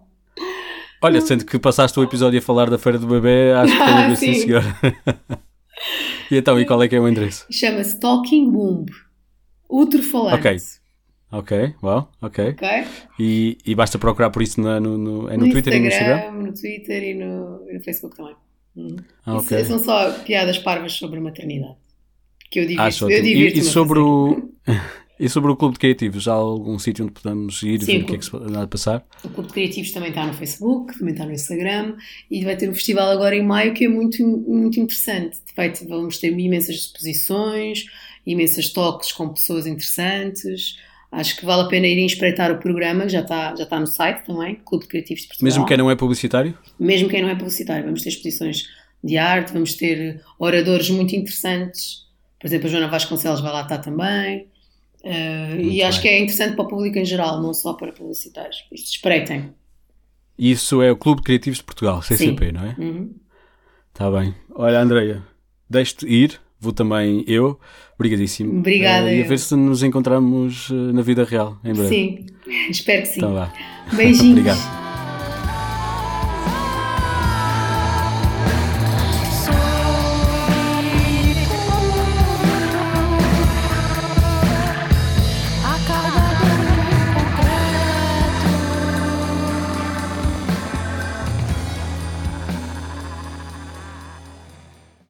Olha, 1.03 1.21
sendo 1.21 1.45
que 1.45 1.59
passaste 1.59 1.99
o 1.99 2.03
episódio 2.03 2.39
a 2.39 2.43
falar 2.43 2.69
da 2.69 2.79
Feira 2.79 2.99
do 2.99 3.07
Bebê, 3.07 3.53
acho 3.53 3.73
que 3.73 3.79
tem 3.79 3.95
a 3.95 4.09
ver 4.09 4.17
sim, 4.17 4.35
senhor. 4.35 4.63
e 6.31 6.37
então, 6.37 6.61
e 6.61 6.67
qual 6.67 6.83
é 6.83 6.89
que 6.89 6.97
é 6.97 7.01
o 7.01 7.09
endereço? 7.09 7.47
Chama-se 7.51 7.99
Talking 7.99 8.49
Womb. 8.51 8.91
Outro 9.69 10.03
falante. 10.03 10.47
Ok. 10.47 10.57
Ok, 11.33 11.75
uau, 11.81 12.11
ok. 12.21 12.49
okay. 12.51 12.85
E, 13.19 13.57
e 13.65 13.75
basta 13.75 13.97
procurar 13.99 14.31
por 14.31 14.43
isso 14.43 14.61
no, 14.61 14.81
no, 14.81 14.99
no, 14.99 15.31
é 15.31 15.37
no, 15.37 15.47
no 15.47 15.53
Twitter 15.53 15.73
Instagram, 15.75 15.77
e 15.77 15.81
no 15.81 15.89
Instagram? 15.89 16.43
No 16.43 16.55
Twitter 16.55 17.03
e 17.05 17.15
no, 17.15 17.71
e 17.71 17.75
no 17.75 17.81
Facebook 17.85 18.17
também. 18.17 18.35
Uhum. 18.75 18.97
Ah, 19.25 19.37
okay. 19.37 19.65
São 19.65 19.79
só 19.79 20.11
piadas 20.25 20.59
parvas 20.59 20.93
sobre 20.93 21.21
maternidade. 21.21 21.77
Que 22.51 22.59
eu 22.59 22.67
divirto, 22.67 23.07
ah, 23.07 23.13
eu 23.13 23.25
E, 23.25 23.59
e 23.59 23.63
sobre 23.63 24.01
o... 24.01 24.51
E 25.23 25.29
sobre 25.29 25.51
o 25.51 25.57
Clube 25.57 25.75
de 25.75 25.81
Criativos, 25.81 26.27
há 26.27 26.33
algum 26.33 26.79
sítio 26.79 27.05
onde 27.05 27.13
podemos 27.13 27.63
ir 27.63 27.83
e 27.83 27.85
ver 27.85 28.03
o 28.05 28.07
que 28.07 28.15
é 28.15 28.19
que 28.19 28.25
se 28.25 28.35
anda 28.35 28.63
a 28.63 28.67
passar? 28.67 29.07
O 29.23 29.29
Clube 29.29 29.49
de 29.49 29.53
Criativos 29.53 29.91
também 29.91 30.09
está 30.09 30.27
no 30.27 30.33
Facebook, 30.33 30.99
também 30.99 31.13
está 31.13 31.27
no 31.27 31.33
Instagram 31.33 31.97
e 32.31 32.43
vai 32.43 32.57
ter 32.57 32.71
um 32.71 32.75
festival 32.75 33.11
agora 33.11 33.37
em 33.37 33.45
maio 33.45 33.75
que 33.75 33.85
é 33.85 33.89
muito, 33.89 34.27
muito 34.27 34.81
interessante. 34.81 35.37
Vai, 35.55 35.75
vamos 35.87 36.17
ter 36.17 36.33
imensas 36.33 36.75
exposições, 36.77 37.85
imensas 38.27 38.71
toques 38.71 39.13
com 39.13 39.29
pessoas 39.29 39.67
interessantes. 39.67 40.79
Acho 41.13 41.37
que 41.37 41.45
vale 41.45 41.65
a 41.65 41.67
pena 41.67 41.87
irem 41.87 42.07
espreitar 42.07 42.51
o 42.51 42.57
programa, 42.57 43.03
que 43.03 43.11
já 43.11 43.21
está, 43.21 43.55
já 43.55 43.65
está 43.65 43.79
no 43.79 43.87
site 43.87 44.25
também, 44.25 44.55
Clube 44.65 44.85
de 44.85 44.89
Criativos 44.89 45.23
de 45.25 45.29
Portugal. 45.29 45.45
Mesmo 45.45 45.67
quem 45.67 45.77
não 45.77 45.91
é 45.91 45.97
publicitário? 45.97 46.59
Mesmo 46.79 47.11
quem 47.11 47.21
não 47.21 47.29
é 47.29 47.35
publicitário. 47.35 47.85
Vamos 47.85 48.03
ter 48.03 48.09
exposições 48.09 48.63
de 49.05 49.19
arte, 49.19 49.53
vamos 49.53 49.75
ter 49.75 50.23
oradores 50.39 50.89
muito 50.89 51.15
interessantes. 51.15 52.07
Por 52.41 52.47
exemplo, 52.47 52.69
a 52.69 52.71
Joana 52.71 52.89
Vasconcelos 52.89 53.43
vai 53.43 53.53
lá 53.53 53.63
estar 53.63 53.79
também. 53.79 54.49
Uh, 55.05 55.61
e 55.61 55.69
bem. 55.69 55.83
acho 55.83 56.01
que 56.01 56.09
é 56.09 56.19
interessante 56.19 56.55
para 56.55 56.65
o 56.65 56.69
público 56.69 56.99
em 56.99 57.05
geral, 57.05 57.41
não 57.43 57.55
só 57.55 57.73
para 57.73 57.93
publicitários. 57.93 58.65
Isto 58.71 58.91
espreitem. 58.91 59.55
Isso 60.39 60.81
é 60.83 60.91
o 60.91 60.97
Clube 60.97 61.21
de 61.21 61.25
Criativos 61.25 61.59
de 61.59 61.65
Portugal, 61.65 62.03
CCP, 62.03 62.47
Sim. 62.47 62.53
não 62.53 62.65
é? 62.65 62.75
Uhum. 62.79 63.15
Está 63.93 64.11
bem. 64.11 64.35
Olha, 64.55 64.81
Andreia, 64.81 65.23
deixe-te 65.69 66.07
ir, 66.07 66.41
vou 66.59 66.73
também 66.73 67.25
eu. 67.27 67.59
Obrigadíssimo. 67.97 68.59
Obrigada. 68.59 69.07
Uh, 69.07 69.11
e 69.15 69.23
a 69.23 69.27
ver 69.27 69.39
se 69.39 69.55
nos 69.55 69.83
encontramos 69.83 70.71
uh, 70.71 70.75
na 70.75 71.03
vida 71.03 71.25
real 71.25 71.59
em 71.63 71.75
breve. 71.75 71.89
Sim, 71.89 72.27
espero 72.71 73.03
que 73.03 73.09
sim. 73.09 73.21
Então 73.21 73.35
vá. 73.35 73.53
Beijinhos. 73.93 74.31
Obrigado. 74.39 74.80